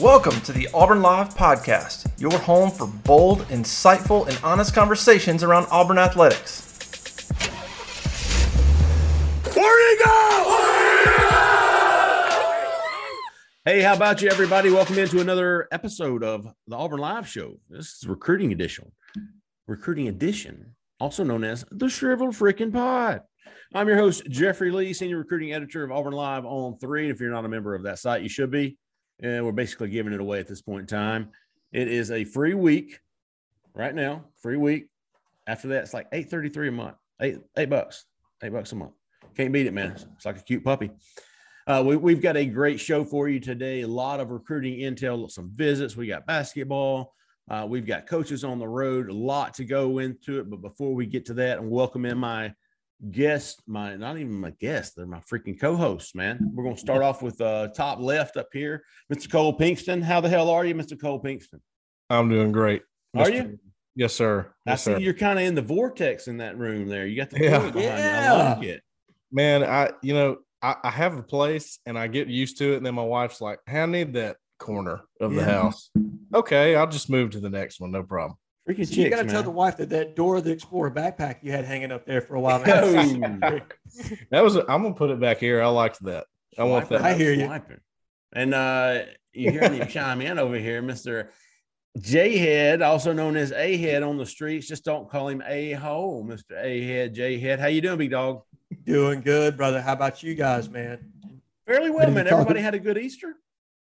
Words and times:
Welcome 0.00 0.40
to 0.42 0.52
the 0.52 0.68
Auburn 0.72 1.02
Live 1.02 1.34
Podcast, 1.34 2.08
your 2.20 2.38
home 2.38 2.70
for 2.70 2.86
bold, 2.86 3.40
insightful, 3.48 4.28
and 4.28 4.38
honest 4.44 4.72
conversations 4.72 5.42
around 5.42 5.66
Auburn 5.72 5.98
athletics. 5.98 6.64
You 9.56 9.98
go? 10.04 10.54
Hey, 13.64 13.80
how 13.80 13.94
about 13.94 14.22
you, 14.22 14.30
everybody? 14.30 14.70
Welcome 14.70 14.98
into 14.98 15.20
another 15.20 15.66
episode 15.72 16.22
of 16.22 16.46
the 16.68 16.76
Auburn 16.76 17.00
Live 17.00 17.26
Show. 17.26 17.58
This 17.68 17.94
is 17.94 18.06
recruiting 18.06 18.52
edition, 18.52 18.92
recruiting 19.66 20.06
edition, 20.06 20.76
also 21.00 21.24
known 21.24 21.42
as 21.42 21.64
the 21.72 21.88
Shriveled 21.88 22.36
Freaking 22.36 22.72
Pod. 22.72 23.22
I'm 23.74 23.88
your 23.88 23.96
host, 23.96 24.22
Jeffrey 24.30 24.70
Lee, 24.70 24.92
senior 24.92 25.18
recruiting 25.18 25.52
editor 25.52 25.82
of 25.82 25.90
Auburn 25.90 26.12
Live 26.12 26.44
on 26.44 26.78
three. 26.78 27.10
If 27.10 27.18
you're 27.20 27.32
not 27.32 27.44
a 27.44 27.48
member 27.48 27.74
of 27.74 27.82
that 27.82 27.98
site, 27.98 28.22
you 28.22 28.28
should 28.28 28.52
be 28.52 28.78
and 29.20 29.44
we're 29.44 29.52
basically 29.52 29.88
giving 29.88 30.12
it 30.12 30.20
away 30.20 30.40
at 30.40 30.46
this 30.46 30.62
point 30.62 30.82
in 30.82 30.86
time. 30.86 31.30
It 31.72 31.88
is 31.88 32.10
a 32.10 32.24
free 32.24 32.54
week 32.54 33.00
right 33.74 33.94
now, 33.94 34.24
free 34.40 34.56
week. 34.56 34.88
After 35.46 35.68
that, 35.68 35.82
it's 35.82 35.94
like 35.94 36.08
eight 36.12 36.30
thirty 36.30 36.48
three 36.48 36.68
a 36.68 36.72
month, 36.72 36.96
eight 37.20 37.38
eight 37.56 37.70
bucks, 37.70 38.04
eight 38.42 38.52
bucks 38.52 38.72
a 38.72 38.76
month. 38.76 38.92
Can't 39.36 39.52
beat 39.52 39.66
it, 39.66 39.74
man. 39.74 39.96
It's 40.16 40.26
like 40.26 40.38
a 40.38 40.42
cute 40.42 40.64
puppy. 40.64 40.90
Uh, 41.66 41.82
we, 41.86 41.96
we've 41.96 42.22
got 42.22 42.36
a 42.36 42.46
great 42.46 42.80
show 42.80 43.04
for 43.04 43.28
you 43.28 43.38
today. 43.38 43.82
A 43.82 43.88
lot 43.88 44.20
of 44.20 44.30
recruiting 44.30 44.78
intel, 44.80 45.30
some 45.30 45.50
visits. 45.54 45.96
We 45.96 46.06
got 46.06 46.26
basketball. 46.26 47.14
Uh, 47.50 47.66
we've 47.68 47.86
got 47.86 48.06
coaches 48.06 48.42
on 48.42 48.58
the 48.58 48.66
road. 48.66 49.10
A 49.10 49.14
lot 49.14 49.54
to 49.54 49.64
go 49.64 49.98
into 49.98 50.40
it. 50.40 50.50
But 50.50 50.62
before 50.62 50.94
we 50.94 51.06
get 51.06 51.26
to 51.26 51.34
that, 51.34 51.58
and 51.58 51.70
welcome 51.70 52.04
in 52.04 52.18
my 52.18 52.54
guest, 53.10 53.62
my 53.66 53.96
not 53.96 54.18
even 54.18 54.32
my 54.40 54.50
guest, 54.60 54.94
they're 54.96 55.06
my 55.06 55.20
freaking 55.20 55.58
co-hosts, 55.58 56.14
man. 56.14 56.50
We're 56.52 56.64
gonna 56.64 56.76
start 56.76 57.02
off 57.02 57.22
with 57.22 57.40
uh 57.40 57.68
top 57.68 58.00
left 58.00 58.36
up 58.36 58.48
here, 58.52 58.84
Mr. 59.12 59.30
Cole 59.30 59.56
Pinkston. 59.56 60.02
How 60.02 60.20
the 60.20 60.28
hell 60.28 60.50
are 60.50 60.64
you, 60.64 60.74
Mr. 60.74 61.00
Cole 61.00 61.22
Pinkston? 61.22 61.60
I'm 62.10 62.28
doing 62.28 62.52
great. 62.52 62.82
Are 63.16 63.26
Mr. 63.26 63.34
you? 63.34 63.58
Yes, 63.94 64.14
sir. 64.14 64.52
Yes, 64.66 64.86
I 64.86 64.92
see 64.92 64.96
sir. 64.96 65.00
you're 65.00 65.14
kind 65.14 65.38
of 65.38 65.44
in 65.44 65.54
the 65.54 65.62
vortex 65.62 66.28
in 66.28 66.38
that 66.38 66.56
room 66.56 66.88
there. 66.88 67.06
You 67.06 67.16
got 67.16 67.30
the 67.30 67.40
yeah. 67.42 67.72
yeah. 67.74 68.32
I 68.32 68.54
like 68.54 68.64
it. 68.64 68.82
Man, 69.32 69.64
I 69.64 69.90
you 70.02 70.14
know, 70.14 70.38
I, 70.62 70.76
I, 70.82 70.90
have 70.90 71.18
a 71.18 71.22
place 71.22 71.78
and 71.86 71.98
I 71.98 72.06
get 72.06 72.28
used 72.28 72.58
to 72.58 72.72
it, 72.72 72.78
and 72.78 72.86
then 72.86 72.94
my 72.94 73.02
wife's 73.02 73.40
like, 73.40 73.60
hey, 73.66 73.82
I 73.82 73.86
need 73.86 74.14
that 74.14 74.36
corner 74.58 75.02
of 75.20 75.32
yeah. 75.32 75.40
the 75.40 75.52
house. 75.52 75.90
Okay, 76.34 76.74
I'll 76.74 76.88
just 76.88 77.10
move 77.10 77.30
to 77.30 77.40
the 77.40 77.50
next 77.50 77.80
one, 77.80 77.90
no 77.90 78.02
problem. 78.02 78.38
Freaking 78.68 78.86
so 78.86 78.94
chicks, 78.94 78.96
you 78.96 79.10
got 79.10 79.22
to 79.22 79.28
tell 79.28 79.42
the 79.42 79.50
wife 79.50 79.78
that 79.78 79.88
that 79.90 80.14
Dora 80.14 80.42
the 80.42 80.52
Explorer 80.52 80.90
backpack 80.90 81.36
you 81.42 81.52
had 81.52 81.64
hanging 81.64 81.90
up 81.90 82.04
there 82.04 82.20
for 82.20 82.34
a 82.34 82.40
while. 82.40 82.58
that 82.64 83.62
was. 84.30 84.56
A, 84.56 84.60
I'm 84.70 84.82
gonna 84.82 84.92
put 84.92 85.08
it 85.08 85.18
back 85.18 85.38
here. 85.38 85.62
I 85.62 85.68
liked 85.68 86.02
that. 86.04 86.26
I 86.58 86.64
want 86.64 86.90
that. 86.90 87.00
I 87.00 87.14
hear 87.14 87.32
you. 87.32 87.50
And 88.34 88.52
uh, 88.52 89.04
you 89.32 89.50
hear 89.50 89.70
me 89.70 89.86
chime 89.88 90.20
in 90.20 90.38
over 90.38 90.56
here, 90.56 90.82
Mister 90.82 91.30
J 91.98 92.36
Head, 92.36 92.82
also 92.82 93.14
known 93.14 93.38
as 93.38 93.52
A 93.52 93.78
Head 93.78 94.02
on 94.02 94.18
the 94.18 94.26
streets. 94.26 94.68
Just 94.68 94.84
don't 94.84 95.08
call 95.08 95.28
him 95.28 95.42
A 95.46 95.72
Hole, 95.72 96.22
Mister 96.22 96.58
A 96.58 96.82
Head, 96.82 97.14
J 97.14 97.38
Head. 97.38 97.60
How 97.60 97.68
you 97.68 97.80
doing, 97.80 97.96
big 97.96 98.10
dog? 98.10 98.42
Doing 98.84 99.22
good, 99.22 99.56
brother. 99.56 99.80
How 99.80 99.94
about 99.94 100.22
you 100.22 100.34
guys, 100.34 100.68
man? 100.68 101.10
Fairly 101.66 101.88
well, 101.88 102.10
man. 102.10 102.26
Everybody 102.26 102.60
had 102.60 102.74
a 102.74 102.78
good 102.78 102.98
Easter. 102.98 103.34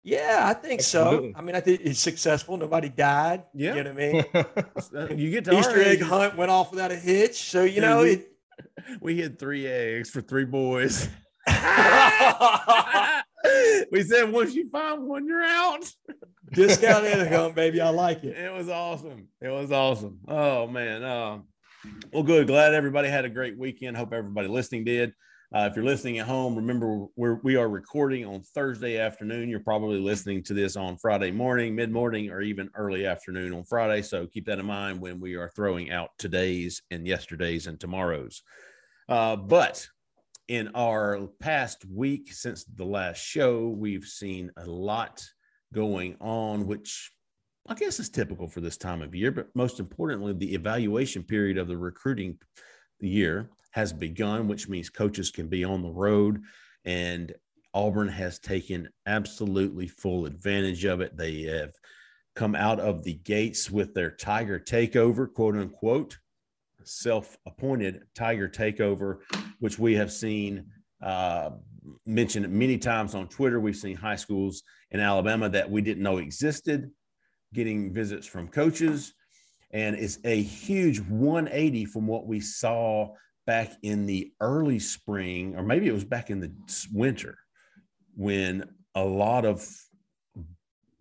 Yeah, 0.04 0.44
I 0.46 0.54
think 0.56 0.82
so. 0.82 1.32
I 1.36 1.42
mean, 1.42 1.56
I 1.56 1.60
think 1.60 1.82
it's 1.84 2.00
successful. 2.00 2.58
Nobody 2.58 2.90
died. 2.90 3.44
Yeah. 3.54 3.76
You 3.76 3.84
know 3.84 3.94
what 3.94 4.02
I 4.02 5.08
mean? 5.10 5.20
you 5.20 5.30
get 5.30 5.46
to 5.46 5.58
Easter 5.58 5.82
egg 5.82 6.02
hunt 6.02 6.36
went 6.36 6.50
off 6.50 6.72
without 6.72 6.92
a 6.92 6.96
hitch. 6.96 7.50
So, 7.50 7.64
you 7.64 7.82
know, 7.82 8.02
we, 8.02 8.12
it, 8.12 8.32
we 9.02 9.20
had 9.20 9.38
three 9.38 9.68
eggs 9.68 10.10
for 10.10 10.22
three 10.22 10.46
boys. 10.46 11.08
we 13.92 14.04
said 14.04 14.32
once 14.32 14.56
you 14.56 14.70
find 14.72 15.04
one, 15.04 15.28
you're 15.28 15.44
out. 15.44 15.84
Discount 16.52 17.06
income, 17.06 17.54
baby. 17.54 17.80
I 17.80 17.90
like 17.90 18.24
it. 18.24 18.38
It 18.38 18.52
was 18.52 18.70
awesome. 18.70 19.28
It 19.40 19.50
was 19.50 19.72
awesome. 19.72 20.20
Oh 20.28 20.68
man. 20.68 21.04
Uh, 21.04 21.40
well, 22.12 22.24
good. 22.24 22.48
Glad 22.48 22.74
everybody 22.74 23.10
had 23.10 23.26
a 23.26 23.30
great 23.30 23.58
weekend. 23.58 23.98
Hope 23.98 24.14
everybody 24.14 24.48
listening 24.48 24.84
did. 24.84 25.14
Uh, 25.54 25.68
if 25.70 25.76
you're 25.76 25.84
listening 25.84 26.18
at 26.18 26.26
home, 26.26 26.56
remember 26.56 27.08
we're, 27.18 27.42
we 27.44 27.58
are 27.58 27.68
recording 27.68 28.26
on 28.26 28.42
Thursday 28.42 28.98
afternoon. 28.98 29.50
You're 29.50 29.60
probably 29.60 30.00
listening 30.00 30.44
to 30.44 30.54
this 30.54 30.78
on 30.78 30.96
Friday 30.98 31.30
morning, 31.30 31.76
mid 31.76 31.92
morning, 31.92 32.30
or 32.30 32.40
even 32.40 32.70
early 32.74 33.06
afternoon 33.06 33.52
on 33.52 33.66
Friday. 33.66 34.02
So 34.02 34.26
keep 34.28 34.46
that 34.46 34.60
in 34.60 34.66
mind 34.66 35.02
when 35.02 35.20
we 35.20 35.36
are 35.36 35.52
throwing 35.54 35.92
out 35.92 36.12
today's 36.18 36.84
and 36.90 37.06
yesterday's 37.06 37.68
and 37.68 37.78
tomorrow's. 37.78 38.44
Uh, 39.10 39.36
but 39.36 39.86
in 40.48 40.70
our 40.74 41.28
past 41.42 41.84
week 41.86 42.32
since 42.32 42.64
the 42.64 42.86
last 42.86 43.18
show, 43.18 43.68
we've 43.68 44.06
seen 44.06 44.52
a 44.56 44.66
lot 44.66 45.22
going 45.74 46.16
on, 46.22 46.66
which 46.66 47.12
I 47.68 47.74
guess 47.74 48.00
is 48.00 48.10
typical 48.10 48.48
for 48.48 48.62
this 48.62 48.78
time 48.78 49.02
of 49.02 49.14
year. 49.14 49.32
But 49.32 49.50
most 49.54 49.82
importantly, 49.82 50.32
the 50.32 50.54
evaluation 50.54 51.24
period 51.24 51.58
of 51.58 51.68
the 51.68 51.78
recruiting 51.78 52.38
year 53.02 53.50
has 53.72 53.94
begun, 53.94 54.48
which 54.48 54.68
means 54.68 54.90
coaches 54.90 55.32
can 55.32 55.48
be 55.48 55.64
on 55.64 55.82
the 55.82 55.92
road. 55.92 56.42
And 56.86 57.34
Auburn 57.74 58.10
has 58.10 58.40
taken 58.40 58.90
absolutely 59.06 59.88
full 59.88 60.26
advantage 60.26 60.86
of 60.86 61.02
it. 61.02 61.16
They 61.16 61.44
have 61.44 61.74
come 62.36 62.56
out 62.56 62.80
of 62.80 63.04
the 63.04 63.14
gates 63.14 63.70
with 63.70 63.94
their 63.94 64.12
Tiger 64.12 64.60
takeover, 64.60 65.32
quote 65.32 65.56
unquote, 65.56 66.18
self 66.84 67.38
appointed 67.46 68.04
Tiger 68.16 68.50
takeover, 68.50 69.18
which 69.60 69.80
we 69.80 69.96
have 69.96 70.12
seen 70.12 70.66
uh, 71.02 71.52
mentioned 72.06 72.50
many 72.50 72.78
times 72.78 73.16
on 73.16 73.28
Twitter. 73.28 73.60
We've 73.60 73.76
seen 73.76 73.96
high 73.96 74.16
schools 74.16 74.64
in 74.92 75.00
Alabama 75.00 75.50
that 75.50 75.70
we 75.70 75.82
didn't 75.82 76.04
know 76.04 76.18
existed 76.18 76.92
getting 77.54 77.94
visits 77.94 78.28
from 78.28 78.48
coaches. 78.48 79.14
And 79.72 79.96
it's 79.96 80.20
a 80.24 80.42
huge 80.42 81.00
180 81.00 81.86
from 81.86 82.08
what 82.08 82.28
we 82.28 82.40
saw 82.40 83.14
back 83.46 83.72
in 83.82 84.06
the 84.06 84.32
early 84.40 84.80
spring, 84.80 85.56
or 85.56 85.64
maybe 85.64 85.88
it 85.88 85.94
was 85.94 86.04
back 86.04 86.30
in 86.30 86.40
the 86.40 86.52
winter, 86.94 87.38
when 88.16 88.70
a 88.96 89.04
lot 89.04 89.46
of 89.46 89.68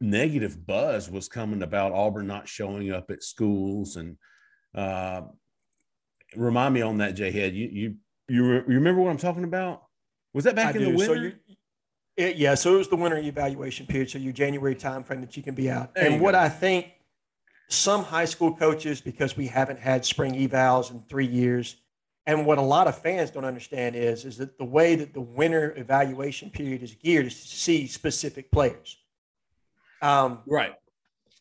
negative 0.00 0.66
buzz 0.66 1.10
was 1.10 1.28
coming 1.28 1.62
about 1.62 1.92
Auburn 1.92 2.26
not 2.26 2.48
showing 2.48 2.90
up 2.92 3.10
at 3.10 3.22
schools. 3.22 3.96
And 3.96 4.16
uh, 4.74 5.22
remind 6.34 6.74
me 6.74 6.82
on 6.82 6.98
that, 6.98 7.12
J 7.12 7.30
Head. 7.30 7.54
You 7.54 7.68
you 7.68 7.94
you, 8.28 8.44
re- 8.44 8.64
you 8.68 8.74
remember 8.74 9.02
what 9.02 9.10
I'm 9.10 9.18
talking 9.18 9.44
about? 9.44 9.82
Was 10.32 10.44
that 10.44 10.54
back 10.54 10.74
I 10.74 10.78
in 10.78 10.84
do. 10.84 10.84
the 10.92 10.96
winter? 10.96 11.30
So 11.46 11.54
it, 12.16 12.36
yeah, 12.36 12.54
so 12.54 12.74
it 12.74 12.78
was 12.78 12.88
the 12.88 12.96
winter 12.96 13.18
evaluation 13.18 13.86
period. 13.86 14.10
So 14.10 14.18
your 14.18 14.32
January 14.32 14.74
timeframe 14.74 15.20
that 15.20 15.36
you 15.36 15.42
can 15.42 15.54
be 15.54 15.70
out. 15.70 15.94
There 15.94 16.06
and 16.06 16.20
what 16.20 16.32
go. 16.32 16.40
I 16.40 16.48
think 16.48 16.86
some 17.68 18.02
high 18.02 18.24
school 18.24 18.54
coaches, 18.54 19.00
because 19.00 19.36
we 19.36 19.46
haven't 19.46 19.78
had 19.78 20.04
spring 20.04 20.34
evals 20.34 20.90
in 20.90 21.02
three 21.08 21.26
years, 21.26 21.76
and 22.26 22.46
what 22.46 22.58
a 22.58 22.62
lot 22.62 22.86
of 22.86 22.98
fans 22.98 23.30
don't 23.30 23.44
understand 23.44 23.96
is, 23.96 24.24
is 24.24 24.36
that 24.38 24.58
the 24.58 24.64
way 24.64 24.94
that 24.94 25.14
the 25.14 25.20
winter 25.20 25.74
evaluation 25.76 26.50
period 26.50 26.82
is 26.82 26.94
geared 26.94 27.26
is 27.26 27.40
to 27.40 27.48
see 27.48 27.86
specific 27.86 28.50
players. 28.50 28.98
Um, 30.02 30.40
right. 30.46 30.74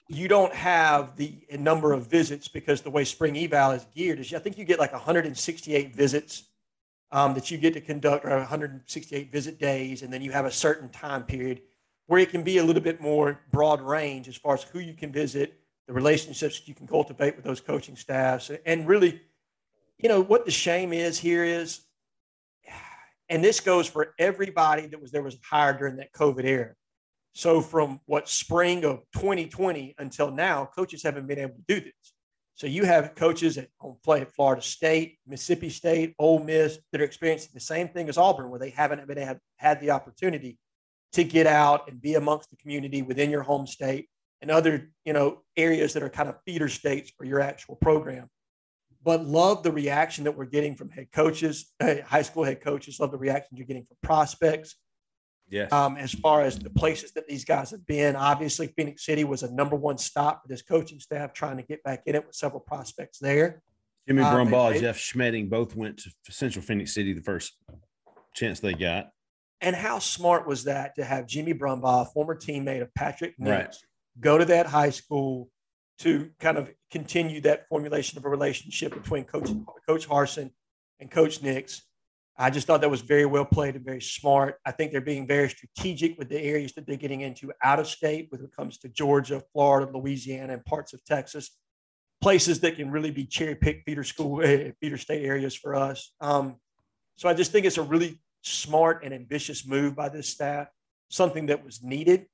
You 0.07 0.27
don't 0.27 0.53
have 0.53 1.15
the 1.15 1.45
number 1.51 1.93
of 1.93 2.07
visits 2.07 2.47
because 2.47 2.81
the 2.81 2.89
way 2.89 3.03
spring 3.03 3.37
eval 3.37 3.71
is 3.71 3.85
geared 3.93 4.19
is 4.19 4.33
I 4.33 4.39
think 4.39 4.57
you 4.57 4.65
get 4.65 4.79
like 4.79 4.93
168 4.93 5.95
visits 5.95 6.45
um, 7.11 7.33
that 7.33 7.51
you 7.51 7.57
get 7.57 7.73
to 7.73 7.81
conduct 7.81 8.25
or 8.25 8.37
168 8.37 9.31
visit 9.31 9.59
days, 9.59 10.01
and 10.01 10.11
then 10.11 10.21
you 10.21 10.31
have 10.31 10.45
a 10.45 10.51
certain 10.51 10.89
time 10.89 11.23
period 11.23 11.61
where 12.07 12.19
it 12.19 12.29
can 12.29 12.43
be 12.43 12.57
a 12.57 12.63
little 12.63 12.81
bit 12.81 12.99
more 12.99 13.39
broad 13.51 13.81
range 13.81 14.27
as 14.27 14.35
far 14.35 14.55
as 14.55 14.63
who 14.63 14.79
you 14.79 14.93
can 14.93 15.11
visit, 15.11 15.59
the 15.87 15.93
relationships 15.93 16.61
you 16.65 16.73
can 16.73 16.87
cultivate 16.87 17.35
with 17.35 17.45
those 17.45 17.61
coaching 17.61 17.95
staffs, 17.95 18.49
and 18.65 18.87
really 18.87 19.21
you 19.99 20.07
know, 20.07 20.21
what 20.21 20.45
the 20.45 20.51
shame 20.51 20.93
is 20.93 21.19
here 21.19 21.43
is, 21.43 21.81
and 23.27 23.43
this 23.43 23.59
goes 23.59 23.87
for 23.87 24.15
everybody 24.17 24.87
that 24.87 25.01
was 25.01 25.11
there 25.11 25.21
was 25.21 25.37
hired 25.43 25.77
during 25.77 25.97
that 25.97 26.13
COVID 26.13 26.45
era. 26.45 26.73
So 27.33 27.61
from 27.61 27.99
what 28.05 28.27
spring 28.27 28.85
of 28.85 29.03
2020 29.13 29.95
until 29.99 30.31
now, 30.31 30.69
coaches 30.73 31.03
haven't 31.03 31.27
been 31.27 31.39
able 31.39 31.55
to 31.55 31.63
do 31.67 31.79
this. 31.79 32.13
So 32.55 32.65
you 32.65 32.85
have 32.85 33.15
coaches 33.15 33.55
that 33.55 33.69
play 34.03 34.21
at 34.21 34.33
Florida 34.33 34.61
State, 34.61 35.19
Mississippi 35.27 35.69
State, 35.69 36.15
Ole 36.17 36.39
Miss 36.39 36.79
that 36.91 36.99
are 36.99 37.05
experiencing 37.05 37.51
the 37.53 37.59
same 37.59 37.87
thing 37.87 38.09
as 38.09 38.17
Auburn, 38.17 38.49
where 38.49 38.59
they 38.59 38.71
haven't 38.71 39.05
been 39.07 39.17
have 39.17 39.39
had 39.57 39.79
the 39.79 39.91
opportunity 39.91 40.57
to 41.13 41.23
get 41.23 41.47
out 41.47 41.89
and 41.89 42.01
be 42.01 42.15
amongst 42.15 42.49
the 42.49 42.57
community 42.57 43.01
within 43.01 43.29
your 43.29 43.43
home 43.43 43.67
state 43.67 44.09
and 44.41 44.51
other 44.51 44.89
you 45.05 45.13
know 45.13 45.41
areas 45.57 45.93
that 45.93 46.03
are 46.03 46.09
kind 46.09 46.29
of 46.29 46.35
feeder 46.45 46.67
states 46.67 47.11
for 47.17 47.25
your 47.25 47.39
actual 47.39 47.75
program 47.75 48.29
but 49.03 49.25
love 49.25 49.63
the 49.63 49.71
reaction 49.71 50.23
that 50.25 50.35
we're 50.37 50.45
getting 50.45 50.75
from 50.75 50.89
head 50.89 51.07
coaches 51.11 51.71
high 51.81 52.21
school 52.21 52.43
head 52.43 52.61
coaches 52.61 52.99
love 52.99 53.11
the 53.11 53.17
reaction 53.17 53.55
you're 53.57 53.65
getting 53.67 53.85
from 53.85 53.97
prospects 54.03 54.75
Yes. 55.51 55.71
um, 55.73 55.97
as 55.97 56.13
far 56.13 56.43
as 56.43 56.59
the 56.59 56.69
places 56.69 57.11
that 57.13 57.27
these 57.27 57.43
guys 57.43 57.71
have 57.71 57.83
been 57.87 58.15
obviously 58.15 58.67
Phenix 58.67 59.03
City 59.03 59.23
was 59.23 59.41
a 59.41 59.51
number 59.51 59.75
one 59.75 59.97
stop 59.97 60.43
for 60.43 60.47
this 60.47 60.61
coaching 60.61 60.99
staff 60.99 61.33
trying 61.33 61.57
to 61.57 61.63
get 61.63 61.81
back 61.83 62.03
in 62.05 62.13
it 62.13 62.23
with 62.25 62.35
several 62.35 62.59
prospects 62.59 63.17
there 63.17 63.61
Jimmy 64.07 64.21
um, 64.21 64.47
Brumbaugh, 64.47 64.71
and- 64.71 64.79
Jeff 64.81 64.97
Schmedding 64.97 65.49
both 65.49 65.75
went 65.75 65.97
to 65.99 66.11
Central 66.29 66.63
Phenix 66.63 66.93
City 66.93 67.13
the 67.13 67.21
first 67.21 67.53
chance 68.35 68.59
they 68.59 68.73
got. 68.73 69.09
And 69.61 69.75
how 69.75 69.99
smart 69.99 70.47
was 70.47 70.63
that 70.63 70.95
to 70.95 71.03
have 71.03 71.27
Jimmy 71.27 71.53
Brumbaugh, 71.53 72.11
former 72.13 72.35
teammate 72.35 72.81
of 72.81 72.93
Patrick 72.95 73.35
Nix, 73.37 73.51
Right. 73.51 73.75
go 74.19 74.37
to 74.37 74.45
that 74.45 74.65
high 74.67 74.89
school 74.91 75.49
to 75.99 76.29
kind 76.39 76.57
of 76.57 76.71
continue 76.91 77.41
that 77.41 77.67
formulation 77.67 78.17
of 78.17 78.25
a 78.25 78.29
relationship 78.29 78.93
between 78.93 79.25
Coach 79.25 79.49
Coach 79.87 80.07
Harsin 80.07 80.51
and 80.99 81.11
Coach 81.11 81.41
Nix. 81.41 81.83
I 82.37 82.49
just 82.49 82.67
thought 82.67 82.79
that 82.81 82.89
was 82.89 83.01
very 83.01 83.25
well 83.25 83.43
played 83.43 83.75
and 83.75 83.83
very 83.83 84.01
smart. 84.01 84.55
I 84.65 84.71
think 84.71 84.93
they're 84.93 85.01
being 85.01 85.27
very 85.27 85.49
strategic 85.49 86.17
with 86.17 86.29
the 86.29 86.39
areas 86.39 86.71
that 86.73 86.87
they're 86.87 86.95
getting 86.95 87.19
into 87.19 87.51
out 87.61 87.79
of 87.79 87.87
state 87.87 88.27
when 88.29 88.41
it 88.41 88.55
comes 88.55 88.77
to 88.79 88.89
Georgia, 88.89 89.43
Florida, 89.51 89.91
Louisiana, 89.91 90.53
and 90.53 90.63
parts 90.63 90.93
of 90.93 91.03
Texas. 91.03 91.57
Places 92.21 92.61
that 92.61 92.77
can 92.77 92.91
really 92.91 93.11
be 93.11 93.25
cherry 93.25 93.55
picked 93.55 93.85
feeder 93.85 94.05
school, 94.05 94.41
eh, 94.41 94.71
feeder 94.79 94.97
state 94.97 95.25
areas 95.25 95.53
for 95.53 95.75
us. 95.75 96.13
Um, 96.21 96.55
so 97.17 97.27
I 97.27 97.33
just 97.33 97.51
think 97.51 97.65
it's 97.65 97.77
a 97.77 97.83
really 97.83 98.21
smart 98.41 99.03
and 99.03 99.13
ambitious 99.13 99.67
move 99.67 99.95
by 99.95 100.07
this 100.07 100.29
staff, 100.29 100.67
something 101.09 101.47
that 101.47 101.63
was 101.63 101.83
needed. 101.83 102.25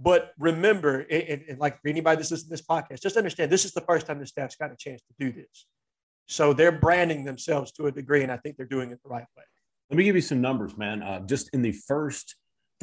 But 0.00 0.32
remember, 0.38 1.00
and, 1.00 1.42
and 1.48 1.58
like 1.58 1.80
for 1.82 1.88
anybody 1.88 2.16
that's 2.16 2.30
listening 2.30 2.50
to 2.50 2.50
this 2.50 2.66
podcast, 2.66 3.02
just 3.02 3.16
understand 3.16 3.50
this 3.50 3.64
is 3.64 3.72
the 3.72 3.80
first 3.80 4.06
time 4.06 4.20
the 4.20 4.26
staff's 4.26 4.54
got 4.54 4.70
a 4.70 4.76
chance 4.76 5.02
to 5.02 5.14
do 5.18 5.32
this. 5.32 5.66
So 6.26 6.52
they're 6.52 6.70
branding 6.70 7.24
themselves 7.24 7.72
to 7.72 7.86
a 7.86 7.92
degree, 7.92 8.22
and 8.22 8.30
I 8.30 8.36
think 8.36 8.56
they're 8.56 8.66
doing 8.66 8.90
it 8.90 9.00
the 9.02 9.08
right 9.08 9.24
way. 9.36 9.42
Let 9.90 9.96
me 9.96 10.04
give 10.04 10.14
you 10.14 10.20
some 10.20 10.40
numbers, 10.40 10.76
man. 10.76 11.02
Uh, 11.02 11.20
just 11.20 11.48
in 11.54 11.62
the 11.62 11.72
first, 11.72 12.36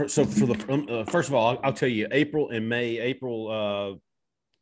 so 0.07 0.25
for 0.25 0.47
the 0.47 0.65
um, 0.73 0.87
uh, 0.89 1.03
first 1.05 1.29
of 1.29 1.35
all, 1.35 1.49
I'll, 1.49 1.59
I'll 1.65 1.73
tell 1.73 1.87
you, 1.87 2.07
April 2.11 2.49
and 2.49 2.67
May. 2.67 2.97
April 2.97 3.49
uh, 3.49 3.97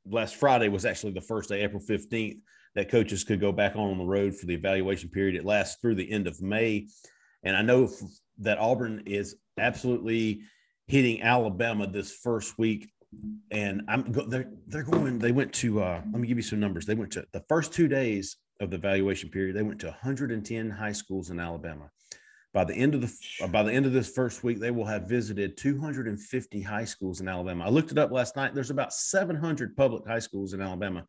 last 0.06 0.36
Friday 0.36 0.68
was 0.68 0.86
actually 0.86 1.14
the 1.14 1.22
first 1.22 1.50
day, 1.50 1.64
April 1.64 1.82
fifteenth, 1.82 2.38
that 2.76 2.90
coaches 2.90 3.24
could 3.24 3.40
go 3.40 3.52
back 3.52 3.76
on, 3.76 3.90
on 3.90 3.98
the 3.98 4.04
road 4.04 4.36
for 4.36 4.46
the 4.46 4.54
evaluation 4.54 5.10
period. 5.10 5.36
It 5.36 5.46
lasts 5.46 5.78
through 5.82 5.96
the 5.96 6.12
end 6.12 6.28
of 6.28 6.42
May, 6.42 6.88
and 7.42 7.56
I 7.56 7.62
know 7.62 7.90
that 8.40 8.60
Auburn 8.60 9.04
is 9.06 9.38
absolutely 9.58 10.44
hitting 10.88 11.22
Alabama 11.22 11.88
this 11.88 12.12
first 12.12 12.58
week. 12.58 12.90
And 13.52 13.84
I'm 13.88 14.12
they're 14.28 14.50
they're 14.68 14.84
going. 14.84 15.20
They 15.20 15.32
went 15.32 15.54
to. 15.54 15.84
Uh, 15.84 16.02
let 16.12 16.20
me 16.20 16.28
give 16.28 16.38
you 16.38 16.44
some 16.44 16.60
numbers. 16.60 16.88
They 16.88 16.96
went 16.96 17.12
to 17.12 17.26
the 17.32 17.44
first 17.48 17.72
two 17.72 17.88
days 17.88 18.38
of 18.60 18.72
the 18.72 18.78
evaluation 18.78 19.30
period. 19.30 19.56
They 19.56 19.62
went 19.62 19.80
to 19.82 19.88
110 19.88 20.70
high 20.72 20.92
schools 20.92 21.30
in 21.30 21.40
Alabama. 21.40 21.92
By 22.54 22.64
the 22.64 22.74
end 22.74 22.96
of 22.96 23.02
the 23.02 23.48
by 23.48 23.64
the 23.64 23.72
end 23.72 23.86
of 23.86 23.94
this 23.94 24.10
first 24.10 24.44
week, 24.44 24.60
they 24.60 24.72
will 24.72 24.86
have 24.86 25.04
visited 25.04 25.58
250 25.58 26.62
high 26.62 26.86
schools 26.86 27.22
in 27.22 27.28
Alabama. 27.28 27.66
I 27.66 27.70
looked 27.70 27.92
it 27.92 27.98
up 27.98 28.12
last 28.12 28.36
night. 28.36 28.56
There's 28.56 28.72
about 28.72 28.94
700 28.94 29.76
public 29.76 30.08
high 30.08 30.20
schools 30.20 30.54
in 30.54 30.62
Alabama. 30.62 31.06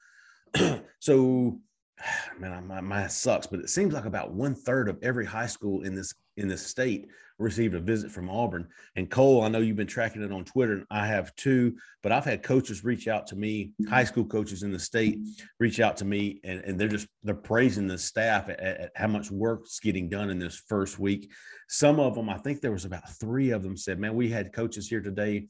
so, 1.00 1.58
man, 2.38 2.66
my 2.66 2.80
my 2.80 3.06
sucks, 3.06 3.46
but 3.46 3.60
it 3.60 3.70
seems 3.70 3.94
like 3.94 4.06
about 4.06 4.32
one 4.32 4.54
third 4.54 4.88
of 4.88 4.98
every 5.02 5.26
high 5.26 5.46
school 5.46 5.82
in 5.82 5.94
this 5.94 6.14
in 6.36 6.48
this 6.48 6.66
state 6.66 7.08
received 7.38 7.75
a 7.75 7.81
visit 7.81 8.10
from 8.10 8.31
Auburn. 8.31 8.69
And 8.96 9.10
Cole, 9.10 9.42
I 9.42 9.48
know 9.48 9.58
you've 9.58 9.76
been 9.76 9.86
tracking 9.86 10.22
it 10.22 10.32
on 10.32 10.44
Twitter, 10.44 10.75
and 10.75 10.86
I 10.90 11.06
have 11.06 11.34
too. 11.36 11.76
But 12.02 12.12
I've 12.12 12.25
had 12.25 12.42
coaches 12.42 12.84
reach 12.84 13.08
out 13.08 13.26
to 13.28 13.36
me, 13.36 13.72
high 13.88 14.04
school 14.04 14.25
coaches 14.25 14.62
in 14.62 14.72
the 14.72 14.78
state 14.78 15.19
reach 15.58 15.81
out 15.81 15.96
to 15.98 16.04
me, 16.04 16.40
and, 16.44 16.60
and 16.60 16.81
they're 16.81 16.88
just 16.88 17.08
they're 17.22 17.34
praising 17.34 17.86
the 17.86 17.98
staff 17.98 18.48
at, 18.48 18.60
at 18.60 18.92
how 18.94 19.08
much 19.08 19.31
work's 19.31 19.81
getting 19.81 20.08
done 20.08 20.31
in 20.31 20.38
this 20.38 20.62
first 20.69 20.98
week. 20.98 21.31
Some 21.69 21.98
of 21.98 22.14
them, 22.14 22.28
I 22.28 22.38
think 22.38 22.60
there 22.60 22.72
was 22.72 22.84
about 22.84 23.08
three 23.19 23.50
of 23.50 23.62
them, 23.62 23.76
said, 23.76 23.98
"Man, 23.98 24.14
we 24.14 24.28
had 24.28 24.52
coaches 24.52 24.88
here 24.88 25.00
today. 25.00 25.48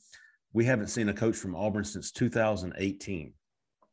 We 0.52 0.64
haven't 0.64 0.88
seen 0.88 1.08
a 1.08 1.14
coach 1.14 1.36
from 1.36 1.56
Auburn 1.56 1.84
since 1.84 2.10
2018." 2.12 3.34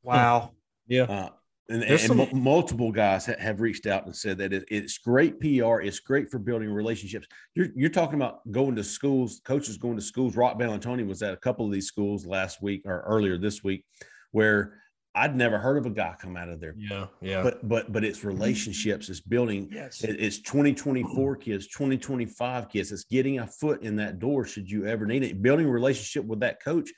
Wow. 0.04 0.52
Yeah. 0.88 1.04
Uh, 1.04 1.30
and, 1.70 1.84
and 1.84 2.00
some- 2.00 2.18
mul- 2.18 2.30
multiple 2.34 2.92
guys 2.92 3.26
ha- 3.26 3.36
have 3.40 3.62
reached 3.62 3.86
out 3.86 4.06
and 4.06 4.16
said 4.16 4.38
that 4.40 4.52
it, 4.54 4.66
it's 4.70 4.98
great 4.98 5.40
PR. 5.40 5.80
It's 5.82 6.00
great 6.00 6.30
for 6.30 6.40
building 6.40 6.70
relationships. 6.70 7.28
You're, 7.56 7.68
you're 7.76 7.90
talking 7.90 8.16
about 8.16 8.40
going 8.52 8.76
to 8.76 8.84
schools, 8.84 9.42
coaches 9.46 9.78
going 9.78 9.96
to 9.96 10.02
schools. 10.02 10.36
Rock 10.36 10.60
Bellantoni 10.60 11.08
was 11.08 11.22
at 11.22 11.34
a 11.34 11.38
couple 11.38 11.66
of 11.66 11.72
these 11.72 11.88
schools 11.88 12.26
last 12.26 12.62
week 12.62 12.82
or 12.86 13.02
earlier 13.02 13.38
this 13.38 13.64
week, 13.64 13.86
where 14.32 14.78
I'd 15.14 15.36
never 15.36 15.58
heard 15.58 15.78
of 15.78 15.86
a 15.86 15.90
guy 15.90 16.16
come 16.22 16.38
out 16.38 16.48
of 16.48 16.62
there. 16.62 16.74
Yeah. 16.78 17.08
Yeah. 17.22 17.44
But 17.44 17.68
but 17.68 17.92
but 17.92 18.04
it's 18.06 18.24
relationships. 18.24 19.10
It's 19.10 19.20
building. 19.20 19.70
Yes. 19.72 20.04
it- 20.04 20.20
It's 20.20 20.40
2024 20.40 21.36
kids, 21.36 21.68
2025 21.68 22.70
kids. 22.70 22.92
It's 22.94 23.04
getting 23.04 23.40
a 23.40 23.48
foot 23.48 23.84
in 23.84 23.96
that 23.98 24.20
door. 24.20 24.46
Should 24.46 24.70
you 24.72 24.86
ever 24.88 25.06
need 25.06 25.24
it? 25.24 25.42
Building 25.42 25.66
a 25.68 25.70
relationship 25.72 26.26
with 26.26 26.40
that 26.42 26.64
coach 26.64 26.90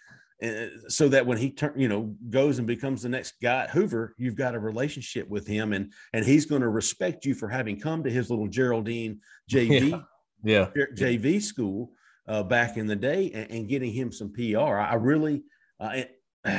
so 0.87 1.07
that 1.07 1.25
when 1.25 1.37
he 1.37 1.51
turn, 1.51 1.73
you 1.77 1.87
know, 1.87 2.15
goes 2.29 2.57
and 2.57 2.67
becomes 2.67 3.01
the 3.01 3.09
next 3.09 3.35
guy 3.41 3.63
at 3.63 3.69
Hoover, 3.69 4.13
you've 4.17 4.35
got 4.35 4.55
a 4.55 4.59
relationship 4.59 5.29
with 5.29 5.47
him, 5.47 5.73
and 5.73 5.91
and 6.13 6.25
he's 6.25 6.45
going 6.45 6.61
to 6.61 6.69
respect 6.69 7.25
you 7.25 7.33
for 7.33 7.47
having 7.47 7.79
come 7.79 8.03
to 8.03 8.09
his 8.09 8.29
little 8.29 8.47
Geraldine 8.47 9.19
JV 9.49 10.03
yeah. 10.43 10.69
J- 10.75 11.17
JV 11.17 11.41
school 11.41 11.91
uh, 12.27 12.43
back 12.43 12.77
in 12.77 12.87
the 12.87 12.95
day, 12.95 13.31
and, 13.33 13.51
and 13.51 13.67
getting 13.67 13.91
him 13.91 14.11
some 14.11 14.31
PR. 14.33 14.77
I, 14.77 14.91
I 14.91 14.93
really, 14.95 15.43
uh, 15.79 16.01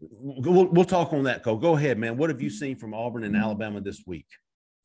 we'll, 0.00 0.66
we'll 0.66 0.84
talk 0.84 1.12
on 1.12 1.24
that. 1.24 1.42
Cole, 1.42 1.56
go 1.56 1.76
ahead, 1.76 1.98
man. 1.98 2.16
What 2.16 2.30
have 2.30 2.40
you 2.40 2.50
seen 2.50 2.76
from 2.76 2.94
Auburn 2.94 3.24
and 3.24 3.36
Alabama 3.36 3.80
this 3.80 4.02
week? 4.06 4.26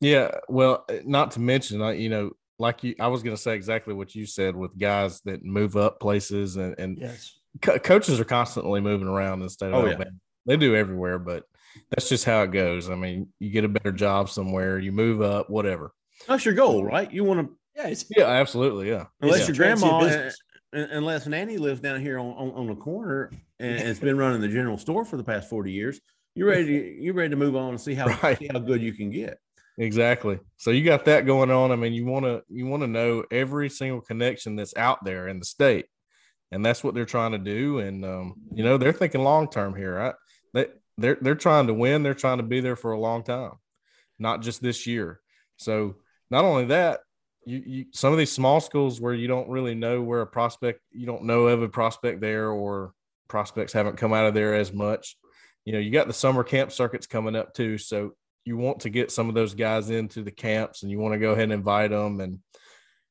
Yeah, 0.00 0.32
well, 0.48 0.84
uh, 0.88 0.94
not 1.04 1.30
to 1.32 1.40
mention, 1.40 1.80
I 1.80 1.92
you 1.92 2.08
know, 2.08 2.32
like 2.58 2.82
you, 2.82 2.94
I 2.98 3.08
was 3.08 3.22
going 3.22 3.36
to 3.36 3.42
say 3.42 3.54
exactly 3.54 3.94
what 3.94 4.14
you 4.14 4.26
said 4.26 4.56
with 4.56 4.76
guys 4.76 5.20
that 5.22 5.44
move 5.44 5.76
up 5.76 6.00
places, 6.00 6.56
and 6.56 6.74
and 6.78 6.98
Yes. 6.98 7.38
Co- 7.60 7.78
coaches 7.78 8.18
are 8.20 8.24
constantly 8.24 8.80
moving 8.80 9.08
around 9.08 9.34
in 9.34 9.46
the 9.46 9.50
state 9.50 9.72
of 9.72 9.74
Oh, 9.84 9.86
yeah. 9.86 10.02
They 10.46 10.56
do 10.56 10.74
everywhere, 10.74 11.18
but 11.18 11.44
that's 11.90 12.08
just 12.08 12.24
how 12.24 12.42
it 12.42 12.50
goes. 12.50 12.90
I 12.90 12.94
mean, 12.96 13.28
you 13.38 13.50
get 13.50 13.64
a 13.64 13.68
better 13.68 13.92
job 13.92 14.28
somewhere, 14.28 14.78
you 14.78 14.90
move 14.92 15.22
up, 15.22 15.48
whatever. 15.50 15.92
That's 16.26 16.44
your 16.44 16.54
goal, 16.54 16.84
right? 16.84 17.10
You 17.12 17.24
want 17.24 17.40
to, 17.48 17.56
Yeah. 17.76 17.88
It's, 17.88 18.04
Yeah, 18.14 18.26
absolutely. 18.26 18.88
Yeah, 18.88 19.06
unless 19.20 19.40
It's 19.40 19.48
your 19.48 19.56
grandma, 19.56 20.00
business. 20.00 20.36
uh, 20.74 20.86
unless 20.90 21.26
Nanny 21.26 21.58
lives 21.58 21.80
down 21.80 22.00
here 22.00 22.18
on, 22.18 22.26
on, 22.34 22.50
on 22.52 22.66
the 22.66 22.74
corner 22.74 23.30
and 23.60 23.76
it's 23.76 24.00
been 24.00 24.16
running 24.18 24.40
the 24.40 24.48
general 24.48 24.78
store 24.78 25.04
for 25.04 25.16
the 25.16 25.24
past 25.24 25.48
40 25.48 25.70
years, 25.70 26.00
you're 26.34 26.48
ready 26.48 26.64
to, 26.66 27.02
you're 27.02 27.14
ready 27.14 27.30
to 27.30 27.36
move 27.36 27.54
on 27.56 27.70
and 27.70 27.80
see 27.80 27.94
how, 27.94 28.06
Right. 28.22 28.38
see 28.38 28.48
how 28.52 28.58
good 28.58 28.82
you 28.82 28.92
can 28.92 29.10
get. 29.10 29.38
exactly. 29.78 30.38
So 30.56 30.70
you 30.72 30.84
got 30.84 31.04
that 31.04 31.24
going 31.26 31.50
on. 31.50 31.70
I 31.70 31.76
mean, 31.76 31.92
you 31.92 32.04
want 32.06 32.24
to 32.24 32.42
you 32.48 32.66
want 32.66 32.82
to 32.82 32.86
know 32.88 33.24
every 33.30 33.68
single 33.70 34.00
connection 34.00 34.56
that's 34.56 34.76
out 34.76 35.04
there 35.04 35.28
in 35.28 35.38
the 35.38 35.44
state, 35.44 35.86
and 36.52 36.64
that's 36.64 36.84
what 36.84 36.94
they're 36.94 37.04
trying 37.04 37.32
to 37.32 37.38
do. 37.38 37.78
And 37.78 38.04
um, 38.04 38.34
you 38.54 38.62
know, 38.62 38.76
they're 38.76 38.92
thinking 38.92 39.22
long 39.22 39.48
term 39.48 39.74
here. 39.74 39.96
Right? 39.96 40.14
They 40.54 40.66
they're 40.98 41.18
they're 41.20 41.34
trying 41.34 41.66
to 41.66 41.74
win. 41.74 42.02
They're 42.02 42.14
trying 42.14 42.38
to 42.38 42.44
be 42.44 42.60
there 42.60 42.76
for 42.76 42.92
a 42.92 43.00
long 43.00 43.24
time, 43.24 43.52
not 44.18 44.42
just 44.42 44.62
this 44.62 44.86
year. 44.86 45.20
So 45.56 45.96
not 46.30 46.44
only 46.44 46.66
that, 46.66 47.00
you, 47.44 47.62
you 47.66 47.84
some 47.92 48.12
of 48.12 48.18
these 48.18 48.32
small 48.32 48.60
schools 48.60 49.00
where 49.00 49.14
you 49.14 49.26
don't 49.26 49.48
really 49.48 49.74
know 49.74 50.02
where 50.02 50.20
a 50.20 50.26
prospect 50.26 50.80
you 50.92 51.06
don't 51.06 51.24
know 51.24 51.48
of 51.48 51.62
a 51.62 51.68
prospect 51.68 52.20
there 52.20 52.50
or 52.50 52.92
prospects 53.28 53.72
haven't 53.72 53.96
come 53.96 54.12
out 54.12 54.26
of 54.26 54.34
there 54.34 54.54
as 54.54 54.72
much. 54.72 55.16
You 55.64 55.72
know, 55.72 55.78
you 55.78 55.90
got 55.90 56.06
the 56.06 56.12
summer 56.12 56.44
camp 56.44 56.70
circuits 56.70 57.06
coming 57.06 57.34
up 57.34 57.54
too. 57.54 57.78
So 57.78 58.12
you 58.44 58.56
want 58.56 58.80
to 58.80 58.90
get 58.90 59.10
some 59.10 59.28
of 59.28 59.34
those 59.34 59.54
guys 59.54 59.90
into 59.90 60.22
the 60.22 60.30
camps 60.30 60.82
and 60.82 60.90
you 60.90 60.98
want 60.98 61.14
to 61.14 61.20
go 61.20 61.30
ahead 61.30 61.44
and 61.44 61.52
invite 61.52 61.90
them. 61.90 62.20
And 62.20 62.40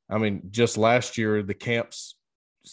I 0.10 0.17
mean, 0.17 0.50
just 0.51 0.77
last 0.77 1.17
year, 1.17 1.41
the 1.41 1.53
camps, 1.53 2.15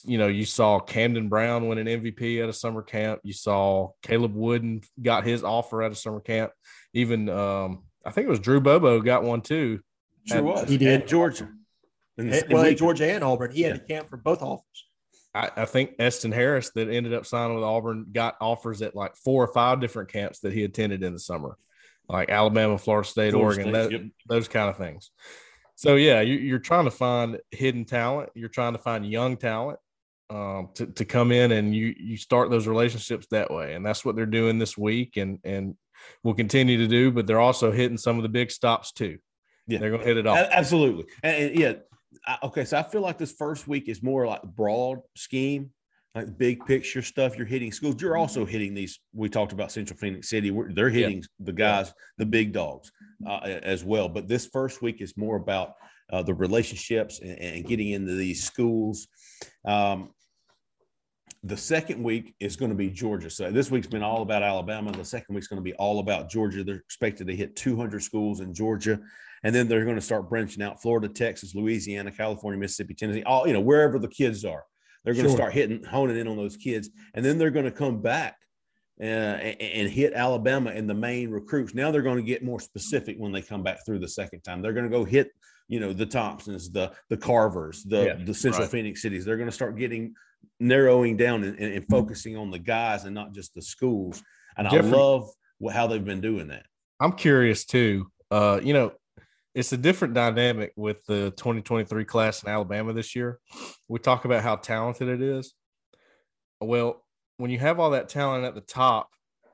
you 0.05 0.19
know, 0.19 0.27
you 0.27 0.45
saw 0.45 0.79
Camden 0.81 1.29
Brown 1.29 1.67
win 1.69 1.79
an 1.79 1.87
MVP 1.87 2.43
at 2.43 2.49
a 2.49 2.53
summer 2.53 2.83
camp. 2.83 3.21
You 3.25 3.33
saw 3.33 3.91
Caleb 4.03 4.35
Wooden 4.35 4.83
got 5.01 5.25
his 5.25 5.43
offer 5.43 5.83
at 5.83 5.93
a 5.93 5.95
summer 5.95 6.21
camp. 6.21 6.53
Even, 6.93 7.29
um, 7.29 7.85
I 8.05 8.11
think 8.11 8.27
it 8.27 8.31
was 8.31 8.39
Drew 8.41 8.61
Bobo 8.61 9.01
got 9.01 9.23
one 9.25 9.41
too. 9.41 9.81
Sure 10.27 10.39
And- 10.39 10.47
was. 10.47 10.69
He 10.69 10.77
did. 10.79 11.03
At 11.03 11.09
Georgia. 11.09 11.49
And, 12.19 12.33
and 12.35 12.53
well, 12.53 12.65
we- 12.65 12.71
at 12.71 12.79
Georgia 12.79 13.11
and 13.13 13.25
Auburn, 13.25 13.51
he 13.53 13.63
had 13.63 13.77
Yeah. 13.77 13.79
to 13.81 13.87
camp 13.87 14.11
for 14.11 14.17
both 14.19 14.43
offers. 14.43 14.65
I, 15.35 15.51
I 15.57 15.65
think 15.67 15.93
Eston 15.99 16.33
Harris 16.33 16.71
that 16.75 16.89
ended 16.89 17.15
up 17.15 17.25
signing 17.27 17.55
with 17.55 17.65
Auburn 17.65 18.07
got 18.13 18.37
offers 18.41 18.83
at 18.83 18.97
like 18.97 19.15
four 19.17 19.45
or 19.45 19.53
five 19.53 19.81
different 19.81 20.11
camps 20.11 20.41
that 20.41 20.53
he 20.53 20.65
attended 20.65 21.03
in 21.03 21.13
the 21.13 21.19
summer, 21.19 21.57
like 22.09 22.29
Alabama, 22.31 22.77
Florida 22.79 23.07
State, 23.09 23.33
Florida 23.33 23.63
Oregon, 23.63 23.75
State, 23.75 23.83
that- 23.91 23.93
yep. 24.05 24.11
those 24.27 24.49
kind 24.49 24.69
of 24.69 24.77
things. 24.77 25.11
So 25.79 25.95
yeah, 25.95 26.23
you, 26.23 26.35
you're 26.35 26.59
trying 26.59 26.87
to 26.87 26.91
find 26.91 27.39
hidden 27.53 27.85
talent. 27.85 28.31
You're 28.35 28.49
trying 28.49 28.73
to 28.73 28.81
find 28.81 29.07
young 29.07 29.37
talent 29.37 29.79
um, 30.29 30.71
to 30.75 30.87
to 30.87 31.05
come 31.05 31.31
in, 31.31 31.53
and 31.53 31.73
you 31.73 31.95
you 31.97 32.17
start 32.17 32.51
those 32.51 32.67
relationships 32.67 33.29
that 33.31 33.49
way, 33.49 33.75
and 33.75 33.87
that's 33.87 34.05
what 34.05 34.17
they're 34.17 34.27
doing 34.27 34.59
this 34.59 34.77
week, 34.77 35.17
and 35.17 35.39
and 35.45 35.77
will 36.25 36.35
continue 36.35 36.79
to 36.79 36.89
do. 36.89 37.13
But 37.13 37.29
they're 37.29 37.39
also 37.39 37.71
hitting 37.71 37.97
some 37.97 38.17
of 38.17 38.25
the 38.25 38.29
big 38.29 38.51
stops 38.51 38.91
too. 38.91 39.19
Yeah. 39.69 39.79
they're 39.79 39.91
going 39.91 40.03
to 40.03 40.07
hit 40.09 40.17
it 40.17 40.27
off. 40.27 40.49
Absolutely. 40.51 41.05
And, 41.23 41.45
and 41.45 41.57
yeah, 41.57 41.73
I, 42.27 42.39
okay, 42.43 42.65
so 42.65 42.77
I 42.77 42.83
feel 42.83 43.03
like 43.03 43.19
this 43.19 43.33
first 43.33 43.69
week 43.69 43.89
is 43.89 44.03
more 44.03 44.27
like 44.27 44.43
broad 44.43 44.99
scheme, 45.15 45.71
like 46.15 46.39
big 46.39 46.65
picture 46.67 47.03
stuff. 47.03 47.37
You're 47.37 47.47
hitting 47.47 47.73
schools. 47.73 48.01
You're 48.01 48.17
also 48.17 48.45
hitting 48.45 48.75
these. 48.75 49.01
We 49.13 49.29
talked 49.29 49.53
about 49.53 49.73
Central 49.73 49.99
Phenix 49.99 50.29
City. 50.29 50.53
they're 50.71 50.91
hitting 50.91 51.23
the 51.39 51.53
guys, 51.53 51.93
the 52.17 52.27
big 52.27 52.53
dogs, 52.53 52.91
uh, 53.27 53.39
as 53.41 53.85
well. 53.85 54.09
But 54.09 54.29
this 54.29 54.47
first 54.47 54.83
week 54.83 55.01
is 55.01 55.17
more 55.17 55.37
about 55.37 55.75
uh, 56.13 56.23
the 56.23 56.35
relationships 56.35 57.21
and, 57.21 57.39
and, 57.39 57.67
getting 57.67 57.91
into 57.91 58.15
these 58.15 58.43
schools. 58.43 59.09
Um, 59.67 60.11
the 61.45 61.57
second 61.57 62.03
week 62.03 62.35
is 62.41 62.57
going 62.57 62.71
to 62.71 62.77
be 62.77 62.91
Georgia. 62.91 63.31
So 63.31 63.51
this 63.51 63.71
week's 63.71 63.87
been 63.87 64.03
all 64.03 64.23
about 64.23 64.43
Alabama. 64.43 64.91
The 64.91 65.05
second 65.05 65.35
week's 65.35 65.47
going 65.47 65.63
to 65.63 65.71
be 65.71 65.75
all 65.75 66.01
about 66.01 66.31
Georgia. 66.31 66.65
They're 66.65 66.77
expected 66.77 67.27
to 67.29 67.37
hit 67.37 67.55
200 67.57 68.03
schools 68.03 68.41
in 68.41 68.55
Georgia, 68.55 68.99
and 69.45 69.55
then 69.55 69.69
they're 69.69 69.85
going 69.85 69.97
to 69.97 70.03
start 70.03 70.29
branching 70.29 70.63
out: 70.63 70.83
Florida, 70.83 71.09
Texas, 71.09 71.55
Louisiana, 71.55 72.11
California, 72.11 72.59
Mississippi, 72.59 72.95
Tennessee, 72.95 73.23
all 73.23 73.47
you 73.47 73.53
know, 73.53 73.61
wherever 73.61 73.99
the 73.99 74.09
kids 74.09 74.45
are. 74.45 74.65
They're 75.05 75.15
going 75.15 75.27
sure. 75.27 75.37
to 75.37 75.37
start 75.37 75.53
hitting, 75.53 75.83
honing 75.85 76.17
in 76.17 76.29
on 76.29 76.37
those 76.37 76.57
kids, 76.57 76.91
and 77.15 77.25
then 77.25 77.39
they're 77.39 77.51
going 77.51 77.65
to 77.65 77.71
come 77.71 78.01
back 78.01 78.37
uh, 79.01 79.05
and, 79.05 79.61
and, 79.61 79.91
hit 79.91 80.13
Alabama 80.13 80.71
and 80.71 80.91
the 80.91 80.95
main 80.95 81.31
recruits. 81.31 81.75
Now 81.75 81.91
they're 81.91 82.03
going 82.03 82.17
to 82.17 82.23
get 82.23 82.43
more 82.43 82.59
specific 82.59 83.17
when 83.17 83.31
they 83.31 83.43
come 83.43 83.63
back 83.63 83.87
through 83.87 84.01
the 84.01 84.09
second 84.09 84.41
time. 84.41 84.61
They're 84.61 84.73
going 84.73 84.91
to 84.91 84.91
go 84.91 85.05
hit, 85.05 85.31
you 85.69 85.79
know, 85.79 85.93
the 85.93 86.07
Thompsons, 86.07 86.71
the 86.71 86.93
the 87.09 87.17
Carvers, 87.17 87.85
the 87.85 88.05
yeah, 88.05 88.25
the 88.25 88.35
Central 88.35 88.63
right. 88.63 88.71
Phenix 88.71 89.03
cities. 89.03 89.25
They're 89.25 89.37
going 89.37 89.49
to 89.49 89.55
start 89.55 89.77
getting 89.77 90.15
narrowing 90.61 91.17
down 91.17 91.45
and, 91.45 91.59
and, 91.59 91.87
focusing 91.89 92.37
on 92.37 92.51
the 92.51 92.59
guys 92.59 93.05
and 93.05 93.15
not 93.15 93.33
just 93.33 93.55
the 93.55 93.63
schools. 93.63 94.23
And 94.57 94.69
Jeffrey, 94.69 94.91
I 94.91 94.97
love 94.97 95.31
how 95.73 95.87
they've 95.87 96.05
been 96.05 96.21
doing 96.21 96.49
that. 96.49 96.67
I'm 97.01 97.13
curious 97.13 97.65
too. 97.65 98.11
Uh, 98.31 98.61
you 98.63 98.73
know, 98.73 98.93
it's 99.59 99.73
a 99.73 99.77
different 99.77 100.15
dynamic 100.15 100.73
with 100.77 101.05
the 101.07 101.33
2023 101.33 102.05
class 102.05 102.45
in 102.45 102.49
Alabama 102.49 102.93
this 102.93 103.17
year. 103.17 103.41
We 103.89 103.99
talk 103.99 104.25
about 104.25 104.45
how 104.45 104.55
talented 104.55 105.09
it 105.09 105.21
is. 105.21 105.53
Well, 106.61 107.05
when 107.39 107.51
you 107.51 107.59
have 107.59 107.81
all 107.81 107.91
that 107.91 108.09
talent 108.09 108.45
at 108.45 108.55
the 108.55 108.61
top, 108.61 109.09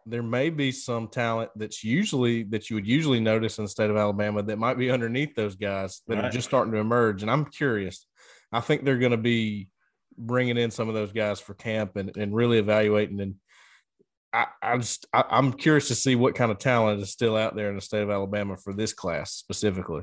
there 0.05 0.23
may 0.23 0.51
be 0.51 0.73
some 0.73 1.09
talent 1.09 1.53
that's 1.57 1.83
usually 1.83 2.43
that 2.45 2.69
you 2.69 2.77
would 2.77 2.87
usually 2.87 3.19
notice 3.19 3.57
in 3.57 3.65
the 3.65 3.71
state 3.71 3.89
of 3.89 3.97
Alabama 3.97 4.43
that 4.43 4.59
might 4.59 4.77
be 4.77 4.91
underneath 4.91 5.35
those 5.35 5.57
guys 5.57 6.03
that 6.07 6.17
right. 6.17 6.27
are 6.27 6.31
just 6.31 6.49
starting 6.49 6.75
to 6.75 6.81
emerge. 6.81 7.23
And 7.23 7.31
I'm 7.31 7.47
curious. 7.47 8.07
I 8.53 8.61
think 8.61 8.85
they're 8.85 8.99
going 8.99 9.13
to 9.13 9.17
be 9.17 9.71
bringing 10.19 10.59
in 10.59 10.71
some 10.71 10.89
of 10.89 10.95
those 10.95 11.13
guys 11.13 11.41
for 11.41 11.55
camp 11.55 11.97
and, 11.97 12.15
and 12.15 12.35
really 12.35 12.59
evaluating. 12.59 13.23
And 13.23 13.37
I, 14.35 14.47
I 14.63 14.79
just, 14.79 15.07
I, 15.13 15.25
I'm 15.31 15.53
curious 15.53 15.89
to 15.89 15.95
see 15.95 16.17
what 16.17 16.35
kind 16.35 16.51
of 16.51 16.59
talent 16.59 17.01
is 17.01 17.11
still 17.11 17.37
out 17.37 17.55
there 17.55 17.69
in 17.71 17.77
the 17.77 17.81
state 17.81 18.03
of 18.03 18.11
Alabama 18.11 18.57
for 18.57 18.75
this 18.75 18.93
class 18.93 19.33
specifically. 19.33 20.03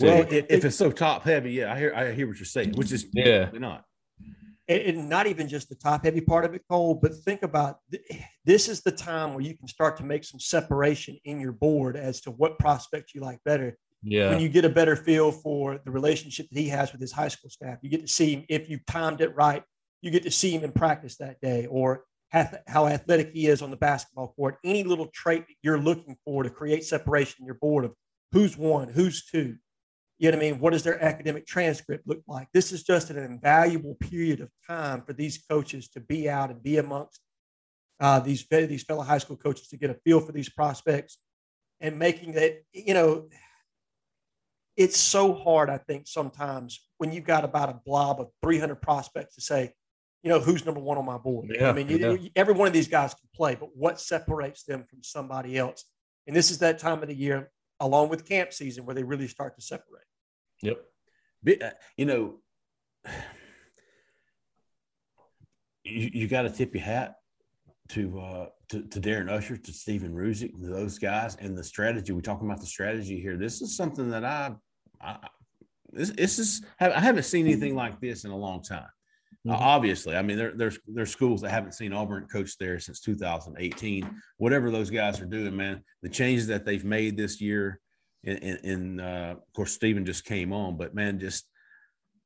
Well, 0.00 0.26
if, 0.30 0.46
if 0.48 0.64
it's 0.64 0.76
so 0.76 0.92
top 0.92 1.24
heavy, 1.24 1.52
yeah, 1.52 1.72
I 1.72 1.78
hear, 1.78 1.92
I 1.94 2.12
hear 2.12 2.28
what 2.28 2.36
you're 2.36 2.46
saying, 2.46 2.74
which 2.74 2.92
is 2.92 3.06
yeah, 3.12 3.50
not. 3.52 3.84
And 4.68 5.08
not 5.08 5.26
even 5.26 5.48
just 5.48 5.68
the 5.68 5.74
top 5.76 6.04
heavy 6.04 6.20
part 6.20 6.44
of 6.44 6.54
it, 6.54 6.62
Cole, 6.68 6.94
but 6.94 7.14
think 7.14 7.42
about 7.42 7.78
this 8.44 8.68
is 8.68 8.82
the 8.82 8.90
time 8.90 9.32
where 9.32 9.42
you 9.42 9.56
can 9.56 9.68
start 9.68 9.96
to 9.98 10.04
make 10.04 10.24
some 10.24 10.40
separation 10.40 11.18
in 11.24 11.40
your 11.40 11.52
board 11.52 11.96
as 11.96 12.20
to 12.22 12.30
what 12.32 12.58
prospects 12.58 13.14
you 13.14 13.20
like 13.20 13.38
better 13.44 13.76
yeah. 14.02 14.30
When 14.30 14.40
you 14.40 14.48
get 14.48 14.64
a 14.64 14.68
better 14.68 14.94
feel 14.94 15.32
for 15.32 15.80
the 15.84 15.90
relationship 15.90 16.48
that 16.50 16.58
he 16.58 16.68
has 16.68 16.92
with 16.92 17.00
his 17.00 17.12
high 17.12 17.28
school 17.28 17.50
staff, 17.50 17.78
you 17.82 17.90
get 17.90 18.02
to 18.02 18.08
see 18.08 18.34
him 18.34 18.44
if 18.48 18.68
you 18.68 18.78
timed 18.86 19.20
it 19.20 19.34
right. 19.34 19.64
You 20.00 20.12
get 20.12 20.22
to 20.22 20.30
see 20.30 20.50
him 20.50 20.62
in 20.62 20.70
practice 20.70 21.16
that 21.16 21.40
day, 21.40 21.66
or 21.66 22.04
how 22.30 22.86
athletic 22.86 23.32
he 23.32 23.46
is 23.46 23.62
on 23.62 23.70
the 23.70 23.76
basketball 23.76 24.34
court. 24.36 24.58
Any 24.64 24.82
little 24.82 25.06
trait 25.06 25.46
that 25.46 25.54
you're 25.62 25.78
looking 25.78 26.16
for 26.24 26.42
to 26.42 26.50
create 26.50 26.84
separation 26.84 27.36
in 27.40 27.46
your 27.46 27.54
board 27.54 27.84
of 27.84 27.94
who's 28.32 28.56
one, 28.56 28.88
who's 28.88 29.24
two. 29.24 29.56
You 30.18 30.30
know 30.30 30.38
what 30.38 30.44
I 30.44 30.50
mean? 30.50 30.60
What 30.60 30.72
does 30.72 30.82
their 30.82 31.02
academic 31.02 31.46
transcript 31.46 32.06
look 32.06 32.22
like? 32.26 32.48
This 32.52 32.72
is 32.72 32.82
just 32.82 33.10
an 33.10 33.18
invaluable 33.18 33.96
period 33.96 34.40
of 34.40 34.50
time 34.66 35.02
for 35.02 35.12
these 35.12 35.38
coaches 35.38 35.88
to 35.90 36.00
be 36.00 36.28
out 36.28 36.50
and 36.50 36.62
be 36.62 36.78
amongst 36.78 37.20
uh, 38.00 38.20
these 38.20 38.46
these 38.50 38.82
fellow 38.82 39.02
high 39.02 39.18
school 39.18 39.36
coaches 39.36 39.68
to 39.68 39.76
get 39.76 39.90
a 39.90 39.96
feel 40.04 40.20
for 40.20 40.32
these 40.32 40.48
prospects 40.48 41.18
and 41.80 41.98
making 41.98 42.32
that 42.32 42.62
you 42.72 42.94
know 42.94 43.28
it's 44.76 44.98
so 44.98 45.32
hard, 45.32 45.70
I 45.70 45.78
think, 45.78 46.06
sometimes 46.06 46.86
when 46.98 47.12
you've 47.12 47.24
got 47.24 47.44
about 47.44 47.70
a 47.70 47.80
blob 47.84 48.20
of 48.20 48.28
300 48.42 48.76
prospects 48.76 49.34
to 49.36 49.40
say, 49.40 49.72
you 50.22 50.30
know, 50.30 50.40
who's 50.40 50.64
number 50.64 50.80
one 50.80 50.98
on 50.98 51.04
my 51.04 51.18
board. 51.18 51.50
Yeah, 51.54 51.70
I 51.70 51.72
mean, 51.72 51.88
yeah. 51.88 52.16
every 52.34 52.54
one 52.54 52.66
of 52.66 52.72
these 52.72 52.88
guys 52.88 53.14
can 53.14 53.28
play, 53.34 53.54
but 53.54 53.70
what 53.74 54.00
separates 54.00 54.64
them 54.64 54.84
from 54.88 55.02
somebody 55.02 55.56
else? 55.56 55.84
And 56.26 56.34
this 56.34 56.50
is 56.50 56.58
that 56.58 56.78
time 56.78 57.02
of 57.02 57.08
the 57.08 57.14
year, 57.14 57.50
along 57.80 58.08
with 58.08 58.26
camp 58.26 58.52
season, 58.52 58.84
where 58.84 58.94
they 58.94 59.04
really 59.04 59.28
start 59.28 59.54
to 59.56 59.62
separate. 59.62 60.04
Yep. 60.62 60.78
Uh, 61.62 61.70
you 61.96 62.06
know, 62.06 62.40
you, 65.84 66.10
you 66.12 66.28
got 66.28 66.42
to 66.42 66.50
tip 66.50 66.74
your 66.74 66.82
hat 66.82 67.16
to, 67.90 68.18
uh, 68.18 68.46
to, 68.70 68.82
to 68.82 69.00
Darren 69.00 69.26
Uscher, 69.26 69.62
to 69.62 69.72
Stephen 69.72 70.12
Ruzick, 70.12 70.52
those 70.56 70.98
guys, 70.98 71.36
and 71.36 71.56
the 71.56 71.62
strategy. 71.62 72.12
We're 72.12 72.20
talking 72.20 72.48
about 72.48 72.60
the 72.60 72.66
strategy 72.66 73.20
here. 73.20 73.36
This 73.36 73.62
is 73.62 73.76
something 73.76 74.10
that 74.10 74.24
I 74.24 74.56
I, 75.00 75.18
this, 75.92 76.10
this 76.10 76.38
is 76.38 76.62
I 76.80 77.00
haven't 77.00 77.24
seen 77.24 77.46
anything 77.46 77.74
like 77.74 78.00
this 78.00 78.24
in 78.24 78.30
a 78.30 78.36
long 78.36 78.62
time. 78.62 78.88
Mm-hmm. 79.46 79.54
Uh, 79.54 79.64
obviously, 79.64 80.16
I 80.16 80.22
mean 80.22 80.36
there, 80.36 80.52
there's 80.54 80.78
there's 80.88 81.10
schools 81.10 81.40
that 81.42 81.50
haven't 81.50 81.74
seen 81.74 81.92
Auburn 81.92 82.26
coach 82.26 82.58
there 82.58 82.80
since 82.80 83.00
2018. 83.00 84.10
Whatever 84.38 84.70
those 84.70 84.90
guys 84.90 85.20
are 85.20 85.26
doing, 85.26 85.56
man, 85.56 85.84
the 86.02 86.08
changes 86.08 86.48
that 86.48 86.64
they've 86.64 86.84
made 86.84 87.16
this 87.16 87.40
year, 87.40 87.80
in, 88.24 88.98
uh, 88.98 89.34
of 89.36 89.52
course 89.54 89.72
Stephen 89.72 90.04
just 90.04 90.24
came 90.24 90.52
on, 90.52 90.76
but 90.76 90.94
man, 90.94 91.20
just 91.20 91.46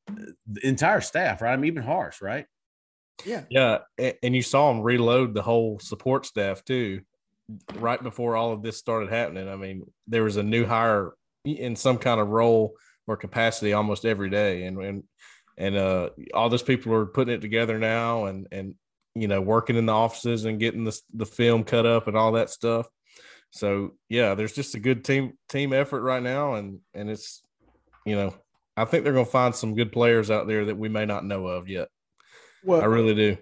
the 0.06 0.66
entire 0.66 1.02
staff, 1.02 1.42
right? 1.42 1.52
I'm 1.52 1.64
even 1.66 1.82
harsh, 1.82 2.22
right? 2.22 2.46
Yeah, 3.26 3.42
yeah, 3.50 3.80
and 4.22 4.34
you 4.34 4.40
saw 4.40 4.72
them 4.72 4.80
reload 4.80 5.34
the 5.34 5.42
whole 5.42 5.78
support 5.78 6.24
staff 6.24 6.64
too, 6.64 7.02
right 7.74 8.02
before 8.02 8.34
all 8.34 8.52
of 8.52 8.62
this 8.62 8.78
started 8.78 9.10
happening. 9.10 9.46
I 9.46 9.56
mean, 9.56 9.82
there 10.06 10.24
was 10.24 10.38
a 10.38 10.42
new 10.42 10.64
hire 10.64 11.12
in 11.44 11.76
some 11.76 11.98
kind 11.98 12.18
of 12.18 12.28
role 12.28 12.76
or 13.06 13.16
capacity 13.16 13.72
almost 13.72 14.04
every 14.06 14.30
day 14.30 14.64
and 14.64 14.78
and 14.78 15.02
and 15.58 15.76
uh 15.76 16.10
all 16.34 16.48
those 16.48 16.62
people 16.62 16.92
are 16.94 17.06
putting 17.06 17.34
it 17.34 17.40
together 17.40 17.78
now 17.78 18.26
and 18.26 18.48
and 18.50 18.74
you 19.14 19.28
know 19.28 19.40
working 19.40 19.76
in 19.76 19.86
the 19.86 19.92
offices 19.92 20.44
and 20.44 20.60
getting 20.60 20.84
the 20.84 20.98
the 21.14 21.26
film 21.26 21.64
cut 21.64 21.86
up 21.86 22.08
and 22.08 22.16
all 22.16 22.32
that 22.32 22.50
stuff. 22.50 22.86
So 23.50 23.92
yeah 24.08 24.34
there's 24.34 24.52
just 24.52 24.74
a 24.74 24.80
good 24.80 25.04
team 25.04 25.34
team 25.48 25.72
effort 25.72 26.02
right 26.02 26.22
now. 26.22 26.54
And 26.54 26.80
and 26.94 27.10
it's 27.10 27.42
you 28.06 28.16
know 28.16 28.34
i 28.76 28.84
think 28.84 29.04
they're 29.04 29.12
going 29.12 29.26
to 29.26 29.30
find 29.30 29.54
some 29.54 29.74
good 29.74 29.92
players 29.92 30.30
out 30.30 30.46
there 30.46 30.64
that 30.64 30.78
we 30.78 30.88
may 30.88 31.04
not 31.04 31.24
know 31.24 31.46
of 31.46 31.68
yet. 31.68 31.88
Well 32.64 32.80
i 32.80 32.84
really 32.84 33.14
do. 33.14 33.36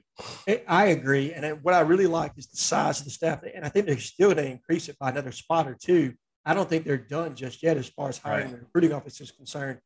I 0.67 0.87
agree. 0.87 1.33
And 1.33 1.63
what 1.63 1.75
i 1.75 1.81
really 1.81 2.07
like 2.07 2.33
is 2.37 2.47
the 2.47 2.57
size 2.57 3.01
of 3.01 3.05
the 3.05 3.11
staff. 3.11 3.41
And 3.55 3.65
i 3.65 3.69
think 3.69 3.87
they're 3.87 3.99
still 3.99 4.33
going 4.35 4.45
to 4.45 4.51
increase 4.51 4.89
it 4.89 4.99
by 4.99 5.11
another 5.11 5.33
spot 5.33 5.69
or 5.69 5.77
two. 5.81 6.15
I 6.45 6.55
don't 6.55 6.69
think 6.69 6.87
they're 6.87 6.97
done 6.97 7.35
just 7.35 7.63
yet 7.63 7.77
as 7.77 7.89
far 7.89 8.09
as 8.09 8.17
hiring 8.17 8.47
right. 8.47 8.53
the 8.53 8.59
recruiting 8.61 8.95
office 8.95 9.21
is 9.21 9.31
concerned. 9.31 9.81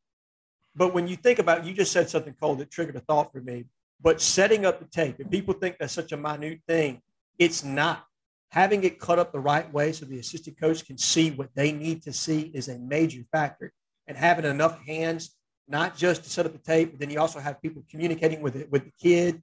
But 0.75 0.93
when 0.93 1.07
you 1.07 1.15
think 1.15 1.39
about, 1.39 1.59
it, 1.59 1.65
you 1.65 1.73
just 1.73 1.91
said 1.91 2.09
something, 2.09 2.33
Cole, 2.33 2.55
that 2.55 2.71
triggered 2.71 2.95
a 2.95 2.99
thought 3.01 3.31
for 3.31 3.41
me. 3.41 3.65
But 4.01 4.21
setting 4.21 4.65
up 4.65 4.79
the 4.79 4.85
tape, 4.85 5.19
and 5.19 5.29
people 5.31 5.53
think 5.53 5.77
that's 5.79 5.93
such 5.93 6.11
a 6.11 6.17
minute 6.17 6.61
thing, 6.67 7.01
it's 7.39 7.63
not. 7.63 8.05
Having 8.49 8.83
it 8.83 8.99
cut 8.99 9.17
up 9.17 9.31
the 9.31 9.39
right 9.39 9.71
way 9.73 9.91
so 9.93 10.05
the 10.05 10.19
assistant 10.19 10.59
coach 10.59 10.85
can 10.85 10.97
see 10.97 11.31
what 11.31 11.49
they 11.55 11.71
need 11.71 12.03
to 12.03 12.13
see 12.13 12.51
is 12.53 12.67
a 12.67 12.77
major 12.77 13.23
factor. 13.31 13.71
And 14.07 14.17
having 14.17 14.45
enough 14.45 14.79
hands, 14.85 15.35
not 15.67 15.95
just 15.95 16.23
to 16.23 16.29
set 16.29 16.45
up 16.45 16.51
the 16.51 16.59
tape, 16.59 16.91
but 16.91 16.99
then 16.99 17.09
you 17.09 17.19
also 17.19 17.39
have 17.39 17.61
people 17.61 17.83
communicating 17.89 18.41
with 18.41 18.55
it 18.55 18.71
with 18.71 18.83
the 18.83 18.91
kid, 19.01 19.41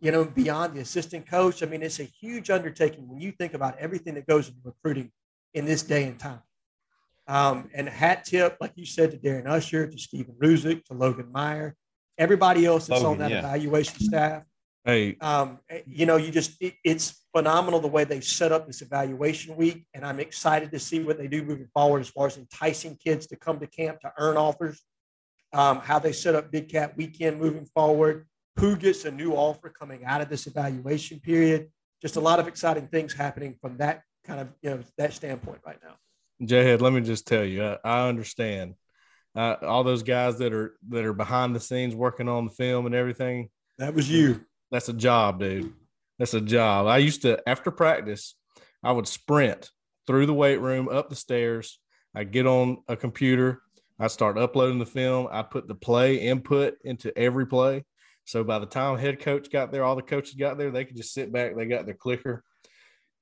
you 0.00 0.12
know, 0.12 0.24
beyond 0.24 0.74
the 0.74 0.80
assistant 0.80 1.28
coach. 1.28 1.62
I 1.62 1.66
mean, 1.66 1.82
it's 1.82 2.00
a 2.00 2.04
huge 2.04 2.50
undertaking 2.50 3.08
when 3.08 3.20
you 3.20 3.32
think 3.32 3.54
about 3.54 3.78
everything 3.78 4.14
that 4.14 4.26
goes 4.26 4.48
into 4.48 4.60
recruiting 4.64 5.10
in 5.54 5.64
this 5.64 5.82
day 5.82 6.04
and 6.04 6.18
time. 6.18 6.40
Um, 7.28 7.68
and 7.74 7.86
hat 7.86 8.24
tip, 8.24 8.56
like 8.58 8.72
you 8.74 8.86
said, 8.86 9.10
to 9.10 9.18
Darren 9.18 9.44
Uscher, 9.44 9.90
to 9.90 9.98
Stephen 9.98 10.34
Ruzick, 10.42 10.84
to 10.86 10.94
Logan 10.94 11.30
Meyer, 11.30 11.76
everybody 12.16 12.64
else 12.64 12.86
that's 12.86 13.02
Logan, 13.02 13.22
on 13.22 13.28
that 13.28 13.30
yeah. 13.30 13.38
evaluation 13.40 14.00
staff. 14.00 14.44
Hey, 14.84 15.18
um, 15.20 15.58
you 15.86 16.06
know, 16.06 16.16
you 16.16 16.30
just 16.30 16.56
it, 16.62 16.72
it's 16.82 17.22
phenomenal 17.36 17.80
the 17.80 17.88
way 17.88 18.04
they 18.04 18.22
set 18.22 18.50
up 18.50 18.66
this 18.66 18.80
evaluation 18.80 19.54
week, 19.56 19.84
and 19.92 20.06
I'm 20.06 20.18
excited 20.18 20.70
to 20.70 20.78
see 20.78 21.00
what 21.00 21.18
they 21.18 21.28
do 21.28 21.42
moving 21.42 21.68
forward 21.74 22.00
as 22.00 22.08
far 22.08 22.26
as 22.26 22.38
enticing 22.38 22.96
kids 22.96 23.26
to 23.26 23.36
come 23.36 23.60
to 23.60 23.66
camp 23.66 24.00
to 24.00 24.12
earn 24.16 24.38
offers. 24.38 24.82
Um, 25.52 25.80
how 25.80 25.98
they 25.98 26.12
set 26.12 26.34
up 26.34 26.50
Big 26.50 26.70
Cat 26.70 26.96
Weekend 26.96 27.38
moving 27.38 27.66
forward, 27.66 28.26
who 28.58 28.76
gets 28.76 29.04
a 29.04 29.10
new 29.10 29.32
offer 29.32 29.68
coming 29.68 30.04
out 30.04 30.22
of 30.22 30.30
this 30.30 30.46
evaluation 30.46 31.20
period. 31.20 31.68
Just 32.00 32.16
a 32.16 32.20
lot 32.20 32.38
of 32.38 32.48
exciting 32.48 32.86
things 32.88 33.12
happening 33.12 33.56
from 33.60 33.76
that 33.78 34.02
kind 34.24 34.40
of 34.40 34.48
you 34.62 34.70
know 34.70 34.80
that 34.96 35.12
standpoint 35.12 35.60
right 35.66 35.78
now. 35.82 35.96
Jayhead, 36.42 36.80
let 36.80 36.92
me 36.92 37.00
just 37.00 37.26
tell 37.26 37.44
you, 37.44 37.64
I, 37.64 37.78
I 37.84 38.08
understand. 38.08 38.74
Uh, 39.34 39.56
all 39.62 39.84
those 39.84 40.02
guys 40.02 40.38
that 40.38 40.52
are 40.52 40.74
that 40.88 41.04
are 41.04 41.12
behind 41.12 41.54
the 41.54 41.60
scenes 41.60 41.94
working 41.94 42.28
on 42.28 42.46
the 42.46 42.50
film 42.50 42.86
and 42.86 42.94
everything. 42.94 43.50
That 43.78 43.94
was 43.94 44.10
you. 44.10 44.44
That's 44.70 44.88
a 44.88 44.92
job, 44.92 45.40
dude. 45.40 45.72
That's 46.18 46.34
a 46.34 46.40
job. 46.40 46.86
I 46.86 46.98
used 46.98 47.22
to 47.22 47.46
after 47.48 47.70
practice, 47.70 48.34
I 48.82 48.92
would 48.92 49.06
sprint 49.06 49.70
through 50.06 50.26
the 50.26 50.34
weight 50.34 50.60
room, 50.60 50.88
up 50.88 51.08
the 51.08 51.16
stairs. 51.16 51.78
I 52.14 52.24
get 52.24 52.46
on 52.46 52.78
a 52.88 52.96
computer, 52.96 53.62
I 54.00 54.06
start 54.06 54.38
uploading 54.38 54.78
the 54.78 54.86
film. 54.86 55.28
I 55.30 55.42
put 55.42 55.66
the 55.66 55.74
play 55.74 56.16
input 56.16 56.74
into 56.84 57.16
every 57.18 57.46
play. 57.46 57.84
So 58.24 58.44
by 58.44 58.58
the 58.58 58.66
time 58.66 58.98
head 58.98 59.20
coach 59.20 59.50
got 59.50 59.72
there, 59.72 59.84
all 59.84 59.96
the 59.96 60.02
coaches 60.02 60.34
got 60.34 60.58
there, 60.58 60.70
they 60.70 60.84
could 60.84 60.96
just 60.96 61.12
sit 61.12 61.32
back. 61.32 61.56
They 61.56 61.66
got 61.66 61.84
their 61.84 61.94
clicker. 61.94 62.44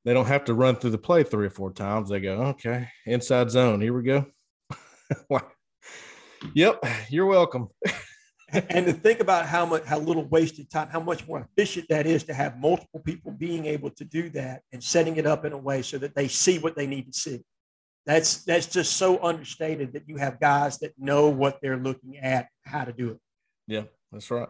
They 0.07 0.15
don't 0.15 0.27
have 0.27 0.45
to 0.45 0.55
run 0.55 0.77
through 0.77 0.91
the 0.91 0.99
play 0.99 1.25
three 1.25 1.49
or 1.49 1.51
four 1.51 1.73
times. 1.73 2.09
They 2.09 2.21
go, 2.21 2.37
okay, 2.37 2.89
inside 3.07 3.51
zone. 3.51 3.81
Here 3.81 3.93
we 3.93 4.05
go. 4.05 4.25
yep, 6.55 6.81
you're 7.11 7.27
welcome. 7.27 7.67
and 8.53 8.87
to 8.87 8.93
think 8.93 9.19
about 9.19 9.47
how 9.47 9.67
much 9.67 9.85
how 9.85 9.99
little 9.99 10.25
wasted 10.27 10.71
time 10.71 10.89
how 10.89 11.01
much 11.01 11.27
more 11.27 11.41
efficient 11.41 11.89
that 11.89 12.07
is 12.07 12.23
to 12.23 12.33
have 12.33 12.57
multiple 12.61 13.01
people 13.01 13.33
being 13.33 13.67
able 13.67 13.91
to 13.91 14.05
do 14.05 14.31
that 14.31 14.63
and 14.73 14.81
setting 14.83 15.17
it 15.17 15.27
up 15.27 15.45
in 15.45 15.53
a 15.53 15.59
way 15.59 15.83
so 15.83 15.99
that 15.99 16.15
they 16.15 16.29
see 16.29 16.61
what 16.61 16.77
they 16.77 16.87
need 16.87 17.13
to 17.13 17.19
see 17.19 17.41
that's 18.07 18.45
that's 18.45 18.69
just 18.69 18.97
so 18.97 19.21
understated 19.25 19.93
that 19.93 20.09
you 20.09 20.17
have 20.17 20.39
guys 20.39 20.79
that 20.79 20.93
know 20.97 21.29
what 21.29 21.59
they're 21.61 21.77
looking 21.77 22.19
at 22.19 22.47
how 22.65 22.85
to 22.85 22.93
do 22.93 23.11
it 23.11 23.19
yeah 23.67 23.83
that's 24.13 24.31
right 24.31 24.49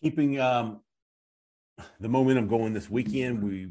keeping 0.00 0.38
um, 0.38 0.80
the 1.98 2.08
momentum 2.08 2.46
going 2.46 2.72
this 2.72 2.88
weekend 2.88 3.42
we 3.42 3.68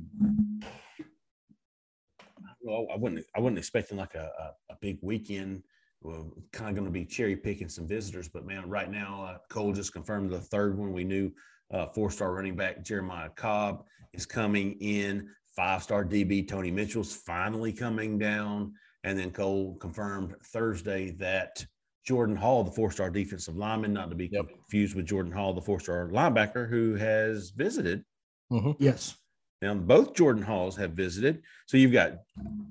well, 2.64 2.88
I 2.94 2.98
wouldn't 2.98 3.26
I 3.36 3.40
wasn't 3.40 3.60
expecting 3.60 3.98
like 3.98 4.16
a, 4.16 4.30
a, 4.70 4.74
a 4.74 4.78
big 4.82 5.00
weekend 5.02 5.64
we're 6.02 6.24
kind 6.52 6.70
of 6.70 6.76
going 6.76 6.86
to 6.86 6.92
be 6.92 7.06
cherry 7.06 7.36
picking 7.36 7.70
some 7.70 7.88
visitors. 7.88 8.28
But 8.28 8.46
man, 8.46 8.68
right 8.68 8.90
now, 8.90 9.24
uh, 9.24 9.38
Cole 9.50 9.74
just 9.74 9.94
confirmed 9.94 10.32
the 10.32 10.40
third 10.40 10.78
one. 10.78 10.94
We 10.94 11.04
knew 11.04 11.32
uh, 11.72 11.88
four 11.88 12.12
star 12.12 12.34
running 12.34 12.56
back 12.56 12.84
Jeremiah 12.84 13.30
Cobb 13.30 13.86
is 14.14 14.26
coming 14.26 14.74
in. 14.82 15.30
Five 15.56 15.84
star 15.84 16.04
DB 16.04 16.48
Tony 16.48 16.72
Mitchell's 16.72 17.16
finally 17.16 17.72
coming 17.74 18.18
down. 18.18 18.74
And 19.04 19.18
then 19.18 19.32
Cole 19.32 19.76
confirmed 19.80 20.36
Thursday 20.46 21.12
that 21.12 21.66
Jordan 22.06 22.36
Hall, 22.36 22.64
the 22.64 22.72
four 22.72 22.92
star 22.92 23.10
defensive 23.10 23.56
lineman, 23.56 23.94
not 23.94 24.10
to 24.10 24.16
be 24.16 24.30
yep. 24.32 24.48
confused 24.48 24.96
with 24.96 25.06
Jordan 25.06 25.32
Hall, 25.32 25.54
the 25.54 25.62
four 25.62 25.80
star 25.80 26.10
linebacker 26.10 26.70
who 26.70 26.96
has 26.96 27.52
visited. 27.52 28.04
Mm-hmm. 28.52 28.72
Yes. 28.80 29.16
Now, 29.62 29.76
both 29.76 30.16
Jordan 30.16 30.42
Halls 30.42 30.76
have 30.78 30.92
visited. 30.92 31.44
So 31.68 31.78
you've 31.78 31.92
got 31.92 32.14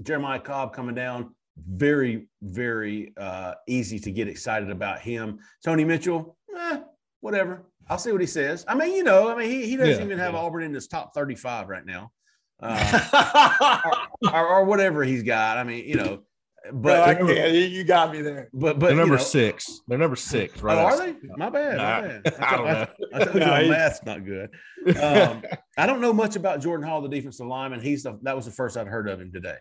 Jeremiah 0.03 0.41
Cobb 0.41 0.75
coming 0.75 0.95
down, 0.95 1.35
very, 1.57 2.27
very 2.43 3.13
uh, 3.17 3.55
easy 3.69 3.99
to 4.01 4.11
get 4.11 4.27
excited 4.27 4.71
about 4.71 5.01
him. 5.01 5.39
Tony 5.65 5.85
Mitchell, 5.85 6.37
eh, 6.57 6.81
whatever. 7.21 7.63
I'll 7.89 7.99
see 7.99 8.13
what 8.13 8.21
he 8.21 8.27
says. 8.27 8.65
I 8.67 8.75
mean, 8.75 8.95
you 8.95 9.05
know, 9.05 9.29
I 9.29 9.37
mean, 9.37 9.51
he, 9.51 9.67
he 9.67 9.77
doesn't 9.77 9.99
yeah, 9.99 10.05
even 10.05 10.19
have 10.19 10.35
yeah. 10.35 10.41
Auburn 10.41 10.65
in 10.65 10.75
his 10.75 10.89
top 10.89 11.15
35 11.15 11.69
right 11.69 11.87
now. 11.87 12.13
Uh, 12.63 13.81
or, 14.23 14.35
or, 14.35 14.49
or, 14.49 14.65
whatever 14.67 15.03
he's 15.03 15.23
got. 15.23 15.57
I 15.57 15.65
mean, 15.65 15.89
you 15.89 15.95
know, 15.95 16.25
but 16.73 17.21
no, 17.21 17.47
you 17.47 17.85
got 17.85 18.13
me 18.13 18.23
there. 18.23 18.49
But 18.53 18.79
but 18.79 18.89
they're 18.89 18.97
number 18.97 19.15
you 19.15 19.19
know, 19.19 19.25
six. 19.25 19.81
They're 19.89 19.99
number 19.99 20.17
six, 20.17 20.61
right? 20.63 20.77
Oh, 20.77 20.85
are 20.85 20.99
they? 20.99 21.15
My 21.37 21.49
bad. 21.49 21.77
Nah, 21.77 22.01
my 22.01 22.09
bad. 22.09 22.35
I, 22.41 22.47
I 22.47 22.57
don't 22.57 22.67
know. 22.67 22.73
I, 22.73 22.89
I 23.15 23.25
told 23.25 23.35
you 23.35 23.41
my 23.47 23.69
math's 23.69 24.05
not 24.05 24.25
good. 24.25 24.51
Um, 25.01 25.43
I 25.79 25.87
don't 25.87 26.01
know 26.01 26.13
much 26.13 26.37
about 26.37 26.61
Jordan 26.61 26.87
Hall, 26.87 27.01
the 27.01 27.09
defensive 27.09 27.47
lineman. 27.47 27.81
He's 27.81 28.03
the, 28.03 28.19
that 28.23 28.37
was 28.37 28.45
the 28.45 28.53
first 28.53 28.77
I'd 28.77 28.87
heard 28.87 29.09
of 29.09 29.21
him 29.21 29.33
today. 29.33 29.57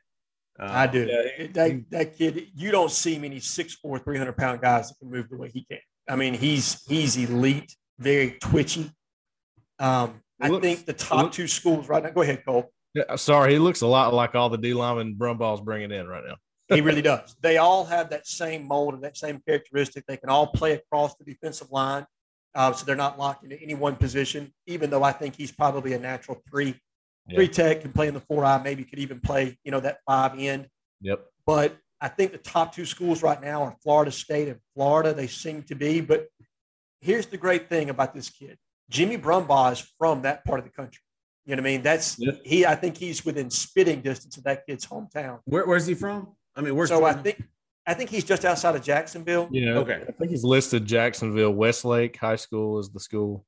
Um, 0.59 0.69
I 0.69 0.87
do. 0.87 1.07
Yeah, 1.07 1.47
that, 1.53 1.83
that 1.89 2.17
kid, 2.17 2.47
you 2.53 2.71
don't 2.71 2.91
see 2.91 3.17
many 3.17 3.37
6'4", 3.37 4.03
300 4.03 4.35
pound 4.35 4.61
guys 4.61 4.89
that 4.89 4.95
can 4.99 5.09
move 5.09 5.29
the 5.29 5.37
way 5.37 5.49
he 5.53 5.65
can. 5.69 5.79
I 6.09 6.15
mean, 6.15 6.33
he's 6.33 6.83
he's 6.87 7.15
elite, 7.17 7.75
very 7.97 8.37
twitchy. 8.41 8.91
Um, 9.77 10.21
I 10.41 10.49
looks, 10.49 10.63
think 10.63 10.85
the 10.85 10.93
top 10.93 11.23
looks, 11.23 11.35
two 11.35 11.47
schools 11.47 11.87
right 11.87 12.03
now. 12.03 12.09
Go 12.09 12.23
ahead, 12.23 12.43
Cole. 12.45 12.71
Yeah, 12.93 13.15
sorry, 13.15 13.53
he 13.53 13.59
looks 13.59 13.81
a 13.81 13.87
lot 13.87 14.13
like 14.13 14.35
all 14.35 14.49
the 14.49 14.57
D 14.57 14.73
linemen 14.73 15.15
Brumbaugh's 15.15 15.61
bringing 15.61 15.91
in 15.91 16.07
right 16.07 16.23
now. 16.27 16.35
He 16.69 16.81
really 16.81 17.01
does. 17.01 17.35
They 17.41 17.57
all 17.57 17.85
have 17.85 18.09
that 18.11 18.27
same 18.27 18.67
mold 18.67 18.93
and 18.93 19.03
that 19.03 19.17
same 19.17 19.41
characteristic. 19.45 20.05
They 20.07 20.17
can 20.17 20.29
all 20.29 20.47
play 20.47 20.73
across 20.73 21.15
the 21.15 21.23
defensive 21.23 21.71
line, 21.71 22.05
uh, 22.55 22.73
so 22.73 22.85
they're 22.85 22.95
not 22.95 23.17
locked 23.17 23.43
into 23.43 23.61
any 23.61 23.73
one 23.73 23.95
position. 23.95 24.53
Even 24.67 24.89
though 24.89 25.03
I 25.03 25.11
think 25.11 25.35
he's 25.35 25.51
probably 25.51 25.93
a 25.93 25.99
natural 25.99 26.41
three 26.49 26.75
yeah. 27.29 27.35
Three 27.35 27.47
tech 27.47 27.81
can 27.81 27.91
play 27.91 28.07
in 28.07 28.13
the 28.13 28.21
four 28.21 28.43
eye, 28.43 28.61
maybe 28.61 28.83
could 28.83 28.99
even 28.99 29.19
play, 29.19 29.57
you 29.63 29.71
know, 29.71 29.79
that 29.81 29.99
five 30.05 30.33
end. 30.37 30.67
Yep. 31.01 31.25
But 31.45 31.77
I 32.01 32.07
think 32.07 32.31
the 32.31 32.37
top 32.39 32.73
two 32.73 32.85
schools 32.85 33.21
right 33.21 33.41
now 33.41 33.63
are 33.63 33.75
Florida 33.83 34.11
State 34.11 34.47
and 34.47 34.59
Florida. 34.73 35.13
They 35.13 35.27
seem 35.27 35.63
to 35.63 35.75
be. 35.75 36.01
But 36.01 36.27
here's 37.01 37.27
the 37.27 37.37
great 37.37 37.69
thing 37.69 37.89
about 37.89 38.13
this 38.13 38.29
kid 38.29 38.57
Jimmy 38.89 39.17
Brumbaugh 39.17 39.73
is 39.73 39.93
from 39.97 40.23
that 40.23 40.43
part 40.43 40.59
of 40.59 40.65
the 40.65 40.71
country. 40.71 41.01
You 41.45 41.55
know 41.55 41.61
what 41.61 41.69
I 41.69 41.71
mean? 41.71 41.81
That's 41.83 42.17
yep. 42.19 42.41
he. 42.43 42.65
I 42.65 42.75
think 42.75 42.97
he's 42.97 43.23
within 43.23 43.49
spitting 43.49 44.01
distance 44.01 44.37
of 44.37 44.43
that 44.45 44.65
kid's 44.65 44.85
hometown. 44.85 45.39
Where, 45.45 45.65
where's 45.65 45.85
he 45.85 45.93
from? 45.93 46.35
I 46.59 46.61
mean, 46.61 46.75
where's 46.75 46.89
so 46.89 47.05
I 47.05 47.13
think 47.13 47.41
I 47.87 47.93
think 47.93 48.09
he's 48.09 48.25
just 48.25 48.43
outside 48.43 48.75
of 48.75 48.83
Jacksonville. 48.83 49.47
Yeah. 49.49 49.77
Okay. 49.77 50.03
I 50.07 50.11
think 50.11 50.29
he's 50.29 50.43
listed 50.43 50.85
Jacksonville 50.85 51.51
Westlake 51.51 52.17
High 52.17 52.35
School 52.35 52.77
as 52.77 52.89
the 52.89 52.99
school. 52.99 53.45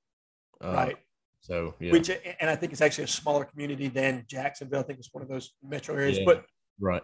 Uh, 0.63 0.71
right. 0.71 0.97
So, 1.41 1.73
yeah. 1.79 1.91
which, 1.91 2.09
and 2.09 2.49
I 2.49 2.55
think 2.55 2.71
it's 2.71 2.81
actually 2.81 3.03
a 3.03 3.07
smaller 3.07 3.43
community 3.43 3.89
than 3.89 4.23
Jacksonville. 4.27 4.79
I 4.79 4.83
think 4.83 4.99
it's 4.99 5.09
one 5.11 5.23
of 5.23 5.27
those 5.27 5.51
metro 5.61 5.95
areas, 5.95 6.19
yeah, 6.19 6.25
but 6.25 6.45
right. 6.79 7.03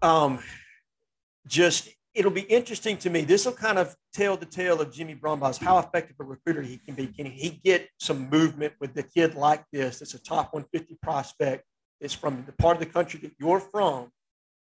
Um, 0.00 0.38
just 1.46 1.90
it'll 2.14 2.30
be 2.30 2.42
interesting 2.42 2.96
to 2.98 3.10
me. 3.10 3.22
This 3.22 3.44
will 3.44 3.52
kind 3.52 3.78
of 3.78 3.94
tell 4.14 4.38
the 4.38 4.46
tale 4.46 4.80
of 4.80 4.92
Jimmy 4.92 5.14
Brumbaugh's 5.14 5.58
how 5.58 5.78
effective 5.78 6.16
a 6.20 6.24
recruiter 6.24 6.62
he 6.62 6.78
can 6.78 6.94
be. 6.94 7.06
Can 7.08 7.26
he 7.26 7.60
get 7.62 7.88
some 8.00 8.30
movement 8.30 8.72
with 8.80 8.94
the 8.94 9.02
kid 9.02 9.34
like 9.34 9.64
this? 9.72 10.00
It's 10.00 10.14
a 10.14 10.22
top 10.22 10.54
150 10.54 10.96
prospect. 11.02 11.64
It's 12.00 12.14
from 12.14 12.44
the 12.46 12.52
part 12.52 12.76
of 12.76 12.80
the 12.80 12.86
country 12.86 13.20
that 13.20 13.32
you're 13.38 13.60
from, 13.60 14.10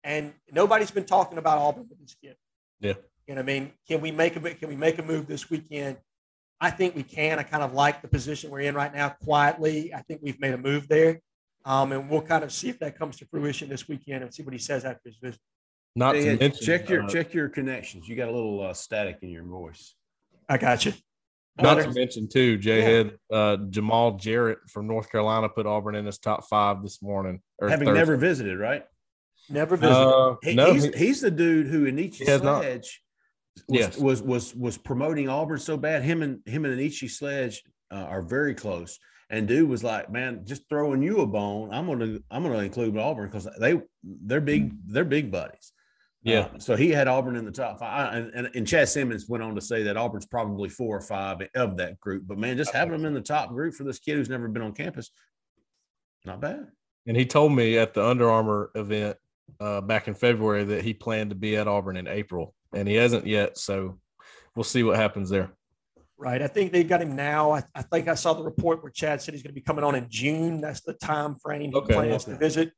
and 0.03 0.33
nobody's 0.51 0.91
been 0.91 1.05
talking 1.05 1.37
about 1.37 1.57
Auburn 1.57 1.87
with 1.89 1.99
this 1.99 2.15
kid. 2.23 2.35
Yeah. 2.79 2.93
You 3.27 3.35
know, 3.35 3.41
I 3.41 3.43
mean, 3.43 3.71
can 3.87 4.01
we 4.01 4.11
make 4.11 4.35
a 4.35 4.39
can 4.55 4.69
we 4.69 4.75
make 4.75 4.97
a 4.97 5.03
move 5.03 5.27
this 5.27 5.49
weekend? 5.49 5.97
I 6.61 6.71
think 6.71 6.95
we 6.95 7.03
can. 7.03 7.39
I 7.39 7.43
kind 7.43 7.63
of 7.63 7.73
like 7.73 8.01
the 8.01 8.07
position 8.07 8.49
we're 8.49 8.61
in 8.61 8.75
right 8.75 8.93
now 8.93 9.09
quietly. 9.23 9.93
I 9.93 10.01
think 10.01 10.21
we've 10.23 10.39
made 10.39 10.53
a 10.53 10.57
move 10.57 10.87
there. 10.87 11.21
Um, 11.65 11.91
and 11.91 12.09
we'll 12.09 12.21
kind 12.21 12.43
of 12.43 12.51
see 12.51 12.69
if 12.69 12.79
that 12.79 12.97
comes 12.97 13.17
to 13.17 13.25
fruition 13.25 13.69
this 13.69 13.87
weekend 13.87 14.23
and 14.23 14.33
see 14.33 14.43
what 14.43 14.53
he 14.53 14.59
says 14.59 14.85
after 14.85 15.01
his 15.05 15.17
visit. 15.17 15.39
Not 15.95 16.15
hey, 16.15 16.23
to 16.23 16.37
mention, 16.37 16.65
check 16.65 16.89
your 16.89 17.03
uh, 17.03 17.09
check 17.09 17.33
your 17.33 17.49
connections. 17.49 18.07
You 18.07 18.15
got 18.15 18.29
a 18.29 18.31
little 18.31 18.61
uh, 18.61 18.73
static 18.73 19.19
in 19.21 19.29
your 19.29 19.43
voice. 19.43 19.95
I 20.47 20.57
got 20.57 20.85
you. 20.85 20.93
Not 21.61 21.75
to 21.75 21.91
mention 21.91 22.27
too, 22.27 22.57
Jay 22.57 22.79
yeah. 22.79 22.97
had 22.97 23.17
uh, 23.31 23.57
Jamal 23.69 24.13
Jarrett 24.13 24.59
from 24.69 24.87
North 24.87 25.11
Carolina 25.11 25.49
put 25.49 25.65
Auburn 25.65 25.95
in 25.95 26.05
his 26.05 26.17
top 26.17 26.47
five 26.47 26.81
this 26.81 27.01
morning. 27.01 27.41
Having 27.61 27.87
Thursday. 27.87 27.99
never 27.99 28.17
visited, 28.17 28.57
right? 28.57 28.85
Never 29.49 29.77
visited. 29.77 29.97
Uh, 29.97 30.35
he, 30.43 30.55
no, 30.55 30.73
he's, 30.73 30.85
he, 30.85 30.91
he's, 30.91 31.21
the 31.21 31.31
dude 31.31 31.67
who 31.67 31.91
Anichi 31.91 32.25
Sledge 32.25 33.01
was, 33.67 33.79
yes. 33.79 33.97
was 33.97 34.21
was 34.21 34.55
was 34.55 34.77
promoting 34.77 35.29
Auburn 35.29 35.59
so 35.59 35.77
bad. 35.77 36.03
Him 36.03 36.21
and 36.21 36.39
him 36.45 36.65
and 36.65 36.79
Anichi 36.79 37.09
Sledge 37.09 37.63
uh, 37.91 37.95
are 37.95 38.21
very 38.21 38.53
close. 38.53 38.99
And 39.31 39.47
dude 39.47 39.69
was 39.69 39.83
like, 39.83 40.11
"Man, 40.11 40.41
just 40.45 40.67
throwing 40.69 41.01
you 41.01 41.21
a 41.21 41.27
bone. 41.27 41.69
I'm 41.71 41.87
gonna 41.87 42.19
I'm 42.31 42.43
gonna 42.43 42.59
include 42.59 42.97
Auburn 42.97 43.29
because 43.29 43.47
they 43.59 43.81
they're 44.03 44.41
big 44.41 44.73
they're 44.87 45.05
big 45.05 45.31
buddies." 45.31 45.73
Yeah. 46.21 46.49
Uh, 46.53 46.59
so 46.59 46.75
he 46.75 46.89
had 46.89 47.07
Auburn 47.07 47.35
in 47.35 47.45
the 47.45 47.51
top 47.51 47.79
five, 47.79 48.13
and, 48.13 48.31
and, 48.33 48.49
and 48.53 48.67
Chad 48.67 48.89
Simmons 48.89 49.27
went 49.29 49.43
on 49.43 49.55
to 49.55 49.61
say 49.61 49.83
that 49.83 49.97
Auburn's 49.97 50.25
probably 50.25 50.67
four 50.67 50.97
or 50.97 51.01
five 51.01 51.37
of 51.55 51.77
that 51.77 51.99
group. 51.99 52.23
But 52.27 52.37
man, 52.37 52.57
just 52.57 52.73
having 52.73 52.91
them 52.91 53.05
in 53.05 53.13
the 53.13 53.21
top 53.21 53.49
group 53.49 53.73
for 53.73 53.83
this 53.83 53.99
kid 53.99 54.15
who's 54.15 54.29
never 54.29 54.47
been 54.47 54.61
on 54.61 54.73
campus, 54.73 55.11
not 56.25 56.41
bad. 56.41 56.67
And 57.07 57.15
he 57.15 57.25
told 57.25 57.53
me 57.53 57.77
at 57.77 57.93
the 57.93 58.05
Under 58.05 58.29
Armour 58.29 58.71
event 58.75 59.17
uh, 59.59 59.81
back 59.81 60.07
in 60.07 60.13
February 60.13 60.63
that 60.63 60.83
he 60.83 60.93
planned 60.93 61.29
to 61.31 61.35
be 61.35 61.55
at 61.57 61.67
Auburn 61.67 61.97
in 61.97 62.07
April 62.07 62.53
and 62.73 62.87
he 62.87 62.95
hasn't 62.95 63.25
yet. 63.25 63.57
So 63.57 63.99
we'll 64.55 64.63
see 64.63 64.83
what 64.83 64.95
happens 64.95 65.29
there. 65.29 65.51
Right. 66.17 66.41
I 66.41 66.47
think 66.47 66.73
they've 66.73 66.87
got 66.87 67.01
him 67.01 67.15
now. 67.15 67.51
I, 67.51 67.63
I, 67.73 67.81
think 67.81 68.09
I 68.09 68.15
saw 68.15 68.33
the 68.33 68.43
report 68.43 68.83
where 68.83 68.91
Chad 68.91 69.21
said 69.21 69.33
he's 69.33 69.41
going 69.41 69.51
to 69.51 69.55
be 69.55 69.61
coming 69.61 69.85
on 69.85 69.95
in 69.95 70.07
June. 70.09 70.59
That's 70.59 70.81
the 70.81 70.93
time 70.93 71.35
frame 71.35 71.71
he 71.71 71.77
okay, 71.77 71.93
plans 71.93 72.23
okay. 72.23 72.33
to 72.33 72.37
visit. 72.37 72.71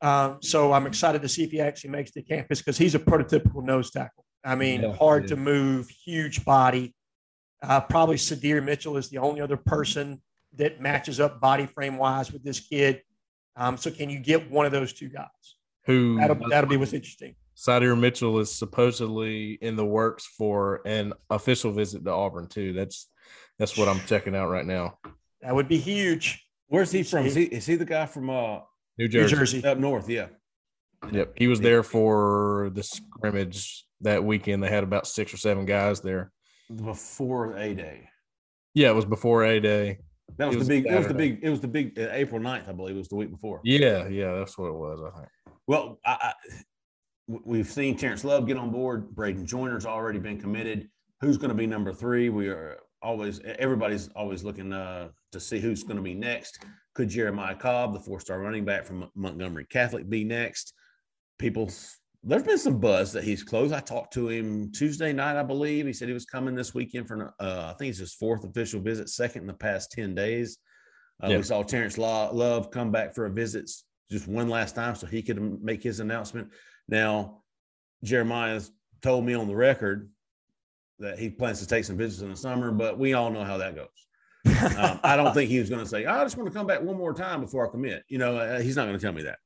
Um, 0.00 0.38
so 0.42 0.72
I'm 0.72 0.86
excited 0.86 1.22
to 1.22 1.28
see 1.28 1.44
if 1.44 1.50
he 1.50 1.60
actually 1.60 1.90
makes 1.90 2.10
the 2.10 2.22
campus 2.22 2.58
because 2.58 2.76
he's 2.76 2.94
a 2.94 2.98
prototypical 2.98 3.62
nose 3.62 3.90
tackle. 3.90 4.24
I 4.44 4.54
mean, 4.54 4.82
yeah, 4.82 4.94
hard 4.94 5.24
yeah. 5.24 5.28
to 5.30 5.36
move, 5.36 5.88
huge 5.88 6.44
body. 6.44 6.94
Uh, 7.62 7.80
probably 7.80 8.16
Sydir 8.16 8.64
Mitchell 8.64 8.96
is 8.96 9.08
the 9.08 9.18
only 9.18 9.40
other 9.40 9.56
person 9.56 10.22
that 10.54 10.80
matches 10.80 11.20
up 11.20 11.40
body 11.40 11.66
frame 11.66 11.96
wise 11.96 12.32
with 12.32 12.44
this 12.44 12.60
kid. 12.60 13.02
Um, 13.56 13.76
so 13.76 13.90
can 13.90 14.10
you 14.10 14.20
get 14.20 14.50
one 14.50 14.66
of 14.66 14.72
those 14.72 14.92
two 14.92 15.08
guys? 15.08 15.26
Who 15.88 16.18
that'll, 16.18 16.48
that'll 16.48 16.70
be 16.70 16.76
what's 16.76 16.92
interesting. 16.92 17.34
Sydir 17.56 17.98
Mitchell 17.98 18.38
is 18.38 18.52
supposedly 18.52 19.54
in 19.54 19.74
the 19.74 19.84
works 19.84 20.26
for 20.26 20.80
an 20.86 21.12
official 21.28 21.72
visit 21.72 22.04
to 22.04 22.12
Auburn 22.12 22.46
too. 22.46 22.72
That's 22.72 23.08
that's 23.58 23.76
what 23.76 23.88
I'm 23.88 24.00
checking 24.06 24.36
out 24.36 24.50
right 24.50 24.66
now. 24.66 24.98
That 25.40 25.54
would 25.54 25.66
be 25.66 25.78
huge. 25.78 26.46
Where's 26.68 26.92
he 26.92 27.02
from? 27.02 27.26
Is 27.26 27.34
he, 27.34 27.44
is 27.44 27.66
he 27.66 27.74
the 27.76 27.84
guy 27.84 28.06
from 28.06 28.30
uh, 28.30 28.60
New 28.98 29.08
Jersey? 29.08 29.34
New 29.34 29.40
Jersey, 29.40 29.64
up 29.64 29.78
north? 29.78 30.08
Yeah. 30.08 30.26
Yep, 31.10 31.34
he 31.36 31.46
was 31.46 31.60
there 31.60 31.82
for 31.82 32.70
the 32.74 32.82
scrimmage 32.82 33.84
that 34.02 34.22
weekend. 34.22 34.62
They 34.62 34.68
had 34.68 34.84
about 34.84 35.06
six 35.06 35.32
or 35.32 35.36
seven 35.36 35.64
guys 35.64 36.00
there 36.00 36.32
before 36.74 37.56
a 37.56 37.74
day. 37.74 38.08
Yeah, 38.74 38.90
it 38.90 38.94
was 38.94 39.04
before 39.04 39.44
a 39.44 39.60
day. 39.60 40.00
That 40.36 40.48
was, 40.48 40.58
was 40.58 40.68
the 40.68 40.82
big. 40.82 40.84
Saturday. 40.84 40.94
It 40.94 40.98
was 40.98 41.08
the 41.08 41.14
big. 41.14 41.38
It 41.42 41.50
was 41.50 41.60
the 41.60 41.68
big 41.68 41.98
uh, 41.98 42.08
April 42.12 42.40
9th, 42.40 42.68
I 42.68 42.72
believe. 42.72 42.94
It 42.96 42.98
was 42.98 43.08
the 43.08 43.16
week 43.16 43.30
before. 43.30 43.60
Yeah, 43.64 44.08
yeah, 44.08 44.34
that's 44.34 44.58
what 44.58 44.66
it 44.66 44.74
was. 44.74 45.00
I 45.00 45.18
think. 45.18 45.28
Well, 45.68 46.00
I, 46.04 46.32
we've 47.26 47.70
seen 47.70 47.94
Terrence 47.94 48.24
Love 48.24 48.46
get 48.46 48.56
on 48.56 48.70
board. 48.70 49.14
Braden 49.14 49.44
Joyner's 49.44 49.84
already 49.84 50.18
been 50.18 50.40
committed. 50.40 50.88
Who's 51.20 51.36
going 51.36 51.50
to 51.50 51.54
be 51.54 51.66
number 51.66 51.92
three? 51.92 52.30
We 52.30 52.48
are 52.48 52.78
always 53.02 53.40
everybody's 53.44 54.08
always 54.16 54.42
looking 54.42 54.72
uh, 54.72 55.10
to 55.32 55.38
see 55.38 55.60
who's 55.60 55.84
going 55.84 55.98
to 55.98 56.02
be 56.02 56.14
next. 56.14 56.64
Could 56.94 57.10
Jeremiah 57.10 57.54
Cobb, 57.54 57.92
the 57.92 58.00
four-star 58.00 58.40
running 58.40 58.64
back 58.64 58.86
from 58.86 59.10
Montgomery 59.14 59.66
Catholic, 59.66 60.08
be 60.08 60.24
next? 60.24 60.72
People, 61.38 61.70
there's 62.24 62.42
been 62.42 62.56
some 62.56 62.80
buzz 62.80 63.12
that 63.12 63.24
he's 63.24 63.44
close. 63.44 63.70
I 63.70 63.80
talked 63.80 64.14
to 64.14 64.30
him 64.30 64.72
Tuesday 64.72 65.12
night, 65.12 65.38
I 65.38 65.42
believe. 65.42 65.86
He 65.86 65.92
said 65.92 66.08
he 66.08 66.14
was 66.14 66.24
coming 66.24 66.54
this 66.54 66.74
weekend 66.74 67.06
for, 67.06 67.34
uh, 67.38 67.72
I 67.72 67.74
think 67.78 67.90
it's 67.90 67.98
his 67.98 68.14
fourth 68.14 68.42
official 68.42 68.80
visit, 68.80 69.10
second 69.10 69.42
in 69.42 69.46
the 69.48 69.52
past 69.52 69.92
ten 69.92 70.14
days. 70.14 70.56
Uh, 71.22 71.28
We 71.28 71.42
saw 71.42 71.62
Terrence 71.62 71.98
Love 71.98 72.70
come 72.70 72.90
back 72.90 73.14
for 73.14 73.26
a 73.26 73.30
visit 73.30 73.70
just 74.10 74.26
one 74.26 74.48
last 74.48 74.74
time 74.74 74.94
so 74.94 75.06
he 75.06 75.22
could 75.22 75.62
make 75.62 75.82
his 75.82 76.00
announcement. 76.00 76.50
Now, 76.88 77.42
Jeremiah's 78.04 78.70
told 79.02 79.24
me 79.24 79.34
on 79.34 79.46
the 79.46 79.54
record 79.54 80.10
that 80.98 81.18
he 81.18 81.30
plans 81.30 81.60
to 81.60 81.66
take 81.66 81.84
some 81.84 81.96
visits 81.96 82.22
in 82.22 82.30
the 82.30 82.36
summer, 82.36 82.72
but 82.72 82.98
we 82.98 83.12
all 83.14 83.30
know 83.30 83.44
how 83.44 83.58
that 83.58 83.74
goes. 83.74 83.86
um, 84.78 85.00
I 85.02 85.16
don't 85.16 85.34
think 85.34 85.50
he 85.50 85.58
was 85.58 85.68
going 85.68 85.82
to 85.82 85.88
say, 85.88 86.06
I 86.06 86.22
just 86.24 86.36
want 86.36 86.50
to 86.50 86.56
come 86.56 86.66
back 86.66 86.82
one 86.82 86.96
more 86.96 87.12
time 87.12 87.40
before 87.40 87.66
I 87.66 87.70
commit. 87.70 88.04
You 88.08 88.18
know, 88.18 88.36
uh, 88.36 88.60
he's 88.60 88.76
not 88.76 88.86
going 88.86 88.98
to 88.98 89.02
tell 89.02 89.12
me 89.12 89.22
that. 89.22 89.38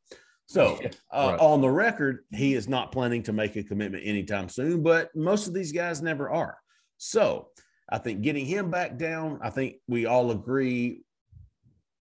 So, 0.47 0.79
uh, 1.11 1.29
right. 1.31 1.41
on 1.41 1.61
the 1.61 1.71
record, 1.71 2.25
he 2.31 2.55
is 2.55 2.69
not 2.69 2.93
planning 2.93 3.23
to 3.25 3.33
make 3.33 3.57
a 3.57 3.63
commitment 3.63 4.05
anytime 4.07 4.49
soon, 4.49 4.83
but 4.83 5.15
most 5.15 5.47
of 5.47 5.55
these 5.55 5.73
guys 5.73 6.03
never 6.03 6.31
are. 6.31 6.59
So, 6.99 7.49
I 7.91 7.99
think 7.99 8.23
getting 8.23 8.47
him 8.47 8.71
back 8.71 8.97
down, 8.97 9.39
I 9.43 9.51
think 9.51 9.77
we 9.87 10.07
all 10.07 10.31
agree 10.31 11.03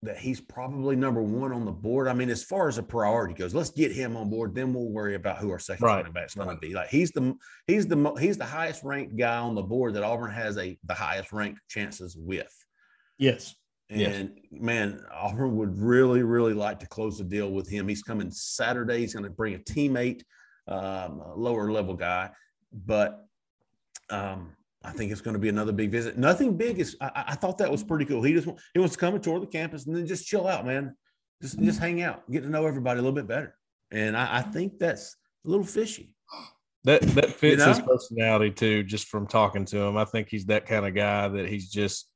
that 0.05 0.17
he's 0.17 0.39
probably 0.39 0.95
number 0.95 1.21
one 1.21 1.51
on 1.51 1.65
the 1.65 1.71
board. 1.71 2.07
I 2.07 2.13
mean, 2.13 2.29
as 2.29 2.43
far 2.43 2.67
as 2.67 2.77
a 2.77 2.83
priority 2.83 3.33
goes, 3.33 3.53
let's 3.53 3.69
get 3.69 3.91
him 3.91 4.15
on 4.15 4.29
board. 4.29 4.55
Then 4.55 4.73
we'll 4.73 4.89
worry 4.89 5.15
about 5.15 5.37
who 5.37 5.51
our 5.51 5.59
second 5.59 5.85
right. 5.85 5.97
running 5.97 6.13
back 6.13 6.27
is 6.27 6.35
going 6.35 6.49
to 6.49 6.55
be. 6.55 6.73
Like 6.73 6.89
he's 6.89 7.11
the 7.11 7.35
he's 7.67 7.87
the 7.87 8.13
he's 8.19 8.37
the 8.37 8.45
highest 8.45 8.83
ranked 8.83 9.17
guy 9.17 9.37
on 9.37 9.55
the 9.55 9.61
board 9.61 9.93
that 9.95 10.03
Auburn 10.03 10.31
has 10.31 10.57
a 10.57 10.77
the 10.85 10.93
highest 10.93 11.31
ranked 11.31 11.61
chances 11.67 12.15
with. 12.17 12.53
Yes. 13.17 13.55
And 13.89 13.99
yes. 14.01 14.31
man, 14.51 15.03
Auburn 15.13 15.55
would 15.57 15.77
really, 15.77 16.23
really 16.23 16.53
like 16.53 16.79
to 16.79 16.87
close 16.87 17.19
the 17.19 17.23
deal 17.23 17.51
with 17.51 17.69
him. 17.69 17.87
He's 17.87 18.01
coming 18.01 18.31
Saturday. 18.31 18.99
He's 18.99 19.13
going 19.13 19.25
to 19.25 19.29
bring 19.29 19.53
a 19.53 19.59
teammate, 19.59 20.23
um, 20.67 21.21
a 21.21 21.33
lower 21.35 21.71
level 21.71 21.93
guy, 21.93 22.31
but 22.73 23.23
um, 24.09 24.55
I 24.85 24.91
think 24.91 25.11
it's 25.11 25.21
going 25.21 25.33
to 25.33 25.39
be 25.39 25.49
another 25.49 25.71
big 25.71 25.91
visit. 25.91 26.17
Nothing 26.17 26.55
big 26.55 26.79
is. 26.79 26.95
I, 27.01 27.25
I, 27.29 27.35
thought 27.35 27.57
that 27.57 27.71
was 27.71 27.83
pretty 27.83 28.05
cool. 28.05 28.21
He 28.21 28.33
just 28.33 28.47
he 28.73 28.79
wants 28.79 28.93
to 28.95 28.99
come 28.99 29.15
and 29.15 29.23
tour 29.23 29.39
the 29.39 29.47
campus 29.47 29.87
and 29.87 29.95
then 29.95 30.05
just 30.05 30.27
chill 30.27 30.47
out, 30.47 30.65
man. 30.65 30.95
Just 31.41 31.59
just 31.59 31.79
hang 31.79 32.01
out, 32.01 32.29
get 32.31 32.43
to 32.43 32.49
know 32.49 32.65
everybody 32.65 32.99
a 32.99 33.01
little 33.01 33.15
bit 33.15 33.27
better. 33.27 33.55
And 33.91 34.15
I, 34.15 34.37
I 34.37 34.41
think 34.41 34.79
that's 34.79 35.15
a 35.45 35.49
little 35.49 35.65
fishy. 35.65 36.13
That 36.83 37.01
that 37.01 37.31
fits 37.31 37.59
you 37.59 37.65
know? 37.65 37.67
his 37.67 37.81
personality 37.81 38.51
too. 38.51 38.83
Just 38.83 39.07
from 39.07 39.27
talking 39.27 39.65
to 39.65 39.77
him, 39.77 39.97
I 39.97 40.05
think 40.05 40.29
he's 40.29 40.45
that 40.45 40.65
kind 40.65 40.85
of 40.85 40.93
guy 40.93 41.27
that 41.27 41.49
he's 41.49 41.69
just. 41.69 42.09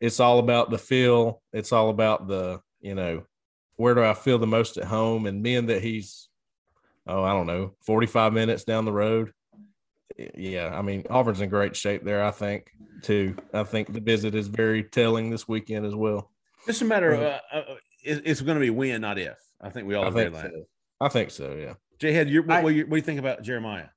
It's 0.00 0.20
all 0.20 0.38
about 0.38 0.70
the 0.70 0.78
feel. 0.78 1.42
It's 1.52 1.72
all 1.72 1.90
about 1.90 2.28
the 2.28 2.60
you 2.80 2.94
know, 2.94 3.24
where 3.76 3.94
do 3.94 4.02
I 4.02 4.14
feel 4.14 4.38
the 4.38 4.46
most 4.46 4.76
at 4.76 4.84
home? 4.84 5.26
And 5.26 5.42
being 5.42 5.66
that 5.66 5.82
he's, 5.82 6.28
oh, 7.06 7.22
I 7.22 7.32
don't 7.32 7.46
know, 7.46 7.74
forty 7.84 8.06
five 8.06 8.32
minutes 8.32 8.64
down 8.64 8.84
the 8.84 8.92
road 8.92 9.32
yeah, 10.16 10.76
I 10.76 10.82
mean 10.82 11.04
Auburn's 11.10 11.40
in 11.40 11.48
great 11.48 11.76
shape 11.76 12.04
there. 12.04 12.24
I 12.24 12.30
think 12.30 12.70
too. 13.02 13.36
I 13.52 13.64
think 13.64 13.92
the 13.92 14.00
visit 14.00 14.34
is 14.34 14.48
very 14.48 14.82
telling 14.82 15.30
this 15.30 15.46
weekend 15.46 15.86
as 15.86 15.94
well. 15.94 16.30
It's 16.66 16.82
a 16.82 16.84
matter 16.84 17.12
of 17.12 17.22
uh, 17.22 17.38
uh, 17.52 17.62
it's 18.02 18.40
going 18.40 18.56
to 18.56 18.60
be 18.60 18.70
when, 18.70 19.00
not 19.00 19.18
if. 19.18 19.38
I 19.60 19.70
think 19.70 19.86
we 19.86 19.94
all 19.94 20.06
agree 20.06 20.26
on 20.26 20.32
that. 20.32 20.50
So. 20.52 20.64
I 21.00 21.08
think 21.08 21.30
so. 21.30 21.54
Yeah. 21.54 21.74
Jay 21.98 22.12
Head, 22.12 22.34
what, 22.34 22.46
what, 22.46 22.62
what, 22.62 22.72
do 22.72 22.96
you 22.96 23.02
think 23.02 23.18
about 23.18 23.42
Jeremiah? 23.42 23.88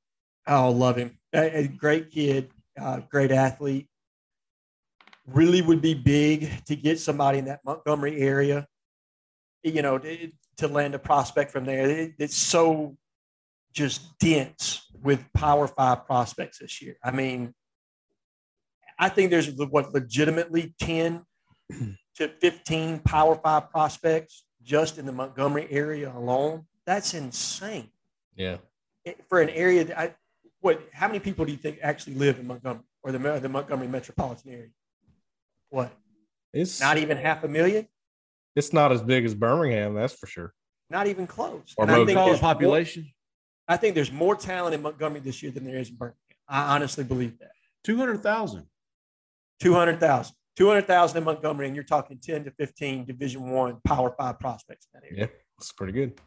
Oh, 0.48 0.72
love 0.72 0.98
him. 0.98 1.18
A, 1.34 1.60
a 1.60 1.68
great 1.68 2.12
kid, 2.12 2.50
uh, 2.80 3.02
great 3.10 3.32
athlete. 3.32 3.88
Really 5.28 5.62
would 5.62 5.82
be 5.82 5.94
big 5.94 6.50
to 6.66 6.76
get 6.76 7.00
somebody 7.00 7.38
in 7.38 7.46
that 7.46 7.60
Montgomery 7.64 8.20
area. 8.20 8.68
You 9.64 9.82
know, 9.84 10.00
to, 10.00 10.32
to 10.58 10.68
land 10.68 10.96
a 10.96 11.00
prospect 11.00 11.52
from 11.52 11.66
there. 11.66 11.88
It, 11.88 12.14
it's 12.18 12.36
so 12.36 12.98
just 13.74 14.18
dense 14.20 14.90
with 15.02 15.24
Power 15.34 15.68
Five 15.68 16.06
prospects 16.06 16.60
this 16.60 16.82
year. 16.82 16.96
I 17.04 17.12
mean, 17.12 17.54
I 19.00 19.10
think 19.10 19.32
there's 19.32 19.52
what 19.52 19.94
legitimately 19.94 20.76
10 20.80 21.24
to 22.16 22.28
15 22.28 23.00
Power 23.00 23.36
Five 23.36 23.70
prospects 23.70 24.46
just 24.64 24.98
in 24.98 25.06
the 25.06 25.12
Montgomery 25.12 25.68
area 25.70 26.14
alone. 26.16 26.66
That's 26.86 27.14
insane. 27.14 27.90
Yeah. 28.36 28.58
For 29.28 29.42
an 29.42 29.50
area 29.50 29.84
that 29.86 30.00
I, 30.00 30.16
what, 30.60 30.82
how 30.94 31.08
many 31.08 31.20
people 31.20 31.46
do 31.46 31.52
you 31.52 31.58
think 31.58 31.80
actually 31.82 32.16
live 32.16 32.40
in 32.40 32.48
Montgomery 32.48 32.84
or 33.04 33.12
the, 33.12 33.40
the 33.40 33.50
Montgomery 33.50 33.88
metropolitan 33.88 34.52
area? 34.52 34.70
What? 35.70 35.92
It's 36.54 36.80
not 36.80 36.98
even 36.98 37.18
half 37.18 37.44
a 37.44 37.48
million. 37.48 37.88
It's 38.56 38.74
not 38.74 38.92
as 38.92 39.02
big 39.02 39.26
as 39.26 39.34
Birmingham, 39.34 39.94
that's 39.96 40.14
for 40.14 40.28
sure. 40.28 40.54
Not 40.90 41.08
even 41.08 41.26
close. 41.26 41.74
Or 41.78 41.90
I 41.90 42.06
think 42.06 42.42
population. 42.42 43.10
More, 43.72 43.76
I 43.76 43.78
think 43.78 43.96
there's 43.96 44.12
more 44.12 44.36
talent 44.36 44.76
in 44.76 44.82
Montgomery 44.82 45.22
this 45.22 45.42
year 45.42 45.52
than 45.52 45.64
there 45.64 45.78
is 45.78 45.90
in 45.90 45.96
Birmingham. 45.96 46.18
I 46.48 46.76
honestly 46.76 47.04
believe 47.04 47.40
that. 47.40 47.52
200,000. 47.86 48.66
200,000. 49.62 50.36
200,000 50.58 51.18
in 51.18 51.24
Montgomery, 51.24 51.68
and 51.68 51.76
you're 51.76 51.86
talking 51.86 52.20
10 52.22 52.44
to 52.44 52.52
15 52.52 53.06
Division 53.06 53.50
One 53.50 53.80
Power 53.86 54.14
Five 54.18 54.40
prospects 54.40 54.88
in 54.94 55.00
that 55.00 55.08
area. 55.08 55.26
Yeah, 55.26 55.40
that's 55.58 55.72
pretty 55.72 55.94
good. 55.94 56.20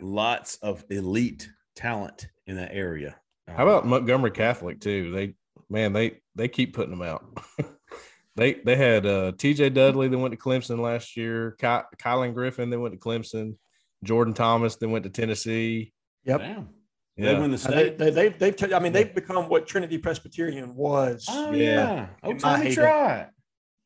Lots 0.00 0.56
of 0.56 0.84
elite 0.88 1.50
talent 1.74 2.28
in 2.46 2.56
that 2.56 2.72
area. 2.72 3.16
How 3.48 3.64
about 3.64 3.86
Montgomery 3.86 4.30
Catholic 4.30 4.80
too? 4.80 5.12
They 5.12 5.34
man, 5.68 5.92
they 5.92 6.20
they 6.34 6.48
keep 6.48 6.74
putting 6.74 6.96
them 6.96 7.06
out. 7.06 7.26
they 8.36 8.54
they 8.54 8.76
had 8.76 9.04
uh, 9.04 9.32
T.J. 9.36 9.70
Dudley 9.70 10.08
that 10.08 10.18
went 10.18 10.32
to 10.32 10.38
Clemson 10.38 10.80
last 10.80 11.16
year. 11.16 11.52
Ky- 11.58 11.96
Kylan 11.98 12.32
Griffin 12.32 12.70
that 12.70 12.80
went 12.80 12.94
to 12.94 13.00
Clemson. 13.00 13.56
Jordan 14.02 14.34
Thomas 14.34 14.76
then 14.76 14.90
went 14.90 15.04
to 15.04 15.10
Tennessee. 15.10 15.92
Yep. 16.26 16.40
Damn. 16.40 16.68
Yeah. 17.16 17.32
They 17.32 17.40
win 17.40 17.50
the 17.50 17.58
state. 17.58 17.96
They, 17.96 18.10
they, 18.10 18.28
they've, 18.28 18.56
they've, 18.56 18.74
I 18.74 18.78
mean, 18.78 18.92
they've 18.92 19.14
become 19.14 19.48
what 19.48 19.66
Trinity 19.66 19.96
Presbyterian 19.96 20.74
was. 20.74 21.24
Oh, 21.30 21.52
yeah. 21.52 21.64
yeah. 21.64 22.06
Oh, 22.22 22.34
time 22.34 22.62
to 22.62 22.74
try 22.74 23.28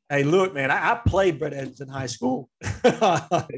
Hey, 0.08 0.24
look, 0.24 0.52
man, 0.52 0.72
I, 0.72 0.90
I 0.90 0.94
played 0.96 1.38
Brett 1.38 1.52
Edens 1.52 1.80
in 1.80 1.86
high 1.86 2.06
school. 2.06 2.50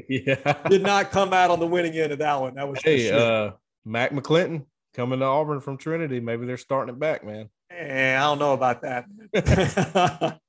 yeah. 0.07 0.67
Did 0.69 0.83
not 0.83 1.09
come 1.09 1.33
out 1.33 1.49
on 1.49 1.59
the 1.59 1.65
winning 1.65 1.93
end 1.93 2.11
of 2.11 2.19
that 2.19 2.39
one. 2.39 2.53
That 2.53 2.69
was 2.69 2.79
hey, 2.83 3.07
sure. 3.07 3.19
uh, 3.19 3.51
Mac 3.83 4.11
McClinton 4.11 4.67
coming 4.93 5.17
to 5.19 5.25
Auburn 5.25 5.61
from 5.61 5.77
Trinity. 5.77 6.19
Maybe 6.19 6.45
they're 6.45 6.57
starting 6.57 6.93
it 6.93 6.99
back, 6.99 7.25
man. 7.25 7.49
Eh, 7.71 8.15
I 8.15 8.19
don't 8.19 8.37
know 8.37 8.53
about 8.53 8.83
that. 8.83 9.05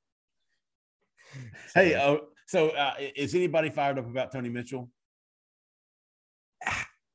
hey, 1.75 1.95
uh, 1.95 2.19
so 2.47 2.69
uh, 2.69 2.93
is 3.17 3.35
anybody 3.35 3.71
fired 3.71 3.99
up 3.99 4.07
about 4.07 4.31
Tony 4.31 4.51
Mitchell? 4.51 4.91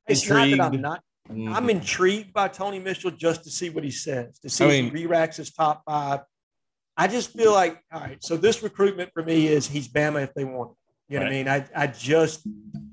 It's 0.07 0.23
intrigued. 0.23 0.57
not 0.57 0.71
that 0.71 0.77
I'm 0.77 0.81
not. 0.81 1.03
Mm-hmm. 1.29 1.53
I'm 1.53 1.69
intrigued 1.69 2.33
by 2.33 2.47
Tony 2.47 2.79
Mitchell 2.79 3.11
just 3.11 3.43
to 3.43 3.51
see 3.51 3.69
what 3.69 3.83
he 3.83 3.91
says, 3.91 4.39
to 4.39 4.49
see 4.49 4.65
I 4.65 4.67
mean, 4.67 4.85
if 4.87 4.93
he 4.93 5.01
re-racks 5.01 5.37
his 5.37 5.51
top 5.51 5.83
five. 5.85 6.21
I 6.97 7.07
just 7.07 7.31
feel 7.31 7.53
like, 7.53 7.81
all 7.93 8.01
right, 8.01 8.21
so 8.23 8.35
this 8.35 8.61
recruitment 8.61 9.11
for 9.13 9.23
me 9.23 9.47
is 9.47 9.67
he's 9.67 9.87
Bama 9.87 10.23
if 10.23 10.33
they 10.33 10.43
want 10.43 10.71
it. 10.71 11.13
You 11.13 11.19
know 11.19 11.25
right. 11.25 11.45
what 11.45 11.49
I 11.49 11.59
mean? 11.61 11.67
I, 11.75 11.83
I 11.83 11.87
just 11.87 12.45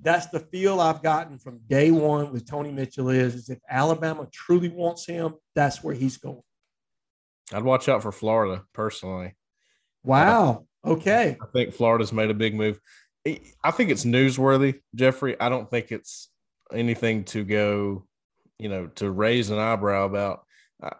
that's 0.03 0.27
the 0.27 0.41
feel 0.41 0.81
I've 0.81 1.03
gotten 1.03 1.39
from 1.39 1.61
day 1.67 1.91
one 1.91 2.33
with 2.33 2.49
Tony 2.49 2.71
Mitchell 2.71 3.09
is, 3.09 3.35
is 3.35 3.49
if 3.51 3.59
Alabama 3.69 4.29
truly 4.33 4.69
wants 4.69 5.07
him, 5.07 5.35
that's 5.55 5.83
where 5.83 5.95
he's 5.95 6.17
going. 6.17 6.41
I'd 7.53 7.65
watch 7.65 7.89
out 7.89 8.03
for 8.03 8.13
Florida 8.13 8.63
personally. 8.73 9.35
Wow. 10.05 10.67
Okay. 10.85 11.37
I 11.43 11.47
think 11.53 11.75
Florida's 11.75 12.13
made 12.13 12.31
a 12.31 12.35
big 12.35 12.55
move. 12.55 12.81
I 13.27 13.73
think 13.73 13.91
it's 13.91 14.05
newsworthy, 14.05 14.81
Jeffrey. 14.95 15.39
I 15.41 15.49
don't 15.49 15.69
think 15.69 15.91
it's 15.91 16.29
anything 16.73 17.25
to 17.25 17.45
go, 17.45 18.07
you 18.59 18.69
know, 18.69 18.87
to 18.97 19.11
raise 19.11 19.51
an 19.51 19.59
eyebrow 19.59 20.07
about. 20.07 20.45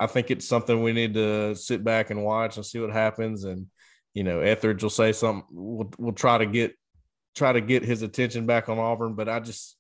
I 0.01 0.07
think 0.07 0.31
it's 0.31 0.49
something 0.49 0.83
we 0.83 0.93
need 0.93 1.15
to 1.15 1.55
sit 1.55 1.85
back 1.85 2.11
and 2.11 2.25
watch 2.25 2.57
and 2.57 2.65
see 2.65 2.79
what 2.79 2.91
happens. 2.91 3.45
And, 3.45 3.67
you 4.15 4.25
know, 4.25 4.41
Etheridge 4.41 4.83
will 4.83 4.89
say 4.89 5.13
something. 5.13 5.45
We'll, 5.51 5.93
we'll 5.99 6.13
try 6.13 6.39
to 6.39 6.47
get 6.47 6.75
try 7.35 7.53
to 7.53 7.61
get 7.61 7.85
his 7.85 8.03
attention 8.03 8.47
back 8.47 8.69
on 8.69 8.79
Auburn, 8.79 9.15
but 9.15 9.29
I 9.29 9.41
just 9.41 9.77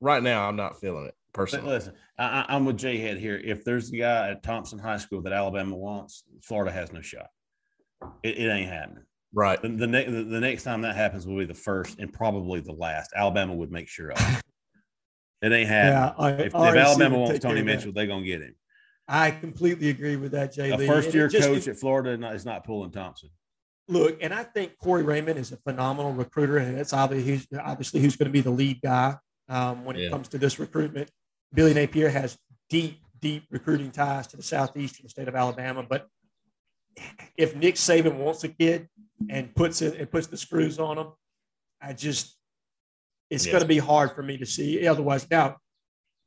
right 0.00 0.22
now 0.22 0.48
I'm 0.48 0.56
not 0.56 0.80
feeling 0.80 1.06
it 1.06 1.14
personally. 1.32 1.68
Listen, 1.68 1.94
I, 2.18 2.46
am 2.48 2.64
with 2.64 2.78
Jay 2.78 2.98
Head 2.98 3.18
here. 3.18 3.36
If 3.36 3.64
there's 3.64 3.90
a 3.90 3.96
guy 3.96 4.30
at 4.30 4.42
Thompson 4.42 4.78
High 4.78 4.98
School 4.98 5.22
that 5.22 5.32
Alabama 5.32 5.76
wants, 5.76 6.22
Florida 6.44 6.72
has 6.72 6.92
no 6.92 7.00
shot. 7.00 7.26
It, 8.22 8.38
it 8.38 8.48
ain't 8.48 8.70
happening. 8.70 9.04
Right. 9.34 9.60
The, 9.60 9.68
the, 9.68 9.86
ne- 9.86 10.08
the, 10.08 10.24
the 10.24 10.40
next 10.40 10.62
time 10.62 10.82
that 10.82 10.96
happens 10.96 11.26
will 11.26 11.38
be 11.38 11.44
the 11.44 11.54
first 11.54 11.98
and 11.98 12.12
probably 12.12 12.60
the 12.60 12.72
last. 12.72 13.12
Alabama 13.14 13.54
would 13.54 13.70
make 13.70 13.88
sure 13.88 14.12
of. 14.12 14.18
It 14.18 14.42
ain't 15.42 15.68
happening. 15.68 16.38
Yeah, 16.38 16.44
if, 16.44 16.46
if 16.46 16.54
Alabama 16.54 17.18
wants 17.18 17.38
Tony 17.40 17.62
Mitchell, 17.62 17.92
they're 17.92 18.06
gonna 18.06 18.24
get 18.24 18.42
him. 18.42 18.54
I 19.06 19.30
completely 19.30 19.88
agree 19.88 20.16
with 20.16 20.32
that, 20.32 20.52
Jay. 20.52 20.70
A 20.70 20.78
first 20.78 21.14
year 21.14 21.30
coach 21.30 21.66
at 21.66 21.76
Florida 21.76 22.30
is 22.30 22.44
not 22.44 22.64
pulling 22.64 22.90
Thompson. 22.90 23.30
Look, 23.88 24.18
and 24.20 24.34
I 24.34 24.42
think 24.42 24.76
Corey 24.76 25.02
Raymond 25.02 25.38
is 25.38 25.50
a 25.50 25.56
phenomenal 25.56 26.12
recruiter, 26.12 26.58
and 26.58 26.76
that's 26.76 26.92
obviously 26.92 27.58
obviously 27.58 28.00
who's 28.00 28.16
going 28.16 28.26
to 28.26 28.32
be 28.32 28.42
the 28.42 28.50
lead 28.50 28.82
guy 28.82 29.16
um, 29.48 29.84
when 29.84 29.96
it 29.96 30.02
yeah. 30.02 30.10
comes 30.10 30.28
to 30.28 30.38
this 30.38 30.58
recruitment. 30.58 31.10
Billy 31.54 31.72
Napier 31.72 32.10
has 32.10 32.36
deep, 32.68 33.00
deep 33.20 33.44
recruiting 33.50 33.90
ties 33.90 34.26
to 34.28 34.36
the 34.36 34.42
southeastern 34.42 35.08
state 35.08 35.26
of 35.26 35.34
Alabama. 35.34 35.86
But 35.88 36.06
if 37.36 37.56
Nick 37.56 37.76
Saban 37.76 38.16
wants 38.16 38.44
a 38.44 38.48
kid 38.48 38.88
and 39.30 39.54
puts 39.54 39.80
it 39.80 39.98
and 39.98 40.10
puts 40.10 40.26
the 40.26 40.36
screws 40.36 40.78
on 40.78 40.98
him, 40.98 41.08
I 41.80 41.94
just 41.94 42.37
it's 43.30 43.44
Yes. 43.46 43.52
going 43.52 43.62
to 43.62 43.68
be 43.68 43.78
hard 43.78 44.12
for 44.12 44.22
me 44.22 44.38
to 44.38 44.46
see 44.46 44.86
otherwise. 44.86 45.26
Now, 45.30 45.56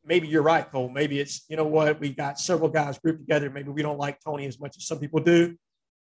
maybe 0.05 0.27
you're 0.27 0.43
right, 0.43 0.69
Cole. 0.71 0.89
Maybe 0.89 1.19
it's 1.19 1.45
you 1.49 1.57
know 1.57 1.65
what 1.65 1.99
we 1.99 2.09
got 2.13 2.39
several 2.39 2.69
guys 2.69 2.97
grouped 2.99 3.19
together. 3.21 3.49
Maybe 3.49 3.69
we 3.69 3.81
don't 3.81 3.97
like 3.99 4.19
Tony 4.23 4.45
as 4.45 4.59
much 4.59 4.77
as 4.77 4.85
some 4.85 4.99
people 4.99 5.19
do, 5.19 5.55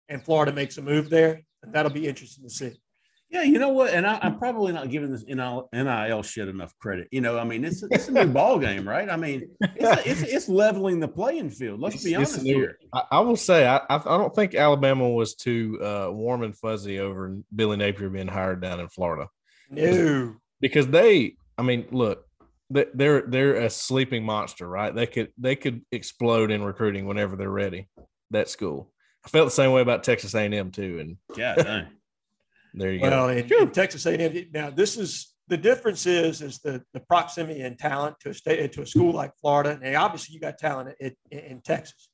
and 0.09 0.23
Florida 0.25 0.53
makes 0.53 0.79
a 0.79 0.83
move 0.83 1.11
there, 1.11 1.41
and 1.63 1.73
that'll 1.73 1.93
be 1.93 2.07
interesting 2.09 2.45
to 2.45 2.51
see. 2.51 2.73
Yeah, 3.33 3.43
you 3.45 3.61
know 3.61 3.69
what? 3.69 3.95
And 3.95 4.05
I, 4.09 4.19
I'm 4.23 4.39
probably 4.41 4.73
not 4.73 4.91
giving 4.91 5.09
this 5.13 5.25
NIL, 5.25 5.69
NIL 5.73 6.23
shit 6.25 6.49
enough 6.49 6.77
credit. 6.81 7.07
You 7.13 7.21
know, 7.21 7.39
I 7.39 7.45
mean, 7.45 7.65
it's 7.65 7.81
it's 7.85 8.09
a 8.09 8.11
new 8.11 8.27
ball 8.33 8.59
game, 8.59 8.89
right? 8.89 9.09
I 9.09 9.17
mean, 9.17 9.49
it's, 9.61 10.07
it's, 10.07 10.23
it's 10.23 10.49
leveling 10.49 10.99
the 10.99 11.07
playing 11.07 11.51
field. 11.51 11.79
Let's 11.79 12.03
be 12.03 12.17
honest 12.17 12.43
new. 12.43 12.55
here. 12.57 12.79
I, 12.93 13.03
I 13.13 13.21
will 13.21 13.37
say 13.37 13.69
I, 13.69 13.77
I 13.89 13.97
I 13.99 14.19
don't 14.19 14.35
think 14.35 14.57
Alabama 14.57 15.09
was 15.09 15.37
too 15.37 15.79
uh, 15.81 16.09
warm 16.11 16.43
and 16.43 16.57
fuzzy 16.59 16.99
over 16.99 17.37
Billy 17.55 17.77
Napier 17.77 18.09
being 18.11 18.27
hired 18.27 18.61
down 18.63 18.81
in 18.81 18.89
Florida 18.89 19.29
No, 19.71 20.35
because 20.61 20.89
they 20.89 21.35
I 21.59 21.63
mean 21.63 21.87
look 21.91 22.25
they- 22.71 22.87
they're 22.95 23.23
they're 23.23 23.55
a 23.57 23.71
sleeping 23.71 24.25
monster 24.25 24.69
right 24.69 24.95
they 24.95 25.07
could 25.07 25.33
they 25.39 25.57
could 25.57 25.83
explode 25.93 26.51
in 26.51 26.63
recruiting 26.63 27.07
whenever 27.07 27.37
they're 27.37 27.51
ready 27.51 27.89
that 28.31 28.49
school 28.49 28.93
I 29.25 29.29
felt 29.29 29.47
the 29.49 29.51
same 29.51 29.73
way 29.73 29.83
about 29.83 30.03
Texas 30.03 30.35
A&M 30.35 30.71
too 30.71 30.99
and 31.01 31.17
Yeah, 31.37 31.55
dang. 31.63 31.87
there 32.75 32.93
you 32.93 33.01
well, 33.01 33.27
go 33.27 33.33
in, 33.33 33.53
in 33.53 33.71
Texas 33.71 34.07
A&M, 34.07 34.47
now 34.53 34.71
this 34.71 34.97
is 34.97 35.35
the 35.49 35.57
difference 35.57 36.07
is 36.07 36.41
is 36.43 36.59
the 36.61 36.83
the 36.95 37.01
proximity 37.01 37.61
and 37.63 37.77
talent 37.79 38.17
to 38.21 38.31
a 38.31 38.35
state 38.35 38.73
to 38.73 38.83
a 38.83 38.87
school 38.87 39.13
like 39.13 39.33
Florida. 39.41 39.79
And 39.83 39.97
obviously, 39.97 40.33
you 40.35 40.41
got 40.41 40.59
talent 40.59 40.95
in, 41.01 41.13
in, 41.33 41.39
in 41.41 41.61
Texas, 41.61 42.09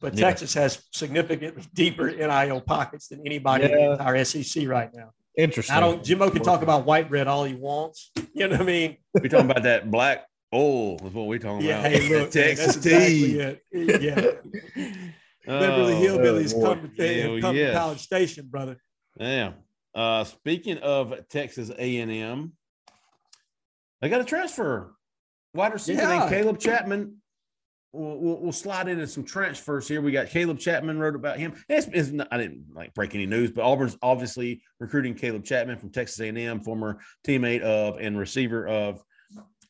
but 0.00 0.12
Yeah. 0.14 0.26
Texas 0.26 0.52
has 0.52 0.84
significantly 0.92 1.62
deeper 1.72 2.10
NIL 2.10 2.60
pockets 2.60 3.08
than 3.08 3.22
anybody 3.24 3.64
in 3.64 3.70
the 3.72 3.78
Yeah. 3.78 3.92
entire 3.92 4.22
SEC 4.24 4.68
right 4.68 4.90
now. 4.94 5.12
Interesting 5.36 5.76
I 5.76 5.80
don't. 5.80 6.02
Jimbo 6.04 6.30
can 6.30 6.42
talk 6.42 6.62
about 6.62 6.84
white 6.86 7.08
bread 7.08 7.26
all 7.26 7.44
he 7.44 7.54
wants. 7.54 8.10
You 8.36 8.48
know 8.48 8.54
what 8.56 8.62
I 8.62 8.64
mean? 8.64 8.96
we 9.22 9.28
talking 9.28 9.48
about 9.48 9.62
that 9.62 9.90
black 9.92 10.26
oil 10.52 10.96
is 11.06 11.12
what 11.12 11.28
we 11.28 11.38
talking 11.38 11.64
Yeah. 11.66 11.78
about. 11.80 11.92
Hey, 11.92 12.00
look, 12.08 12.10
man, 12.22 12.30
Texas 12.30 12.74
that's 12.74 12.86
exactly 12.86 13.32
tea. 13.32 13.38
it. 13.38 14.02
Yeah. 14.02 14.94
Liberally 15.60 15.94
Oh, 15.94 16.18
hillbillies 16.18 16.52
boy. 16.52 16.62
come, 16.74 16.92
to, 16.96 17.22
Hell 17.22 17.40
come 17.40 17.54
yes. 17.56 17.72
to 17.72 17.78
College 17.78 18.00
Station, 18.00 18.46
brother. 18.48 18.76
Yeah. 19.20 19.52
Uh, 19.94 20.24
speaking 20.24 20.78
of 20.78 21.14
Texas 21.28 21.70
A&M, 21.70 22.52
they 24.00 24.08
got 24.08 24.20
a 24.20 24.24
transfer. 24.24 24.94
Wide 25.54 25.72
receiver 25.74 26.02
Yeah. 26.02 26.18
named 26.18 26.30
Caleb 26.30 26.58
Chapman. 26.58 27.22
We'll, 27.94 28.18
we'll, 28.18 28.40
we'll 28.40 28.52
slide 28.52 28.88
into 28.88 29.06
some 29.06 29.22
transfers 29.24 29.86
here. 29.86 30.00
We 30.00 30.10
got 30.10 30.28
Caleb 30.28 30.58
Chapman 30.58 30.98
wrote 30.98 31.14
about 31.14 31.38
him. 31.38 31.54
It's, 31.68 31.86
it's 31.92 32.10
not, 32.10 32.26
I 32.32 32.38
didn't 32.38 32.64
like 32.74 32.92
break 32.94 33.14
any 33.14 33.26
news, 33.26 33.52
but 33.52 33.62
Auburn's 33.62 33.96
obviously 34.02 34.62
recruiting 34.80 35.14
Caleb 35.14 35.44
Chapman 35.44 35.78
from 35.78 35.90
Texas 35.90 36.18
A&M, 36.20 36.60
former 36.60 36.98
teammate 37.26 37.60
of 37.62 37.98
and 38.00 38.18
receiver 38.18 38.66
of 38.66 39.00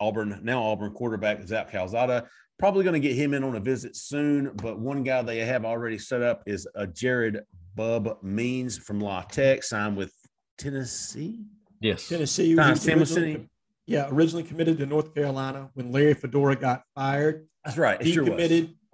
Auburn, 0.00 0.40
now 0.42 0.62
Auburn 0.62 0.92
quarterback 0.92 1.46
Zach 1.46 1.70
Calzada. 1.70 2.26
Probably 2.58 2.82
going 2.84 3.00
to 3.00 3.06
get 3.06 3.14
him 3.16 3.34
in 3.34 3.44
on 3.44 3.56
a 3.56 3.60
visit 3.60 3.94
soon. 3.96 4.52
But 4.54 4.78
one 4.78 5.02
guy 5.02 5.20
they 5.22 5.38
have 5.40 5.64
already 5.64 5.98
set 5.98 6.22
up 6.22 6.42
is 6.46 6.66
a 6.74 6.86
Jared 6.86 7.40
Bub 7.74 8.18
Means 8.22 8.78
from 8.78 9.00
La 9.00 9.22
Tech, 9.22 9.62
signed 9.64 9.96
with 9.96 10.12
Tennessee. 10.56 11.44
yes 11.80 12.08
Tennessee. 12.08 12.46
he 12.54 12.58
Uh, 12.58 12.70
was 12.70 12.88
originally- 12.88 13.32
Tennessee. 13.34 13.48
Yeah, 13.86 14.08
originally 14.10 14.44
committed 14.44 14.78
to 14.78 14.86
North 14.86 15.14
Carolina 15.14 15.68
when 15.74 15.92
Larry 15.92 16.14
Fedora 16.14 16.56
got 16.56 16.84
fired. 16.94 17.46
That's 17.64 17.78
right. 17.78 18.00
It 18.00 18.12
sure 18.12 18.24
was. 18.24 18.50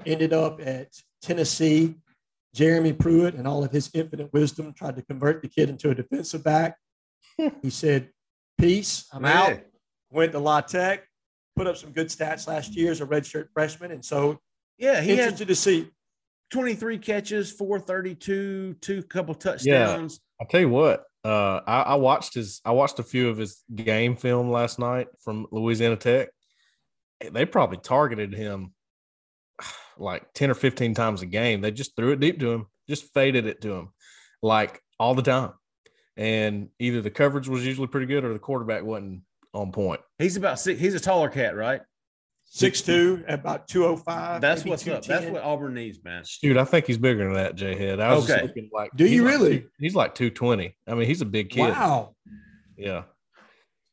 ended 0.07 0.33
up 0.33 0.61
at 0.65 0.89
Tennessee. 1.23 1.97
Jeremy 2.55 2.93
Pruitt 2.93 3.35
and 3.35 3.47
all 3.47 3.63
of 3.63 3.71
his 3.71 3.91
infinite 3.95 4.33
wisdom 4.33 4.73
tried 4.73 4.97
to 4.97 5.03
convert 5.03 5.41
the 5.43 5.49
kid 5.49 5.69
into 5.71 5.91
a 5.91 5.95
defensive 5.95 6.43
back. 6.43 6.77
he 7.63 7.71
said, 7.71 8.11
Peace, 8.59 9.07
I'm 9.13 9.25
Yeah. 9.25 9.43
out. 9.43 9.61
Went 10.11 10.33
to 10.33 10.41
La 10.41 10.61
Tech, 10.61 11.05
put 11.55 11.69
up 11.69 11.77
some 11.77 11.93
good 11.93 12.09
stats 12.09 12.49
last 12.49 12.75
year 12.77 12.91
as 12.91 13.01
a 13.01 13.07
redshirt 13.07 13.49
freshman. 13.55 13.93
And 13.93 14.05
so 14.05 14.39
Yeah, 14.79 15.01
he 15.01 15.11
had 15.11 15.19
interested 15.21 15.49
to 15.49 15.55
see. 15.55 15.91
23 16.51 16.99
catches, 16.99 17.53
432, 17.53 18.75
two 18.81 19.03
couple 19.05 19.35
touchdowns. 19.37 19.65
Yeah. 20.21 20.43
I'll 20.45 20.49
tell 20.49 20.61
you 20.61 20.69
what. 20.69 21.05
Uh, 21.25 21.61
I, 21.67 21.83
I 21.83 21.95
watched 21.97 22.35
his. 22.35 22.61
I 22.65 22.73
watched 22.73 22.99
a 22.99 23.03
few 23.05 23.29
of 23.29 23.37
his 23.37 23.63
game 23.73 24.17
film 24.17 24.51
last 24.51 24.79
night 24.79 25.07
from 25.23 25.47
Louisiana 25.53 25.97
Tech. 25.97 26.31
They 27.33 27.45
probably 27.45 27.79
targeted 27.79 28.33
him 28.35 28.73
like 29.99 30.33
ten 30.35 30.51
or 30.51 30.55
fifteen 30.55 30.95
times 30.95 31.23
a 31.23 31.27
game. 31.27 31.61
They 31.61 31.71
just 31.71 31.97
threw 31.97 32.13
it 32.13 32.21
deep 32.21 32.41
to 32.41 32.53
him, 32.53 32.67
just 32.89 33.13
faded 33.13 33.47
it 33.47 33.61
to 33.63 33.73
him, 33.73 33.89
like 34.43 34.81
all 34.99 35.15
the 35.15 35.23
time. 35.23 35.53
And 36.17 36.69
either 36.79 37.01
the 37.01 37.11
coverage 37.11 37.49
was 37.49 37.65
usually 37.65 37.87
pretty 37.87 38.07
good 38.07 38.25
or 38.25 38.33
the 38.33 38.39
quarterback 38.39 38.83
wasn't 38.85 39.23
on 39.55 39.73
point. 39.73 40.01
He's 40.19 40.37
about 40.37 40.61
six. 40.61 40.81
He's 40.81 40.95
a 40.95 41.01
taller 41.01 41.29
cat, 41.29 41.57
right? 41.57 41.81
Six 42.53 42.83
two, 42.83 43.25
about 43.29 43.69
205. 43.69 44.41
That's 44.41 44.65
what's 44.65 44.87
up. 44.89 45.05
That's 45.05 45.27
what 45.27 45.43
Auburn 45.45 45.75
needs, 45.75 46.03
man. 46.03 46.25
Dude, 46.43 46.57
I 46.57 46.65
think 46.65 46.85
he's 46.85 46.99
bigger 46.99 47.25
than 47.25 47.35
that, 47.35 47.55
J 47.55 47.77
Head. 47.77 48.01
I 48.01 48.13
was 48.15 48.25
Okay. 48.25 48.41
just 48.41 48.49
looking 48.49 48.71
like 48.73 48.91
Do 48.97 49.05
you 49.05 49.11
he's 49.11 49.21
like 49.23 49.31
really? 49.31 49.67
he's 49.79 49.95
like 49.95 50.17
220. 50.17 50.77
I 50.89 50.95
mean, 50.95 51.07
he's 51.07 51.21
a 51.21 51.27
big 51.27 51.51
kid. 51.51 51.61
Wow. 51.71 52.17
Yeah. 52.77 53.05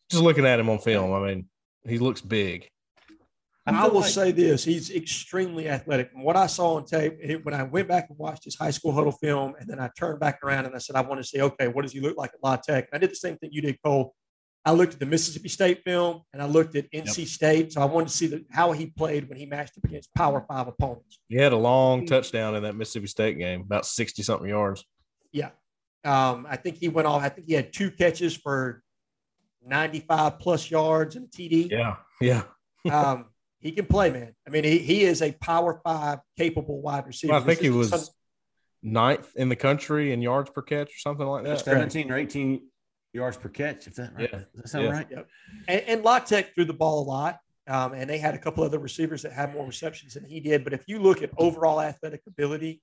Just 0.10 0.24
looking 0.24 0.46
at 0.48 0.60
him 0.60 0.70
on 0.70 0.80
film, 0.80 1.14
I 1.14 1.28
mean, 1.28 1.46
he 1.88 2.00
looks 2.00 2.20
big. 2.22 2.68
I, 3.76 3.82
feel 3.84 3.92
will 3.92 4.02
like- 4.02 4.10
say 4.10 4.32
this: 4.32 4.64
he's 4.64 4.90
extremely 4.92 5.68
athletic. 5.68 6.12
From 6.12 6.24
what 6.24 6.36
I 6.38 6.48
saw 6.48 6.76
on 6.76 6.86
tape, 6.86 7.18
it- 7.22 7.44
when 7.44 7.54
I 7.54 7.64
went 7.64 7.88
back 7.88 8.08
and 8.10 8.18
watched 8.18 8.46
his 8.46 8.56
high 8.56 8.72
school 8.72 8.92
huddle 8.94 9.12
film, 9.12 9.56
and 9.60 9.68
then 9.70 9.80
I 9.80 9.90
turned 9.98 10.20
back 10.20 10.40
around 10.44 10.66
and 10.66 10.76
I 10.76 10.78
said, 10.78 10.96
I 10.96 11.02
want 11.02 11.22
to 11.22 11.28
see, 11.28 11.42
okay, 11.42 11.68
what 11.68 11.82
does 11.82 11.92
he 11.92 12.00
look 12.00 12.18
like 12.18 12.32
at 12.34 12.44
La 12.44 12.56
Tech? 12.56 12.88
And 12.92 12.98
I 12.98 13.00
did 13.00 13.12
the 13.12 13.16
same 13.16 13.38
thing 13.38 13.50
you 13.52 13.62
did, 13.62 13.78
Cole. 13.84 14.14
I 14.66 14.72
looked 14.72 14.94
at 14.96 15.00
the 15.00 15.06
Mississippi 15.06 15.48
State 15.48 15.82
film 15.86 16.24
and 16.34 16.42
I 16.42 16.46
looked 16.46 16.76
at 16.76 16.92
NC 16.92 17.26
State, 17.26 17.72
so 17.72 17.82
I 17.82 17.86
wanted 17.86 18.10
to 18.10 18.14
see 18.14 18.28
the, 18.28 18.46
how 18.52 18.74
he 18.74 18.88
played 18.88 19.30
when 19.30 19.38
he 19.38 19.46
matched 19.46 19.78
up 19.78 19.86
against 19.86 20.14
Power 20.14 20.46
Five 20.46 20.68
opponents. 20.68 21.20
He 21.30 21.38
had 21.38 21.54
a 21.54 21.58
long 21.58 22.06
touchdown 22.06 22.54
in 22.56 22.64
that 22.64 22.76
Mississippi 22.76 23.08
State 23.08 23.38
game, 23.38 23.62
about 23.62 23.86
60 23.86 24.24
something 24.24 24.50
yards. 24.50 24.84
Yeah, 25.32 25.52
um, 26.04 26.46
I 26.50 26.58
think 26.58 26.78
he 26.78 26.90
went 26.90 27.08
off. 27.08 27.22
I 27.22 27.30
think 27.30 27.48
he 27.48 27.54
had 27.54 27.72
two 27.72 27.92
catches 27.92 28.36
for 28.36 28.82
ninety-five 29.66 30.40
plus 30.40 30.70
yards 30.70 31.16
and 31.16 31.26
a 31.26 31.30
TD. 31.30 31.70
Yeah. 31.72 31.96
Yeah. 32.20 32.44
um, 32.92 33.26
he 33.60 33.72
can 33.72 33.86
play, 33.86 34.10
man. 34.12 34.34
I 34.46 34.50
mean, 34.52 34.64
he, 34.64 34.78
he 34.80 35.04
is 35.04 35.22
a 35.22 35.32
Power 35.34 35.80
Five 35.84 36.20
capable 36.38 36.82
wide 36.82 37.08
receiver. 37.08 37.34
Well, 37.34 37.42
I 37.42 37.46
think 37.46 37.60
This 37.60 37.66
he 37.66 37.70
was 37.72 37.90
some- 37.90 38.02
ninth 38.84 39.32
in 39.36 39.50
the 39.50 39.56
country 39.56 40.12
in 40.14 40.22
yards 40.22 40.50
per 40.50 40.62
catch 40.62 40.88
or 40.90 41.00
something 41.00 41.26
like 41.26 41.44
that. 41.44 41.60
17 41.62 42.12
or 42.12 42.18
18 42.18 42.62
yards 43.14 43.38
per 43.38 43.50
catch. 43.50 43.88
If 43.88 43.96
that, 43.96 44.14
right? 44.16 44.30
Yeah. 44.32 44.40
Does 44.40 44.48
that 44.56 44.68
sound 44.70 44.86
Yeah. 44.86 44.92
right? 44.92 45.08
Yep. 45.10 45.28
And, 45.68 45.82
and 45.88 46.04
La 46.04 46.20
Tech 46.20 46.54
threw 46.54 46.66
the 46.66 46.74
ball 46.74 47.02
a 47.04 47.06
lot, 47.08 47.40
um, 47.68 47.94
and 47.94 48.10
they 48.10 48.20
had 48.20 48.36
a 48.36 48.38
couple 48.38 48.64
other 48.64 48.80
receivers 48.80 49.24
that 49.24 49.34
had 49.34 49.54
more 49.54 49.66
receptions 49.66 50.14
than 50.14 50.26
he 50.26 50.40
did. 50.40 50.64
But 50.64 50.74
if 50.74 50.84
you 50.88 51.00
look 51.00 51.22
at 51.24 51.32
overall 51.38 51.82
athletic 51.82 52.22
ability 52.28 52.82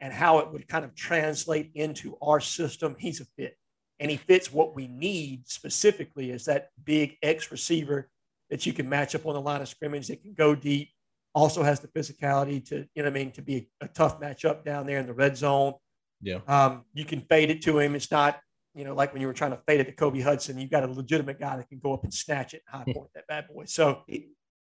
and 0.00 0.12
how 0.12 0.40
it 0.40 0.50
would 0.52 0.66
kind 0.68 0.84
of 0.84 0.94
translate 0.94 1.70
into 1.74 2.16
our 2.20 2.40
system, 2.40 2.96
he's 2.98 3.20
a 3.20 3.24
fit, 3.36 3.56
and 4.00 4.10
he 4.10 4.16
fits 4.16 4.52
what 4.52 4.74
we 4.74 4.88
need 4.88 5.48
specifically 5.48 6.30
is 6.32 6.44
that 6.46 6.70
big 6.84 7.16
X 7.22 7.50
receiver 7.52 8.10
that 8.50 8.66
you 8.66 8.72
can 8.72 8.88
match 8.88 9.14
up 9.14 9.26
on 9.26 9.34
the 9.34 9.40
line 9.40 9.60
of 9.60 9.68
scrimmage 9.68 10.08
that 10.08 10.22
can 10.22 10.34
go 10.34 10.54
deep. 10.54 10.90
Also 11.34 11.62
has 11.62 11.80
the 11.80 11.88
physicality 11.88 12.66
to, 12.68 12.86
you 12.94 13.02
know, 13.02 13.04
what 13.04 13.06
I 13.06 13.10
mean, 13.10 13.30
to 13.32 13.42
be 13.42 13.68
a, 13.80 13.84
a 13.84 13.88
tough 13.88 14.20
matchup 14.20 14.64
down 14.64 14.86
there 14.86 14.98
in 14.98 15.06
the 15.06 15.12
red 15.12 15.36
zone. 15.36 15.74
Yeah. 16.20 16.38
Um, 16.48 16.84
you 16.94 17.04
can 17.04 17.20
fade 17.20 17.50
it 17.50 17.62
to 17.62 17.78
him. 17.78 17.94
It's 17.94 18.10
not, 18.10 18.40
you 18.74 18.84
know, 18.84 18.94
like 18.94 19.12
when 19.12 19.20
you 19.20 19.28
were 19.28 19.34
trying 19.34 19.52
to 19.52 19.60
fade 19.66 19.80
it 19.80 19.84
to 19.84 19.92
Kobe 19.92 20.20
Hudson, 20.20 20.58
you've 20.58 20.70
got 20.70 20.84
a 20.84 20.86
legitimate 20.86 21.38
guy 21.38 21.56
that 21.56 21.68
can 21.68 21.78
go 21.78 21.92
up 21.92 22.04
and 22.04 22.12
snatch 22.12 22.54
it 22.54 22.62
high 22.66 22.84
point 22.84 23.10
that 23.14 23.26
bad 23.26 23.46
boy. 23.48 23.64
So 23.66 24.02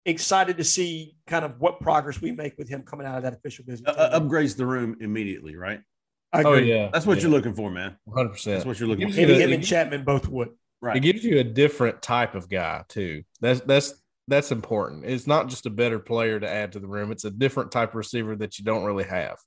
excited 0.06 0.58
to 0.58 0.64
see 0.64 1.16
kind 1.28 1.46
of 1.46 1.60
what 1.60 1.80
progress 1.80 2.22
we 2.22 2.32
make 2.32 2.58
with 2.58 2.70
him 2.70 2.84
coming 2.84 3.06
out 3.06 3.18
of 3.18 3.24
that 3.24 3.34
official 3.34 3.66
visit. 3.68 3.88
Uh, 3.88 4.20
upgrades 4.20 4.56
the 4.56 4.66
room 4.66 4.98
immediately, 5.00 5.56
right? 5.56 5.82
I 6.34 6.44
Oh, 6.44 6.54
yeah. 6.54 6.90
That's 6.94 7.06
what 7.06 7.18
yeah. 7.18 7.24
you're 7.24 7.32
looking 7.32 7.54
for, 7.54 7.70
man. 7.70 7.98
100%. 8.08 8.44
That's 8.44 8.66
what 8.66 8.80
you're 8.80 8.88
looking 8.88 9.08
Gives 9.08 9.16
for. 9.16 9.22
you 9.22 9.28
Maybe 9.28 9.42
him 9.42 9.54
and 9.54 9.66
Chapman 9.66 10.04
both 10.04 10.28
would. 10.28 10.50
It 10.84 11.02
gives 11.02 11.24
you 11.24 11.40
a 11.40 11.44
different 11.44 12.02
type 12.02 12.36
of 12.36 12.50
guy 12.50 12.84
too. 12.90 13.24
That's 13.40 13.62
that's 13.62 13.94
that's 14.28 14.52
important. 14.52 15.06
It's 15.06 15.28
not 15.28 15.48
just 15.50 15.66
a 15.66 15.70
better 15.70 16.00
player 16.00 16.40
to 16.40 16.50
add 16.50 16.72
to 16.74 16.80
the 16.80 16.88
room. 16.88 17.12
It's 17.12 17.26
a 17.26 17.32
different 17.32 17.72
type 17.72 17.90
of 17.90 17.96
receiver 17.96 18.36
that 18.38 18.58
you 18.58 18.66
don't 18.66 18.84
really 18.84 19.04
have. 19.04 19.38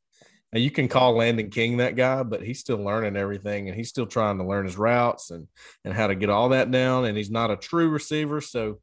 Now 0.53 0.61
you 0.61 0.71
can 0.71 0.87
call 0.89 1.17
Landon 1.17 1.51
King 1.51 1.79
that 1.79 1.97
guy, 1.97 2.23
but 2.23 2.43
he's 2.43 2.61
still 2.61 2.79
learning 2.79 3.17
everything 3.17 3.69
and 3.69 3.77
he's 3.77 3.89
still 3.89 4.07
trying 4.07 4.39
to 4.39 4.45
learn 4.45 4.67
his 4.67 4.77
routes 4.77 5.31
and 5.31 5.49
and 5.85 5.93
how 5.93 6.07
to 6.07 6.15
get 6.15 6.31
all 6.31 6.51
that 6.51 6.71
down. 6.71 7.05
And 7.07 7.17
he's 7.17 7.31
not 7.31 7.51
a 7.51 7.57
true 7.57 7.89
receiver, 7.89 8.41
so 8.41 8.81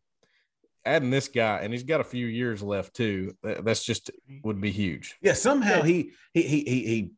adding 0.83 1.11
this 1.11 1.27
guy 1.27 1.59
and 1.59 1.71
he's 1.71 1.83
got 1.83 2.01
a 2.01 2.03
few 2.05 2.25
years 2.25 2.61
left 2.63 2.95
too. 2.95 3.33
That's 3.43 3.83
just 3.85 4.11
would 4.43 4.59
be 4.59 4.71
huge. 4.71 5.15
Yeah, 5.21 5.33
somehow 5.33 5.77
Yeah. 5.77 5.85
he 5.85 6.11
he 6.33 6.41
he 6.41 6.63
he 6.63 6.85
he 6.85 7.11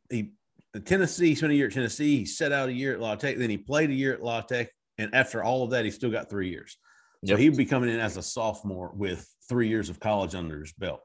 he 0.73 0.79
Tennessee, 0.81 1.29
he 1.29 1.35
spent 1.35 1.53
a 1.53 1.55
year 1.55 1.67
at 1.67 1.73
Tennessee, 1.73 2.17
he 2.17 2.25
set 2.25 2.51
out 2.51 2.67
a 2.69 2.73
year 2.73 2.93
at 2.93 2.99
La 2.99 3.15
Tech, 3.15 3.37
then 3.37 3.49
he 3.49 3.57
played 3.57 3.89
a 3.91 3.93
year 3.93 4.13
at 4.13 4.23
La 4.23 4.41
Tech, 4.41 4.69
and 4.97 5.13
after 5.13 5.43
all 5.43 5.63
of 5.63 5.71
that, 5.71 5.85
he 5.85 5.91
still 5.91 6.11
got 6.11 6.29
three 6.29 6.49
years. 6.49 6.77
So 7.25 7.37
he'd 7.37 7.55
be 7.55 7.65
coming 7.65 7.89
in 7.89 7.99
as 7.99 8.17
a 8.17 8.21
sophomore 8.21 8.91
with 8.93 9.25
three 9.47 9.69
years 9.69 9.89
of 9.89 9.99
college 9.99 10.35
under 10.35 10.59
his 10.59 10.73
belt. 10.73 11.01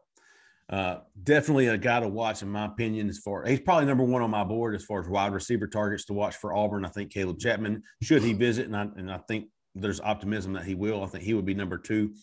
Uh, 0.71 0.99
definitely 1.23 1.69
a 1.69 1.79
guy 1.79 2.01
to 2.01 2.09
watch, 2.09 2.43
in 2.43 2.51
my 2.51 2.67
opinion. 2.67 3.09
As 3.09 3.19
far 3.19 3.47
he's 3.47 3.61
probably 3.61 3.87
number 3.87 4.05
one 4.05 4.21
on 4.21 4.31
my 4.31 4.45
board 4.45 4.75
as 4.75 4.85
far 4.85 5.01
as 5.01 5.09
wide 5.09 5.33
receiver 5.33 5.67
targets 5.67 6.05
to 6.07 6.13
watch 6.13 6.37
for 6.37 6.55
Auburn. 6.55 6.85
I 6.85 6.89
think 6.89 7.13
Caleb 7.13 7.39
Chapman 7.39 7.83
should 8.03 8.23
he 8.23 8.35
visit, 8.35 8.67
and 8.67 8.77
I, 8.77 8.83
and 8.97 9.11
I 9.11 9.19
think 9.29 9.47
there's 9.75 10.01
optimism 10.01 10.53
that 10.55 10.65
he 10.65 10.75
will. 10.75 11.03
I 11.03 11.07
think 11.07 11.25
he 11.25 11.35
would 11.35 11.47
be 11.47 11.55
number 11.55 11.79
two. 11.79 12.15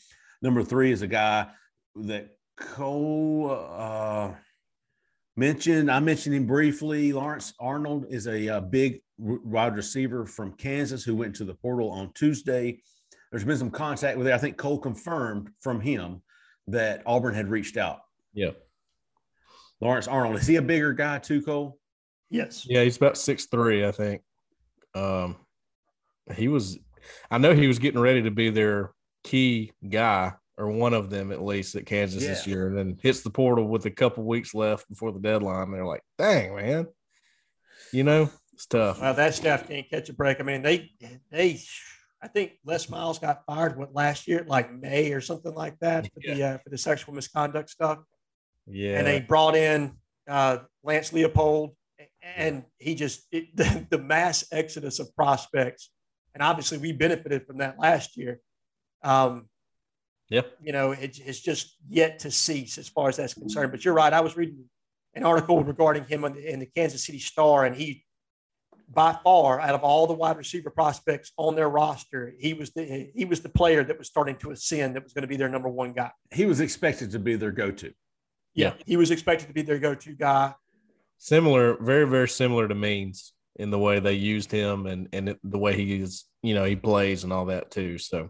Number 0.41 0.62
three 0.62 0.91
is 0.91 1.01
a 1.01 1.08
guy 1.08 1.47
that 1.95 2.30
Cole 2.58 3.49
uh, 3.49 4.32
mentioned. 5.36 5.89
I 5.89 5.99
mentioned 5.99 6.36
him 6.36 6.45
briefly. 6.45 7.13
Lawrence 7.13 7.54
Arnold 7.60 8.08
is 8.10 8.28
a, 8.28 8.47
a 8.47 8.58
uh, 8.58 8.62
big 8.62 9.01
wide 9.17 9.75
receiver 9.75 10.25
from 10.25 10.54
Kansas 10.54 11.04
who 11.04 11.15
went 11.15 11.36
to 11.36 11.45
the 11.45 11.54
portal 11.54 11.89
on 11.91 12.12
Tuesday. 12.13 12.82
There's 13.32 13.43
been 13.43 13.58
some 13.58 13.71
contact 13.71 14.17
with 14.17 14.28
it. 14.28 14.34
I 14.34 14.38
think 14.38 14.58
Cole 14.58 14.78
confirmed 14.78 15.49
from 15.62 15.82
him 15.82 16.21
that 16.67 17.04
Auburn 17.06 17.36
had 17.36 17.49
reached 17.49 17.78
out 17.78 17.99
yeah. 18.36 18.51
Lawrence 19.82 20.08
Arnold. 20.08 20.36
Is 20.36 20.45
he 20.45 20.58
a 20.58 20.62
bigger 20.62 20.93
guy 20.93 21.19
too, 21.19 21.41
Cole? 21.41 21.80
Yes. 22.30 22.65
Yeah, 22.67 22.84
he's 22.84 22.97
about 22.97 23.17
six 23.17 23.45
three, 23.45 23.86
I 23.86 23.91
think. 23.91 24.21
Um 24.93 25.38
he 26.36 26.47
was 26.47 26.78
I 27.32 27.38
know 27.38 27.54
he 27.54 27.67
was 27.67 27.80
getting 27.80 27.99
ready 27.99 28.23
to 28.23 28.32
be 28.32 28.49
their 28.49 28.91
key 29.23 29.71
guy 29.88 30.34
or 30.58 30.69
one 30.69 30.93
of 30.93 31.10
them 31.10 31.32
at 31.32 31.43
least 31.43 31.75
at 31.75 31.86
Kansas 31.86 32.23
yeah. 32.23 32.30
this 32.30 32.47
year, 32.47 32.67
and 32.67 32.78
then 32.78 32.97
hits 33.01 33.21
the 33.21 33.30
portal 33.30 33.67
with 33.67 33.86
a 33.86 33.91
couple 33.91 34.23
weeks 34.23 34.54
left 34.54 34.88
before 34.88 35.12
the 35.12 35.19
deadline. 35.19 35.71
They're 35.71 35.86
like, 35.86 36.04
dang, 36.17 36.56
man. 36.56 36.88
You 37.91 38.04
know, 38.04 38.30
it's 38.56 38.65
tough. 38.65 39.00
Well, 39.00 39.13
that 39.13 39.36
staff 39.36 39.68
can't 39.68 39.88
catch 39.89 40.10
a 40.10 40.13
break. 40.13 40.39
I 40.39 40.44
mean, 40.44 40.63
they 40.63 40.91
they 41.30 41.62
I 42.22 42.28
think 42.28 42.54
Les 42.65 42.89
Miles 42.89 43.20
got 43.20 43.46
fired 43.46 43.78
what 43.78 43.94
last 43.94 44.28
year, 44.28 44.44
like 44.48 44.74
May 44.74 45.12
or 45.12 45.22
something 45.22 45.54
like 45.54 45.78
that 45.80 46.06
for 46.06 46.22
yeah. 46.24 46.34
the 46.34 46.44
uh, 46.44 46.58
for 46.60 46.70
the 46.70 46.78
sexual 46.78 47.13
misconduct 47.13 47.70
stuff. 47.70 48.00
Yeah. 48.68 48.98
And 48.98 49.08
they 49.08 49.20
brought 49.20 49.56
in 49.56 49.94
uh, 50.28 50.60
Lance 50.84 51.12
Leipold, 51.12 51.76
and 52.36 52.63
he 52.80 52.96
just, 52.96 53.28
it, 53.32 53.56
the, 53.56 53.86
the, 53.89 53.98
mass 53.98 54.46
exodus 54.52 55.00
of 55.00 55.15
prospects. 55.15 55.91
And 56.34 56.41
obviously, 56.41 56.78
we 56.78 56.91
benefited 56.91 57.46
from 57.46 57.60
that 57.60 57.80
last 57.80 58.18
year. 58.18 58.39
Um, 59.04 59.48
yep. 60.30 60.54
You 60.62 60.72
know, 60.72 60.91
it, 60.91 61.20
it's 61.24 61.39
just 61.39 61.78
yet 61.88 62.20
to 62.20 62.32
cease 62.32 62.78
as 62.78 62.89
far 62.89 63.10
as 63.10 63.18
that's 63.18 63.34
concerned. 63.34 63.72
But 63.72 63.86
you're 63.86 63.94
right. 63.94 64.12
I 64.12 64.22
was 64.22 64.36
reading 64.36 64.65
an 65.13 65.24
article 65.24 65.63
regarding 65.63 66.06
him 66.06 66.26
in 66.26 66.34
the, 66.34 66.54
in 66.54 66.60
the 66.60 66.65
Kansas 66.65 67.06
City 67.06 67.20
Star, 67.20 67.65
and 67.65 67.76
he, 67.76 68.05
by 68.93 69.17
far, 69.24 69.60
out 69.60 69.76
of 69.76 69.84
all 69.84 70.08
the 70.08 70.13
wide 70.13 70.38
receiver 70.38 70.69
prospects 70.69 71.32
on 71.38 71.56
their 71.56 71.69
roster, 71.69 72.34
he 72.39 72.54
was 72.54 72.71
the 72.71 73.10
he 73.15 73.26
was 73.26 73.41
the 73.41 73.50
player 73.50 73.84
that 73.84 73.98
was 73.98 74.08
starting 74.08 74.36
to 74.38 74.52
ascend. 74.52 74.95
That 74.95 75.04
was 75.04 75.13
going 75.13 75.24
to 75.24 75.28
be 75.28 75.38
their 75.38 75.50
number 75.50 75.69
one 75.69 75.93
guy. 75.93 76.12
He 76.32 76.45
was 76.45 76.60
expected 76.60 77.12
to 77.12 77.19
be 77.19 77.36
their 77.36 77.52
go-to 77.52 77.91
yeah, 78.56 78.74
he 78.86 78.98
was 78.98 79.12
expected 79.12 79.48
to 79.48 79.54
be 79.54 79.62
their 79.62 79.78
go-to 79.78 80.13
guy. 80.13 80.54
Similar, 81.17 81.78
very, 81.82 82.08
very 82.08 82.28
similar 82.28 82.67
to 82.67 82.76
Means 82.76 83.34
in 83.58 83.69
the 83.69 83.80
way 83.80 84.00
they 84.00 84.13
used 84.13 84.52
him 84.52 84.86
and 84.86 85.08
and 85.13 85.36
the 85.43 85.58
way 85.58 85.76
he 85.76 86.02
is, 86.02 86.26
you 86.41 86.56
know, 86.56 86.63
he 86.63 86.76
plays 86.76 87.24
and 87.24 87.32
all 87.32 87.45
that 87.45 87.69
too. 87.69 87.98
So, 87.98 88.30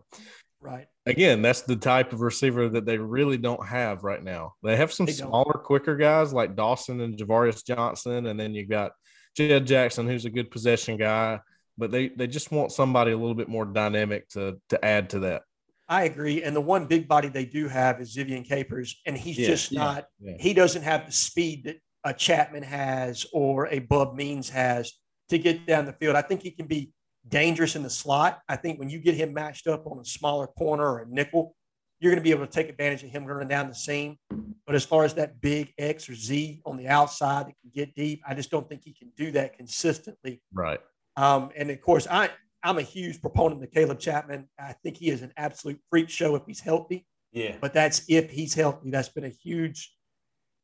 right. 0.59 0.87
Again, 1.05 1.43
that's 1.43 1.61
the 1.61 1.75
type 1.75 2.13
of 2.13 2.21
receiver 2.21 2.67
that 2.69 2.85
they 2.85 2.97
really 2.97 3.37
don't 3.37 3.65
have 3.65 4.03
right 4.03 4.23
now. 4.23 4.53
They 4.63 4.75
have 4.75 4.91
some 4.91 5.05
they 5.05 5.11
smaller, 5.11 5.53
don't. 5.53 5.63
quicker 5.63 5.95
guys 5.95 6.33
like 6.33 6.55
Dawson 6.55 7.01
and 7.01 7.15
Ja'Varrius 7.15 7.63
Johnson, 7.63 8.25
and 8.25 8.39
then 8.39 8.55
you've 8.55 8.69
got 8.69 8.93
Jed 9.35 9.67
Jackson, 9.67 10.07
who's 10.07 10.25
a 10.25 10.29
good 10.29 10.51
possession 10.51 10.97
guy. 10.97 11.39
But 11.77 11.91
they 11.91 12.09
they 12.09 12.27
just 12.27 12.51
want 12.51 12.71
somebody 12.71 13.11
a 13.11 13.17
little 13.17 13.35
bit 13.35 13.49
more 13.49 13.65
dynamic 13.65 14.29
to 14.29 14.59
to 14.69 14.85
add 14.85 15.09
to 15.11 15.19
that. 15.19 15.43
I 15.87 16.05
agree. 16.05 16.41
And 16.41 16.55
the 16.55 16.61
one 16.61 16.87
big 16.87 17.07
body 17.07 17.27
they 17.27 17.45
do 17.45 17.67
have 17.67 18.01
is 18.01 18.15
Ze'Vian 18.15 18.47
Capers, 18.47 18.99
and 19.05 19.17
he's 19.17 19.37
yeah, 19.37 19.47
just 19.47 19.71
not. 19.71 20.05
Yeah. 20.19 20.33
He 20.39 20.53
doesn't 20.53 20.81
have 20.81 21.05
the 21.05 21.11
speed 21.11 21.65
that 21.65 21.77
a 22.03 22.13
Chapman 22.13 22.63
has 22.63 23.25
or 23.33 23.67
a 23.67 23.79
Bub 23.79 24.15
Means 24.15 24.49
has 24.49 24.93
to 25.29 25.37
get 25.37 25.67
down 25.67 25.85
the 25.85 25.93
field. 25.93 26.15
I 26.15 26.21
think 26.21 26.41
he 26.41 26.51
can 26.51 26.67
be 26.67 26.91
dangerous 27.27 27.75
in 27.75 27.83
the 27.83 27.89
slot. 27.89 28.41
I 28.47 28.55
think 28.55 28.79
when 28.79 28.89
you 28.89 28.99
get 28.99 29.15
him 29.15 29.33
matched 29.33 29.67
up 29.67 29.85
on 29.87 29.99
a 29.99 30.05
smaller 30.05 30.47
corner 30.47 30.85
or 30.85 30.99
a 30.99 31.07
nickel, 31.07 31.54
you're 31.99 32.11
going 32.11 32.21
to 32.21 32.23
be 32.23 32.31
able 32.31 32.45
to 32.45 32.51
take 32.51 32.69
advantage 32.69 33.03
of 33.03 33.09
him 33.09 33.25
running 33.25 33.47
down 33.47 33.69
the 33.69 33.75
seam. 33.75 34.17
But 34.65 34.75
as 34.75 34.83
far 34.83 35.03
as 35.03 35.13
that 35.15 35.39
big 35.41 35.73
X 35.77 36.09
or 36.09 36.15
Z 36.15 36.61
on 36.65 36.77
the 36.77 36.87
outside 36.87 37.47
that 37.47 37.55
can 37.61 37.71
get 37.73 37.95
deep, 37.95 38.21
I 38.27 38.33
just 38.33 38.49
don't 38.49 38.67
think 38.67 38.83
he 38.83 38.93
can 38.93 39.11
do 39.15 39.31
that 39.31 39.57
consistently. 39.57 40.41
Right. 40.51 40.79
Um, 41.15 41.51
and 41.55 41.69
of 41.69 41.79
course, 41.81 42.07
I 42.09 42.29
I'm 42.63 42.79
a 42.79 42.83
huge 42.83 43.21
proponent 43.21 43.63
of 43.63 43.71
Caleb 43.71 43.99
Chapman. 43.99 44.49
I 44.59 44.73
think 44.73 44.97
he 44.97 45.09
is 45.09 45.21
an 45.21 45.31
absolute 45.37 45.79
freak 45.91 46.09
show 46.09 46.35
if 46.35 46.41
he's 46.47 46.59
healthy. 46.59 47.05
Yeah. 47.31 47.55
But 47.61 47.73
that's 47.73 48.03
if 48.09 48.31
he's 48.31 48.55
healthy. 48.55 48.89
That's 48.89 49.09
been 49.09 49.25
a 49.25 49.29
huge, 49.29 49.93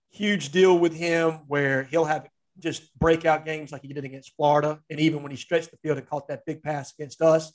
huge 0.10 0.52
deal 0.52 0.80
with 0.80 0.96
him 0.96 1.42
where 1.48 1.84
he'll 1.84 2.06
have 2.06 2.28
just 2.58 2.98
breakout 2.98 3.46
games 3.46 3.72
like 3.72 3.84
he 3.84 3.94
did 3.94 4.04
against 4.04 4.36
Florida. 4.36 4.80
And 4.90 5.00
even 5.00 5.22
when 5.22 5.32
he 5.32 5.38
stretched 5.38 5.70
the 5.70 5.78
field 5.78 6.00
and 6.00 6.10
caught 6.10 6.28
that 6.30 6.46
big 6.46 6.64
pass 6.64 6.92
against 6.98 7.22
us, 7.22 7.54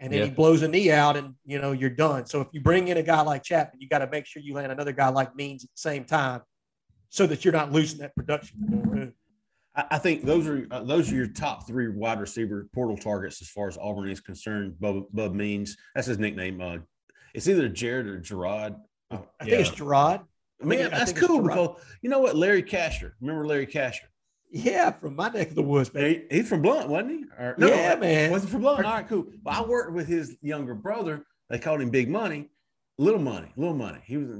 and 0.00 0.12
then 0.12 0.20
yeah. 0.20 0.24
he 0.24 0.30
blows 0.30 0.62
a 0.62 0.68
knee 0.68 0.90
out 0.90 1.16
and 1.16 1.34
you 1.44 1.60
know 1.60 1.72
you're 1.72 1.90
done. 1.90 2.26
So 2.26 2.40
if 2.40 2.48
you 2.52 2.60
bring 2.60 2.88
in 2.88 2.96
a 2.96 3.02
guy 3.02 3.20
like 3.20 3.44
Chapman, 3.44 3.80
you 3.80 3.88
got 3.88 3.98
to 3.98 4.08
make 4.08 4.26
sure 4.26 4.42
you 4.42 4.54
land 4.54 4.72
another 4.72 4.92
guy 4.92 5.08
like 5.08 5.36
Means 5.36 5.62
at 5.62 5.70
the 5.70 5.80
same 5.80 6.04
time 6.04 6.40
so 7.10 7.26
that 7.26 7.44
you're 7.44 7.52
not 7.52 7.70
losing 7.70 7.98
that 7.98 8.16
production. 8.16 9.14
I 9.74 9.98
think 9.98 10.24
those 10.24 10.48
are 10.48 10.66
uh, 10.70 10.82
those 10.82 11.12
are 11.12 11.14
your 11.14 11.28
top 11.28 11.66
three 11.66 11.88
wide 11.88 12.18
receiver 12.18 12.68
portal 12.74 12.96
targets 12.96 13.40
as 13.40 13.48
far 13.48 13.68
as 13.68 13.78
Auburn 13.78 14.10
is 14.10 14.20
concerned. 14.20 14.80
Bub, 14.80 15.04
Bub 15.12 15.32
Means 15.34 15.76
that's 15.94 16.08
his 16.08 16.18
nickname. 16.18 16.60
Uh, 16.60 16.78
it's 17.34 17.46
either 17.46 17.68
Jared 17.68 18.06
or 18.06 18.18
Gerard. 18.18 18.74
Uh, 19.10 19.18
I 19.40 19.44
yeah. 19.44 19.50
think 19.50 19.68
it's 19.68 19.76
Gerard. 19.76 20.22
I 20.60 20.66
mean, 20.66 20.90
that's 20.90 21.12
cool 21.12 21.40
because 21.40 21.80
you 22.02 22.10
know 22.10 22.18
what, 22.18 22.36
Larry 22.36 22.62
Casher. 22.62 23.12
Remember 23.20 23.46
Larry 23.46 23.66
Casher? 23.66 24.08
Yeah, 24.50 24.90
from 24.90 25.16
my 25.16 25.28
neck 25.28 25.50
of 25.50 25.54
the 25.54 25.62
woods, 25.62 25.94
man. 25.94 26.10
He, 26.10 26.36
he's 26.36 26.48
from 26.48 26.62
Blunt, 26.62 26.88
wasn't 26.88 27.10
he? 27.10 27.24
Or, 27.38 27.54
no, 27.56 27.68
yeah, 27.68 27.94
man. 27.94 28.30
Wasn't 28.30 28.50
from 28.50 28.62
Blunt. 28.62 28.84
All 28.84 28.92
right, 28.92 29.08
cool. 29.08 29.26
Well, 29.44 29.64
I 29.64 29.66
worked 29.66 29.92
with 29.92 30.08
his 30.08 30.36
younger 30.42 30.74
brother. 30.74 31.24
They 31.48 31.58
called 31.58 31.80
him 31.80 31.90
Big 31.90 32.08
Money, 32.08 32.50
Little 32.98 33.20
Money, 33.20 33.52
Little 33.56 33.76
Money. 33.76 34.00
He 34.04 34.16
was, 34.16 34.30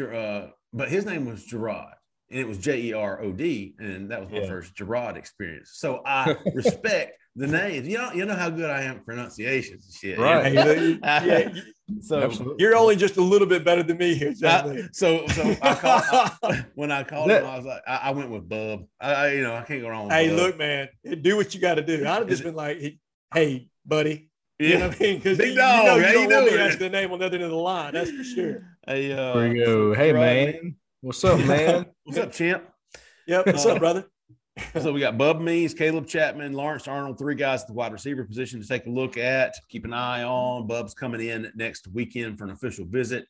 uh, 0.00 0.48
but 0.72 0.88
his 0.88 1.04
name 1.04 1.26
was 1.26 1.44
Gerard 1.44 1.94
and 2.30 2.40
it 2.40 2.46
was 2.46 2.58
J 2.58 2.80
E 2.80 2.92
R 2.92 3.22
O 3.22 3.32
D, 3.32 3.74
and 3.78 4.10
that 4.10 4.20
was 4.20 4.30
my 4.30 4.40
yeah. 4.40 4.48
first 4.48 4.74
Gerard 4.74 5.16
experience. 5.16 5.72
So 5.74 6.02
I 6.04 6.36
respect 6.54 7.18
the 7.36 7.46
names. 7.46 7.86
You 7.86 7.98
know, 7.98 8.12
you 8.12 8.24
know 8.26 8.34
how 8.34 8.50
good 8.50 8.70
I 8.70 8.82
am 8.82 8.96
at 8.96 9.06
pronunciations 9.06 9.86
and 9.86 9.94
shit. 9.94 10.18
Right. 10.18 10.52
yeah. 11.02 11.50
So 12.00 12.20
Absolutely. 12.20 12.56
you're 12.62 12.74
only 12.74 12.96
just 12.96 13.16
a 13.16 13.22
little 13.22 13.46
bit 13.46 13.64
better 13.64 13.84
than 13.84 13.96
me 13.96 14.14
here, 14.14 14.34
I, 14.42 14.88
so 14.90 15.24
so 15.28 15.56
I 15.62 15.74
called, 15.74 16.02
I, 16.42 16.64
when 16.74 16.90
I 16.90 17.04
called 17.04 17.30
him, 17.30 17.44
I 17.46 17.56
was 17.56 17.64
like, 17.64 17.82
I, 17.86 17.96
I 17.96 18.10
went 18.10 18.30
with 18.30 18.48
Bub. 18.48 18.86
I, 19.00 19.34
you 19.34 19.42
know, 19.42 19.54
I 19.54 19.62
can't 19.62 19.82
go 19.82 19.88
wrong. 19.88 20.10
hey, 20.10 20.28
Bub. 20.28 20.38
look, 20.38 20.58
man, 20.58 20.88
do 21.22 21.36
what 21.36 21.54
you 21.54 21.60
got 21.60 21.76
to 21.76 21.82
do. 21.82 22.00
I'd 22.00 22.18
have 22.18 22.28
just 22.28 22.42
been 22.42 22.56
like, 22.56 22.98
hey, 23.32 23.68
buddy. 23.84 24.30
You 24.58 24.68
yeah. 24.68 24.78
know 24.78 24.88
what 24.88 24.96
I 24.96 25.04
mean? 25.04 25.16
Because 25.18 25.38
you, 25.38 25.54
dog, 25.54 25.84
you 25.84 26.02
know 26.02 26.20
you 26.22 26.28
don't 26.28 26.44
want 26.44 26.54
me 26.54 26.58
asking 26.58 26.78
the 26.80 26.88
name 26.88 27.12
on 27.12 27.18
the 27.18 27.26
other 27.26 27.36
end 27.36 27.44
of 27.44 27.50
the 27.50 27.56
line. 27.56 27.92
That's 27.92 28.10
for 28.10 28.24
sure. 28.24 28.78
Hey, 28.86 29.12
uh, 29.12 29.34
there 29.34 29.54
you 29.54 29.64
go. 29.64 29.94
Hey, 29.94 30.12
man. 30.12 30.76
What's 31.02 31.22
up, 31.24 31.38
man? 31.40 31.86
What's 32.04 32.18
up, 32.18 32.32
champ? 32.32 32.64
Yep. 33.26 33.46
What's 33.46 33.66
up, 33.66 33.78
brother? 33.78 34.06
so 34.80 34.92
we 34.92 35.00
got 35.00 35.18
Bub 35.18 35.40
Means, 35.40 35.74
Caleb 35.74 36.06
Chapman, 36.06 36.52
Lawrence 36.52 36.88
Arnold, 36.88 37.18
three 37.18 37.34
guys 37.34 37.62
at 37.62 37.66
the 37.66 37.74
wide 37.74 37.92
receiver 37.92 38.24
position 38.24 38.60
to 38.60 38.66
take 38.66 38.86
a 38.86 38.90
look 38.90 39.18
at, 39.18 39.54
keep 39.68 39.84
an 39.84 39.92
eye 39.92 40.22
on. 40.22 40.66
Bub's 40.66 40.94
coming 40.94 41.20
in 41.20 41.52
next 41.54 41.88
weekend 41.88 42.38
for 42.38 42.44
an 42.44 42.50
official 42.50 42.86
visit. 42.86 43.26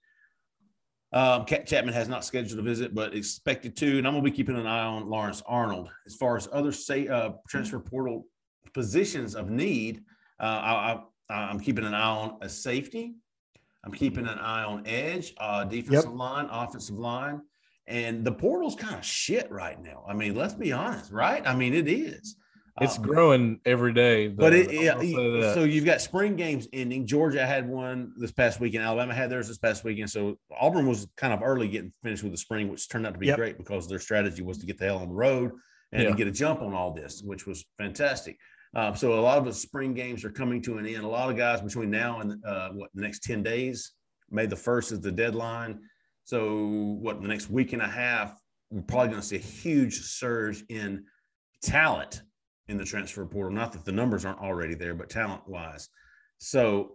Um, 1.13 1.45
Chapman 1.47 1.95
has 1.95 2.09
not 2.09 2.25
scheduled 2.25 2.59
a 2.59 2.63
visit, 2.63 2.95
but 2.95 3.15
expected 3.15 3.77
to, 3.77 3.99
and 3.99 4.07
I'm 4.07 4.13
going 4.13 4.25
to 4.25 4.31
be 4.31 4.37
keeping 4.37 4.57
an 4.57 4.67
eye 4.67 4.85
on 4.85 5.09
Lawrence 5.09 5.43
Arnold. 5.47 5.89
As 6.07 6.15
far 6.15 6.37
as 6.37 6.49
other 6.53 6.73
say 6.73 7.09
uh, 7.09 7.31
transfer 7.49 7.81
portal 7.81 8.27
positions 8.75 9.35
of 9.35 9.51
need, 9.51 10.03
uh, 10.39 10.45
I, 10.45 11.01
I, 11.31 11.35
I'm 11.35 11.59
keeping 11.59 11.85
an 11.85 11.95
eye 11.95 12.03
on 12.03 12.39
a 12.43 12.49
safety. 12.49 13.15
I'm 13.85 13.93
keeping 13.93 14.27
an 14.27 14.39
eye 14.39 14.65
on 14.65 14.87
edge, 14.87 15.33
uh, 15.39 15.65
defensive 15.65 16.11
yep. 16.11 16.19
line, 16.19 16.49
offensive 16.51 16.99
line. 16.99 17.41
And 17.89 18.25
the 18.25 18.33
portal's 18.33 18.75
kind 18.75 18.97
of 18.97 19.05
shit 19.05 19.51
right 19.51 19.81
now. 19.81 20.05
I 20.09 20.15
mean, 20.15 20.35
let's 20.35 20.55
be 20.55 20.73
honest, 20.73 21.13
right? 21.13 21.47
I 21.47 21.55
mean, 21.55 21.73
it 21.73 21.89
is. 21.89 22.37
It's 22.81 22.99
uh, 22.99 23.03
growing 23.03 23.61
every 23.65 23.93
day. 23.93 24.29
But 24.29 24.53
it, 24.53 24.73
yeah, 24.73 24.99
so 25.55 25.65
you've 25.65 25.85
got 25.85 26.01
spring 26.01 26.37
games 26.37 26.69
ending. 26.73 27.07
Georgia 27.07 27.47
had 27.47 27.69
one 27.69 28.13
this 28.19 28.33
past 28.33 28.61
weekend. 28.61 28.85
Alabama 28.85 29.15
had 29.15 29.31
theirs 29.31 29.49
this 29.49 29.59
past 29.59 29.85
weekend. 29.85 30.11
So 30.11 30.37
Auburn 30.61 30.87
was 30.87 31.07
kind 31.17 31.33
of 31.33 31.43
early 31.43 31.69
getting 31.69 31.93
finished 32.03 32.23
with 32.23 32.33
the 32.33 32.39
spring, 32.39 32.69
which 32.69 32.89
turned 32.89 33.07
out 33.07 33.15
to 33.15 33.19
be 33.19 33.29
yep. 33.29 33.37
great 33.37 33.57
because 33.57 33.89
their 33.89 34.01
strategy 34.01 34.43
was 34.43 34.59
to 34.59 34.67
get 34.67 34.79
the 34.79 34.85
hell 34.85 34.99
on 34.99 35.09
the 35.09 35.15
road 35.15 35.53
and 35.93 36.03
yeah. 36.03 36.11
get 36.11 36.27
a 36.27 36.33
jump 36.33 36.61
on 36.61 36.75
all 36.75 36.93
this, 36.93 37.23
which 37.23 37.47
was 37.47 37.65
fantastic. 37.79 38.37
Uh, 38.75 38.93
so 38.93 39.19
a 39.19 39.21
lot 39.21 39.39
of 39.39 39.45
the 39.47 39.55
spring 39.55 39.95
games 39.95 40.25
are 40.25 40.31
coming 40.31 40.61
to 40.61 40.77
an 40.77 40.87
end. 40.87 41.05
A 41.05 41.09
lot 41.09 41.31
of 41.31 41.37
guys 41.37 41.63
between 41.63 41.91
now 41.91 42.21
and 42.21 42.45
uh, 42.45 42.71
what 42.71 42.91
the 42.95 43.01
next 43.01 43.23
ten 43.23 43.43
days, 43.43 43.93
May 44.31 44.47
the 44.47 44.57
first 44.57 44.93
is 44.93 45.01
the 45.01 45.13
deadline. 45.13 45.81
So, 46.27 46.57
what 47.01 47.17
in 47.17 47.23
the 47.23 47.29
next 47.29 47.49
week 47.49 47.73
and 47.73 47.81
a 47.81 47.87
half, 47.87 48.37
we're 48.73 48.83
probably 48.83 49.11
going 49.11 49.21
to 49.21 49.27
see 49.27 49.37
a 49.37 49.39
huge 49.39 50.01
surge 50.01 50.65
in 50.69 51.05
talent 51.63 52.23
in 52.67 52.77
the 52.77 52.85
transfer 52.85 53.25
portal. 53.25 53.53
Not 53.53 53.73
that 53.75 53.85
the 53.85 53.93
numbers 53.93 54.25
aren't 54.25 54.41
already 54.41 54.75
there, 54.75 54.93
but 54.93 55.09
talent 55.09 55.49
wise. 55.49 55.89
So, 56.39 56.95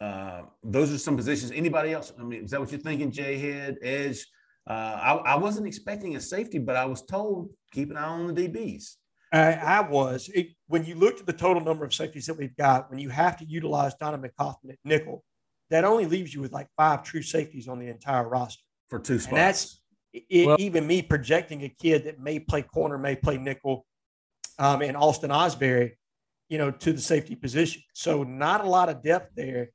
uh, 0.00 0.44
those 0.64 0.90
are 0.94 0.96
some 0.96 1.14
positions. 1.14 1.52
Anybody 1.52 1.92
else? 1.92 2.14
I 2.18 2.22
mean, 2.22 2.44
is 2.44 2.52
that 2.52 2.60
what 2.60 2.70
you're 2.72 2.80
thinking? 2.80 3.10
J 3.10 3.36
head, 3.36 3.76
edge. 3.82 4.26
Uh, 4.66 4.72
I, 4.72 5.12
I 5.32 5.36
wasn't 5.36 5.66
expecting 5.66 6.16
a 6.16 6.20
safety, 6.20 6.56
but 6.58 6.74
I 6.74 6.86
was 6.86 7.02
told 7.02 7.50
keep 7.72 7.90
an 7.90 7.98
eye 7.98 8.04
on 8.04 8.32
the 8.32 8.48
DBs. 8.48 8.94
I, 9.30 9.52
I 9.56 9.80
was. 9.82 10.30
It, 10.34 10.52
when 10.68 10.86
you 10.86 10.94
looked 10.94 11.20
at 11.20 11.26
the 11.26 11.34
total 11.34 11.62
number 11.62 11.84
of 11.84 11.92
safeties 11.92 12.24
that 12.26 12.38
we've 12.38 12.56
got, 12.56 12.88
when 12.88 12.98
you 12.98 13.10
have 13.10 13.36
to 13.40 13.44
utilize 13.44 13.94
Donovan 13.96 14.30
Kaufman 14.38 14.72
at 14.72 14.78
nickel, 14.86 15.22
that 15.68 15.84
only 15.84 16.06
leaves 16.06 16.32
you 16.32 16.40
with 16.40 16.52
like 16.52 16.68
five 16.78 17.02
true 17.02 17.20
safeties 17.20 17.68
on 17.68 17.78
the 17.78 17.88
entire 17.88 18.26
roster. 18.26 18.64
For 18.90 18.98
two 18.98 19.18
spots. 19.18 19.28
And 19.30 19.38
that's 19.38 19.80
it, 20.12 20.46
Well- 20.46 20.56
even 20.60 20.86
me 20.86 21.02
projecting 21.02 21.62
a 21.62 21.68
kid 21.68 22.04
that 22.04 22.18
may 22.18 22.38
play 22.40 22.62
corner, 22.62 22.98
may 22.98 23.14
play 23.16 23.38
nickel, 23.38 23.86
um, 24.58 24.82
and 24.82 24.96
Austin 24.96 25.30
Osbury, 25.30 25.92
you 26.48 26.58
know, 26.58 26.70
to 26.72 26.92
the 26.92 27.00
safety 27.00 27.36
position. 27.36 27.82
So 27.94 28.24
not 28.24 28.64
a 28.64 28.68
lot 28.68 28.88
of 28.88 29.02
depth 29.02 29.34
there. 29.36 29.70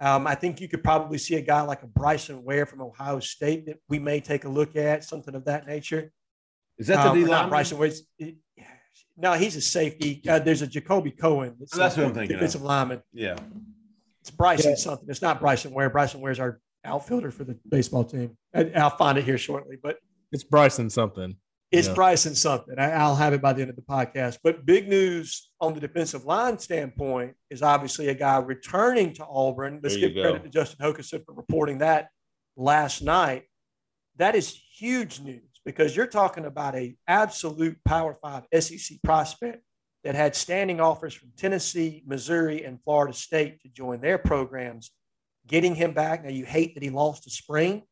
Um, 0.00 0.26
I 0.26 0.34
think 0.34 0.60
you 0.60 0.68
could 0.68 0.82
probably 0.84 1.16
see 1.16 1.36
a 1.36 1.40
guy 1.40 1.62
like 1.62 1.82
a 1.82 1.86
Bryson 1.86 2.42
Ware 2.44 2.66
from 2.66 2.82
Ohio 2.82 3.20
State 3.20 3.64
that 3.66 3.78
we 3.88 3.98
may 3.98 4.20
take 4.20 4.44
a 4.44 4.48
look 4.48 4.76
at, 4.76 5.04
something 5.04 5.34
of 5.34 5.44
that 5.46 5.66
nature. 5.66 6.12
is 6.78 6.88
that 6.88 7.02
the 7.04 7.10
Um, 7.10 7.16
D 7.16 7.22
not 7.24 7.30
line? 7.42 7.48
Bryson 7.48 7.78
Ware. 7.78 7.92
No, 9.16 9.32
he's 9.32 9.56
a 9.56 9.62
safety. 9.62 10.20
Uh, 10.28 10.38
there's 10.40 10.60
a 10.60 10.66
Jacoby 10.66 11.10
Cohen. 11.12 11.56
Oh, 11.72 11.76
that's 11.78 11.96
what 11.96 12.04
I'm 12.06 12.12
thinking 12.12 12.34
of. 12.34 12.40
Defensive 12.40 12.60
lineman. 12.60 13.02
Yeah. 13.14 13.36
It's 14.20 14.30
Bryson 14.30 14.76
something. 14.76 15.08
It's 15.08 15.22
not 15.22 15.40
Bryson 15.40 15.72
Ware. 15.72 15.88
Bryson 15.88 16.20
Ware's 16.20 16.38
our 16.40 16.60
outfielder 16.86 17.30
for 17.30 17.44
the 17.44 17.58
baseball 17.68 18.04
team. 18.04 18.36
I, 18.54 18.70
I'll 18.76 18.90
find 18.96 19.18
it 19.18 19.24
here 19.24 19.38
shortly, 19.38 19.76
but 19.82 19.98
It's 20.32 20.44
Bryson 20.44 20.88
something. 20.90 21.36
it's 21.72 21.88
Yeah. 21.88 21.94
Bryson 21.94 22.34
something. 22.34 22.78
I, 22.78 22.92
I'll 22.92 23.16
have 23.16 23.32
it 23.32 23.42
by 23.42 23.52
the 23.52 23.60
end 23.62 23.70
of 23.70 23.76
the 23.76 23.82
podcast. 23.82 24.38
But 24.42 24.64
big 24.66 24.88
news 24.88 25.50
on 25.60 25.74
the 25.74 25.80
defensive 25.80 26.24
line 26.24 26.58
standpoint 26.58 27.34
is 27.50 27.62
obviously 27.62 28.08
a 28.08 28.14
guy 28.14 28.38
returning 28.38 29.12
to 29.14 29.26
Auburn. 29.26 29.80
Let's 29.82 29.96
give 29.96 30.12
credit 30.14 30.42
to 30.44 30.48
Justin 30.48 30.84
Hokanson 30.86 31.24
for 31.24 31.34
reporting 31.34 31.78
that 31.78 32.08
last 32.56 33.02
night. 33.02 33.44
That 34.16 34.34
is 34.34 34.58
huge 34.78 35.20
news 35.20 35.60
because 35.64 35.94
you're 35.94 36.06
talking 36.06 36.46
about 36.46 36.74
a 36.74 36.96
absolute 37.06 37.76
Power 37.84 38.16
Five 38.22 38.44
SEC 38.60 38.98
prospect 39.04 39.62
that 40.04 40.14
had 40.14 40.36
standing 40.36 40.80
offers 40.80 41.12
from 41.14 41.30
Tennessee, 41.36 42.02
Missouri, 42.06 42.64
and 42.64 42.80
Florida 42.84 43.12
State 43.12 43.60
to 43.62 43.68
join 43.68 44.00
their 44.00 44.18
programs. 44.18 44.92
Getting 45.46 45.74
him 45.74 45.92
back 45.92 46.24
now, 46.24 46.30
you 46.30 46.44
hate 46.44 46.74
that 46.74 46.82
he 46.82 46.90
lost 46.90 47.24
to 47.24 47.30
spring, 47.30 47.82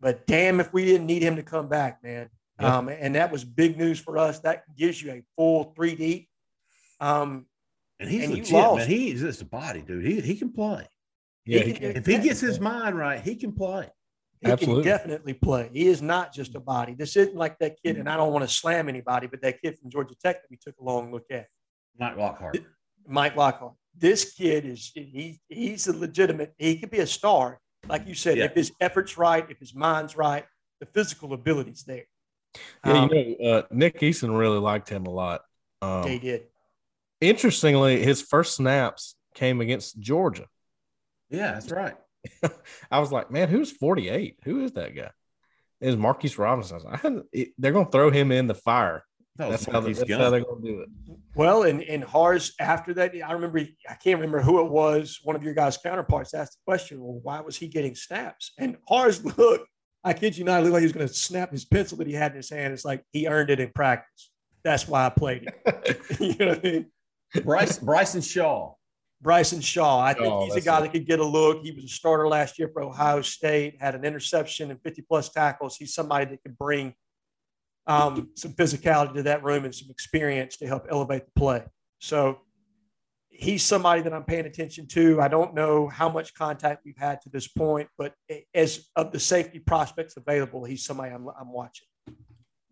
but 0.00 0.26
damn 0.26 0.60
if 0.60 0.72
we 0.72 0.84
didn't 0.84 1.06
need 1.06 1.22
him 1.22 1.36
to 1.36 1.42
come 1.42 1.68
back, 1.68 2.02
man. 2.02 2.28
Yeah. 2.60 2.76
Um, 2.76 2.88
and 2.88 3.14
that 3.14 3.32
was 3.32 3.44
big 3.44 3.76
news 3.76 3.98
for 3.98 4.18
us. 4.18 4.38
That 4.40 4.64
gives 4.76 5.02
you 5.02 5.10
a 5.12 5.22
full 5.36 5.72
three 5.74 5.94
deep. 5.96 6.28
Um, 7.00 7.46
And 7.98 8.08
he's 8.08 8.24
And 8.24 8.32
you 8.32 8.38
legit, 8.42 8.52
lost. 8.54 8.78
man. 8.80 8.88
He 8.88 9.10
is 9.10 9.20
just 9.20 9.42
a 9.42 9.44
body, 9.46 9.82
dude. 9.82 10.04
He, 10.04 10.20
he 10.20 10.36
can 10.36 10.52
play. 10.52 10.86
Yeah, 11.44 11.60
He 11.60 11.66
he 11.66 11.72
can- 11.72 11.92
can. 11.92 11.96
If 11.96 12.06
he 12.06 12.18
gets 12.18 12.40
his 12.40 12.60
mind 12.60 12.96
right, 12.96 13.20
he 13.20 13.34
can 13.34 13.52
play. 13.52 13.88
he 14.40 14.50
Absolutely. 14.50 14.82
can 14.84 14.92
definitely 14.92 15.34
play. 15.34 15.70
He 15.72 15.86
is 15.88 16.02
not 16.02 16.32
just 16.32 16.54
a 16.54 16.60
body. 16.60 16.94
This 16.94 17.16
isn't 17.16 17.36
like 17.36 17.58
that 17.60 17.76
kid, 17.82 17.96
and 17.96 18.08
I 18.08 18.16
don't 18.16 18.32
want 18.32 18.44
to 18.48 18.52
slam 18.52 18.88
anybody, 18.88 19.26
but 19.28 19.40
that 19.42 19.60
kid 19.60 19.78
from 19.78 19.90
Georgia 19.90 20.14
Tech 20.22 20.42
that 20.42 20.50
we 20.50 20.56
took 20.56 20.78
a 20.80 20.84
long 20.84 21.10
look 21.12 21.26
at, 21.30 21.46
Mike 21.98 22.16
Lockhart. 22.16 22.58
Mike 23.06 23.34
Lockhart. 23.36 23.74
This 23.96 24.32
kid 24.32 24.64
is 24.64 24.90
he 24.94 25.40
he's 25.48 25.86
a 25.86 25.92
legitimate. 25.96 26.54
He 26.58 26.78
could 26.78 26.90
be 26.90 26.98
a 27.00 27.06
star, 27.06 27.60
like 27.88 28.06
you 28.06 28.14
said, 28.14 28.38
Yeah. 28.38 28.44
if 28.46 28.54
his 28.54 28.72
efforts 28.80 29.18
right, 29.18 29.44
if 29.50 29.58
his 29.58 29.74
mind's 29.74 30.16
right, 30.16 30.44
the 30.80 30.86
physical 30.86 31.32
ability's 31.32 31.84
there. 31.84 32.04
Yeah, 32.84 32.92
Um, 33.02 33.10
you 33.12 33.36
know, 33.38 33.48
uh, 33.50 33.62
Nick 33.70 34.00
Eason 34.00 34.36
really 34.38 34.58
liked 34.58 34.88
him 34.88 35.06
a 35.06 35.10
lot. 35.10 35.42
Um, 35.82 36.02
they 36.04 36.18
did. 36.18 36.46
interestingly, 37.20 38.02
his 38.02 38.22
first 38.22 38.56
snaps 38.56 39.14
came 39.34 39.60
against 39.60 39.98
Georgia. 40.00 40.46
Yeah, 41.30 41.52
that's 41.52 41.70
right. 41.70 41.96
I 42.90 42.98
was 43.00 43.10
like, 43.12 43.30
man, 43.30 43.48
who's 43.48 43.70
48? 43.70 44.38
Who 44.44 44.64
is 44.64 44.72
that 44.72 44.94
guy? 44.94 45.10
It 45.80 45.86
was 45.86 45.96
Marquise 45.96 46.38
Robinson. 46.38 46.80
I 46.86 46.90
like, 46.90 47.04
I 47.04 47.10
it- 47.32 47.52
they're 47.58 47.72
going 47.72 47.86
to 47.86 47.90
throw 47.92 48.10
him 48.10 48.30
in 48.32 48.46
the 48.46 48.54
fire. 48.54 49.04
That 49.36 49.50
That's, 49.50 49.64
how, 49.64 49.80
that's 49.80 49.98
how 49.98 50.30
they're 50.30 50.44
going 50.44 50.62
to 50.62 50.68
do 50.68 50.80
it. 50.80 50.88
Well, 51.34 51.62
and 51.62 51.82
and 51.82 52.04
Harz 52.04 52.52
after 52.60 52.92
that, 52.94 53.14
I 53.24 53.32
remember 53.32 53.60
I 53.88 53.94
can't 53.94 54.20
remember 54.20 54.42
who 54.42 54.64
it 54.64 54.70
was. 54.70 55.20
One 55.22 55.36
of 55.36 55.42
your 55.42 55.54
guys' 55.54 55.78
counterparts 55.78 56.34
asked 56.34 56.52
the 56.52 56.70
question, 56.70 57.00
"Well, 57.00 57.18
why 57.22 57.40
was 57.40 57.56
he 57.56 57.66
getting 57.68 57.94
snaps?" 57.94 58.52
And 58.58 58.76
Harz 58.86 59.24
looked, 59.38 59.66
I 60.04 60.12
kid 60.12 60.36
you 60.36 60.44
not, 60.44 60.60
it 60.60 60.64
looked 60.64 60.74
like 60.74 60.80
he 60.80 60.86
was 60.86 60.92
going 60.92 61.08
to 61.08 61.14
snap 61.14 61.50
his 61.50 61.64
pencil 61.64 61.96
that 61.98 62.06
he 62.06 62.12
had 62.12 62.32
in 62.32 62.36
his 62.36 62.50
hand. 62.50 62.74
It's 62.74 62.84
like 62.84 63.04
he 63.12 63.26
earned 63.26 63.48
it 63.48 63.60
in 63.60 63.70
practice. 63.74 64.30
That's 64.64 64.86
why 64.86 65.06
I 65.06 65.08
played 65.08 65.50
it. 65.64 66.00
you 66.20 66.34
know 66.38 66.48
what 66.48 66.58
I 66.66 66.70
mean? 66.70 66.86
Bryce 67.42 67.78
Bryson 67.78 68.20
Shaw. 68.20 68.74
Bryson 69.22 69.60
Shaw, 69.60 70.00
I 70.00 70.14
think 70.14 70.26
Oh, 70.26 70.44
he's 70.44 70.56
a 70.56 70.60
guy 70.60 70.78
it. 70.78 70.82
that 70.82 70.92
could 70.92 71.06
get 71.06 71.20
a 71.20 71.24
look. 71.24 71.62
He 71.62 71.70
was 71.70 71.84
a 71.84 71.88
starter 71.88 72.26
last 72.26 72.58
year 72.58 72.68
for 72.72 72.82
Ohio 72.82 73.22
State, 73.22 73.76
had 73.80 73.94
an 73.94 74.04
interception 74.04 74.70
and 74.72 74.82
50 74.82 75.02
plus 75.02 75.28
tackles. 75.28 75.76
He's 75.76 75.94
somebody 75.94 76.24
that 76.26 76.42
could 76.42 76.58
bring 76.58 76.92
um, 77.86 78.30
some 78.34 78.52
physicality 78.52 79.14
to 79.14 79.22
that 79.24 79.42
room 79.42 79.64
and 79.64 79.74
some 79.74 79.90
experience 79.90 80.56
to 80.58 80.66
help 80.66 80.86
elevate 80.90 81.24
the 81.24 81.40
play. 81.40 81.64
So 81.98 82.38
he's 83.28 83.64
somebody 83.64 84.02
that 84.02 84.12
I'm 84.12 84.24
paying 84.24 84.46
attention 84.46 84.86
to. 84.88 85.20
I 85.20 85.28
don't 85.28 85.54
know 85.54 85.88
how 85.88 86.08
much 86.08 86.34
contact 86.34 86.82
we've 86.84 86.96
had 86.96 87.20
to 87.22 87.30
this 87.30 87.48
point, 87.48 87.88
but 87.98 88.14
as 88.54 88.86
of 88.96 89.12
the 89.12 89.18
safety 89.18 89.58
prospects 89.58 90.16
available, 90.16 90.64
he's 90.64 90.84
somebody 90.84 91.12
I'm, 91.12 91.26
I'm 91.38 91.52
watching. 91.52 91.86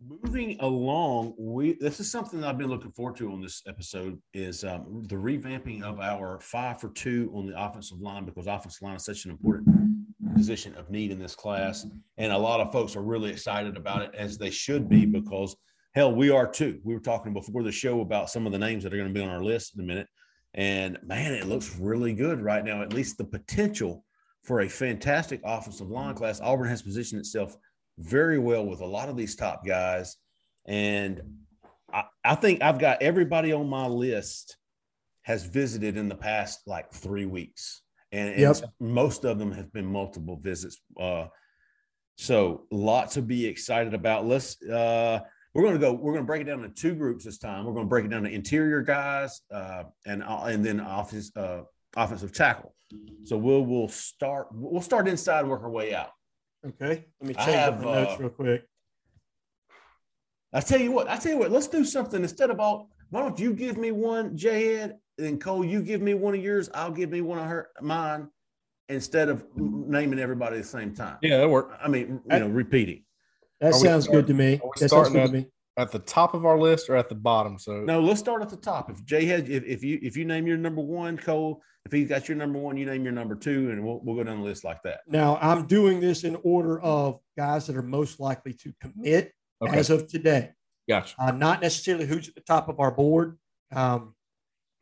Moving 0.03 0.59
along, 0.61 1.35
we 1.39 1.75
this 1.75 2.01
is 2.01 2.11
something 2.11 2.43
I've 2.43 2.57
been 2.57 2.69
looking 2.69 2.91
forward 2.91 3.17
to 3.17 3.31
on 3.33 3.43
this 3.43 3.63
episode 3.69 4.19
is 4.33 4.65
um, 4.65 5.03
the 5.07 5.17
revamping 5.17 5.83
of 5.83 6.01
our 6.01 6.41
five 6.41 6.81
for 6.81 6.89
two 6.89 7.31
on 7.35 7.47
the 7.47 7.63
offensive 7.63 8.01
line 8.01 8.25
because 8.25 8.47
offensive 8.47 8.81
line 8.81 8.97
is 8.97 9.05
such 9.05 9.27
an 9.27 9.31
important 9.31 9.90
position 10.35 10.75
of 10.77 10.91
need 10.91 11.11
in 11.11 11.19
this 11.19 11.35
class, 11.35 11.87
and 12.17 12.33
a 12.33 12.39
lot 12.39 12.61
of 12.61 12.73
folks 12.73 12.97
are 12.97 13.03
really 13.03 13.31
excited 13.31 13.77
about 13.77 14.03
it 14.03 14.15
as 14.15 14.39
they 14.39 14.51
should 14.51 14.89
be 14.89 15.07
because 15.07 15.57
hell, 15.95 16.15
we 16.15 16.31
are 16.31 16.47
too. 16.47 16.81
We 16.85 16.95
were 16.95 17.01
talking 17.01 17.33
before 17.33 17.63
the 17.63 17.73
show 17.73 18.01
about 18.01 18.31
some 18.31 18.47
of 18.47 18.53
the 18.53 18.59
names 18.59 18.85
that 18.85 18.95
are 18.95 18.97
going 18.97 19.13
to 19.13 19.15
be 19.15 19.25
on 19.25 19.31
our 19.31 19.43
list 19.43 19.75
in 19.75 19.83
a 19.83 19.87
minute, 19.87 20.09
and 20.55 20.99
man, 21.03 21.33
it 21.33 21.47
looks 21.47 21.77
really 21.77 22.13
good 22.13 22.43
right 22.43 22.65
now. 22.65 22.83
At 22.83 22.93
least 22.93 23.19
the 23.19 23.25
potential 23.25 24.05
for 24.45 24.61
a 24.61 24.69
fantastic 24.69 25.41
offensive 25.45 25.91
line 25.91 26.15
class. 26.15 26.41
Auburn 26.41 26.69
has 26.69 26.83
positioned 26.83 27.21
itself 27.21 27.57
very 27.99 28.39
well 28.39 28.65
with 28.65 28.81
a 28.81 28.87
lot 28.87 29.09
of 29.09 29.17
these 29.17 29.37
top 29.37 29.65
guys. 29.67 30.17
And 30.67 31.21
I, 31.93 32.05
I 32.25 32.35
think 32.35 32.63
I've 32.63 32.79
got 32.79 33.03
everybody 33.03 33.53
on 33.53 33.69
my 33.69 33.87
list 33.87 34.57
has 35.23 35.45
visited 35.45 35.97
in 35.97 36.09
the 36.09 36.15
past 36.15 36.61
like 36.67 36.93
three 36.93 37.27
weeks. 37.27 37.83
And, 38.13 38.43
and 38.43 38.65
most 38.81 39.25
of 39.25 39.39
them 39.39 39.53
have 39.53 39.73
been 39.73 39.87
multiple 39.87 40.37
visits. 40.37 40.81
Uh, 40.99 41.27
so 42.17 42.67
lots 42.71 43.15
to 43.15 43.23
be 43.23 43.47
excited 43.47 43.95
about. 43.95 44.27
Let's 44.27 44.61
uh 44.63 45.21
we're 45.53 45.63
going 45.63 45.75
to 45.75 45.81
go. 45.81 45.93
We're 45.93 46.13
going 46.13 46.25
to 46.25 46.27
break 46.27 46.43
it 46.43 46.45
down 46.45 46.63
into 46.63 46.75
two 46.75 46.95
groups 46.95 47.25
this 47.25 47.39
time. 47.39 47.65
We're 47.65 47.73
going 47.73 47.87
to 47.87 47.89
break 47.89 48.05
it 48.05 48.09
down 48.09 48.23
to 48.23 48.31
interior 48.31 48.83
guys 48.83 49.41
uh, 49.53 49.85
and 50.07 50.23
uh, 50.23 50.45
and 50.45 50.65
then 50.65 50.81
office 50.81 51.33
uh, 51.37 51.63
offensive 51.97 52.33
tackle. 52.33 52.75
So 53.25 53.37
we'll 53.37 53.65
we'll 53.65 53.89
start 53.89 54.49
we'll 54.53 54.83
start 54.83 55.09
inside 55.09 55.47
work 55.47 55.63
our 55.63 55.71
way 55.71 55.95
out. 55.95 56.11
Okay. 56.67 57.07
Let 57.21 57.29
me 57.29 57.35
change 57.35 57.51
have, 57.51 57.75
up 57.75 57.81
my 57.81 57.95
notes 57.95 58.13
uh, 58.13 58.17
real 58.19 58.29
quick. 58.31 58.65
I 60.53 60.61
tell 60.61 60.81
you 60.81 60.93
what, 60.93 61.09
I 61.09 61.17
tell 61.17 61.33
you 61.33 61.39
what, 61.39 61.51
let's 61.51 61.69
do 61.69 61.85
something 61.85 62.23
instead 62.23 62.51
of 62.51 62.59
all. 62.59 62.91
Why 63.11 63.21
don't 63.21 63.39
you 63.39 63.53
give 63.53 63.77
me 63.77 63.93
one, 63.93 64.37
J 64.37 64.93
Ed, 65.21 65.27
and 65.27 65.41
Cole, 65.41 65.65
you 65.65 65.83
give 65.83 66.01
me 66.01 66.15
one 66.15 66.35
of 66.35 66.43
yours. 66.43 66.69
I'll 66.75 66.91
give 66.91 67.11
me 67.11 67.21
one 67.21 67.39
of 67.39 67.47
her 67.47 67.69
mine 67.81 68.29
instead 68.89 69.29
of 69.29 69.45
naming 69.57 70.19
everybody 70.19 70.57
at 70.57 70.63
the 70.63 70.69
same 70.69 70.95
time. 70.95 71.19
Yeah, 71.23 71.39
that 71.39 71.49
worked. 71.49 71.79
I 71.83 71.89
mean, 71.89 72.21
you 72.31 72.39
know, 72.39 72.49
repeating. 72.49 73.05
That 73.61 73.75
Are 73.75 73.79
we 73.79 73.87
sounds 73.87 74.09
good 74.09 74.27
to 74.27 74.35
me. 74.35 74.61
That 74.79 74.91
sounds 74.91 74.91
starting 74.91 75.13
good 75.13 75.27
to 75.27 75.33
me. 75.33 75.47
At 75.77 75.93
the 75.93 75.99
top 76.01 76.35
of 76.35 76.45
our 76.45 76.59
list 76.59 76.91
or 76.91 76.97
at 76.97 77.09
the 77.09 77.15
bottom? 77.15 77.59
So 77.59 77.81
No, 77.81 78.01
let's 78.01 78.21
start 78.21 78.43
at 78.43 78.51
the 78.51 78.57
top. 78.57 78.91
If 78.91 79.05
Jay 79.05 79.25
had, 79.25 79.49
if, 79.49 79.65
if 79.65 79.85
you 79.85 79.99
if 80.03 80.17
you 80.17 80.25
name 80.25 80.47
your 80.47 80.59
number 80.59 80.83
one, 80.83 81.17
Cole, 81.17 81.63
if 81.87 81.93
he's 81.93 82.09
got 82.09 82.29
your 82.29 82.37
number 82.37 82.59
one, 82.59 82.77
you 82.77 82.85
name 82.85 83.05
your 83.05 83.13
number 83.13 83.35
two, 83.35 83.71
and 83.71 83.85
we'll 83.85 84.01
we'll 84.03 84.17
go 84.17 84.25
down 84.25 84.39
the 84.39 84.45
list 84.45 84.65
like 84.65 84.83
that. 84.83 85.01
Now 85.07 85.39
I'm 85.41 85.67
doing 85.67 86.01
this 86.01 86.25
in 86.25 86.37
order 86.43 86.81
of 86.81 87.21
guys 87.37 87.67
that 87.69 87.77
are 87.77 87.83
most 87.83 88.21
likely 88.21 88.53
to 88.55 88.73
commit 88.81 89.33
okay, 89.63 89.79
as 89.79 89.91
of 89.91 90.09
today. 90.09 90.51
gotcha. 90.89 91.15
Uh, 91.19 91.31
not 91.31 91.63
necessarily 91.63 92.07
who's 92.07 92.29
at 92.29 92.35
the 92.35 92.41
top 92.43 92.69
of 92.69 92.81
our 92.81 92.91
board. 92.91 93.39
Um, 93.73 94.15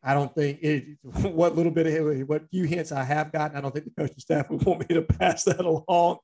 I 0.03 0.13
don't 0.13 0.33
think 0.33 0.59
it, 0.61 0.85
what 1.03 1.55
little 1.55 1.71
bit 1.71 1.87
of 1.87 2.27
what 2.29 2.43
few 2.49 2.63
hints 2.65 2.91
I 2.91 3.03
have 3.03 3.31
gotten. 3.31 3.57
I 3.57 3.61
don't 3.61 3.73
think 3.73 3.85
the 3.85 3.91
coaching 4.01 4.19
staff 4.19 4.49
would 4.49 4.63
want 4.65 4.87
me 4.89 4.95
to 4.95 5.01
pass 5.01 5.43
that 5.43 5.61
along. 5.61 6.17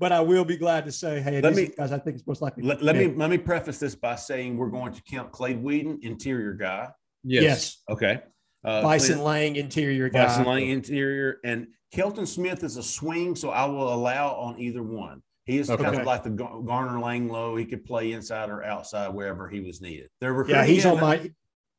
But 0.00 0.12
I 0.12 0.20
will 0.20 0.44
be 0.44 0.56
glad 0.56 0.84
to 0.84 0.92
say, 0.92 1.20
hey, 1.20 1.40
Let 1.40 1.56
me- 1.56 1.64
are 1.66 1.70
guys 1.76 1.92
I 1.92 1.98
think 1.98 2.16
it's 2.16 2.26
most 2.26 2.40
likely. 2.40 2.62
Let, 2.62 2.82
let 2.82 2.94
me 2.94 3.08
let 3.08 3.30
me 3.30 3.38
preface 3.38 3.78
this 3.78 3.96
by 3.96 4.14
saying 4.14 4.56
we're 4.56 4.70
going 4.70 4.92
to 4.92 5.02
count 5.02 5.32
Clay 5.32 5.54
Whedon, 5.54 5.98
interior 6.02 6.52
guy. 6.52 6.90
Yes. 7.24 7.42
yes, 7.42 7.76
Okay. 7.90 8.20
Uh, 8.64 8.82
Bison 8.82 9.14
Clint- 9.14 9.24
Lang 9.26 9.56
interior 9.56 10.08
guy. 10.08 10.26
Vyson 10.26 10.46
Lang 10.46 10.68
interior, 10.68 11.38
and 11.44 11.66
Kelton 11.92 12.26
Smith 12.26 12.62
is 12.62 12.76
a 12.76 12.82
swing, 12.82 13.34
so 13.34 13.50
I 13.50 13.64
will 13.64 13.92
allow 13.92 14.34
on 14.34 14.60
either 14.60 14.82
one. 14.82 15.22
He 15.44 15.58
is 15.58 15.68
kind 15.68 15.80
of 15.96 16.04
like 16.04 16.22
the 16.24 16.30
Gar- 16.30 16.60
Garner 16.60 16.98
Langlow. 16.98 17.58
He 17.58 17.64
could 17.64 17.84
play 17.84 18.12
inside 18.12 18.50
or 18.50 18.62
outside 18.62 19.08
wherever 19.08 19.48
he 19.48 19.60
was 19.60 19.80
needed. 19.80 20.10
They're 20.20 20.46
Yeah, 20.46 20.64
he's 20.64 20.84
on 20.84 21.00
my 21.00 21.30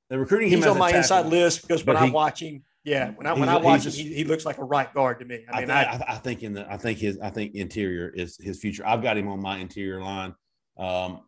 they're 0.10 0.20
recruiting 0.20 0.49
him 0.49 0.57
he's 0.60 0.66
as 0.66 0.72
on 0.72 0.78
a 0.78 0.80
my 0.80 0.88
tackle. 0.91 0.97
inside 0.99 1.26
list 1.28 1.62
because 1.62 1.86
when 1.86 1.95
But 1.95 2.01
I'm 2.01 2.10
he- 2.10 2.14
watching 2.14 2.64
Yeah, 2.84 3.12
when 3.12 3.28
I 3.28 3.34
when 3.34 3.49
I 3.49 3.57
watch 3.57 3.86
him, 3.86 3.91
he, 3.91 4.14
he 4.14 4.24
looks 4.24 4.45
like 4.45 4.57
a 4.57 4.64
right 4.64 4.91
guard 4.93 5.20
to 5.20 5.26
me. 5.26 5.45
I 5.51 5.57
I, 5.57 5.60
mean, 5.60 5.68
think, 5.68 5.72
I, 5.72 6.05
I, 6.07 6.14
I 6.14 6.16
think 6.18 6.43
in 6.43 6.53
the 6.53 6.72
I 6.72 6.78
think 6.78 6.97
his 6.99 7.20
I 7.20 7.30
think 7.30 7.53
interior 7.55 8.10
is 8.10 8.38
his 8.38 8.60
future. 8.60 8.86
I've 8.86 9.01
got 9.03 9.18
him 9.18 9.28
on 9.28 9.41
my 9.41 9.57
interior 9.57 10.01
line. 10.01 10.34
Um, 10.78 11.22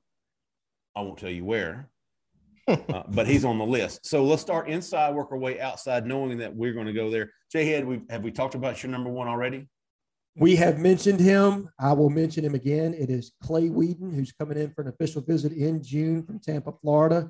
I 0.95 1.01
won't 1.01 1.19
tell 1.19 1.29
you 1.29 1.45
where, 1.45 1.89
uh, 2.67 3.03
but 3.09 3.27
he's 3.27 3.45
on 3.45 3.57
the 3.57 3.65
list. 3.65 4.05
So 4.05 4.23
let's 4.23 4.41
start 4.41 4.67
inside, 4.69 5.13
work 5.13 5.32
our 5.32 5.38
way 5.38 5.59
outside, 5.59 6.05
knowing 6.05 6.38
that 6.39 6.55
we're 6.55 6.73
going 6.73 6.88
to 6.88 6.93
go 6.93 7.09
there. 7.09 7.32
Jay 7.51 7.65
Head, 7.65 7.86
we 7.86 8.01
have 8.09 8.23
we 8.23 8.32
talked 8.32 8.55
about 8.55 8.82
your 8.82 8.91
number 8.91 9.09
one 9.09 9.27
already? 9.27 9.67
we 10.38 10.55
have 10.55 10.79
mentioned 10.79 11.19
him. 11.19 11.67
I 11.77 11.91
will 11.91 12.09
mention 12.09 12.45
him 12.45 12.55
again. 12.55 12.93
It 12.93 13.09
is 13.09 13.34
Clay 13.43 13.69
Whedon, 13.69 14.13
who's 14.13 14.32
coming 14.32 14.57
in 14.57 14.71
for 14.71 14.82
an 14.82 14.88
official 14.88 15.21
visit 15.21 15.51
in 15.51 15.84
June 15.84 16.23
from 16.23 16.39
Tampa, 16.39 16.71
Florida. 16.82 17.29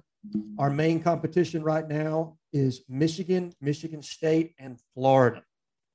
Our 0.59 0.69
main 0.69 1.01
competition 1.01 1.63
right 1.63 1.87
now 1.87 2.37
is 2.53 2.83
Michigan, 2.87 3.53
Michigan 3.61 4.01
State, 4.01 4.53
and 4.59 4.79
Florida. 4.93 5.43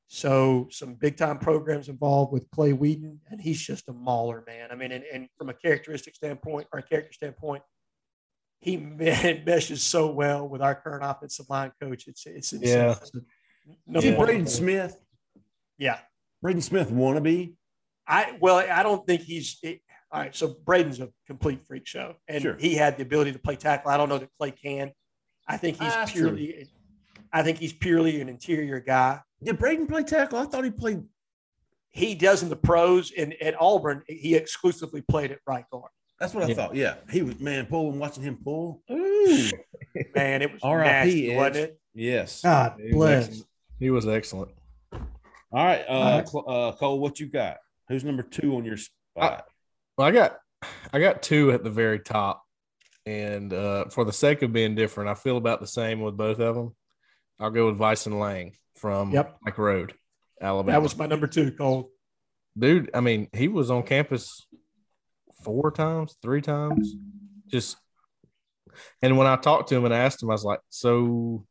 So 0.09 0.69
some 0.71 0.95
big 0.95 1.17
time 1.17 1.39
programs 1.39 1.89
involved 1.89 2.33
with 2.33 2.49
Clay 2.51 2.73
Whedon, 2.73 3.21
and 3.31 3.41
he's 3.41 3.61
just 3.61 3.89
a 3.89 3.93
mauler, 3.93 4.45
man. 4.47 4.69
I 4.71 4.75
mean, 4.77 4.93
and, 4.93 5.05
and 5.13 5.29
from 5.37 5.49
a 5.49 5.55
characteristic 5.55 6.15
standpoint 6.15 6.69
or 6.73 6.79
a 6.79 6.83
character 6.83 7.13
standpoint, 7.13 7.63
he 8.61 8.77
meshes 9.47 9.83
so 9.83 10.11
well 10.11 10.49
with 10.49 10.63
our 10.63 10.75
current 10.75 11.05
offensive 11.05 11.47
line 11.49 11.73
coach. 11.81 12.07
It's 12.07 12.25
it's 12.27 12.53
insane. 12.53 12.69
Yeah. 12.69 12.91
It's 12.93 13.13
a- 13.15 13.19
Is 13.19 13.25
he 14.05 14.11
number 14.11 14.17
one 14.19 14.27
Braden. 14.27 14.47
Smith? 14.47 14.97
Yeah. 15.79 15.99
Braden 16.43 16.63
Smith 16.63 16.91
wannabe? 16.91 17.55
I 18.07 18.37
well, 18.41 18.59
I 18.59 18.83
don't 18.85 19.05
think 19.07 19.23
he's 19.23 19.59
it, 19.63 19.81
all 20.17 20.23
right. 20.23 20.35
So 20.35 20.57
Braden's 20.65 21.01
a 21.01 21.09
complete 21.27 21.67
freak 21.67 21.87
show, 21.87 22.15
and 22.29 22.43
Sure. 22.43 22.57
he 22.59 22.75
had 22.75 22.97
the 22.97 23.03
ability 23.03 23.33
to 23.33 23.39
play 23.39 23.57
tackle. 23.57 23.91
I 23.91 23.97
don't 23.97 24.09
know 24.09 24.19
that 24.19 24.31
Clay 24.39 24.51
can. 24.51 24.93
I 25.47 25.57
think 25.59 25.77
he's 25.79 25.93
Ah, 25.93 25.97
That's 26.01 26.13
true. 26.13 26.35
purely. 26.35 26.69
I 27.33 27.43
think 27.43 27.59
he's 27.59 27.73
purely 27.73 28.21
an 28.21 28.29
interior 28.29 28.81
guy. 28.81 29.21
Did 29.43 29.59
Braden 29.59 29.87
play 29.87 30.03
tackle? 30.05 30.39
I 30.39 30.45
thought 30.47 30.65
he 30.65 30.71
played. 30.71 31.03
He 31.91 32.15
does 32.15 32.43
in 32.43 32.49
the 32.49 32.57
pros, 32.57 33.13
and 33.17 33.35
at 33.43 33.55
Auburn, 33.61 34.03
he 34.09 34.35
exclusively 34.35 35.03
played 35.03 35.31
at 35.33 35.39
right 35.47 35.65
guard. 35.71 35.91
That's 36.19 36.33
what 36.35 36.45
I 36.45 36.49
Yeah. 36.49 36.55
thought. 36.55 36.75
Yeah, 36.75 36.95
he 37.11 37.21
was 37.23 37.39
man 37.41 37.67
pulling, 37.67 37.99
watching 37.99 38.23
him 38.23 38.39
pull. 38.43 38.83
Ooh, 38.91 39.51
Man, 40.15 40.41
it 40.43 40.51
was 40.53 40.61
R.I.P. 40.65 40.89
nasty, 40.91 41.31
Edge. 41.33 41.37
wasn't 41.37 41.57
it? 41.57 41.81
yes. 41.95 42.41
God 42.43 42.75
He 42.79 42.85
was 42.85 42.93
bless. 42.95 43.27
excellent. 43.29 43.47
He 43.79 43.91
was 43.91 44.09
excellent. 44.09 44.51
All 44.93 45.65
right, 45.65 45.85
uh, 45.89 45.93
All 45.93 46.19
right. 46.19 46.29
Uh, 46.69 46.73
Cole, 46.77 46.99
what 47.01 47.21
you 47.21 47.27
got? 47.27 47.59
Who's 47.89 48.03
number 48.05 48.23
two 48.23 48.57
on 48.57 48.65
your 48.65 48.79
spot? 48.79 49.47
Well, 49.97 50.07
I 50.07 50.11
got 50.11 50.37
I 50.93 50.99
got 51.01 51.23
two 51.23 51.53
at 51.53 51.65
the 51.65 51.71
very 51.71 52.01
top, 52.01 52.43
and 53.07 53.53
uh, 53.53 53.87
for 53.87 54.05
the 54.05 54.13
sake 54.13 54.43
of 54.43 54.53
being 54.53 54.75
different, 54.75 55.09
I 55.11 55.15
feel 55.15 55.37
about 55.37 55.61
the 55.61 55.67
same 55.67 56.01
with 56.01 56.17
both 56.17 56.39
of 56.39 56.55
them. 56.55 56.75
I'll 57.39 57.51
go 57.51 57.67
with 57.67 57.79
Vyson 57.79 58.19
Lang 58.19 58.53
from 58.77 59.13
Yep. 59.13 59.39
Pike 59.45 59.59
Road, 59.59 59.95
Alabama. 60.41 60.73
That 60.73 60.83
was 60.83 60.97
my 60.97 61.07
number 61.07 61.27
two, 61.27 61.53
Cole. 61.53 61.91
dude. 62.59 62.91
I 62.95 63.01
mean, 63.01 63.29
he 63.33 63.49
was 63.49 63.71
on 63.71 63.83
campus 63.85 64.47
four 65.45 65.71
times, 65.71 66.17
three 66.23 66.43
times, 66.43 66.95
just. 67.49 67.77
And 69.01 69.17
when 69.17 69.27
I 69.27 69.37
talked 69.37 69.71
to 69.71 69.77
him 69.77 69.87
and 69.87 69.95
asked 69.95 70.23
him, 70.23 70.31
I 70.31 70.35
was 70.35 70.45
like, 70.45 70.61
"So, 70.69 71.47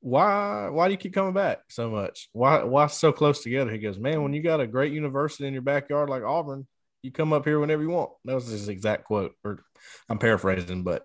why 0.00 0.68
why 0.70 0.88
do 0.88 0.92
you 0.92 0.98
keep 0.98 1.14
coming 1.14 1.32
back 1.34 1.60
so 1.68 1.88
much? 1.90 2.28
Why 2.32 2.64
why 2.64 2.86
so 2.88 3.12
close 3.12 3.42
together?" 3.44 3.70
He 3.70 3.78
goes, 3.78 3.98
"Man, 3.98 4.22
when 4.24 4.32
you 4.32 4.42
got 4.42 4.60
a 4.60 4.66
great 4.66 4.92
university 4.92 5.46
in 5.46 5.52
your 5.52 5.62
backyard 5.62 6.10
like 6.10 6.24
Auburn, 6.24 6.66
you 7.06 7.12
come 7.12 7.32
up 7.32 7.44
here 7.44 7.58
whenever 7.58 7.82
you 7.82 7.90
want." 7.90 8.10
That 8.24 8.34
was 8.34 8.46
his 8.48 8.68
exact 8.68 9.04
quote, 9.04 9.32
or 9.44 9.60
I'm 10.08 10.18
paraphrasing, 10.18 10.82
but 10.82 11.02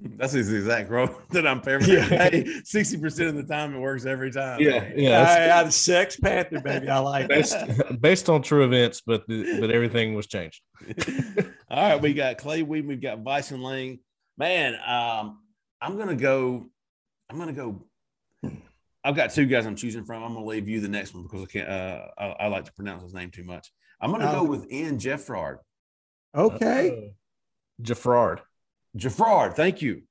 That's 0.00 0.34
his 0.34 0.52
exact 0.52 0.88
quote 0.88 1.28
that 1.30 1.46
I'm 1.46 1.60
paraphrasing. 1.60 2.12
Yeah. 2.12 2.28
Hey, 2.28 2.46
sixty 2.64 2.98
percent 2.98 3.30
of 3.30 3.36
the 3.36 3.42
time 3.42 3.74
it 3.74 3.78
works 3.80 4.04
every 4.06 4.30
time. 4.30 4.60
yeah, 4.60 4.88
Yeah, 4.94 5.38
yeah, 5.38 5.60
I, 5.60 5.64
the 5.64 5.72
Sex 5.72 6.16
Panther, 6.16 6.60
baby. 6.60 6.88
I 6.88 6.98
like 6.98 7.30
it's 7.30 7.52
it. 7.54 7.66
based, 7.68 8.00
based 8.00 8.30
on 8.30 8.42
true 8.42 8.64
events, 8.64 9.02
but 9.04 9.26
the, 9.26 9.58
but 9.60 9.70
everything 9.70 10.14
was 10.14 10.26
changed. 10.26 10.60
All 11.70 11.90
right, 11.90 12.00
we 12.00 12.14
got 12.14 12.38
Clay 12.38 12.62
Weed, 12.62 12.86
we've 12.86 13.00
got 13.00 13.24
Vyson 13.24 13.60
Lang. 13.62 13.98
Man, 14.38 14.74
um, 14.86 15.40
I'm 15.80 15.96
gonna 15.96 16.14
go. 16.14 16.66
I'm 17.30 17.38
gonna 17.38 17.52
go. 17.52 17.82
I've 19.02 19.16
got 19.16 19.30
two 19.30 19.46
guys 19.46 19.66
I'm 19.66 19.76
choosing 19.76 20.04
from. 20.04 20.22
I'm 20.22 20.34
gonna 20.34 20.44
leave 20.44 20.68
you 20.68 20.80
the 20.80 20.88
next 20.88 21.14
one 21.14 21.22
because 21.22 21.42
I 21.42 21.46
can't. 21.46 21.68
Uh, 21.68 22.00
I, 22.18 22.26
I 22.26 22.46
like 22.48 22.64
to 22.66 22.72
pronounce 22.72 23.02
his 23.02 23.14
name 23.14 23.30
too 23.30 23.44
much. 23.44 23.70
I'm 24.00 24.10
gonna 24.10 24.24
go 24.30 24.40
Oh. 24.40 24.44
with 24.44 24.70
Ian 24.70 24.98
Geffrard. 24.98 25.58
Okay. 26.34 26.90
Oh. 27.10 27.82
Geffrard. 27.82 28.40
Geffrard, 28.96 29.54
thank 29.54 29.82
you. 29.82 30.02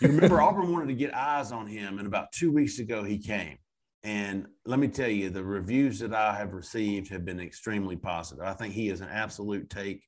You 0.00 0.08
remember 0.08 0.40
Auburn 0.42 0.72
wanted 0.72 0.88
to 0.88 0.94
get 0.94 1.14
eyes 1.14 1.52
on 1.52 1.66
him, 1.66 1.98
and 1.98 2.06
about 2.06 2.32
two 2.32 2.50
weeks 2.52 2.78
ago 2.78 3.02
he 3.04 3.18
came. 3.18 3.58
And 4.04 4.46
let 4.66 4.80
me 4.80 4.88
tell 4.88 5.08
you, 5.08 5.30
the 5.30 5.44
reviews 5.44 6.00
that 6.00 6.12
I 6.12 6.34
have 6.34 6.54
received 6.54 7.08
have 7.10 7.24
been 7.24 7.38
extremely 7.38 7.94
positive. 7.94 8.44
I 8.44 8.52
think 8.54 8.74
he 8.74 8.88
is 8.88 9.00
an 9.00 9.08
absolute 9.08 9.70
take. 9.70 10.02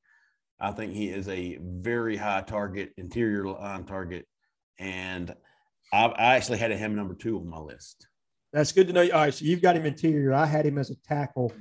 I 0.58 0.72
think 0.72 0.92
he 0.92 1.10
is 1.10 1.28
a 1.28 1.58
very 1.60 2.16
high 2.16 2.40
target, 2.42 2.92
interior 2.96 3.46
line 3.46 3.84
target, 3.84 4.26
and 4.78 5.34
I, 5.92 6.06
I 6.06 6.34
actually 6.36 6.58
had 6.58 6.72
him 6.72 6.96
number 6.96 7.14
two 7.14 7.38
on 7.38 7.48
my 7.48 7.58
list. 7.58 8.08
That's 8.52 8.72
good 8.72 8.86
to 8.88 8.92
know. 8.92 9.02
All 9.02 9.20
right, 9.20 9.34
so 9.34 9.44
you've 9.44 9.62
got 9.62 9.76
him 9.76 9.84
interior. 9.86 10.32
I 10.32 10.46
had 10.46 10.64
him 10.66 10.78
as 10.78 10.90
a 10.90 10.96
tackle, 11.06 11.52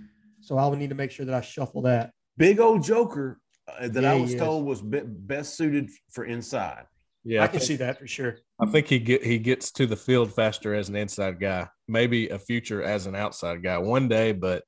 so 0.44 0.58
I 0.58 0.68
would 0.68 0.80
need 0.80 0.90
to 0.90 0.96
make 0.96 1.12
sure 1.12 1.26
that 1.26 1.36
I 1.36 1.42
shuffle 1.42 1.82
that. 1.84 2.12
Big 2.38 2.60
old 2.60 2.84
Joker 2.84 3.40
uh, 3.68 3.88
that 3.88 4.06
I 4.06 4.16
was 4.16 4.32
he 4.32 4.36
is. 4.36 4.42
told 4.42 4.66
was 4.66 4.82
be- 4.82 5.02
best 5.06 5.56
suited 5.56 5.90
for 6.12 6.26
inside. 6.26 6.86
Yeah, 7.24 7.44
I 7.44 7.48
can 7.48 7.62
see 7.62 7.78
that 7.78 8.00
for 8.00 8.08
sure. 8.08 8.36
I 8.60 8.66
think 8.66 8.88
he 8.88 9.00
get 9.00 9.24
he 9.24 9.40
gets 9.40 9.72
to 9.74 9.86
the 9.86 9.96
field 9.96 10.34
faster 10.34 10.74
as 10.74 10.90
an 10.90 10.96
inside 10.96 11.40
guy. 11.40 11.70
Maybe 11.88 12.28
a 12.30 12.38
future 12.38 12.84
as 12.84 13.06
an 13.06 13.16
outside 13.16 13.64
guy 13.64 13.78
one 13.78 14.10
day, 14.10 14.34
but 14.34 14.64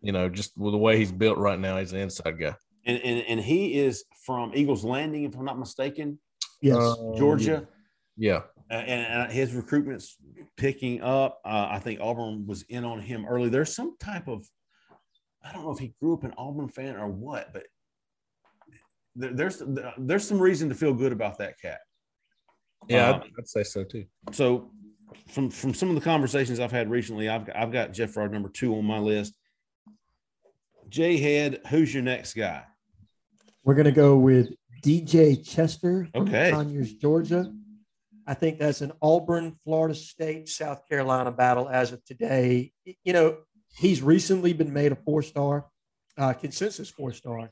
you 0.00 0.12
know, 0.12 0.30
just 0.30 0.56
with 0.56 0.72
the 0.72 0.78
way 0.78 0.96
he's 0.96 1.12
built 1.12 1.36
right 1.36 1.58
now, 1.58 1.78
he's 1.78 1.92
an 1.92 2.00
inside 2.00 2.40
guy. 2.40 2.54
And, 2.86 2.98
and, 3.02 3.24
and 3.28 3.40
he 3.40 3.78
is 3.78 4.04
from 4.24 4.52
Eagles 4.54 4.82
Landing, 4.82 5.24
if 5.24 5.36
I'm 5.36 5.44
not 5.44 5.58
mistaken, 5.58 6.18
Yes. 6.62 6.76
Uh, 6.76 6.94
Georgia. 7.16 7.68
Yeah. 8.16 8.42
Uh, 8.70 8.74
and, 8.74 9.22
and 9.22 9.32
his 9.32 9.52
recruitment's 9.54 10.16
picking 10.56 11.02
up. 11.02 11.40
Uh, 11.44 11.68
I 11.70 11.78
think 11.80 12.00
Auburn 12.00 12.46
was 12.46 12.62
in 12.62 12.84
on 12.84 13.00
him 13.00 13.26
early. 13.26 13.48
There's 13.48 13.74
some 13.74 13.96
type 13.98 14.28
of, 14.28 14.46
I 15.44 15.52
don't 15.52 15.64
know 15.64 15.70
if 15.72 15.78
he 15.78 15.94
grew 16.00 16.14
up 16.14 16.24
an 16.24 16.34
Auburn 16.36 16.68
fan 16.68 16.96
or 16.96 17.08
what, 17.08 17.52
but 17.52 17.64
there, 19.16 19.32
there's 19.32 19.62
there's 19.98 20.26
some 20.26 20.38
reason 20.38 20.68
to 20.68 20.74
feel 20.74 20.94
good 20.94 21.12
about 21.12 21.38
that 21.38 21.58
cat. 21.60 21.80
Yeah, 22.88 23.10
Um, 23.10 23.14
I'd, 23.22 23.30
I'd 23.40 23.48
say 23.48 23.62
so 23.62 23.84
too. 23.84 24.04
So 24.32 24.70
from 25.28 25.50
from 25.50 25.74
some 25.74 25.88
of 25.88 25.94
the 25.94 26.00
conversations 26.00 26.60
I've 26.60 26.72
had 26.72 26.90
recently, 26.90 27.28
I've 27.28 27.46
got, 27.46 27.56
I've 27.56 27.72
got 27.72 27.92
Geffrard 27.92 28.30
number 28.32 28.48
two 28.48 28.74
on 28.76 28.84
my 28.84 28.98
list. 28.98 29.34
Jay 30.88 31.16
Head, 31.16 31.60
who's 31.68 31.92
your 31.94 32.02
next 32.02 32.34
guy? 32.34 32.64
We're 33.64 33.74
gonna 33.74 33.92
go 33.92 34.16
with 34.16 34.52
DJ 34.82 35.46
Chester 35.46 36.08
from 36.12 36.22
Okay. 36.28 36.50
Conyers, 36.50 36.94
Georgia. 36.94 37.52
I 38.26 38.34
think 38.34 38.58
that's 38.58 38.80
an 38.80 38.92
Auburn, 39.02 39.58
Florida 39.64 39.94
State, 39.94 40.48
South 40.48 40.88
Carolina 40.88 41.32
battle 41.32 41.68
as 41.68 41.92
of 41.92 42.04
today. 42.04 42.72
You 43.04 43.12
know, 43.12 43.38
he's 43.76 44.02
recently 44.02 44.52
been 44.52 44.72
made 44.72 44.92
a 44.92 44.96
four-star, 44.96 45.66
uh, 46.18 46.32
consensus 46.34 46.90
four-star. 46.90 47.50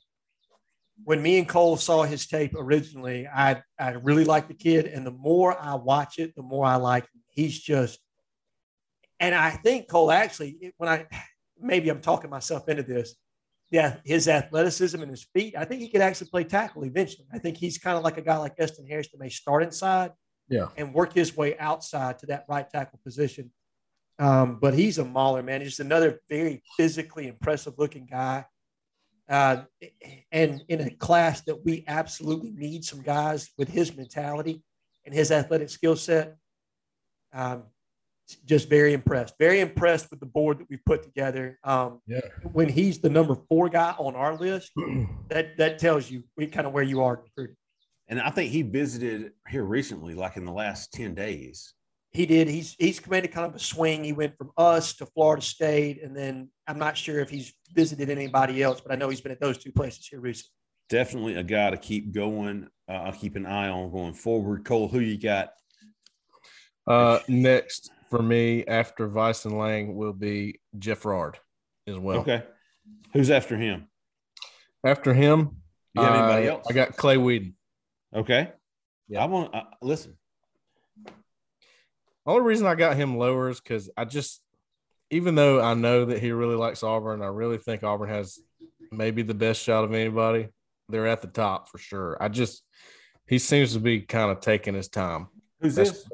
When 1.04 1.22
me 1.22 1.38
and 1.38 1.48
Cole 1.48 1.76
saw 1.76 2.02
his 2.02 2.26
tape 2.26 2.54
originally, 2.56 3.26
I 3.28 3.62
I 3.78 3.90
really 3.92 4.24
liked 4.24 4.48
the 4.48 4.54
kid, 4.54 4.86
and 4.86 5.06
the 5.06 5.12
more 5.12 5.56
I 5.60 5.74
watch 5.76 6.18
it, 6.18 6.34
the 6.34 6.42
more 6.42 6.64
I 6.64 6.74
like 6.76 7.04
him. 7.04 7.22
He's 7.30 7.58
just, 7.58 8.00
and 9.20 9.32
I 9.34 9.50
think 9.50 9.88
Cole 9.88 10.10
actually, 10.10 10.72
when 10.76 10.88
I 10.88 11.06
maybe 11.56 11.88
I'm 11.88 12.00
talking 12.00 12.30
myself 12.30 12.68
into 12.68 12.82
this, 12.82 13.14
yeah, 13.70 13.96
his 14.04 14.26
athleticism 14.26 15.00
and 15.00 15.10
his 15.10 15.24
feet. 15.32 15.54
I 15.56 15.64
think 15.64 15.82
he 15.82 15.88
could 15.88 16.00
actually 16.00 16.30
play 16.30 16.42
tackle 16.42 16.82
eventually. 16.84 17.26
I 17.32 17.38
think 17.38 17.58
he's 17.58 17.78
kind 17.78 17.96
of 17.96 18.02
like 18.02 18.16
a 18.18 18.22
guy 18.22 18.36
like 18.38 18.54
Eston 18.58 18.86
Harris 18.86 19.08
that 19.12 19.20
may 19.20 19.28
start 19.28 19.62
inside 19.62 20.12
Yeah. 20.48 20.68
and 20.76 20.92
work 20.94 21.12
his 21.12 21.36
way 21.36 21.56
outside 21.58 22.18
to 22.20 22.26
that 22.26 22.44
right 22.48 22.68
tackle 22.68 22.98
position. 23.04 23.52
Um, 24.18 24.58
but 24.60 24.74
he's 24.74 24.98
a 24.98 25.04
mauler, 25.04 25.42
man. 25.42 25.60
He's 25.60 25.70
just 25.70 25.80
another 25.80 26.20
very 26.28 26.62
physically 26.76 27.28
impressive 27.28 27.74
looking 27.78 28.06
guy. 28.06 28.44
Uh, 29.28 29.64
and 30.32 30.62
in 30.68 30.80
a 30.80 30.90
class 30.90 31.42
that 31.42 31.64
we 31.64 31.84
absolutely 31.86 32.50
need 32.50 32.84
some 32.84 33.02
guys 33.02 33.50
with 33.58 33.68
his 33.68 33.94
mentality 33.94 34.62
and 35.04 35.14
his 35.14 35.30
athletic 35.30 35.68
skill 35.68 35.96
set. 35.96 36.36
Um, 37.32 37.64
just 38.44 38.68
very 38.68 38.92
impressed. 38.92 39.34
Very 39.38 39.60
impressed 39.60 40.10
with 40.10 40.20
the 40.20 40.26
board 40.26 40.58
that 40.58 40.68
we 40.68 40.78
put 40.78 41.02
together. 41.02 41.58
Um, 41.62 42.00
Yeah. 42.06 42.20
when 42.52 42.68
he's 42.68 42.98
the 43.00 43.08
number 43.10 43.36
four 43.48 43.68
guy 43.68 43.94
on 43.98 44.16
our 44.16 44.36
list, 44.36 44.70
that 45.28 45.56
that 45.58 45.78
tells 45.78 46.10
you 46.10 46.24
we 46.36 46.46
kind 46.46 46.66
of 46.66 46.72
where 46.72 46.82
you 46.82 47.02
are 47.02 47.22
recruiting. 47.22 47.56
And 48.08 48.20
I 48.20 48.30
think 48.30 48.50
he 48.50 48.62
visited 48.62 49.32
here 49.48 49.64
recently, 49.64 50.14
like 50.14 50.36
in 50.38 50.44
the 50.46 50.52
last 50.52 50.92
10 50.92 51.14
days. 51.14 51.74
He 52.18 52.26
did. 52.26 52.48
He's 52.48 52.74
he's 52.80 53.06
made 53.06 53.30
kind 53.30 53.46
of 53.46 53.54
a 53.54 53.60
swing. 53.60 54.02
He 54.02 54.12
went 54.12 54.36
from 54.36 54.50
us 54.56 54.92
to 54.94 55.06
Florida 55.06 55.40
State, 55.40 56.02
and 56.02 56.16
then 56.16 56.50
I'm 56.66 56.76
not 56.76 56.96
sure 56.96 57.20
if 57.20 57.30
he's 57.30 57.52
visited 57.72 58.10
anybody 58.10 58.60
else, 58.60 58.80
but 58.80 58.90
I 58.90 58.96
know 58.96 59.08
he's 59.08 59.20
been 59.20 59.30
at 59.30 59.40
those 59.40 59.56
two 59.56 59.70
places 59.70 60.08
here 60.08 60.18
recently. 60.18 60.50
Definitely 60.88 61.34
a 61.36 61.44
guy 61.44 61.70
to 61.70 61.76
keep 61.76 62.12
going. 62.12 62.66
Uh, 62.88 62.94
I'll 62.94 63.12
keep 63.12 63.36
an 63.36 63.46
eye 63.46 63.68
on 63.68 63.92
going 63.92 64.14
forward. 64.14 64.64
Cole, 64.64 64.88
who 64.88 64.98
you 64.98 65.16
got? 65.16 65.50
Uh, 66.88 67.20
next, 67.28 67.92
for 68.10 68.20
me 68.20 68.66
after 68.66 69.08
Vyson 69.08 69.52
Lang 69.52 69.94
will 69.94 70.12
be 70.12 70.58
Geffrard 70.76 71.36
as 71.86 71.98
well. 71.98 72.18
Okay. 72.18 72.42
Who's 73.12 73.30
after 73.30 73.56
him? 73.56 73.86
After 74.82 75.14
him, 75.14 75.58
You 75.94 76.02
have 76.02 76.14
anybody 76.16 76.48
uh, 76.48 76.54
else? 76.54 76.66
I 76.68 76.72
got 76.72 76.96
Clay 76.96 77.16
Whedon. 77.16 77.54
Okay. 78.12 78.50
Yeah. 79.06 79.22
I 79.22 79.26
want 79.26 79.54
uh, 79.54 79.62
listen. 79.80 80.17
Only 82.28 82.42
reason 82.42 82.66
I 82.66 82.74
got 82.74 82.96
him 82.96 83.16
lower 83.16 83.48
is 83.48 83.58
because 83.58 83.88
I 83.96 84.04
just, 84.04 84.42
even 85.10 85.34
though 85.34 85.62
I 85.62 85.72
know 85.72 86.04
that 86.04 86.18
he 86.18 86.30
really 86.30 86.56
likes 86.56 86.82
Auburn, 86.82 87.22
I 87.22 87.28
really 87.28 87.56
think 87.56 87.82
Auburn 87.82 88.10
has 88.10 88.38
maybe 88.92 89.22
the 89.22 89.32
best 89.32 89.62
shot 89.62 89.84
of 89.84 89.94
anybody. 89.94 90.48
They're 90.90 91.06
at 91.06 91.22
the 91.22 91.28
top 91.28 91.70
for 91.70 91.78
sure. 91.78 92.18
I 92.20 92.28
just, 92.28 92.62
he 93.26 93.38
seems 93.38 93.72
to 93.72 93.80
be 93.80 94.02
kind 94.02 94.30
of 94.30 94.40
taking 94.40 94.74
his 94.74 94.88
time. 94.88 95.28
Who's 95.62 95.74
That's 95.74 95.90
this? 95.90 96.08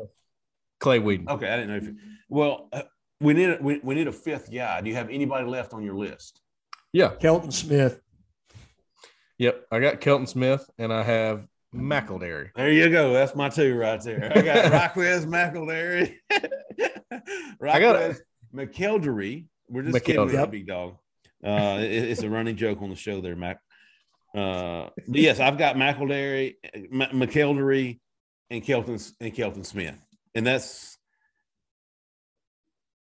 Clay 0.79 1.01
Whedon. 1.01 1.29
Okay, 1.31 1.49
I 1.49 1.57
didn't 1.57 1.71
know 1.71 1.77
if. 1.77 1.85
You, 1.85 1.97
well, 2.29 2.69
uh, 2.73 2.83
we 3.21 3.35
need 3.35 3.51
a, 3.51 3.59
we, 3.61 3.81
we 3.83 3.97
need 3.97 4.07
a 4.07 4.12
fifth 4.12 4.53
guy. 4.53 4.81
Do 4.83 4.91
you 4.91 4.95
have 4.95 5.11
anybody 5.11 5.47
left 5.47 5.75
on 5.75 5.83
your 5.83 5.97
list? 5.97 6.41
Yeah. 6.93 7.09
Kelton 7.17 7.51
Smith. 7.51 8.01
Yep. 9.39 9.67
I 9.73 9.81
got 9.81 10.01
Kelton 10.01 10.29
Smith 10.29 10.71
and 10.79 10.93
I 10.93 11.03
have 11.03 11.49
McElderry. 11.75 12.51
There 12.55 12.70
you 12.70 12.89
go. 12.91 13.12
That's 13.12 13.35
my 13.35 13.49
two 13.49 13.77
right 13.77 14.01
there. 14.03 14.33
I 14.35 14.41
got 14.43 14.72
Rockwez 14.95 15.27
McElderry. 15.27 16.14
Rockwez 17.61 18.18
McElderry. 18.55 19.47
We're 19.68 19.83
just 19.83 20.05
kidding 20.05 20.25
with 20.25 20.35
McElderry. 20.35 20.41
you, 20.41 20.47
big 20.47 20.66
dog. 20.66 20.97
Uh, 21.45 21.79
it- 21.81 21.91
it's 22.11 22.22
a 22.22 22.31
running 22.31 22.57
joke 22.57 22.81
on 22.83 22.91
the 22.91 22.97
show 22.97 23.20
there, 23.20 23.37
Mac. 23.37 23.59
Uh, 24.35 24.89
but 25.09 25.20
yes, 25.20 25.41
I've 25.41 25.59
got 25.59 25.77
McElderry, 25.77 26.55
M- 26.75 26.91
McElderry, 27.12 28.01
and 28.51 28.62
Kelton 28.64 28.99
and 29.20 29.35
Kelton 29.35 29.64
Smith, 29.64 29.97
and 30.35 30.47
that's. 30.47 30.99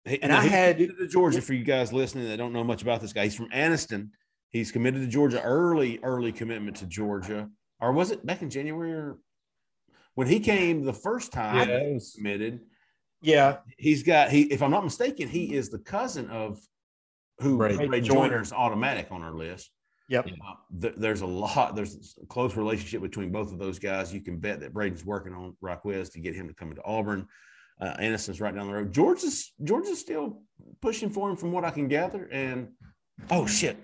He- 0.05 0.23
And 0.23 0.33
I 0.33 0.43
had- 0.43 0.77
committed 0.77 0.99
to 0.99 1.09
Georgia 1.09 1.41
for 1.43 1.53
you 1.55 1.65
guys 1.65 1.93
listening 1.93 2.29
that 2.29 2.37
don't 2.39 2.53
know 2.53 2.65
much 2.65 2.83
about 2.83 3.01
this 3.01 3.13
guy. 3.13 3.25
He's 3.25 3.35
from 3.37 3.51
Anniston. 3.51 4.11
He's 4.51 4.73
committed 4.73 5.03
to 5.03 5.07
Georgia 5.07 5.43
early, 5.43 5.99
early 6.03 6.33
commitment 6.33 6.79
to 6.79 6.87
Georgia, 6.87 7.51
or 7.81 7.93
was 7.93 8.11
it 8.11 8.25
back 8.25 8.43
in 8.43 8.51
January 8.51 8.93
or 8.93 9.19
when 10.15 10.27
he 10.27 10.41
came 10.41 10.85
the 10.85 10.93
first 10.93 11.33
time? 11.33 11.69
Yeah, 11.69 11.93
was- 11.93 12.15
committed. 12.17 12.61
Yeah. 13.21 13.59
He's 13.77 14.03
got 14.03 14.31
he, 14.31 14.43
if 14.43 14.63
I'm 14.63 14.71
not 14.71 14.85
mistaken, 14.85 15.29
he 15.29 15.55
is 15.55 15.71
the 15.71 15.79
cousin 15.79 16.31
of 16.31 16.61
who 17.41 17.57
Brady. 17.57 17.87
Brady 17.87 18.07
Joyner's 18.07 18.53
automatic 18.53 19.09
on 19.11 19.23
our 19.23 19.33
list. 19.33 19.71
Yep. 20.09 20.27
Uh, 20.27 20.55
th- 20.81 20.95
there's 20.97 21.21
a 21.21 21.27
lot. 21.27 21.77
There's 21.77 22.17
a 22.23 22.27
close 22.27 22.57
relationship 22.57 23.03
between 23.03 23.31
both 23.31 23.53
of 23.53 23.59
those 23.59 23.79
guys. 23.79 24.13
You 24.13 24.21
can 24.21 24.39
bet 24.39 24.61
that 24.61 24.73
Braden's 24.73 25.05
working 25.05 25.35
on 25.35 25.55
Rockwez 25.63 26.11
to 26.13 26.21
get 26.21 26.35
him 26.35 26.49
to 26.49 26.55
come 26.55 26.71
into 26.71 26.83
Auburn. 26.85 27.27
Uh, 27.81 27.95
Anniston's 27.99 28.41
right 28.41 28.55
down 28.55 28.67
the 28.67 28.73
road. 28.73 28.93
Georgia's 28.93 29.53
Georgia's 29.63 30.01
still 30.01 30.43
pushing 30.81 31.11
for 31.11 31.31
him, 31.31 31.37
from 31.37 31.53
what 31.53 31.65
I 31.65 31.71
can 31.71 31.89
gather. 31.89 32.29
And 32.33 32.69
oh 33.31 33.47
shit, 33.47 33.77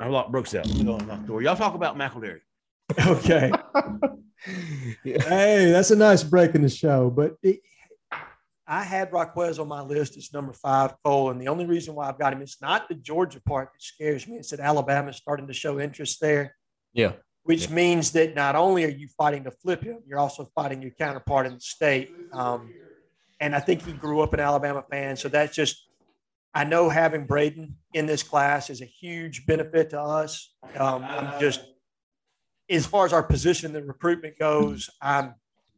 I 0.00 0.08
locked 0.08 0.32
Brooks 0.32 0.54
out. 0.54 0.66
Let 0.66 0.76
me 0.76 0.84
go 0.84 0.96
and 0.96 1.08
lock 1.08 1.20
the 1.22 1.28
door. 1.28 1.42
Y'all 1.42 1.56
talk 1.56 1.74
about 1.74 1.96
McElderry. 1.96 2.40
Okay. 3.06 3.52
Hey, 5.04 5.70
that's 5.70 5.90
a 5.90 5.96
nice 5.96 6.22
break 6.22 6.54
in 6.54 6.62
the 6.62 6.68
show. 6.68 7.10
But 7.10 7.34
it, 7.42 7.60
I 8.66 8.82
had 8.82 9.10
Rockwez 9.10 9.58
on 9.58 9.68
my 9.68 9.82
list 9.82 10.16
as 10.16 10.32
number 10.32 10.52
five, 10.52 10.94
Cole. 11.04 11.30
And 11.30 11.40
the 11.40 11.48
only 11.48 11.66
reason 11.66 11.94
why 11.94 12.08
I've 12.08 12.18
got 12.18 12.32
him, 12.32 12.40
it's 12.42 12.60
not 12.62 12.88
the 12.88 12.94
Georgia 12.94 13.40
part 13.40 13.70
that 13.72 13.82
scares 13.82 14.26
me. 14.28 14.36
It's 14.36 14.50
that 14.50 14.60
Alabama's 14.60 15.16
starting 15.16 15.46
to 15.48 15.52
show 15.52 15.80
interest 15.80 16.20
there, 16.20 16.54
Yeah. 16.92 17.12
which 17.42 17.68
Yeah. 17.68 17.74
means 17.74 18.12
that 18.12 18.34
not 18.34 18.56
only 18.56 18.84
are 18.84 18.88
you 18.90 19.08
fighting 19.18 19.44
to 19.44 19.50
flip 19.50 19.82
him, 19.82 19.98
you're 20.06 20.18
also 20.18 20.48
fighting 20.54 20.80
your 20.82 20.92
counterpart 20.92 21.46
in 21.46 21.54
the 21.54 21.60
state. 21.60 22.10
Um, 22.32 22.72
and 23.40 23.54
I 23.54 23.60
think 23.60 23.82
he 23.84 23.92
grew 23.92 24.20
up 24.20 24.32
an 24.34 24.40
Alabama 24.40 24.84
fan. 24.90 25.16
So 25.16 25.28
that's 25.28 25.54
just, 25.54 25.88
I 26.54 26.64
know 26.64 26.88
having 26.88 27.26
Braden 27.26 27.76
in 27.92 28.06
this 28.06 28.22
class 28.22 28.70
is 28.70 28.80
a 28.80 28.86
huge 28.86 29.46
benefit 29.46 29.90
to 29.90 30.00
us. 30.00 30.54
Um, 30.76 31.04
I'm 31.04 31.38
just, 31.40 31.60
as 32.70 32.86
far 32.86 33.06
as 33.06 33.12
our 33.12 33.22
position 33.22 33.66
in 33.66 33.72
the 33.72 33.82
recruitment 33.82 34.38
goes, 34.38 34.90
I'm 35.00 35.34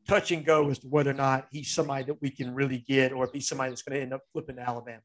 touch 0.09 0.33
and 0.33 0.45
go 0.45 0.69
as 0.71 0.79
to 0.81 0.89
whether 0.89 1.11
or 1.11 1.15
not 1.15 1.47
he's 1.53 1.71
somebody 1.71 2.05
that 2.05 2.21
we 2.21 2.31
can 2.31 2.55
really 2.55 2.79
get 2.79 3.13
or 3.13 3.25
if 3.25 3.31
he's 3.33 3.47
somebody 3.47 3.71
that's 3.71 3.83
going 3.83 3.97
to 3.97 4.03
end 4.03 4.13
up 4.13 4.23
flipping 4.33 4.57
to 4.57 4.63
Alabama. 4.63 5.01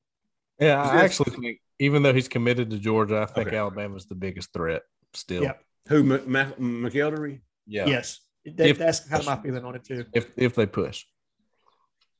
Yeah, 0.59 0.81
I 0.81 1.03
actually 1.03 1.31
think 1.36 1.59
even 1.79 2.01
though 2.01 2.13
he's 2.13 2.27
committed 2.29 2.69
to 2.71 2.79
Georgia, 2.79 3.19
I 3.21 3.25
think 3.31 3.47
Okay. 3.49 3.57
Alabama's 3.57 4.05
the 4.05 4.15
biggest 4.15 4.51
threat 4.53 4.83
still. 5.13 5.43
Yep. 5.43 5.61
Who 5.89 6.03
Mc- 6.03 6.27
Mc- 6.27 6.57
McElderry? 6.57 7.41
Yeah. 7.67 7.86
Yes. 7.86 8.21
That- 8.45 8.67
If- 8.69 8.77
that's 8.77 9.01
kind 9.01 9.19
of 9.19 9.25
my 9.27 9.36
feeling 9.41 9.63
on 9.65 9.75
it 9.75 9.83
too. 9.83 10.05
If 10.13 10.27
if 10.38 10.55
they 10.55 10.65
push. 10.65 11.03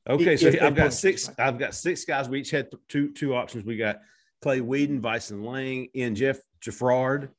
Okay, 0.08 0.34
If 0.34 0.40
so 0.40 0.50
they 0.50 0.60
I've 0.60 0.76
got 0.76 0.86
push. 0.90 0.94
six. 0.94 1.30
I've 1.38 1.58
got 1.58 1.74
six 1.74 2.04
guys. 2.04 2.28
We 2.28 2.40
each 2.40 2.50
had 2.50 2.70
th- 2.70 2.80
two 2.88 3.12
two 3.12 3.34
options. 3.34 3.64
We 3.64 3.76
got 3.76 4.00
Clay 4.42 4.60
Whedon, 4.60 5.00
Vyson 5.00 5.42
Lang, 5.44 5.88
and 5.96 6.14
Jeff 6.14 6.38
Geffrard, 6.60 7.30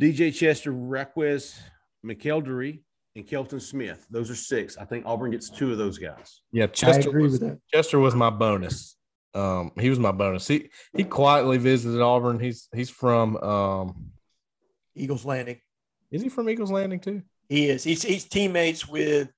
DJ 0.00 0.34
Chester, 0.34 0.72
Rockwez, 0.72 1.58
McElderry, 2.06 2.80
and 3.16 3.26
Kelton 3.26 3.60
Smith. 3.60 4.06
Those 4.10 4.30
are 4.30 4.34
six. 4.36 4.76
I 4.78 4.84
think 4.84 5.04
Auburn 5.06 5.30
gets 5.32 5.50
two 5.50 5.72
of 5.72 5.78
those 5.78 5.98
guys. 5.98 6.42
Yeah, 6.52 6.64
I 6.64 6.66
Chester 6.68 7.08
agree 7.10 7.22
was, 7.24 7.32
with 7.32 7.40
that. 7.42 7.58
Chester 7.72 7.98
was 7.98 8.14
my 8.14 8.30
bonus. 8.30 8.96
Um, 9.34 9.72
he 9.78 9.90
was 9.90 9.98
my 9.98 10.12
bonus. 10.12 10.46
He 10.48 10.70
he 10.96 11.04
quietly 11.04 11.58
visited 11.58 12.00
Auburn. 12.00 12.38
He's 12.40 12.68
he's 12.74 12.90
from 12.90 13.36
um 13.38 14.10
Eagles 14.94 15.24
Landing. 15.24 15.60
is 16.10 16.22
he 16.22 16.28
from 16.28 16.48
Eagles 16.48 16.70
Landing 16.70 17.00
too? 17.00 17.22
He 17.48 17.68
is. 17.68 17.82
He's, 17.84 18.02
he's 18.02 18.24
teammates 18.24 18.86
with 18.88 19.28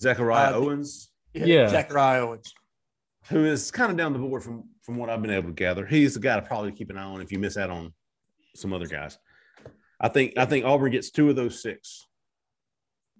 Zachariah 0.00 0.48
Uh, 0.48 0.52
the- 0.52 0.56
Owens, 0.58 1.10
Yeah. 1.32 1.68
Zachariah 1.68 2.22
Owens. 2.26 2.52
who 3.28 3.44
is 3.44 3.70
kind 3.70 3.90
of 3.90 3.96
down 3.96 4.12
the 4.12 4.18
board 4.18 4.42
from 4.42 4.64
from 4.82 4.96
what 4.96 5.10
I've 5.10 5.22
been 5.22 5.30
able 5.30 5.48
to 5.48 5.54
gather. 5.54 5.86
He's 5.86 6.14
the 6.14 6.20
guy 6.20 6.36
to 6.36 6.42
probably 6.46 6.72
keep 6.72 6.90
an 6.90 6.98
eye 6.98 7.02
on 7.04 7.20
if 7.20 7.30
you 7.32 7.38
miss 7.38 7.56
out 7.56 7.70
on 7.70 7.92
some 8.56 8.72
other 8.72 8.86
guys. 8.86 9.18
I 10.02 10.08
think 10.08 10.36
I 10.36 10.44
think 10.44 10.64
Auburn 10.64 10.90
gets 10.90 11.10
two 11.10 11.30
of 11.30 11.36
those 11.36 11.62
six. 11.62 12.06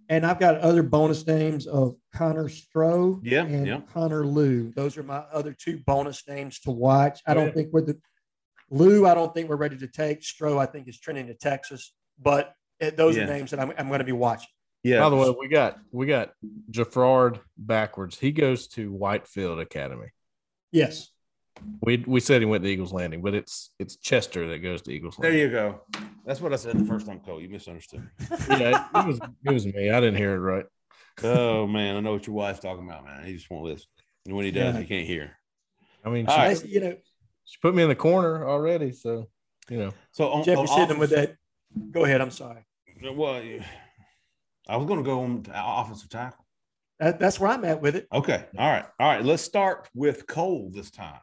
And 0.09 0.27
I've 0.27 0.41
got 0.41 0.57
other 0.59 0.83
bonus 0.83 1.27
names 1.27 1.67
of 1.67 1.97
Connor 2.15 2.49
Stroh 2.49 3.21
Yeah, 3.23 3.45
and 3.45 3.67
yeah. 3.67 3.81
Connor 3.95 4.27
Lew. 4.27 4.73
Those 4.75 4.99
are 4.99 5.03
my 5.03 5.23
other 5.33 5.55
two 5.59 5.79
bonus 5.87 6.27
names 6.29 6.59
to 6.61 6.71
watch. 6.71 7.21
I 7.27 7.35
don't 7.35 7.47
yeah. 7.47 7.53
think 7.53 7.69
we're 7.73 7.83
the 7.83 7.99
Lew. 8.69 9.07
I 9.07 9.15
don't 9.15 9.33
think 9.33 9.49
we're 9.49 9.57
ready 9.57 9.79
to 9.79 9.87
take. 9.87 10.21
Stroh, 10.21 10.59
I 10.59 10.67
think, 10.67 10.89
is 10.89 10.99
trending 10.99 11.29
to 11.29 11.35
Texas. 11.35 11.95
But 12.21 12.53
uh, 12.83 12.91
those 12.97 13.17
Yeah. 13.17 13.23
are 13.23 13.27
names 13.27 13.53
that 13.53 13.61
I'm, 13.61 13.73
I'm 13.79 13.89
going 13.89 14.01
to 14.01 14.05
be 14.05 14.13
watching. 14.13 14.49
Yeah. 14.83 15.01
By 15.01 15.11
the 15.11 15.17
way, 15.17 15.35
we 15.39 15.49
got 15.49 15.79
we 15.93 16.07
got 16.07 16.33
Geffrard 16.71 17.39
backwards. 17.57 18.19
He 18.19 18.33
goes 18.33 18.67
to 18.69 18.91
Whitefield 18.93 19.61
Academy. 19.61 20.09
Yes. 20.73 21.11
We 21.81 22.03
we 22.07 22.21
said 22.21 22.41
he 22.41 22.47
went 22.47 22.65
to 22.65 22.71
Eagles 22.71 22.93
Landing, 22.93 23.23
but 23.23 23.35
it's 23.35 23.71
it's 23.79 23.97
Chester 23.97 24.49
that 24.49 24.59
goes 24.59 24.83
to 24.83 24.91
Eagles 24.91 25.19
Landing. 25.19 25.39
there 25.39 25.47
you 25.47 25.53
go. 25.53 25.81
That's 26.25 26.41
what 26.41 26.53
I 26.53 26.57
said 26.57 26.79
the 26.79 26.85
first 26.85 27.07
time, 27.07 27.21
Cole. 27.21 27.41
You 27.41 27.49
misunderstood. 27.49 28.09
yeah, 28.49 28.87
it 28.95 29.07
was 29.07 29.21
it 29.45 29.53
was 29.53 29.67
me. 29.67 29.91
I 29.91 30.01
didn't 30.01 30.17
hear 30.17 30.35
it 30.35 30.39
right. 30.39 30.65
Oh 31.23 31.67
man, 31.67 31.97
I 31.97 32.01
know 32.01 32.13
what 32.13 32.27
your 32.27 32.35
wife's 32.37 32.61
talking 32.61 32.85
about, 32.89 33.05
man. 33.05 33.25
He 33.25 33.35
just 33.35 33.51
won't 33.51 33.65
listen. 33.65 33.87
And 34.27 34.35
when 34.35 34.45
he 34.45 34.51
does, 34.51 34.75
Yeah. 34.75 34.81
he 34.81 34.87
can't 34.87 35.07
hear. 35.07 35.37
I 36.05 36.11
mean, 36.11 36.27
she, 36.27 36.33
All 36.33 36.39
right. 36.39 36.49
Nice, 36.49 36.65
you 36.65 36.81
know, 36.81 36.97
she 37.45 37.59
put 37.61 37.75
me 37.75 37.83
in 37.83 37.89
the 37.89 37.95
corner 37.95 38.49
already, 38.49 38.93
so 38.93 39.29
you 39.69 39.79
know. 39.79 39.93
So 40.13 40.31
on, 40.31 40.45
Jeff, 40.45 40.59
on 40.59 40.67
you're 40.67 40.77
sitting 40.77 40.99
with 40.99 41.11
that. 41.11 41.37
Go 41.91 42.05
ahead. 42.05 42.21
I'm 42.21 42.31
sorry. 42.31 42.65
Well, 43.03 43.43
I 44.69 44.77
was 44.77 44.87
going 44.87 45.01
to 45.01 45.05
go 45.05 45.21
on 45.23 45.43
to 45.45 45.53
offensive 45.55 46.09
tackle. 46.09 46.45
That, 47.01 47.19
that's 47.19 47.41
where 47.41 47.51
I'm 47.51 47.65
at 47.65 47.81
with 47.83 47.97
it. 47.97 48.07
Okay, 48.13 48.45
all 48.57 48.71
right, 48.71 48.85
all 49.01 49.09
right. 49.09 49.25
Let's 49.25 49.43
start 49.43 49.89
with 49.95 50.27
Cole 50.27 50.71
this 50.73 50.91
time. 50.91 51.19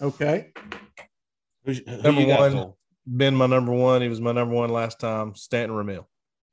Okay. 0.00 0.52
Who's, 1.64 1.78
who 1.78 2.02
Number 2.02 2.20
you 2.20 2.28
one. 2.28 2.52
Cole? 2.52 2.78
Been 3.06 3.34
my 3.34 3.46
number 3.46 3.72
one. 3.72 4.02
He 4.02 4.08
was 4.08 4.20
my 4.20 4.32
number 4.32 4.54
one 4.54 4.70
last 4.70 5.00
time. 5.00 5.34
Stanton 5.34 5.76
Ramil 5.76 6.04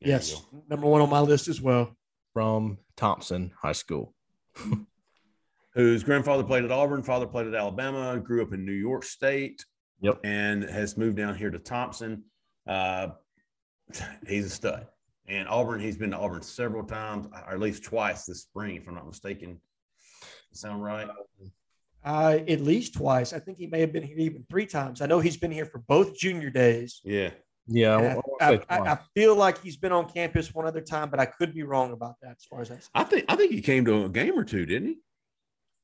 There 0.01 0.11
yes. 0.11 0.41
Number 0.69 0.87
one 0.87 1.01
on 1.01 1.09
my 1.09 1.19
list 1.19 1.47
as 1.47 1.61
well. 1.61 1.95
from 2.33 2.77
Thompson 2.95 3.51
High 3.59 3.73
School. 3.73 4.13
Whose 5.73 6.03
grandfather 6.03 6.43
played 6.43 6.63
at 6.63 6.71
Auburn, 6.71 7.03
father 7.03 7.27
played 7.27 7.47
at 7.47 7.53
Alabama, 7.53 8.17
grew 8.19 8.41
up 8.41 8.53
in 8.53 8.65
New 8.65 8.71
York 8.71 9.03
State. 9.03 9.65
Yep. 10.01 10.19
and 10.23 10.63
has 10.63 10.97
moved 10.97 11.15
down 11.15 11.35
here 11.35 11.49
to 11.49 11.57
Thompson. 11.57 12.23
Uh, 12.67 13.07
he's 14.27 14.45
a 14.45 14.49
stud. 14.49 14.87
And 15.27 15.47
Auburn, 15.47 15.79
he's 15.79 15.97
been 15.97 16.11
to 16.11 16.17
Auburn 16.17 16.43
several 16.43 16.83
times, 16.83 17.27
or 17.27 17.53
at 17.53 17.59
least 17.59 17.83
twice 17.83 18.25
this 18.25 18.41
spring, 18.41 18.75
if 18.75 18.87
I'm 18.87 18.95
not 18.95 19.07
mistaken. 19.07 19.59
Sound 20.53 20.83
right? 20.83 21.07
Uh, 22.05 22.39
at 22.47 22.61
least 22.61 22.93
twice. 22.93 23.33
I 23.33 23.39
think 23.39 23.57
he 23.57 23.65
may 23.67 23.79
have 23.79 23.91
been 23.91 24.03
here 24.03 24.17
even 24.19 24.45
three 24.49 24.67
times. 24.67 25.01
I 25.01 25.07
know 25.07 25.19
he's 25.19 25.37
been 25.37 25.51
here 25.51 25.65
for 25.65 25.79
both 25.79 26.15
junior 26.17 26.49
days. 26.51 27.01
Yeah. 27.03 27.31
Yeah, 27.67 28.19
I, 28.39 28.45
I, 28.45 28.53
I, 28.53 28.59
I, 28.77 28.91
I 28.93 28.99
feel 29.15 29.35
like 29.35 29.59
he's 29.63 29.75
been 29.75 29.91
on 29.91 30.07
campus 30.07 30.53
one 30.53 30.67
other 30.67 30.81
time, 30.81 31.09
but 31.09 31.19
I 31.19 31.25
could 31.25 31.51
be 31.51 31.63
wrong 31.63 31.93
about 31.93 32.13
that 32.21 32.35
as 32.37 32.45
far 32.47 32.61
as 32.61 32.69
that's. 32.69 32.87
I 32.93 33.03
think 33.03 33.25
I 33.27 33.35
think 33.35 33.51
he 33.53 33.59
came 33.59 33.83
to 33.85 34.05
a 34.05 34.09
game 34.09 34.37
or 34.37 34.43
two, 34.43 34.67
didn't 34.67 34.89
he? 34.89 34.97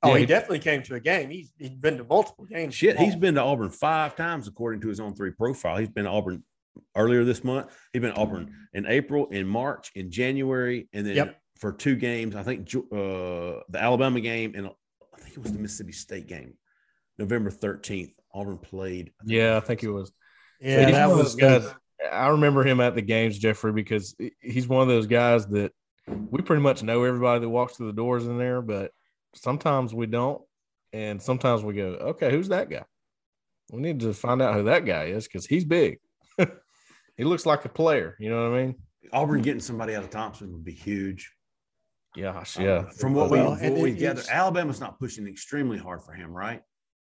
Oh, 0.04 0.10
Yeah, 0.10 0.14
he 0.14 0.20
he- 0.20 0.26
definitely 0.28 0.60
came 0.60 0.84
to 0.84 0.94
a 0.94 1.00
game. 1.00 1.32
He's, 1.32 1.52
he's 1.58 1.72
been 1.72 1.98
to 1.98 2.04
multiple 2.04 2.46
games. 2.46 2.76
Shit, 2.76 3.00
he's 3.00 3.16
been 3.16 3.34
to 3.34 3.42
Auburn 3.42 3.72
five 3.72 4.16
times 4.16 4.48
according 4.48 4.82
to 4.82 4.90
his 4.90 5.00
On3 5.00 5.36
profile. 5.36 5.78
He's 5.78 5.90
been 5.90 6.04
to 6.06 6.12
Auburn 6.12 6.44
earlier 6.96 7.24
this 7.24 7.44
month. 7.44 7.76
He's 7.94 8.02
been 8.04 8.14
to 8.14 8.20
Auburn 8.22 8.54
in 8.74 8.86
April, 8.86 9.26
in 9.30 9.48
March, 9.48 9.92
in 9.96 10.12
January, 10.12 10.88
and 10.94 11.04
then 11.08 11.16
Yep. 11.16 11.42
for 11.58 11.72
two 11.72 11.96
games. 11.96 12.36
I 12.36 12.44
think 12.44 12.72
uh, 12.76 12.86
the 12.92 13.80
Alabama 13.80 14.22
game 14.22 14.54
and 14.56 14.68
I 14.68 14.72
think 15.32 15.36
think 15.36 15.46
it 15.46 15.50
was 15.50 15.54
the 15.54 15.62
Mississippi 15.62 15.94
State 15.94 16.28
game, 16.28 16.54
November 17.18 17.52
13th. 17.52 18.14
Auburn 18.34 18.58
played. 18.58 19.12
Yeah, 19.26 19.58
I 19.58 19.60
think 19.60 19.84
it 19.84 19.92
was. 19.92 20.12
Yeah, 20.60 20.86
he's 20.86 20.96
that 20.96 21.10
was 21.10 21.18
those 21.18 21.36
guys. 21.36 21.74
I 22.12 22.30
remember 22.30 22.64
him 22.64 22.80
at 22.82 22.96
the 22.96 23.02
games, 23.02 23.38
Jeffrey, 23.38 23.72
because 23.72 24.16
he's 24.42 24.68
one 24.68 24.82
of 24.82 24.88
those 24.88 25.08
guys 25.08 25.48
that 25.48 25.72
we 26.08 26.42
pretty 26.42 26.62
much 26.62 26.84
know 26.84 27.04
everybody 27.04 27.42
that 27.42 27.50
walks 27.50 27.76
through 27.76 27.88
the 27.88 27.94
doors 27.94 28.26
in 28.26 28.38
there, 28.38 28.62
but 28.62 28.92
sometimes 29.36 29.94
we 29.94 30.08
don't. 30.08 30.42
And 30.94 31.22
sometimes 31.22 31.64
we 31.64 31.74
go, 31.74 31.86
okay, 31.86 32.32
who's 32.32 32.50
that 32.50 32.70
guy? 32.70 32.84
We 33.72 33.82
need 33.82 34.02
to 34.02 34.14
find 34.14 34.42
out 34.42 34.56
who 34.56 34.64
that 34.64 34.86
guy 34.86 35.06
is 35.06 35.26
because 35.26 35.46
he's 35.46 35.64
big. 35.64 36.00
he 37.18 37.24
looks 37.24 37.46
like 37.46 37.64
a 37.64 37.70
player. 37.70 38.18
You 38.20 38.30
know 38.30 38.50
what 38.50 38.60
I 38.60 38.64
mean? 38.64 38.76
Auburn 39.14 39.42
getting 39.42 39.62
somebody 39.62 39.96
out 39.96 40.04
of 40.04 40.10
Thompson 40.10 40.52
would 40.52 40.66
be 40.66 40.74
huge. 40.74 41.32
Gosh, 42.16 42.60
Uh, 42.60 42.64
yeah. 42.64 42.90
from 42.90 43.14
what 43.14 43.30
Well, 43.30 43.52
we, 43.54 43.58
from 43.58 43.70
what 43.74 43.82
we 43.82 43.92
it- 43.92 43.96
gather, 44.00 44.24
Alabama's 44.30 44.80
not 44.80 45.00
pushing 45.00 45.28
extremely 45.28 45.78
hard 45.78 46.02
for 46.04 46.14
him, 46.14 46.32
right? 46.32 46.62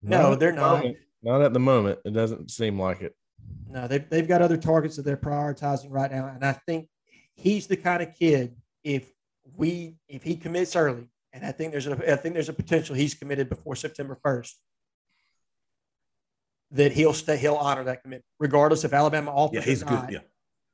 No, 0.03 0.33
at 0.33 0.39
they're 0.39 0.51
not. 0.51 0.79
moment. 0.79 0.97
Not 1.23 1.41
at 1.41 1.53
the 1.53 1.59
moment. 1.59 1.99
It 2.05 2.11
doesn't 2.13 2.49
seem 2.51 2.79
like 2.79 3.01
it. 3.01 3.15
No, 3.67 3.87
they've, 3.87 4.07
they've 4.09 4.27
got 4.27 4.41
other 4.41 4.57
targets 4.57 4.95
that 4.95 5.03
they're 5.03 5.17
prioritizing 5.17 5.87
right 5.89 6.11
now. 6.11 6.27
And 6.27 6.43
I 6.43 6.53
think 6.53 6.87
he's 7.35 7.67
the 7.67 7.77
kind 7.77 8.01
of 8.03 8.13
kid, 8.15 8.55
if 8.83 9.11
we 9.55 9.95
if 10.07 10.23
he 10.23 10.35
commits 10.35 10.75
early, 10.75 11.07
and 11.33 11.45
I 11.45 11.51
think 11.51 11.71
there's 11.71 11.87
a 11.87 12.11
I 12.11 12.15
think 12.15 12.33
there's 12.33 12.49
a 12.49 12.53
potential 12.53 12.95
he's 12.95 13.13
committed 13.13 13.49
before 13.49 13.75
September 13.75 14.17
1st, 14.25 14.53
that 16.71 16.91
he'll 16.91 17.13
stay, 17.13 17.37
he'll 17.37 17.55
honor 17.55 17.83
that 17.83 18.01
commitment, 18.03 18.25
regardless 18.39 18.83
if 18.83 18.93
Alabama 18.93 19.31
offers 19.31 19.55
Yeah, 19.55 19.61
he's 19.61 19.83
or 19.83 19.85
good. 19.85 20.21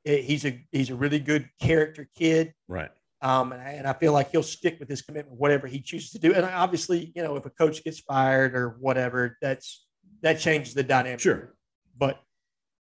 Yeah, 0.04 0.16
He's 0.16 0.44
a 0.46 0.64
he's 0.72 0.90
a 0.90 0.94
really 0.94 1.18
good 1.18 1.48
character 1.60 2.08
kid. 2.16 2.54
right. 2.68 2.90
Um, 3.20 3.52
and, 3.52 3.60
I, 3.60 3.70
and 3.72 3.86
I 3.86 3.92
feel 3.94 4.12
like 4.12 4.30
he'll 4.30 4.42
stick 4.44 4.78
with 4.78 4.88
his 4.88 5.02
commitment, 5.02 5.38
whatever 5.38 5.66
he 5.66 5.80
chooses 5.80 6.10
to 6.12 6.18
do. 6.18 6.32
And 6.34 6.44
obviously, 6.44 7.12
you 7.16 7.22
know, 7.22 7.34
if 7.36 7.46
a 7.46 7.50
coach 7.50 7.82
gets 7.82 7.98
fired 8.00 8.54
or 8.54 8.76
whatever, 8.78 9.36
that's 9.42 9.86
that 10.22 10.38
changes 10.40 10.74
the 10.74 10.82
dynamic. 10.82 11.20
Sure. 11.20 11.54
But 11.96 12.20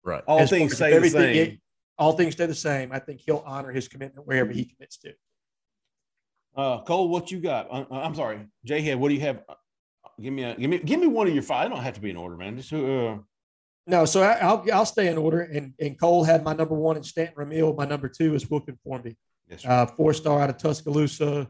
Right. 0.04 0.22
All 0.28 0.46
things 0.46 0.76
stay 0.76 0.96
the 0.98 1.10
same. 1.10 1.36
it- 1.36 1.60
all 1.98 2.12
things 2.12 2.34
stay 2.34 2.44
the 2.46 2.54
same. 2.54 2.92
I 2.92 2.98
think 2.98 3.22
he'll 3.24 3.42
honor 3.46 3.72
his 3.72 3.88
commitment 3.88 4.26
wherever 4.26 4.52
he 4.52 4.66
commits 4.66 4.98
to. 4.98 5.14
Uh, 6.54 6.82
Cole, 6.82 7.08
what 7.08 7.30
you 7.30 7.40
got? 7.40 7.68
Uh, 7.70 7.84
I'm 7.90 8.14
sorry, 8.14 8.40
Jay 8.64 8.82
Head. 8.82 8.98
What 9.00 9.08
do 9.08 9.14
you 9.14 9.20
have? 9.22 9.42
Uh, 9.48 9.54
Give 10.20 10.32
me 10.32 10.44
a 10.44 10.54
give 10.54 10.70
me 10.70 10.78
give 10.78 10.98
me 11.00 11.06
one 11.08 11.26
of 11.26 11.34
your 11.34 11.42
five. 11.42 11.66
I 11.66 11.68
don't 11.68 11.82
have 11.82 11.92
to 11.94 12.00
be 12.00 12.08
in 12.08 12.16
order, 12.16 12.36
man. 12.38 12.56
Just 12.56 12.72
uh, 12.72 13.18
No, 13.86 14.04
so 14.06 14.22
I, 14.22 14.34
I'll 14.38 14.64
I'll 14.72 14.86
stay 14.86 15.08
in 15.08 15.18
order. 15.18 15.40
And 15.42 15.74
and 15.78 15.98
Cole 16.00 16.24
had 16.24 16.42
my 16.42 16.54
number 16.54 16.74
one 16.74 16.96
in 16.96 17.02
Stanton 17.02 17.34
Ramil. 17.36 17.76
My 17.76 17.84
number 17.84 18.08
two 18.08 18.34
is 18.34 18.48
Wilkin 18.48 18.78
Formby, 18.82 19.16
yes, 19.48 19.64
uh, 19.64 19.86
four 19.86 20.12
star 20.12 20.40
out 20.40 20.50
of 20.50 20.58
Tuscaloosa. 20.58 21.48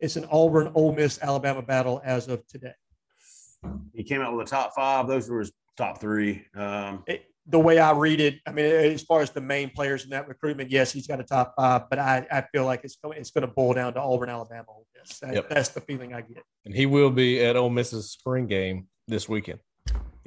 It's 0.00 0.16
an 0.16 0.26
Auburn 0.30 0.70
Ole 0.74 0.94
Miss 0.94 1.18
Alabama 1.22 1.62
battle 1.62 2.00
as 2.04 2.28
of 2.28 2.46
today. 2.46 2.74
he 3.94 4.02
came 4.04 4.20
out 4.20 4.36
with 4.36 4.46
a 4.46 4.50
top 4.50 4.74
five. 4.74 5.06
Those 5.08 5.28
were 5.28 5.40
his 5.40 5.52
top 5.76 6.00
three. 6.00 6.44
Um, 6.54 7.02
It, 7.06 7.24
the 7.48 7.58
way 7.60 7.78
I 7.78 7.92
read 7.92 8.20
it, 8.20 8.40
I 8.46 8.50
mean, 8.50 8.64
as 8.66 9.02
far 9.02 9.20
as 9.20 9.30
the 9.30 9.40
main 9.40 9.70
players 9.70 10.02
in 10.02 10.10
that 10.10 10.26
recruitment, 10.26 10.68
yes, 10.70 10.92
he's 10.92 11.06
got 11.06 11.20
a 11.20 11.22
top 11.22 11.54
five, 11.56 11.82
but 11.88 11.98
I, 12.00 12.26
I 12.30 12.42
feel 12.52 12.64
like 12.64 12.80
it's 12.82 12.96
going 12.96 13.18
it's 13.18 13.30
going 13.30 13.42
to 13.46 13.52
boil 13.54 13.72
down 13.74 13.94
to 13.94 14.00
Auburn, 14.00 14.28
Alabama. 14.28 14.64
Ole 14.68 14.86
Miss. 14.98 15.20
That, 15.20 15.34
Yep. 15.34 15.48
That's 15.50 15.68
the 15.68 15.80
feeling 15.80 16.12
I 16.12 16.22
get. 16.22 16.42
And 16.64 16.74
he 16.74 16.86
will 16.86 17.10
be 17.10 17.42
at 17.44 17.54
Ole 17.56 17.70
Miss's 17.70 18.10
spring 18.10 18.46
game 18.48 18.88
this 19.06 19.28
weekend. 19.28 19.60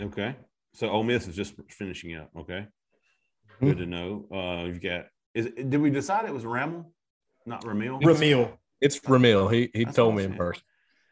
okay, 0.01 0.35
so 0.73 0.89
Ole 0.89 1.03
Miss 1.03 1.27
is 1.27 1.35
just 1.35 1.55
finishing 1.69 2.15
up. 2.15 2.29
Okay, 2.37 2.65
Hmm. 3.59 3.65
good 3.67 3.77
to 3.79 3.85
know. 3.85 4.25
Uh, 4.33 4.65
you've 4.67 4.81
got. 4.81 5.07
Is 5.35 5.47
did 5.47 5.77
we 5.81 5.89
decide 5.91 6.23
it 6.25 6.33
was 6.33 6.45
Ramel, 6.45 6.89
not 7.49 7.63
Ramil? 7.65 8.01
Ramil. 8.01 8.57
It's 8.79 8.99
Ramil. 9.01 9.51
He 9.51 9.69
he 9.73 9.83
That's 9.85 9.95
told 9.95 10.15
me 10.15 10.23
in 10.23 10.35
person. 10.35 10.63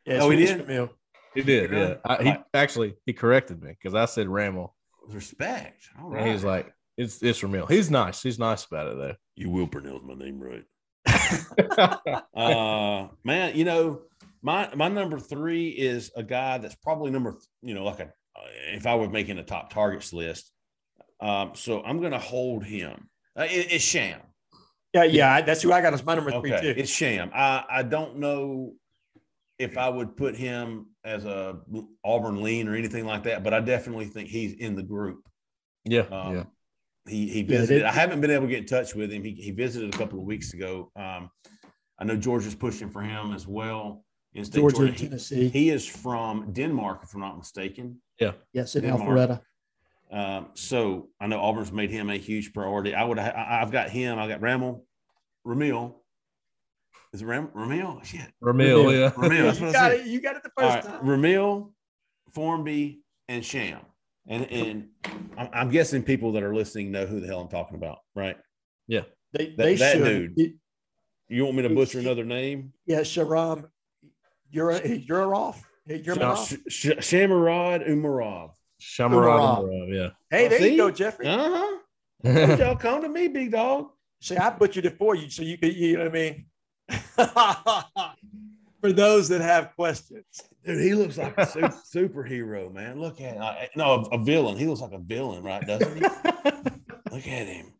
Yes, 0.05 0.21
Oh, 0.23 0.29
he 0.29 0.37
did? 0.37 0.65
Ramil. 0.65 0.89
He 1.33 1.41
did. 1.41 1.71
Yeah. 1.71 1.95
I, 2.05 2.23
he 2.23 2.29
Right. 2.29 2.43
actually 2.53 2.95
he 3.05 3.11
corrected 3.13 3.61
me 3.61 3.71
because 3.71 3.93
I 3.93 4.05
said 4.05 4.27
Ramil. 4.27 4.69
Respect. 5.09 5.89
All 5.99 6.05
And 6.07 6.15
right. 6.15 6.27
he 6.27 6.33
was 6.33 6.43
like, 6.43 6.73
"It's 6.97 7.21
it's 7.21 7.41
Ramil." 7.41 7.69
He's 7.69 7.91
nice. 7.91 8.23
He's 8.23 8.39
nice 8.39 8.65
about 8.65 8.87
it 8.93 8.97
though. 8.97 9.15
"You 9.35 9.49
will 9.49 9.67
pronounce 9.67 10.03
my 10.05 10.13
name 10.13 10.39
right." 10.39 10.63
uh 12.35 13.07
man 13.23 13.55
you 13.55 13.63
know 13.65 14.01
my 14.41 14.69
my 14.75 14.87
number 14.87 15.19
three 15.19 15.69
is 15.69 16.11
a 16.15 16.23
guy 16.23 16.57
that's 16.57 16.75
probably 16.75 17.11
number 17.11 17.35
you 17.61 17.73
know 17.73 17.83
like 17.85 17.99
a 18.01 18.11
if 18.73 18.85
i 18.85 18.93
were 18.95 19.09
making 19.09 19.37
a 19.37 19.43
top 19.43 19.71
targets 19.71 20.11
list 20.13 20.51
um 21.21 21.51
so 21.55 21.81
i'm 21.83 22.01
gonna 22.01 22.19
hold 22.19 22.63
him 22.65 23.09
uh, 23.39 23.43
it- 23.49 23.71
it's 23.71 23.83
sham 23.83 24.19
Yeah, 25.05 25.17
yeah, 25.19 25.33
I- 25.35 25.41
that's 25.41 25.61
who 25.61 25.71
I 25.71 25.81
got 25.81 25.93
as 25.93 26.03
my 26.05 26.15
number 26.15 26.31
three 26.41 26.51
too. 26.51 26.73
it's 26.81 26.89
sham 26.91 27.29
i 27.33 27.63
i 27.79 27.83
don't 27.83 28.17
know 28.17 28.73
if 29.59 29.77
i 29.77 29.89
would 29.89 30.15
put 30.17 30.35
him 30.35 30.87
as 31.03 31.25
a 31.25 31.59
auburn 32.03 32.41
lean 32.43 32.67
or 32.67 32.75
anything 32.75 33.05
like 33.05 33.23
that 33.23 33.43
but 33.43 33.53
i 33.53 33.59
definitely 33.59 34.05
think 34.05 34.29
he's 34.29 34.53
in 34.53 34.75
the 34.75 34.83
group 34.83 35.19
yeah, 35.85 36.01
um, 36.11 36.35
yeah. 36.35 36.43
He 37.07 37.29
he 37.29 37.41
visited. 37.43 37.81
they- 37.83 37.85
I 37.85 37.91
haven't 37.93 38.19
been 38.21 38.31
able 38.31 38.47
to 38.47 38.49
get 38.49 38.59
in 38.59 38.65
touch 38.65 38.93
with 38.93 39.09
him. 39.13 39.23
He, 39.23 39.31
he 39.31 39.51
visited 39.51 39.95
a 39.95 39.97
couple 39.97 40.19
of 40.19 40.25
weeks 40.25 40.53
ago. 40.53 40.91
Um, 40.97 41.29
I 41.97 42.03
know 42.03 42.17
Georgia's 42.17 42.55
pushing 42.55 42.89
for 42.89 43.01
him 43.01 43.31
as 43.33 43.47
well. 43.47 44.03
In 44.33 44.43
Georgia 44.43 44.75
Georgia. 44.75 44.81
and 44.91 44.99
He, 44.99 45.07
Tennessee. 45.07 45.47
he 45.47 45.69
is 45.69 45.85
from 45.87 46.51
Denmark, 46.51 46.99
if 47.03 47.13
I'm 47.13 47.21
not 47.21 47.37
mistaken. 47.37 48.01
Yeah. 48.19 48.33
Yes, 48.51 48.75
in 48.75 48.81
Denmark. 48.83 49.01
Alpharetta. 49.17 49.39
Um, 50.11 50.47
so 50.55 51.07
I 51.21 51.27
know 51.27 51.39
Auburn's 51.39 51.71
made 51.71 51.89
him 51.91 52.09
a 52.09 52.17
huge 52.17 52.51
priority. 52.53 52.93
I 52.93 53.03
would. 53.05 53.19
I, 53.19 53.59
I've 53.61 53.71
got 53.71 53.89
him. 53.89 54.19
I 54.19 54.27
got 54.27 54.41
Ramel, 54.41 54.83
Ramil. 55.47 55.93
Is 57.13 57.21
it 57.21 57.25
Ram, 57.25 57.47
Ramil? 57.55 58.03
Shit, 58.03 58.19
Ramil, 58.43 58.83
Ramil. 58.85 58.99
yeah. 58.99 59.09
Ramil. 59.11 59.43
That's 59.45 59.59
you 59.61 59.67
I 59.67 59.71
got 59.71 59.91
said. 59.91 59.99
it. 60.01 60.07
You 60.07 60.21
got 60.21 60.35
it 60.35 60.43
the 60.43 60.51
first 60.57 60.75
right, 60.75 60.83
time. 60.83 61.05
Ramil, 61.05 61.71
Formby, 62.33 63.01
and 63.29 63.43
Sham. 63.45 63.79
And 64.27 64.45
and 64.51 64.87
I'm, 65.37 65.49
I'm 65.53 65.69
guessing 65.71 66.03
people 66.03 66.33
that 66.33 66.43
are 66.43 66.53
listening 66.53 66.91
know 66.91 67.05
who 67.05 67.19
the 67.21 67.27
hell 67.27 67.39
I'm 67.39 67.47
talking 67.47 67.75
about, 67.77 67.99
right? 68.15 68.35
Yeah. 68.87 69.03
They, 69.33 69.47
that- 69.47 69.57
they 69.57 69.75
that 69.75 69.93
should. 69.97 70.35
dude. 70.35 70.39
It- 70.47 70.53
You 71.29 71.45
want 71.45 71.55
me 71.57 71.63
to 71.63 71.69
butcher 71.69 71.99
another 71.99 72.25
name? 72.25 72.73
yeah, 72.85 72.99
Sharam, 73.01 73.69
you're 74.51 74.73
you're 74.85 75.33
off. 75.33 75.63
You're 75.85 76.15
Sham- 76.15 76.31
off. 76.31 76.49
Sh- 76.49 76.55
Sh- 76.67 76.87
Shamurad 76.99 77.87
Umarov. 77.89 78.51
Shamurad 78.81 79.39
Umarov. 79.39 79.63
Umarov, 79.63 79.93
yeah. 79.95 80.09
Hey, 80.29 80.45
Oh, 80.45 80.49
there 80.49 80.59
see? 80.59 80.71
you 80.71 80.77
go, 80.77 80.91
Jeffrey. 80.91 81.25
Uh 81.29 81.49
huh. 82.23 82.55
Y'all 82.57 82.75
come 82.75 83.01
to 83.03 83.09
me, 83.09 83.27
big 83.29 83.51
dog. 83.51 83.89
See, 84.21 84.37
I 84.37 84.49
butchered 84.49 84.85
it 84.85 84.97
for 84.97 85.15
you, 85.15 85.29
so 85.29 85.43
you 85.43 85.57
could, 85.57 85.75
you 85.75 85.97
know 85.97 86.05
what 86.05 86.09
I 86.09 86.13
mean. 86.13 86.45
for 88.81 88.93
those 88.93 89.29
that 89.29 89.41
have 89.41 89.75
questions, 89.75 90.25
Dude, 90.65 90.83
he 90.83 90.93
looks 90.93 91.17
like 91.17 91.37
a 91.37 91.45
su- 91.45 91.61
superhero, 91.95 92.73
man. 92.73 92.99
Look 92.99 93.21
at 93.21 93.35
him. 93.35 93.69
No, 93.75 94.05
a, 94.11 94.15
a 94.15 94.23
villain. 94.23 94.57
He 94.57 94.65
looks 94.65 94.81
like 94.81 94.91
a 94.91 94.99
villain, 94.99 95.43
right? 95.43 95.65
Doesn't 95.65 95.95
he? 95.95 96.01
Look 97.11 97.27
at 97.27 97.47
him. 97.47 97.73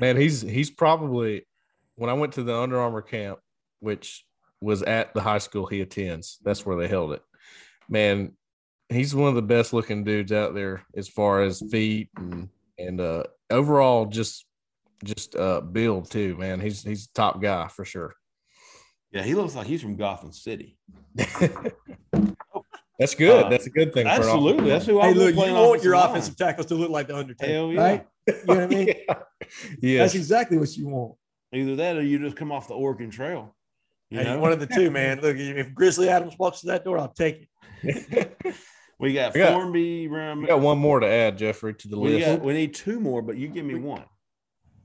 Man, 0.00 0.16
he's 0.16 0.40
he's 0.40 0.70
probably 0.70 1.46
when 1.94 2.10
I 2.10 2.14
went 2.14 2.32
to 2.34 2.42
the 2.42 2.56
Under 2.56 2.80
Armour 2.80 3.02
camp, 3.02 3.38
which 3.78 4.24
was 4.60 4.82
at 4.82 5.14
the 5.14 5.20
high 5.20 5.38
school 5.38 5.66
he 5.66 5.80
attends. 5.80 6.38
That's 6.42 6.66
where 6.66 6.76
they 6.76 6.88
held 6.88 7.12
it. 7.12 7.22
Man, 7.88 8.32
he's 8.88 9.14
one 9.14 9.28
of 9.28 9.34
the 9.36 9.42
best 9.42 9.72
looking 9.72 10.02
dudes 10.02 10.32
out 10.32 10.54
there 10.54 10.82
as 10.96 11.08
far 11.08 11.42
as 11.42 11.62
feet 11.70 12.08
and 12.16 12.48
and 12.78 13.00
uh 13.00 13.24
overall 13.50 14.06
just 14.06 14.45
just 15.04 15.36
uh 15.36 15.60
build 15.60 16.10
too, 16.10 16.36
man. 16.36 16.60
He's 16.60 16.82
he's 16.82 17.06
top 17.08 17.40
guy 17.42 17.68
for 17.68 17.84
sure. 17.84 18.14
Yeah, 19.12 19.22
he 19.22 19.34
looks 19.34 19.54
like 19.54 19.66
he's 19.66 19.82
from 19.82 19.96
Gotham 19.96 20.32
City. 20.32 20.76
That's 22.98 23.14
good. 23.14 23.44
Uh, 23.44 23.48
That's 23.50 23.66
a 23.66 23.70
good 23.70 23.92
thing. 23.92 24.04
for 24.06 24.10
Absolutely. 24.10 24.68
That's 24.70 24.86
who 24.86 25.00
I 25.00 25.08
hey, 25.08 25.12
was 25.12 25.34
look, 25.36 25.46
you 25.46 25.52
want 25.54 25.82
your 25.82 25.96
line. 25.96 26.10
offensive 26.10 26.36
tackles 26.36 26.66
to 26.68 26.74
look 26.74 26.90
like 26.90 27.08
the 27.08 27.16
Undertaker, 27.16 27.52
Hell 27.52 27.72
yeah. 27.72 27.80
right? 27.82 28.06
You 28.26 28.34
know 28.34 28.40
what 28.54 28.60
I 28.60 28.66
mean? 28.66 28.94
yeah. 29.82 29.98
That's 29.98 30.14
exactly 30.14 30.56
what 30.56 30.74
you 30.76 30.88
want. 30.88 31.14
Either 31.52 31.76
that 31.76 31.96
or 31.96 32.02
you 32.02 32.18
just 32.18 32.36
come 32.36 32.50
off 32.50 32.68
the 32.68 32.74
Oregon 32.74 33.10
Trail. 33.10 33.54
You 34.10 34.18
Hey, 34.20 34.24
know? 34.24 34.38
one 34.38 34.50
of 34.52 34.60
the 34.60 34.66
two, 34.66 34.90
man. 34.90 35.20
Look, 35.22 35.36
if 35.36 35.74
Grizzly 35.74 36.08
Adams 36.08 36.36
walks 36.38 36.60
to 36.60 36.68
that 36.68 36.84
door, 36.84 36.98
I'll 36.98 37.08
take 37.12 37.48
it. 37.82 38.34
we 38.98 39.12
got 39.12 39.36
I 39.36 39.38
got- 39.40 39.52
Formby, 39.52 40.08
We 40.08 40.46
got 40.46 40.60
one 40.60 40.78
more 40.78 40.98
to 41.00 41.06
add, 41.06 41.36
Jeffrey, 41.36 41.74
to 41.74 41.88
the 41.88 41.98
We, 41.98 42.14
list. 42.14 42.26
got, 42.26 42.42
we 42.42 42.54
need 42.54 42.74
two 42.74 42.98
more, 42.98 43.20
but 43.20 43.36
you 43.36 43.48
give 43.48 43.64
me 43.66 43.74
one. 43.74 44.04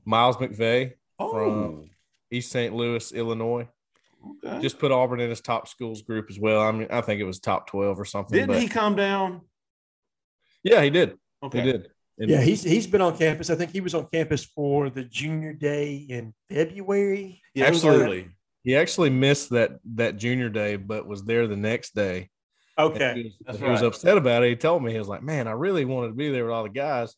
Miles 0.06 0.38
McVay, 0.38 0.94
Oh, 1.20 1.32
From- 1.32 1.90
East 2.32 2.52
St. 2.52 2.74
Louis, 2.74 3.12
Illinois. 3.12 3.68
okay. 4.46 4.62
Just 4.62 4.80
put 4.80 4.92
Auburn 4.92 5.20
in 5.20 5.30
his 5.30 5.42
top 5.42 5.68
schools 5.68 6.02
group 6.02 6.28
as 6.30 6.40
well. 6.40 6.62
I 6.62 6.72
mean, 6.72 6.88
I 6.90 7.02
think 7.02 7.20
it 7.20 7.26
was 7.26 7.40
top 7.40 7.68
12 7.68 8.00
or 8.00 8.06
something. 8.06 8.38
didn't 8.38 8.54
but 8.54 8.62
he 8.62 8.68
come 8.68 8.96
down? 8.96 9.42
yeah, 10.64 10.82
he 10.82 10.90
did. 10.90 11.18
Okay. 11.44 11.62
He 11.62 11.72
did. 11.72 11.90
And 12.20 12.30
Yeah, 12.30 12.42
he's 12.42 12.62
he's 12.64 12.88
been 12.88 13.02
on 13.02 13.18
campus. 13.18 13.50
I 13.50 13.56
think 13.56 13.72
he 13.72 13.82
was 13.82 13.96
on 13.96 14.08
campus 14.14 14.44
for 14.46 14.90
the 14.90 15.04
junior 15.04 15.54
day 15.54 15.96
in 15.96 16.34
February. 16.50 17.42
Yeah, 17.56 17.68
it 17.68 17.72
was 17.72 17.84
Actually- 17.84 18.04
early. 18.04 18.30
he 18.64 18.76
actually 18.76 19.10
missed 19.10 19.50
that 19.52 19.80
that 19.96 20.18
junior 20.18 20.50
day, 20.50 20.76
but 20.76 21.08
was 21.08 21.24
there 21.24 21.48
the 21.48 21.56
next 21.58 21.96
day. 21.96 22.30
Okay. 22.78 23.14
He 23.16 23.24
was, 23.24 23.34
That's 23.46 23.58
he 23.60 23.64
was 23.66 23.82
upset 23.82 24.18
about 24.18 24.44
it. 24.44 24.50
He 24.50 24.56
told 24.56 24.84
me, 24.84 24.92
he 24.92 25.00
was 25.00 25.08
like, 25.08 25.24
Man, 25.24 25.48
I 25.48 25.52
really 25.52 25.84
wanted 25.86 26.10
to 26.10 26.14
be 26.14 26.30
there 26.32 26.46
with 26.46 26.54
all 26.54 26.64
the 26.64 26.70
guys. 26.70 27.16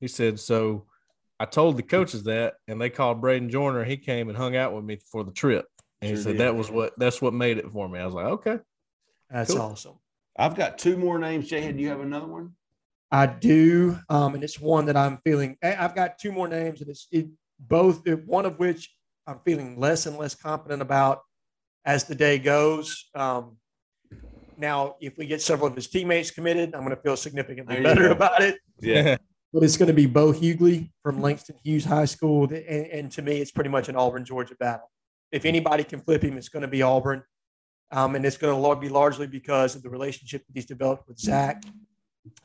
He 0.00 0.08
said, 0.08 0.38
So 0.40 0.86
I 1.40 1.46
told 1.46 1.78
the 1.78 1.82
coaches 1.82 2.22
that, 2.24 2.54
and 2.68 2.78
they 2.78 2.90
called 2.90 3.22
Bradyn 3.22 3.48
Joiner. 3.48 3.82
He 3.82 3.96
came 3.96 4.28
and 4.28 4.36
hung 4.36 4.54
out 4.56 4.74
with 4.74 4.84
me 4.84 4.98
for 5.10 5.24
the 5.24 5.32
trip. 5.32 5.64
And 6.02 6.10
he 6.10 6.16
said 6.22 6.32
did. 6.32 6.40
that 6.40 6.54
was 6.54 6.70
what 6.70 6.92
that's 6.98 7.20
what 7.22 7.32
made 7.34 7.56
it 7.58 7.70
for 7.72 7.88
me. 7.88 7.98
I 7.98 8.04
was 8.04 8.14
like, 8.14 8.26
Okay. 8.26 8.58
That's 9.30 9.50
Cool. 9.52 9.62
awesome. 9.62 9.94
I've 10.38 10.54
got 10.54 10.78
two 10.78 10.96
more 10.96 11.18
names. 11.18 11.48
Jay, 11.48 11.72
do 11.72 11.78
you 11.80 11.88
have 11.88 12.00
another 12.00 12.26
one? 12.26 12.52
I 13.10 13.26
do, 13.26 13.98
um, 14.08 14.34
and 14.34 14.44
it's 14.44 14.60
one 14.60 14.86
that 14.86 14.96
I'm 14.96 15.18
feeling. 15.24 15.56
I- 15.62 15.76
I've 15.76 15.94
got 15.94 16.18
two 16.18 16.30
more 16.30 16.46
names, 16.46 16.80
and 16.80 16.90
it's 16.90 17.06
it, 17.10 17.26
both. 17.58 18.06
One 18.26 18.44
of 18.46 18.58
which 18.58 18.94
I'm 19.26 19.40
feeling 19.44 19.78
less 19.80 20.06
and 20.06 20.16
less 20.18 20.34
confident 20.34 20.82
about 20.82 21.22
as 21.84 22.04
the 22.04 22.14
day 22.14 22.38
goes. 22.38 23.08
Um, 23.14 23.56
now, 24.58 24.96
if 25.00 25.16
we 25.16 25.26
get 25.26 25.40
several 25.42 25.68
of 25.68 25.74
his 25.74 25.88
teammates 25.88 26.30
committed, 26.30 26.74
I'm 26.74 26.84
going 26.84 26.94
to 26.94 27.02
feel 27.02 27.16
significantly 27.16 27.82
better 27.82 28.08
go. 28.08 28.12
about 28.12 28.42
it. 28.42 28.58
Yeah. 28.80 29.16
But 29.52 29.64
it's 29.64 29.76
going 29.76 29.88
to 29.88 29.92
be 29.94 30.06
Bo 30.06 30.32
Hughley 30.32 30.90
from 31.02 31.20
Langston 31.20 31.56
Hughes 31.64 31.84
High 31.84 32.04
School, 32.04 32.44
and, 32.44 32.52
and 32.86 33.12
to 33.12 33.22
me, 33.22 33.38
it's 33.38 33.50
pretty 33.50 33.70
much 33.70 33.88
an 33.88 33.96
Auburn 33.96 34.24
Georgia 34.24 34.54
battle. 34.60 34.88
If 35.32 35.44
anybody 35.44 35.82
can 35.84 36.00
flip 36.00 36.22
him, 36.22 36.36
it's 36.36 36.48
going 36.48 36.62
to 36.62 36.68
be 36.68 36.82
Auburn, 36.82 37.22
um, 37.90 38.14
and 38.14 38.24
it's 38.24 38.36
going 38.36 38.62
to 38.62 38.80
be 38.80 38.88
largely 38.88 39.26
because 39.26 39.74
of 39.74 39.82
the 39.82 39.90
relationship 39.90 40.42
that 40.46 40.52
he's 40.54 40.66
developed 40.66 41.08
with 41.08 41.18
Zach 41.18 41.62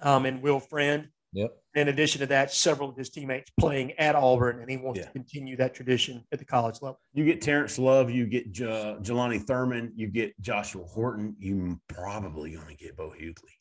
um, 0.02 0.26
and 0.26 0.42
Will 0.42 0.60
Friend. 0.60 1.08
Yep. 1.34 1.52
In 1.76 1.90
addition 1.90 2.22
to 2.22 2.28
that, 2.28 2.52
several 2.54 2.90
of 2.90 2.96
his 2.96 3.10
teammates 3.10 3.52
playing 3.60 3.92
at 4.00 4.16
Auburn, 4.16 4.62
and 4.62 4.70
he 4.72 4.78
wants 4.78 5.00
Yeah. 5.02 5.08
to 5.08 5.12
continue 5.12 5.58
that 5.58 5.74
tradition 5.76 6.24
at 6.32 6.40
the 6.40 6.46
college 6.46 6.82
level. 6.82 7.00
You 7.14 7.26
get 7.26 7.42
Terrence 7.42 7.78
Love, 7.78 8.10
you 8.10 8.26
get 8.26 8.52
J- 8.54 8.96
Jelani 9.02 9.46
Thurman, 9.46 9.92
you 9.96 10.08
get 10.08 10.40
Joshua 10.40 10.86
Horton. 10.86 11.36
You 11.38 11.80
probably 11.90 12.52
going 12.52 12.68
to 12.68 12.76
get 12.76 12.96
Bo 12.96 13.10
Hughley. 13.12 13.52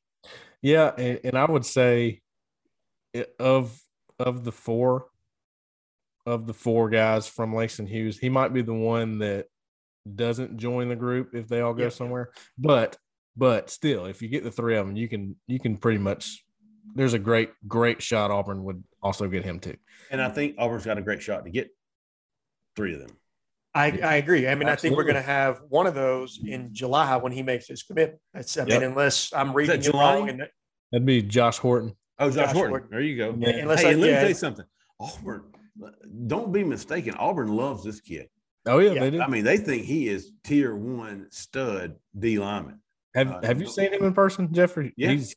Yeah, 0.62 0.92
and, 0.96 1.20
and 1.24 1.36
I 1.36 1.50
would 1.50 1.66
say 1.66 2.08
it- 2.08 2.20
of 3.38 3.80
of 4.18 4.44
the 4.44 4.52
four 4.52 5.06
of 6.26 6.46
the 6.46 6.54
four 6.54 6.88
guys 6.88 7.26
from 7.28 7.54
Langston 7.54 7.86
Hughes, 7.86 8.18
he 8.18 8.28
might 8.28 8.52
be 8.52 8.62
the 8.62 8.72
one 8.74 9.18
that 9.18 9.46
doesn't 10.14 10.56
join 10.56 10.88
the 10.88 10.96
group 10.96 11.34
if 11.34 11.48
they 11.48 11.60
all 11.60 11.74
go 11.74 11.84
Yeah. 11.84 11.88
somewhere. 11.90 12.30
But 12.58 12.96
but 13.36 13.68
still, 13.70 14.06
if 14.06 14.22
you 14.22 14.28
get 14.28 14.44
the 14.44 14.50
three 14.50 14.76
of 14.76 14.86
them, 14.86 14.96
you 14.96 15.08
can 15.08 15.36
you 15.46 15.58
can 15.58 15.76
pretty 15.76 15.98
much. 15.98 16.44
There's 16.94 17.14
a 17.14 17.18
great 17.18 17.50
great 17.66 18.02
shot 18.02 18.30
Auburn 18.30 18.62
would 18.64 18.84
also 19.02 19.26
get 19.28 19.44
him 19.44 19.58
too. 19.58 19.76
And 20.10 20.20
I 20.20 20.28
think 20.28 20.54
Auburn's 20.58 20.84
got 20.84 20.98
a 20.98 21.02
great 21.02 21.22
shot 21.22 21.44
to 21.44 21.50
get 21.50 21.68
three 22.76 22.94
of 22.94 23.00
them. 23.00 23.16
I, 23.76 23.86
I 23.86 24.14
agree. 24.16 24.46
I 24.46 24.54
mean, 24.54 24.68
I 24.68 24.76
think 24.76 24.96
we're 24.96 25.02
going 25.02 25.16
to 25.16 25.20
have 25.22 25.58
one 25.68 25.88
of 25.88 25.94
those 25.96 26.38
in 26.46 26.72
July 26.72 27.16
when 27.16 27.32
he 27.32 27.42
makes 27.42 27.66
his 27.66 27.82
commitment. 27.82 28.20
That's, 28.32 28.56
I 28.56 28.60
Yep. 28.60 28.68
mean, 28.68 28.82
unless 28.90 29.32
I'm 29.32 29.52
reading 29.52 29.80
that 29.80 29.88
it 29.88 29.92
wrong. 29.92 30.28
Jelani? 30.28 30.30
And 30.30 30.42
That'd 30.92 31.06
be 31.06 31.22
Josh 31.22 31.58
Horton. 31.58 31.96
Oh, 32.18 32.30
Josh, 32.30 32.36
Josh 32.46 32.52
Horton. 32.52 32.70
Horton. 32.70 32.88
There 32.90 33.00
you 33.00 33.16
go. 33.16 33.34
Yeah. 33.38 33.48
Unless 33.56 33.82
hey, 33.82 33.88
I- 33.88 33.92
and 33.92 34.00
let 34.00 34.06
me 34.06 34.12
yeah. 34.12 34.20
tell 34.20 34.28
you 34.28 34.34
something. 34.34 34.64
Auburn, 35.00 35.44
don't 36.26 36.52
be 36.52 36.62
mistaken. 36.64 37.14
Auburn 37.14 37.48
loves 37.48 37.82
this 37.84 38.00
kid. 38.00 38.28
Oh 38.66 38.78
yeah, 38.78 38.92
Yeah, 38.92 39.00
they 39.00 39.10
do. 39.10 39.20
I 39.20 39.26
mean, 39.26 39.44
they 39.44 39.56
think 39.58 39.84
he 39.84 40.08
is 40.08 40.30
tier 40.44 40.74
one 40.74 41.26
stud 41.30 41.96
D 42.18 42.38
lineman. 42.38 42.80
have 43.14 43.30
uh, 43.30 43.40
Have 43.42 43.60
you 43.60 43.66
seen 43.68 43.92
him 43.92 44.04
in 44.04 44.14
person, 44.14 44.52
Jeffrey? 44.52 44.94
Yeah. 44.96 45.10
He's 45.10 45.34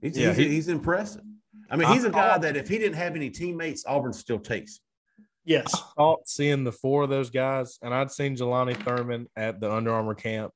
He's, 0.00 0.18
Yeah, 0.18 0.28
he's, 0.32 0.36
he- 0.38 0.48
he's 0.48 0.68
impressive. 0.68 1.22
I 1.70 1.76
mean, 1.76 1.88
he's 1.92 2.04
a 2.04 2.10
guy 2.10 2.30
thought- 2.32 2.42
that 2.42 2.56
if 2.56 2.68
he 2.68 2.78
didn't 2.78 2.96
have 2.96 3.14
any 3.14 3.30
teammates, 3.30 3.84
Auburn 3.86 4.12
still 4.12 4.38
takes. 4.40 4.80
yes, 5.44 5.72
I 5.74 5.78
thought 5.96 6.28
seeing 6.28 6.64
the 6.64 6.72
four 6.72 7.02
of 7.04 7.10
those 7.10 7.30
guys, 7.30 7.78
and 7.82 7.94
I'd 7.94 8.10
seen 8.10 8.34
Jelani 8.36 8.76
Thurman 8.76 9.28
at 9.36 9.60
the 9.60 9.70
Under 9.72 9.92
Armour 9.92 10.14
camp. 10.14 10.52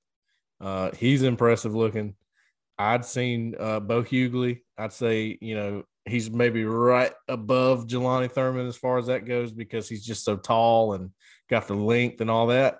Uh, 0.61 0.91
he's 0.99 1.23
impressive 1.23 1.75
looking. 1.75 2.15
I'd 2.79 3.05
seen 3.05 3.55
uh, 3.59 3.81
Bo 3.81 4.03
Hughley. 4.03 4.61
I'd 4.79 4.93
say 4.93 5.39
you 5.41 5.55
know 5.55 5.85
he's 6.05 6.31
maybe 6.31 6.65
right 6.65 7.13
above 7.29 7.87
Jelani 7.87 8.31
Thurman 8.31 8.67
as 8.67 8.77
far 8.77 8.99
as 8.99 9.07
that 9.07 9.27
goes 9.27 9.53
because 9.53 9.89
he's 9.89 10.05
just 10.05 10.25
so 10.25 10.37
tall 10.37 10.95
and 10.95 11.11
got 11.51 11.67
the 11.67 11.75
length 11.75 12.21
and 12.21 12.31
all 12.31 12.49
that. 12.49 12.79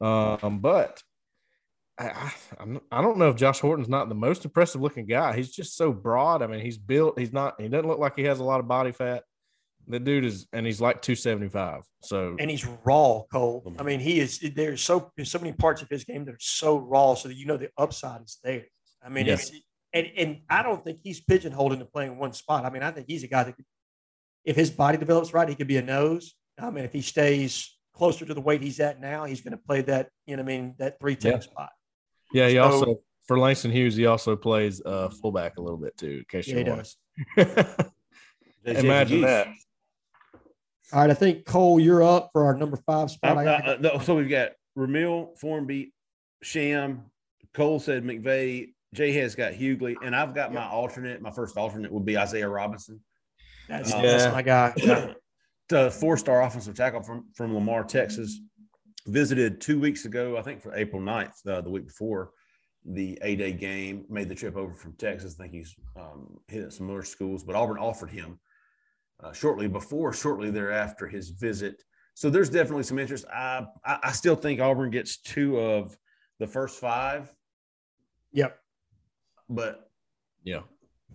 Um, 0.00 0.60
but 0.60 1.02
I, 1.98 2.06
I, 2.06 2.32
I'm, 2.60 2.80
I 2.90 3.02
don't 3.02 3.18
know 3.18 3.28
if 3.28 3.36
Josh 3.36 3.60
Horton's 3.60 3.88
not 3.88 4.08
the 4.08 4.14
most 4.14 4.44
impressive 4.44 4.80
looking 4.80 5.06
guy. 5.06 5.36
He's 5.36 5.50
just 5.50 5.76
so 5.76 5.92
broad. 5.92 6.42
I 6.42 6.46
mean, 6.46 6.60
he's 6.60 6.78
built. 6.78 7.18
He's 7.18 7.32
not. 7.32 7.60
He 7.60 7.68
doesn't 7.68 7.88
look 7.88 7.98
like 7.98 8.16
he 8.16 8.24
has 8.24 8.40
a 8.40 8.44
lot 8.44 8.60
of 8.60 8.68
body 8.68 8.92
fat. 8.92 9.24
The 9.90 9.98
dude 9.98 10.24
is, 10.24 10.46
and 10.52 10.66
he's 10.66 10.80
like 10.80 11.00
275. 11.00 11.82
So 12.02 12.36
and 12.38 12.50
he's 12.50 12.66
raw, 12.84 13.22
Cole. 13.32 13.74
I 13.78 13.82
mean, 13.82 14.00
he 14.00 14.20
is. 14.20 14.38
There's 14.54 14.82
so 14.82 15.10
there's 15.16 15.30
so 15.30 15.38
many 15.38 15.52
parts 15.52 15.82
of 15.82 15.88
his 15.88 16.04
game 16.04 16.24
that 16.26 16.34
are 16.34 16.40
so 16.40 16.78
raw, 16.78 17.14
so 17.14 17.28
that 17.28 17.36
you 17.36 17.46
know 17.46 17.56
the 17.56 17.70
upside 17.76 18.22
is 18.22 18.38
there. 18.44 18.66
I 19.04 19.08
mean, 19.08 19.26
Yes. 19.26 19.50
and 19.92 20.06
and 20.16 20.40
I 20.50 20.62
don't 20.62 20.82
think 20.84 21.00
he's 21.02 21.20
pigeonholed 21.20 21.72
into 21.72 21.84
playing 21.84 22.18
one 22.18 22.32
spot. 22.32 22.64
I 22.64 22.70
mean, 22.70 22.82
I 22.82 22.90
think 22.90 23.06
he's 23.08 23.22
a 23.24 23.28
guy 23.28 23.44
that, 23.44 23.56
could, 23.56 23.64
if 24.44 24.56
his 24.56 24.70
body 24.70 24.98
develops 24.98 25.32
right, 25.32 25.48
he 25.48 25.54
could 25.54 25.66
be 25.68 25.76
a 25.76 25.82
nose. 25.82 26.34
I 26.58 26.70
mean, 26.70 26.84
if 26.84 26.92
he 26.92 27.00
stays 27.02 27.76
closer 27.94 28.24
to 28.24 28.34
the 28.34 28.40
weight 28.40 28.62
he's 28.62 28.80
at 28.80 29.00
now, 29.00 29.24
he's 29.24 29.40
going 29.40 29.52
to 29.52 29.62
play 29.66 29.82
that. 29.82 30.08
You 30.26 30.36
know, 30.36 30.42
what 30.42 30.52
I 30.52 30.56
mean, 30.58 30.74
that 30.78 30.98
three 31.00 31.16
ten 31.16 31.32
Yeah. 31.32 31.38
spot. 31.40 31.70
yeah, 32.32 32.48
he 32.48 32.54
So- 32.56 32.62
also 32.62 33.00
for 33.26 33.38
Langston 33.38 33.70
Hughes, 33.70 33.94
he 33.96 34.06
also 34.06 34.36
plays 34.36 34.80
uh, 34.84 35.10
fullback 35.10 35.58
a 35.58 35.62
little 35.62 35.78
bit 35.78 35.96
too. 35.96 36.18
In 36.20 36.24
case 36.28 36.48
Yeah, 36.48 36.54
he 36.54 36.60
you 36.60 36.64
does. 36.66 36.96
want. 37.36 37.92
Imagine 38.64 39.20
that. 39.22 39.48
All 40.92 41.00
right, 41.02 41.10
I 41.10 41.14
think 41.14 41.44
Cole, 41.44 41.78
you're 41.78 42.02
up 42.02 42.30
for 42.32 42.46
our 42.46 42.54
number 42.56 42.76
five 42.78 43.10
spot. 43.10 43.36
Uh, 43.36 43.50
uh, 43.50 43.76
no, 43.80 43.98
so 43.98 44.14
we've 44.16 44.28
got 44.28 44.52
Ramil, 44.76 45.38
Formby, 45.38 45.92
Sham. 46.42 47.02
Cole 47.54 47.78
said 47.80 48.04
McVay. 48.04 48.68
Jay 48.94 49.12
has 49.12 49.34
got 49.34 49.52
Hughley, 49.52 49.96
and 50.02 50.16
I've 50.16 50.34
got 50.34 50.52
my 50.52 50.66
alternate. 50.66 51.20
My 51.20 51.30
first 51.30 51.56
alternate 51.56 51.92
would 51.92 52.04
be 52.06 52.16
Isaiah 52.16 52.48
Robinson, 52.48 53.00
that's, 53.68 53.90
Yeah. 53.92 54.02
that's 54.02 54.32
my 54.32 54.42
guy. 54.42 54.72
the 55.68 55.90
four-star 55.90 56.42
offensive 56.42 56.74
tackle 56.74 57.02
from 57.02 57.26
from 57.34 57.54
Lamar, 57.54 57.84
Texas. 57.84 58.40
Visited 59.06 59.60
two 59.60 59.78
weeks 59.80 60.04
ago, 60.04 60.36
I 60.36 60.42
think 60.42 60.60
for 60.60 60.74
April 60.74 61.00
9th, 61.00 61.46
uh, 61.46 61.60
the 61.62 61.70
week 61.70 61.86
before 61.86 62.32
the 62.84 63.18
A-Day 63.22 63.52
game. 63.52 64.04
Made 64.10 64.28
the 64.28 64.34
trip 64.34 64.56
over 64.56 64.74
from 64.74 64.94
Texas. 64.94 65.36
I 65.38 65.44
think 65.44 65.54
he's 65.54 65.74
um, 65.96 66.38
hit 66.48 66.64
at 66.64 66.72
some 66.72 66.90
other 66.90 67.02
schools, 67.02 67.42
but 67.42 67.56
Auburn 67.56 67.78
offered 67.78 68.10
him 68.10 68.38
uh, 69.22 69.32
shortly 69.32 69.66
before, 69.68 70.12
shortly 70.12 70.50
thereafter 70.50 71.06
his 71.06 71.30
visit. 71.30 71.82
So 72.14 72.28
there's 72.28 72.50
definitely 72.50 72.82
some 72.82 72.98
interest. 72.98 73.24
I, 73.32 73.66
I 73.84 73.98
I 74.04 74.12
still 74.12 74.36
think 74.36 74.60
Auburn 74.60 74.90
gets 74.90 75.18
two 75.18 75.58
of 75.58 75.96
the 76.38 76.46
first 76.46 76.78
five, 76.80 77.32
Yep. 78.32 78.58
But 79.48 79.90
Yeah. 80.44 80.62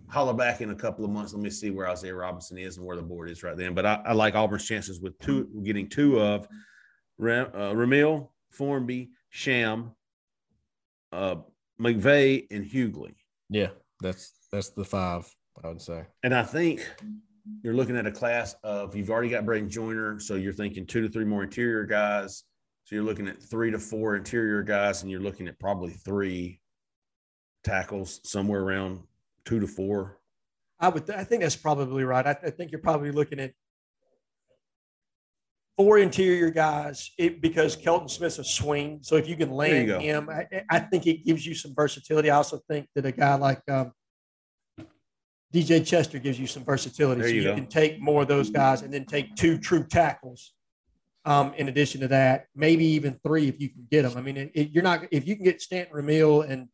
holler 0.08 0.34
back 0.34 0.60
in 0.60 0.70
a 0.70 0.74
couple 0.74 1.04
of 1.04 1.10
months. 1.10 1.32
Let 1.32 1.42
me 1.42 1.50
see 1.50 1.70
where 1.70 1.88
Isaiah 1.88 2.14
Robinson 2.14 2.58
is 2.58 2.76
and 2.76 2.86
where 2.86 2.96
the 2.96 3.02
board 3.02 3.30
is 3.30 3.42
right 3.42 3.56
then. 3.56 3.74
But 3.74 3.86
I, 3.86 4.02
I 4.06 4.12
like 4.12 4.34
Auburn's 4.34 4.66
chances 4.66 5.00
with 5.00 5.18
two 5.18 5.48
getting 5.64 5.88
two 5.88 6.20
of 6.20 6.46
Ram, 7.18 7.46
uh, 7.54 7.72
Ramil, 7.72 8.28
Formby, 8.50 9.10
Sham, 9.30 9.92
uh, 11.12 11.36
McVay, 11.80 12.46
and 12.50 12.64
Hughley. 12.64 13.14
Yeah, 13.50 13.70
that's 14.00 14.32
that's 14.52 14.70
the 14.70 14.84
five. 14.84 15.32
I 15.62 15.68
would 15.68 15.80
say. 15.80 16.04
And 16.24 16.34
I 16.34 16.42
think 16.42 16.84
you're 17.62 17.74
looking 17.74 17.96
at 17.96 18.06
a 18.06 18.10
class 18.10 18.56
of 18.64 18.96
you've 18.96 19.10
already 19.10 19.28
got 19.28 19.44
Bradyn 19.44 19.68
Joiner, 19.68 20.18
so 20.18 20.34
you're 20.34 20.52
thinking 20.52 20.84
two 20.86 21.00
to 21.02 21.08
three 21.08 21.24
more 21.24 21.44
interior 21.44 21.84
guys. 21.84 22.42
So 22.84 22.96
you're 22.96 23.04
looking 23.04 23.28
at 23.28 23.40
three 23.40 23.70
to 23.70 23.78
four 23.78 24.16
interior 24.16 24.62
guys, 24.62 25.02
and 25.02 25.10
you're 25.10 25.20
looking 25.20 25.46
at 25.46 25.58
probably 25.60 25.92
three 25.92 26.60
tackles, 27.64 28.20
somewhere 28.22 28.60
around 28.60 29.00
two 29.44 29.58
to 29.60 29.66
four. 29.66 30.18
I 30.78 30.88
would. 30.88 31.08
I 31.10 31.24
think 31.24 31.42
that's 31.42 31.56
probably 31.56 32.04
right. 32.04 32.26
I, 32.26 32.30
I 32.30 32.50
think 32.50 32.70
you're 32.70 32.80
probably 32.80 33.10
looking 33.10 33.40
at 33.40 33.52
four 35.76 35.98
interior 35.98 36.50
guys 36.50 37.10
it, 37.18 37.40
because 37.40 37.74
Kelton 37.74 38.08
Smith's 38.08 38.38
a 38.38 38.44
swing. 38.44 38.98
So 39.02 39.16
if 39.16 39.28
you 39.28 39.36
can 39.36 39.50
land 39.50 39.88
go. 39.88 39.98
him, 39.98 40.28
I, 40.30 40.46
I 40.70 40.78
think 40.78 41.06
it 41.06 41.24
gives 41.24 41.46
you 41.46 41.54
some 41.54 41.74
versatility. 41.74 42.30
I 42.30 42.36
also 42.36 42.60
think 42.68 42.88
that 42.94 43.06
a 43.06 43.12
guy 43.12 43.34
like 43.36 43.62
um, 43.68 43.92
DJ 45.52 45.86
Chester 45.86 46.18
gives 46.18 46.38
you 46.38 46.46
some 46.46 46.64
versatility. 46.64 47.20
There 47.20 47.30
so 47.30 47.34
you 47.34 47.42
you 47.42 47.54
can 47.54 47.66
take 47.66 48.00
more 48.00 48.22
of 48.22 48.28
those 48.28 48.50
guys 48.50 48.82
and 48.82 48.92
then 48.92 49.04
take 49.06 49.34
two 49.36 49.58
true 49.58 49.84
tackles. 49.84 50.52
Um, 51.26 51.54
in 51.54 51.68
addition 51.68 52.02
to 52.02 52.08
that, 52.08 52.48
maybe 52.54 52.84
even 52.84 53.18
three 53.26 53.48
if 53.48 53.58
you 53.58 53.70
can 53.70 53.86
get 53.90 54.02
them. 54.02 54.18
I 54.18 54.20
mean, 54.20 54.36
it, 54.36 54.50
it- 54.54 54.70
you're 54.72 54.82
not 54.82 55.06
if 55.10 55.26
you 55.26 55.36
can 55.36 55.44
get 55.44 55.62
Stanton 55.62 55.94
Ramil 55.94 56.48
and 56.48 56.68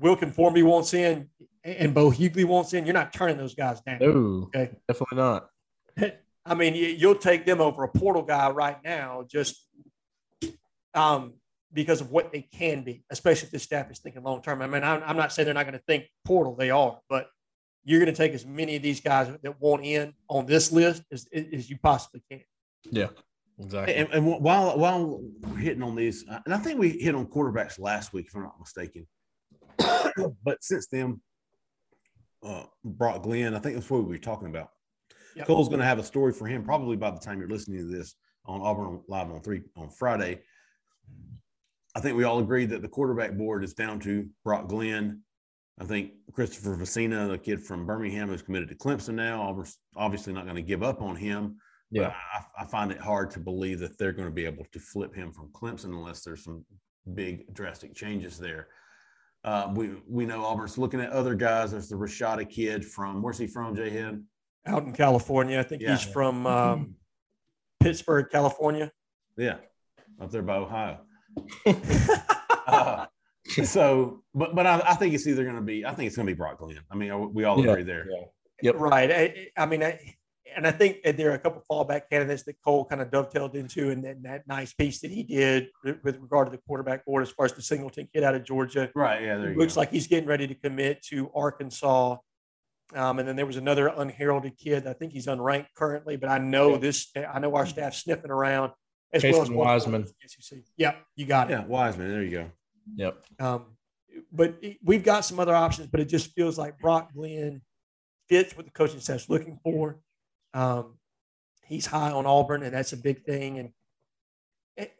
Wilkin 0.00 0.32
Formby 0.32 0.62
wants 0.62 0.94
in 0.94 1.28
and 1.62 1.94
Bo 1.94 2.10
Hughley 2.10 2.44
wants 2.44 2.72
in, 2.72 2.86
you're 2.86 2.94
not 2.94 3.12
turning 3.12 3.36
those 3.36 3.54
guys 3.54 3.80
down. 3.82 3.98
No, 4.00 4.50
Okay. 4.54 4.70
definitely 4.88 5.18
not. 5.18 5.50
I 6.46 6.54
mean, 6.54 6.74
you- 6.74 6.86
you'll 6.86 7.14
take 7.16 7.44
them 7.44 7.60
over 7.60 7.84
a 7.84 7.88
portal 7.88 8.22
guy 8.22 8.50
right 8.50 8.78
now, 8.82 9.24
just 9.30 9.66
um, 10.94 11.34
because 11.72 12.00
of 12.00 12.10
what 12.10 12.32
they 12.32 12.40
can 12.42 12.82
be, 12.82 13.04
especially 13.10 13.46
if 13.46 13.52
this 13.52 13.62
staff 13.62 13.90
is 13.90 13.98
thinking 13.98 14.22
long 14.22 14.42
term. 14.42 14.62
I 14.62 14.66
mean, 14.66 14.82
I'm, 14.82 15.02
I'm 15.04 15.16
not 15.16 15.32
saying 15.32 15.44
they're 15.44 15.54
not 15.54 15.66
going 15.66 15.78
to 15.78 15.84
think 15.86 16.06
portal, 16.24 16.56
they 16.56 16.70
are, 16.70 16.98
but 17.08 17.28
you're 17.84 18.00
going 18.00 18.12
to 18.12 18.16
take 18.16 18.32
as 18.32 18.44
many 18.44 18.76
of 18.76 18.82
these 18.82 19.00
guys 19.00 19.30
that 19.42 19.60
want 19.60 19.84
in 19.84 20.14
on 20.28 20.46
this 20.46 20.72
list 20.72 21.02
as, 21.12 21.26
as 21.32 21.70
you 21.70 21.78
possibly 21.82 22.22
can. 22.30 22.40
Yeah, 22.90 23.08
exactly. 23.58 23.94
And, 23.94 24.08
and 24.12 24.26
while 24.26 24.78
while 24.78 25.20
we're 25.42 25.56
hitting 25.56 25.82
on 25.82 25.94
these, 25.94 26.26
uh, 26.28 26.40
and 26.44 26.54
I 26.54 26.58
think 26.58 26.78
we 26.80 26.90
hit 26.90 27.14
on 27.14 27.26
quarterbacks 27.26 27.78
last 27.78 28.12
week, 28.12 28.26
if 28.26 28.34
I'm 28.34 28.42
not 28.42 28.58
mistaken. 28.58 29.06
but 30.44 30.62
since 30.62 30.86
then, 30.86 31.20
uh, 32.42 32.64
Brock 32.84 33.22
Glenn, 33.22 33.54
I 33.54 33.58
think 33.58 33.74
that's 33.74 33.90
what 33.90 34.02
we 34.02 34.08
were 34.08 34.18
talking 34.18 34.48
about. 34.48 34.70
Yep. 35.36 35.46
Cole's 35.46 35.68
going 35.68 35.80
to 35.80 35.86
have 35.86 35.98
a 35.98 36.04
story 36.04 36.32
for 36.32 36.46
him 36.46 36.64
probably 36.64 36.96
by 36.96 37.10
the 37.10 37.18
time 37.18 37.38
you're 37.38 37.48
listening 37.48 37.78
to 37.78 37.96
this 37.96 38.14
on 38.46 38.60
Auburn 38.62 39.00
Live 39.08 39.30
on 39.30 39.40
three 39.42 39.62
on 39.76 39.90
Friday. 39.90 40.40
I 41.94 42.00
think 42.00 42.16
we 42.16 42.24
all 42.24 42.38
agree 42.38 42.66
that 42.66 42.82
the 42.82 42.88
quarterback 42.88 43.36
board 43.36 43.64
is 43.64 43.74
down 43.74 44.00
to 44.00 44.28
Brock 44.44 44.68
Glenn. 44.68 45.22
I 45.80 45.84
think 45.84 46.12
Christopher 46.32 46.76
Vizzina, 46.76 47.28
the 47.28 47.38
kid 47.38 47.62
from 47.62 47.86
Birmingham, 47.86 48.32
is 48.32 48.42
committed 48.42 48.68
to 48.68 48.74
Clemson 48.74 49.14
now. 49.14 49.42
Auburn's 49.42 49.78
obviously 49.96 50.32
not 50.32 50.44
going 50.44 50.56
to 50.56 50.62
give 50.62 50.82
up 50.82 51.00
on 51.00 51.16
him. 51.16 51.56
Yeah. 51.90 52.12
I, 52.34 52.62
I, 52.62 52.66
find 52.66 52.92
it 52.92 53.00
hard 53.00 53.30
to 53.32 53.40
believe 53.40 53.80
that 53.80 53.98
they're 53.98 54.12
going 54.12 54.28
to 54.28 54.34
be 54.34 54.44
able 54.44 54.64
to 54.70 54.78
flip 54.78 55.12
him 55.12 55.32
from 55.32 55.48
Clemson 55.48 55.86
unless 55.86 56.22
there's 56.22 56.44
some 56.44 56.64
big 57.14 57.52
drastic 57.52 57.94
changes 57.94 58.38
there. 58.38 58.68
Uh, 59.42 59.72
we 59.74 59.90
we 60.06 60.26
know 60.26 60.44
Auburn's 60.44 60.76
looking 60.76 61.00
at 61.00 61.10
other 61.10 61.34
guys. 61.34 61.70
There's 61.72 61.88
the 61.88 61.96
Rashada 61.96 62.48
kid 62.48 62.84
from 62.84 63.22
where's 63.22 63.38
he 63.38 63.46
from? 63.46 63.74
Jay 63.74 63.88
Head 63.90 64.22
out 64.66 64.82
in 64.84 64.92
California. 64.92 65.58
I 65.58 65.62
think 65.62 65.80
Yeah. 65.82 65.96
he's 65.96 66.04
from 66.04 66.46
um, 66.46 66.94
Pittsburg, 67.80 68.26
California. 68.30 68.92
Yeah, 69.38 69.56
up 70.20 70.30
there 70.30 70.42
by 70.42 70.56
Ohio. 70.56 70.98
Uh, 72.66 73.06
so, 73.64 74.22
but 74.32 74.54
but 74.54 74.64
I, 74.64 74.80
I 74.86 74.94
think 74.94 75.12
it's 75.12 75.26
either 75.26 75.42
going 75.42 75.56
to 75.56 75.62
be. 75.62 75.84
I 75.84 75.92
think 75.92 76.06
it's 76.06 76.14
going 76.14 76.26
to 76.26 76.32
be 76.32 76.36
Brock 76.36 76.58
Glenn. 76.58 76.78
I 76.88 76.94
mean, 76.94 77.32
we 77.34 77.42
all 77.42 77.58
Yeah. 77.64 77.72
agree 77.72 77.82
there. 77.82 78.06
Yep. 78.62 78.76
Right. 78.78 79.10
I, 79.10 79.48
I 79.56 79.66
mean, 79.66 79.82
I, 79.82 79.98
and 80.56 80.66
I 80.66 80.70
think 80.72 81.02
that 81.02 81.16
there 81.16 81.30
are 81.30 81.34
a 81.34 81.38
couple 81.38 81.62
fallback 81.70 82.02
candidates 82.10 82.42
that 82.44 82.56
Cole 82.64 82.84
kind 82.84 83.00
of 83.00 83.10
dovetailed 83.10 83.54
into, 83.54 83.90
and 83.90 84.02
then 84.04 84.22
that 84.22 84.46
nice 84.46 84.72
piece 84.72 85.00
that 85.00 85.10
he 85.10 85.22
did 85.22 85.68
with 85.84 85.98
with 86.02 86.16
regard 86.18 86.46
to 86.46 86.50
the 86.50 86.58
quarterback 86.66 87.04
board 87.04 87.22
as 87.22 87.30
far 87.30 87.44
as 87.46 87.52
the 87.52 87.62
Singleton 87.62 88.08
kid 88.12 88.22
out 88.24 88.34
of 88.34 88.44
Georgia. 88.44 88.90
Right. 88.94 89.22
Yeah. 89.22 89.36
There 89.38 89.52
you 89.52 89.58
looks 89.58 89.74
go. 89.74 89.80
like 89.80 89.90
he's 89.90 90.06
getting 90.06 90.28
ready 90.28 90.46
to 90.46 90.54
commit 90.54 91.02
to 91.06 91.30
Arkansas. 91.34 92.16
Um, 92.94 93.20
and 93.20 93.28
then 93.28 93.36
there 93.36 93.46
was 93.46 93.56
another 93.56 93.86
unheralded 93.86 94.56
kid. 94.58 94.86
I 94.88 94.94
think 94.94 95.12
he's 95.12 95.26
unranked 95.26 95.68
currently, 95.76 96.16
but 96.16 96.28
I 96.28 96.38
know 96.38 96.76
this. 96.76 97.08
I 97.16 97.38
know 97.38 97.54
our 97.54 97.64
staff 97.66 97.94
sniffing 97.94 98.32
around 98.32 98.72
as 99.12 99.22
well 99.22 99.32
as 99.32 99.38
Jason 99.40 99.54
one- 99.54 99.66
Wiseman. 99.66 100.06
SEC. 100.26 100.58
Yeah, 100.76 100.94
you 101.14 101.26
got 101.26 101.50
it. 101.50 101.52
yeah, 101.54 101.64
Wiseman. 101.64 102.10
There 102.10 102.22
you 102.24 102.30
go. 102.30 102.50
Yep. 102.96 103.24
Um, 103.38 103.64
but 104.32 104.60
we've 104.82 105.04
got 105.04 105.24
some 105.24 105.38
other 105.38 105.54
options, 105.54 105.86
but 105.88 106.00
it 106.00 106.06
just 106.06 106.32
feels 106.32 106.58
like 106.58 106.78
Brock 106.80 107.12
Glenn 107.14 107.62
fits 108.28 108.56
what 108.56 108.66
the 108.66 108.72
coaching 108.72 108.98
staff's 109.00 109.28
looking 109.28 109.58
for. 109.62 109.98
Um, 110.54 110.98
he's 111.64 111.86
high 111.86 112.10
on 112.10 112.26
Auburn, 112.26 112.62
and 112.62 112.74
that's 112.74 112.92
a 112.92 112.96
big 112.96 113.24
thing. 113.24 113.58
And 113.58 113.70
it, 114.76 114.92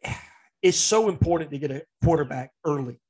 it's 0.62 0.78
so 0.78 1.08
important 1.08 1.50
to 1.50 1.58
get 1.58 1.70
a 1.70 1.82
quarterback 2.04 2.52
early, 2.64 3.00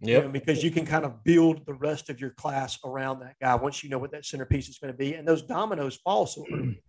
you 0.00 0.20
know, 0.20 0.28
because 0.28 0.62
you 0.62 0.70
can 0.70 0.86
kind 0.86 1.04
of 1.04 1.24
build 1.24 1.66
the 1.66 1.74
rest 1.74 2.10
of 2.10 2.20
your 2.20 2.30
class 2.30 2.78
around 2.84 3.20
that 3.20 3.36
guy 3.40 3.54
once 3.54 3.82
you 3.82 3.90
know 3.90 3.98
what 3.98 4.12
that 4.12 4.24
centerpiece 4.24 4.68
is 4.68 4.78
going 4.78 4.92
to 4.92 4.96
be. 4.96 5.14
And 5.14 5.26
those 5.26 5.42
dominoes 5.42 5.96
fall 5.96 6.26
so 6.26 6.44
early. 6.52 6.82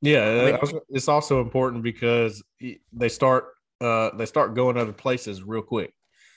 Yeah, 0.00 0.44
mean- 0.44 0.58
was- 0.60 0.74
it's 0.90 1.08
also 1.08 1.40
important 1.40 1.82
because 1.82 2.42
they 2.92 3.08
start 3.08 3.46
uh 3.80 4.10
they 4.16 4.26
start 4.26 4.54
going 4.54 4.76
other 4.76 4.92
places 4.92 5.42
real 5.42 5.62
quick. 5.62 5.92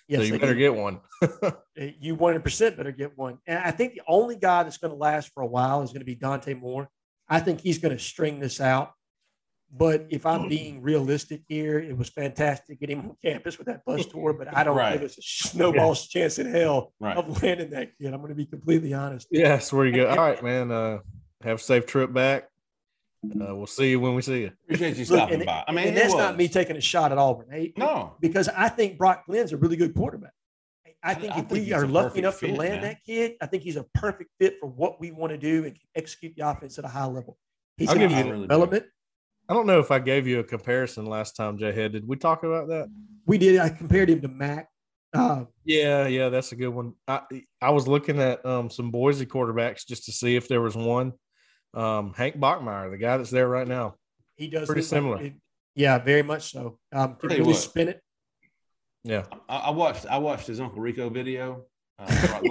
Yes, 0.07 0.27
so 0.27 0.33
you 0.33 0.39
better 0.39 0.53
do. 0.53 0.59
get 0.59 0.75
one. 0.75 0.99
Uh, 1.81 1.87
you 1.99 2.17
100% 2.17 2.75
better 2.75 2.91
get 2.91 3.17
one. 3.17 3.37
And 3.47 3.57
I 3.57 3.71
think 3.71 3.93
the 3.93 4.01
only 4.05 4.35
guy 4.35 4.61
that's 4.61 4.77
going 4.77 4.91
to 4.91 4.97
last 4.97 5.31
for 5.33 5.41
a 5.41 5.47
while 5.47 5.81
is 5.83 5.91
going 5.91 6.01
to 6.01 6.05
be 6.05 6.15
Dante 6.15 6.53
Moore. 6.53 6.89
I 7.31 7.39
think 7.39 7.61
he's 7.61 7.79
going 7.79 7.95
to 7.97 8.03
string 8.03 8.39
this 8.39 8.59
out. 8.61 8.91
But 9.73 10.07
if 10.09 10.25
I'm 10.25 10.49
being 10.49 10.81
realistic 10.81 11.43
here, 11.47 11.79
it 11.79 11.97
was 11.97 12.09
fantastic 12.09 12.77
getting 12.81 12.99
him 12.99 13.09
on 13.11 13.15
campus 13.23 13.57
with 13.57 13.67
that 13.67 13.85
bus 13.85 14.05
tour, 14.05 14.33
but 14.33 14.53
I 14.53 14.65
don't 14.65 14.75
Right. 14.75 14.93
give 14.99 15.03
us 15.09 15.17
a 15.17 15.21
snowball's 15.21 16.07
chance 16.09 16.39
in 16.39 16.51
hell 16.51 16.91
Right. 16.99 17.15
of 17.15 17.41
landing 17.41 17.69
that 17.69 17.97
kid. 17.97 18.07
I'm 18.13 18.19
going 18.19 18.29
to 18.29 18.35
be 18.35 18.45
completely 18.45 18.93
honest. 18.93 19.27
yeah, 19.31 19.47
that's 19.49 19.71
where 19.71 19.85
you 19.85 19.93
go. 19.95 20.09
All 20.09 20.17
right, 20.17 20.43
man. 20.43 20.71
Uh 20.71 20.99
have 21.41 21.57
a 21.57 21.61
safe 21.63 21.85
trip 21.87 22.11
back. 22.13 22.49
Uh, 23.25 23.55
we'll 23.55 23.65
see 23.65 23.89
you 23.91 23.99
when 23.99 24.13
we 24.13 24.21
see 24.21 24.41
you. 24.41 24.51
Appreciate 24.65 24.97
you 24.97 25.05
Look, 25.05 25.17
stopping 25.19 25.35
and, 25.35 25.45
by. 25.45 25.63
I 25.67 25.71
mean, 25.71 25.87
and 25.87 25.97
it 25.97 26.01
that's 26.01 26.13
not 26.13 26.35
me 26.37 26.47
taking 26.49 26.75
a 26.75 26.81
shot 26.81 27.11
at 27.11 27.17
Auburn. 27.17 27.47
Hey, 27.49 27.71
No. 27.77 28.15
because 28.19 28.47
I 28.49 28.67
think 28.69 28.97
Brock 28.97 29.25
Glenn's 29.25 29.51
a 29.53 29.57
really 29.57 29.75
good 29.77 29.95
quarterback. 29.95 30.33
I 31.03 31.13
think 31.15 31.33
I 31.33 31.39
if 31.39 31.47
think 31.47 31.65
we 31.67 31.73
are 31.73 31.87
lucky 31.87 32.03
perfect 32.03 32.17
enough 32.19 32.39
to 32.39 32.47
land 32.53 32.73
man. 32.73 32.81
that 32.83 33.03
kid, 33.03 33.33
I 33.41 33.47
think 33.47 33.63
he's 33.63 33.75
a 33.75 33.85
perfect 33.95 34.29
fit 34.39 34.57
for 34.59 34.67
what 34.67 34.99
we 34.99 35.11
want 35.11 35.31
to 35.31 35.37
do 35.37 35.63
and 35.65 35.73
can 35.73 35.81
execute 35.95 36.33
the 36.37 36.47
offense 36.47 36.77
at 36.77 36.85
a 36.85 36.87
high 36.87 37.05
level. 37.05 37.37
He's 37.77 37.89
I'll 37.89 37.95
give 37.95 38.11
you- 38.11 38.17
get 38.17 38.25
I 38.27 38.29
do. 38.31 38.41
development. 38.41 38.85
I 39.49 39.53
don't 39.53 39.65
know 39.65 39.79
if 39.79 39.89
I 39.91 39.99
gave 39.99 40.27
you 40.27 40.39
a 40.39 40.43
comparison 40.43 41.05
last 41.05 41.35
time, 41.35 41.57
Jay 41.57 41.71
Head. 41.71 41.91
Did 41.93 42.07
we 42.07 42.15
talk 42.15 42.43
about 42.43 42.67
that? 42.69 42.87
We 43.25 43.37
did. 43.37 43.59
I 43.59 43.69
compared 43.69 44.09
him 44.09 44.21
to 44.21 44.27
Mac. 44.27 44.69
Uh, 45.13 45.45
Yeah, 45.65 46.07
yeah, 46.07 46.29
that's 46.29 46.51
a 46.53 46.55
good 46.55 46.69
one. 46.69 46.93
I 47.07 47.21
I 47.61 47.71
was 47.71 47.87
looking 47.87 48.19
at 48.21 48.45
um 48.45 48.69
some 48.69 48.91
Boise 48.91 49.25
quarterbacks 49.25 49.85
just 49.85 50.05
to 50.05 50.11
see 50.11 50.35
if 50.35 50.47
there 50.47 50.61
was 50.61 50.75
one. 50.77 51.13
Um, 51.73 52.13
Hank 52.13 52.37
Bachmeier, 52.37 52.91
the 52.91 52.97
guy 52.97 53.17
that's 53.17 53.29
there 53.31 53.47
right 53.47 53.67
now. 53.67 53.95
he 54.37 54.47
does 54.47 54.67
Pretty 54.67 54.81
look 54.81 54.91
like 54.91 54.97
similar. 54.97 55.21
it- 55.21 55.33
yeah, 55.75 55.97
very 55.97 56.21
much 56.23 56.51
so. 56.51 56.77
Um, 56.91 57.15
can 57.15 57.29
Tell 57.29 57.37
you 57.37 57.43
really 57.43 57.53
what. 57.53 57.61
spin 57.61 57.87
it. 57.89 58.01
Yeah. 59.03 59.23
I, 59.49 59.57
I 59.57 59.69
watched. 59.71 60.05
I 60.07 60.17
watched 60.17 60.47
his 60.47 60.59
Uncle 60.59 60.81
Rico 60.81 61.09
video. 61.09 61.65
Uh, 61.99 62.05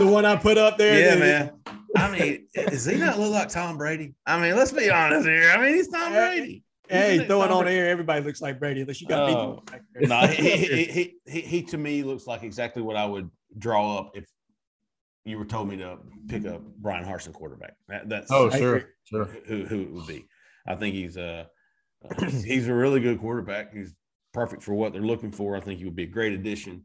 The 0.00 0.06
one 0.06 0.24
I 0.24 0.36
put 0.36 0.58
up 0.58 0.78
there. 0.78 1.14
yeah, 1.14 1.18
man. 1.18 1.52
I 1.96 2.10
mean, 2.10 2.46
does 2.54 2.84
he 2.86 2.96
not 2.96 3.18
look 3.18 3.32
like 3.32 3.48
Tom 3.48 3.76
Brady? 3.76 4.14
I 4.26 4.40
mean, 4.40 4.56
let's 4.56 4.72
be 4.72 4.90
honest 4.90 5.26
here. 5.28 5.50
I 5.50 5.60
mean, 5.60 5.74
he's 5.74 5.88
Tom 5.88 6.12
Brady. 6.12 6.64
Hey, 6.88 7.12
Isn't 7.14 7.24
it 7.24 7.26
throwing 7.28 7.50
on 7.50 7.64
Brady? 7.64 7.78
air, 7.78 7.88
everybody 7.90 8.22
looks 8.24 8.40
like 8.40 8.58
Brady 8.58 8.80
unless 8.82 9.00
you 9.00 9.06
got 9.08 9.28
me 9.28 9.34
Oh. 9.34 9.62
No, 10.00 10.26
he, 10.26 10.50
he, 10.56 10.84
he, 10.84 11.14
he, 11.26 11.40
he 11.40 11.62
to 11.64 11.78
me 11.78 12.02
looks 12.02 12.26
like 12.26 12.42
exactly 12.42 12.82
what 12.82 12.96
I 12.96 13.04
would 13.06 13.30
draw 13.58 13.98
up 13.98 14.10
if 14.16 14.24
you 15.24 15.38
were 15.38 15.44
told 15.44 15.68
me 15.68 15.76
to 15.78 15.98
pick 16.28 16.46
up 16.46 16.60
Bryan 16.78 17.04
Harsin 17.04 17.32
quarterback. 17.32 17.74
That, 17.88 18.08
that's 18.08 18.30
Oh, 18.32 18.50
sure, 18.50 18.88
sure. 19.04 19.24
who 19.46 19.64
who 19.64 19.82
it 19.82 19.90
would 19.92 20.06
be. 20.06 20.26
I 20.66 20.74
think 20.74 20.94
he's 20.94 21.16
uh 21.16 21.44
he's, 22.20 22.42
he's 22.44 22.68
a 22.68 22.74
really 22.74 23.00
good 23.00 23.20
quarterback. 23.20 23.72
He's 23.74 23.94
perfect 24.32 24.62
for 24.62 24.74
what 24.74 24.92
they're 24.92 25.02
looking 25.02 25.32
for. 25.32 25.56
I 25.56 25.60
think 25.60 25.78
he 25.78 25.84
would 25.84 25.96
be 25.96 26.04
a 26.04 26.06
great 26.06 26.32
addition. 26.32 26.84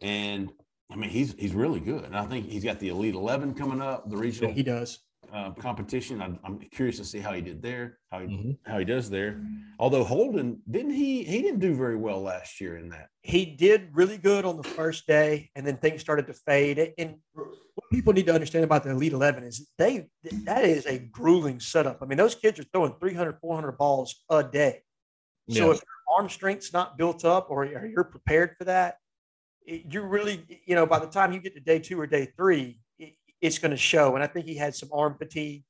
And 0.00 0.50
I 0.90 0.96
mean, 0.96 1.10
he's 1.10 1.34
he's 1.38 1.54
really 1.54 1.80
good. 1.80 2.04
And 2.04 2.16
I 2.16 2.24
think 2.26 2.46
he's 2.48 2.64
got 2.64 2.78
the 2.80 2.88
Elite 2.88 3.14
Eleven 3.14 3.54
coming 3.54 3.80
up, 3.80 4.08
the 4.10 4.16
regional 4.16 4.52
He 4.52 4.62
does. 4.62 4.98
uh, 5.32 5.52
competition. 5.52 6.20
I'm, 6.20 6.38
I'm 6.42 6.58
curious 6.58 6.96
to 6.96 7.04
see 7.04 7.18
how 7.20 7.32
he 7.32 7.40
did 7.42 7.62
there, 7.62 7.98
how 8.10 8.20
he 8.20 8.26
Mhm. 8.26 8.58
how 8.66 8.78
he 8.78 8.84
does 8.84 9.08
there. 9.10 9.40
Although 9.78 10.02
Holden 10.04 10.60
didn't 10.70 10.92
he 10.92 11.22
he 11.24 11.42
didn't 11.42 11.60
do 11.60 11.74
very 11.74 11.96
well 11.96 12.20
last 12.22 12.60
year 12.60 12.76
in 12.78 12.88
that. 12.90 13.08
he 13.22 13.44
did 13.44 13.90
really 13.92 14.16
good 14.18 14.44
on 14.44 14.56
the 14.56 14.64
first 14.64 15.06
day, 15.06 15.50
and 15.54 15.66
then 15.66 15.76
things 15.76 16.00
started 16.00 16.26
to 16.26 16.32
fade. 16.32 16.94
And 16.98 17.16
what 17.34 17.88
people 17.92 18.12
need 18.12 18.26
to 18.26 18.34
understand 18.34 18.64
about 18.64 18.82
the 18.82 18.90
Elite 18.90 19.12
11 19.12 19.44
is 19.44 19.70
they 19.78 20.08
that 20.44 20.64
is 20.64 20.86
a 20.86 20.98
grueling 20.98 21.60
setup. 21.60 21.98
I 22.02 22.06
mean, 22.06 22.18
those 22.18 22.34
kids 22.34 22.58
are 22.58 22.64
throwing 22.72 22.94
300, 22.98 23.38
400 23.40 23.72
balls 23.78 24.24
a 24.30 24.42
day. 24.42 24.82
So 25.48 25.66
Yeah. 25.66 25.72
if 25.72 25.78
your 25.82 26.16
arm 26.16 26.28
strength's 26.28 26.72
not 26.72 26.98
built 26.98 27.24
up 27.24 27.50
or 27.50 27.64
you're 27.64 28.04
prepared 28.04 28.56
for 28.56 28.64
that, 28.64 28.98
it- 29.66 29.92
you're 29.92 30.06
really, 30.06 30.62
you 30.66 30.74
know, 30.74 30.86
by 30.86 30.98
the 30.98 31.06
time 31.06 31.32
you 31.32 31.40
get 31.40 31.54
to 31.54 31.60
day 31.60 31.78
two 31.78 32.00
or 32.00 32.06
day 32.06 32.26
three, 32.36 32.80
it, 32.98 33.14
it's 33.40 33.58
going 33.58 33.70
to 33.70 33.76
show. 33.76 34.14
And 34.14 34.22
I 34.22 34.26
think 34.26 34.46
he 34.46 34.54
had 34.56 34.74
some 34.74 34.90
arm 34.92 35.16
fatigue. 35.18 35.64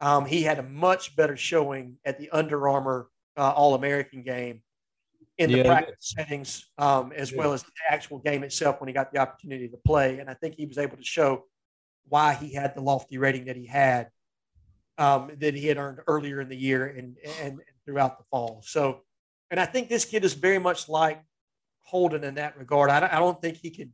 Um, 0.00 0.26
he 0.26 0.42
had 0.42 0.58
a 0.58 0.62
much 0.62 1.14
better 1.14 1.36
showing 1.36 1.98
at 2.04 2.18
the 2.18 2.30
Under 2.30 2.68
Armour 2.68 3.08
uh, 3.36 3.52
All 3.52 3.74
American 3.74 4.22
game 4.22 4.62
in 5.38 5.50
the 5.50 5.58
he 5.58 5.62
practice 5.62 5.96
settings, 6.00 6.70
um, 6.78 7.12
as 7.12 7.30
Yeah. 7.32 7.38
well 7.38 7.52
as 7.52 7.62
the 7.62 7.70
actual 7.88 8.18
game 8.18 8.42
itself 8.44 8.80
when 8.80 8.88
he 8.88 8.92
got 8.94 9.12
the 9.12 9.18
opportunity 9.18 9.68
to 9.68 9.76
play. 9.78 10.18
And 10.18 10.28
I 10.28 10.34
think 10.34 10.56
he 10.56 10.66
was 10.66 10.76
able 10.78 10.96
to 10.96 11.04
show 11.04 11.46
why 12.08 12.34
he 12.34 12.52
had 12.52 12.74
the 12.74 12.80
lofty 12.82 13.16
rating 13.16 13.46
that 13.46 13.56
he 13.56 13.66
had, 13.66 14.10
um, 14.98 15.30
that 15.38 15.54
he 15.54 15.66
had 15.68 15.78
earned 15.78 16.00
earlier 16.06 16.40
in 16.40 16.48
the 16.48 16.56
year 16.56 16.86
and, 16.86 17.16
and, 17.24 17.52
and 17.52 17.60
throughout 17.84 18.18
the 18.18 18.24
fall. 18.30 18.62
So, 18.64 19.00
and 19.50 19.58
I 19.60 19.66
think 19.66 19.88
this 19.88 20.04
kid 20.04 20.24
is 20.24 20.34
very 20.34 20.58
much 20.58 20.88
like 20.88 21.22
Holden 21.82 22.24
in 22.24 22.34
that 22.36 22.56
regard. 22.58 22.90
I 22.90 23.00
don't, 23.00 23.12
I 23.12 23.18
don't 23.18 23.40
think 23.40 23.56
he 23.58 23.70
can, 23.70 23.92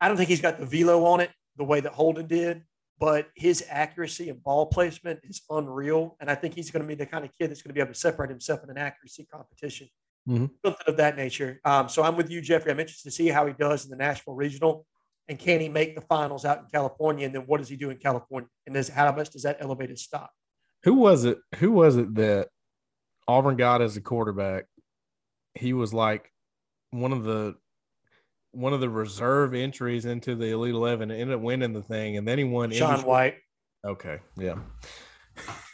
I 0.00 0.08
don't 0.08 0.16
think 0.16 0.28
he's 0.28 0.40
got 0.40 0.58
the 0.58 0.66
velo 0.66 1.04
on 1.04 1.20
it 1.20 1.30
the 1.56 1.64
way 1.64 1.80
that 1.80 1.92
Holden 1.92 2.26
did, 2.26 2.62
but 2.98 3.28
his 3.34 3.64
accuracy 3.68 4.28
and 4.30 4.42
ball 4.42 4.66
placement 4.66 5.20
is 5.22 5.42
unreal. 5.50 6.16
And 6.20 6.30
I 6.30 6.34
think 6.34 6.54
he's 6.54 6.70
going 6.70 6.82
to 6.82 6.88
be 6.88 6.94
the 6.94 7.06
kind 7.06 7.24
of 7.24 7.30
kid 7.38 7.50
that's 7.50 7.62
going 7.62 7.70
to 7.70 7.74
be 7.74 7.80
able 7.80 7.92
to 7.92 7.98
separate 7.98 8.30
himself 8.30 8.62
in 8.64 8.70
an 8.70 8.78
accuracy 8.78 9.26
competition, 9.32 9.88
Mhm. 10.28 10.50
something 10.64 10.86
of 10.86 10.96
that 10.96 11.16
nature. 11.16 11.60
Um, 11.64 11.88
so 11.88 12.02
I'm 12.02 12.16
with 12.16 12.30
you, 12.30 12.40
Jeffrey. 12.40 12.72
I'm 12.72 12.80
interested 12.80 13.08
to 13.10 13.14
see 13.14 13.28
how 13.28 13.46
he 13.46 13.52
does 13.52 13.84
in 13.84 13.90
the 13.90 13.96
Nashville 13.96 14.34
Regional. 14.34 14.86
And 15.28 15.38
can 15.38 15.60
he 15.60 15.68
make 15.68 15.94
the 15.94 16.00
finals 16.00 16.44
out 16.44 16.58
in 16.58 16.64
California? 16.66 17.26
And 17.26 17.34
then 17.34 17.42
what 17.42 17.58
does 17.58 17.68
he 17.68 17.76
do 17.76 17.90
in 17.90 17.96
California? 17.96 18.48
And 18.66 18.74
does, 18.74 18.88
how 18.88 19.10
much 19.14 19.30
does 19.30 19.44
that 19.44 19.58
elevate 19.60 19.90
his 19.90 20.02
stock? 20.02 20.30
Who 20.82 20.94
was 20.94 21.24
it? 21.24 21.38
Who 21.56 21.70
was 21.70 21.96
it 21.96 22.12
that 22.16 22.48
Auburn 23.28 23.56
got 23.56 23.80
as 23.82 23.96
a 23.96 24.00
quarterback? 24.00 24.64
He 25.54 25.72
was 25.72 25.92
like 25.94 26.32
one 26.90 27.12
of 27.12 27.24
the 27.24 27.56
one 28.52 28.72
of 28.72 28.80
the 28.80 28.88
reserve 28.90 29.54
entries 29.54 30.04
into 30.04 30.34
the 30.34 30.48
Elite 30.52 30.74
Eleven. 30.74 31.10
and 31.10 31.20
ended 31.20 31.36
up 31.36 31.42
winning 31.42 31.72
the 31.72 31.82
thing, 31.82 32.16
and 32.16 32.26
then 32.26 32.38
he 32.38 32.44
won. 32.44 32.70
Sean 32.70 32.90
industry- 32.90 33.08
White. 33.08 33.34
Okay, 33.84 34.18
yeah, 34.36 34.56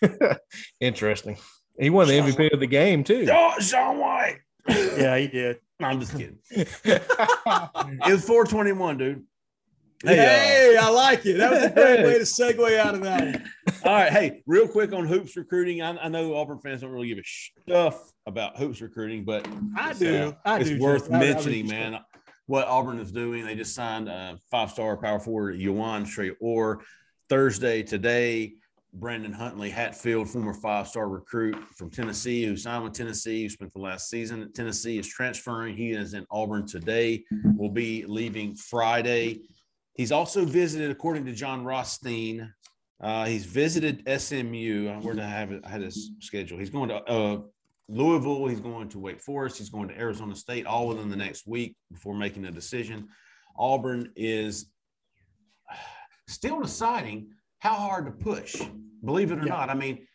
interesting. 0.80 1.36
He 1.78 1.90
won 1.90 2.09
the 2.09 2.16
Sean 2.18 2.30
MVP 2.30 2.53
of 2.53 2.61
the 2.61 2.66
game 2.66 3.05
too. 3.05 3.26
Oh, 3.30 3.55
Sean 3.61 3.99
White. 3.99 4.38
Yeah, 4.68 5.16
he 5.18 5.28
did. 5.28 5.59
No, 5.80 5.88
I'm 5.88 6.01
just 6.01 6.12
kidding. 6.12 6.38
It 6.55 8.12
was 8.12 8.24
421, 8.24 8.99
dude. 8.99 9.24
Hey, 10.05 10.16
Hey, 10.16 10.76
I 10.80 10.88
like 10.90 11.26
it. 11.26 11.38
That 11.38 11.51
was 11.51 11.62
a 11.64 11.70
great 11.70 12.05
way 12.05 12.14
to 12.18 12.24
segue 12.24 12.78
out 12.78 12.94
of 12.94 13.03
that 13.03 13.20
one. 13.20 13.51
All 13.84 13.92
right. 13.94 14.12
Hey, 14.12 14.42
real 14.46 14.68
quick 14.68 14.92
on 14.92 15.07
hoops 15.07 15.36
recruiting. 15.36 15.82
I, 15.82 15.96
I 15.96 16.09
know 16.09 16.34
Auburn 16.36 16.59
fans 16.61 16.82
don't 16.82 16.90
really 16.90 17.09
give 17.09 17.18
a 17.18 17.22
stuff 17.24 18.12
about 18.26 18.57
hoops 18.59 18.80
recruiting, 18.80 19.24
but 19.24 19.46
I 19.76 19.92
do. 19.94 20.28
uh, 20.28 20.32
I 20.44 20.61
it's 20.61 20.70
do, 20.70 20.78
worth 20.78 21.05
Jeff. 21.05 21.12
I- 21.12 21.16
I 21.16 21.18
mentioning, 21.20 21.66
man, 21.66 21.99
what 22.46 22.66
Auburn 22.68 22.99
is 23.01 23.11
doing. 23.12 23.44
They 23.44 23.55
just 23.57 23.74
signed 23.74 24.09
a 24.09 24.38
five 24.51 24.70
star 24.70 24.96
power 24.96 25.18
forward, 25.18 25.57
Yuan 25.59 26.05
Trey 26.05 26.30
Or 26.40 26.82
Thursday 27.28 27.82
today. 27.82 28.55
Brandon 28.94 29.32
Huntley 29.32 29.68
Hatfield, 29.68 30.30
former 30.30 30.55
five 30.55 30.88
star 30.88 31.09
recruit 31.11 31.57
from 31.76 31.90
Tennessee, 31.90 32.44
who 32.46 32.57
signed 32.57 32.84
with 32.84 32.94
Tennessee, 32.94 33.42
who 33.42 33.49
spent 33.51 33.70
the 33.74 33.78
last 33.80 34.09
season 34.09 34.42
at 34.42 34.55
Tennessee, 34.55 34.99
is 34.99 35.07
transferring. 35.07 35.76
He 35.76 35.90
is 35.90 36.14
in 36.14 36.24
Auburn 36.30 36.66
today, 36.66 37.22
will 37.57 37.68
be 37.68 38.07
leaving 38.07 38.55
Friday. 38.57 39.42
He's 39.99 40.12
also 40.12 40.44
visited, 40.44 40.92
according 40.92 41.26
to 41.26 41.32
Jon 41.32 41.64
Rothstein, 41.64 42.55
uh, 43.01 43.26
he's 43.26 43.44
visited 43.44 44.05
SMU. 44.20 44.88
Where 45.01 45.14
did 45.14 45.24
I 45.24 45.28
have 45.28 45.51
it? 45.51 45.62
I 45.64 45.68
had 45.70 45.82
his 45.82 46.12
schedule. 46.20 46.57
He's 46.57 46.70
going 46.70 46.88
to 46.88 46.96
uh, 47.05 47.38
Louisville. 47.88 48.46
He's 48.46 48.61
going 48.61 48.88
to 48.90 49.01
Wake 49.01 49.20
Forest. 49.20 49.59
He's 49.59 49.70
going 49.70 49.88
to 49.88 49.99
Arizona 49.99 50.36
State, 50.36 50.66
all 50.66 50.86
within 50.86 51.09
the 51.11 51.16
next 51.16 51.49
week 51.49 51.76
before 51.90 52.14
making 52.14 52.44
a 52.44 52.51
decision. 52.53 53.09
Auburn 53.59 54.12
is 54.14 54.70
still 56.28 56.61
deciding 56.61 57.30
how 57.59 57.74
hard 57.74 58.07
to 58.07 58.12
push. 58.12 58.55
Believe 59.05 59.32
it 59.32 59.38
or 59.40 59.46
Yeah. 59.46 59.49
not, 59.55 59.68
I 59.68 59.74
mean, 59.74 60.07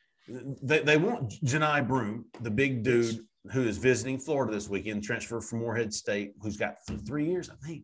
they, 0.61 0.79
they 0.79 0.95
want 0.95 1.29
Johni 1.43 1.85
Broome, 1.85 2.25
the 2.39 2.51
big 2.51 2.83
dude 2.83 3.19
who 3.51 3.63
is 3.63 3.77
visiting 3.77 4.17
Florida 4.17 4.53
this 4.53 4.69
weekend, 4.69 5.03
transfer 5.03 5.41
from 5.41 5.59
Morehead 5.59 5.93
State, 5.93 6.35
who's 6.41 6.55
got 6.55 6.75
three 7.05 7.25
years, 7.25 7.49
I 7.49 7.55
think. 7.67 7.83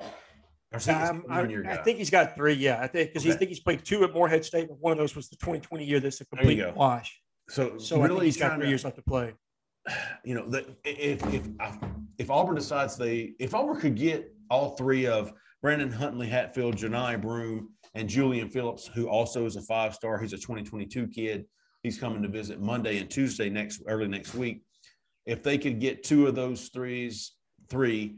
he 0.00 0.06
just 0.06 0.63
Um, 0.88 1.24
I, 1.28 1.40
I 1.42 1.76
think 1.78 1.98
he's 1.98 2.10
got 2.10 2.34
three. 2.34 2.54
Yeah, 2.54 2.80
I 2.80 2.86
think 2.86 3.10
because 3.10 3.24
Okay. 3.24 3.34
I 3.34 3.36
think 3.38 3.48
he's 3.50 3.60
played 3.60 3.84
two 3.84 4.02
at 4.04 4.12
Morehead 4.12 4.44
State, 4.44 4.68
but 4.68 4.78
one 4.80 4.92
of 4.92 4.98
those 4.98 5.14
was 5.14 5.28
the 5.28 5.36
2020 5.36 5.84
year. 5.84 6.00
That's 6.00 6.20
a 6.20 6.26
complete 6.26 6.64
wash. 6.74 7.20
so. 7.48 7.78
So 7.78 7.96
I 7.96 7.98
think 8.00 8.08
really 8.10 8.26
he's 8.26 8.36
got 8.36 8.54
three 8.56 8.64
to- 8.64 8.68
years 8.68 8.84
left 8.84 8.96
to 8.96 9.02
play. 9.02 9.34
you 10.24 10.34
know, 10.34 10.48
that 10.50 10.66
if 10.84 11.22
if 11.32 11.48
if 12.18 12.30
Auburn 12.30 12.54
decides 12.56 12.96
they 12.96 13.34
if 13.38 13.54
Auburn 13.54 13.80
could 13.80 13.96
get 13.96 14.32
all 14.50 14.76
three 14.76 15.06
of 15.06 15.32
Brandon 15.62 15.90
Huntley, 15.90 16.26
Hatfield, 16.28 16.76
Johni 16.76 17.20
Broome, 17.20 17.70
and 17.94 18.08
Julian 18.08 18.48
Phillips, 18.48 18.86
who 18.86 19.08
also 19.08 19.46
is 19.46 19.56
a 19.56 19.62
five 19.62 19.94
star, 19.94 20.18
he's 20.18 20.32
a 20.32 20.36
2022 20.38 21.06
kid. 21.08 21.44
He's 21.82 21.98
coming 21.98 22.22
to 22.22 22.28
visit 22.28 22.60
Monday 22.60 22.98
and 22.98 23.10
Tuesday 23.10 23.48
next 23.50 23.82
early 23.86 24.08
next 24.08 24.34
week. 24.34 24.62
If 25.26 25.42
they 25.42 25.58
could 25.58 25.80
get 25.80 26.02
two 26.02 26.26
of 26.26 26.34
those 26.34 26.68
threes, 26.68 27.32
three, 27.68 28.16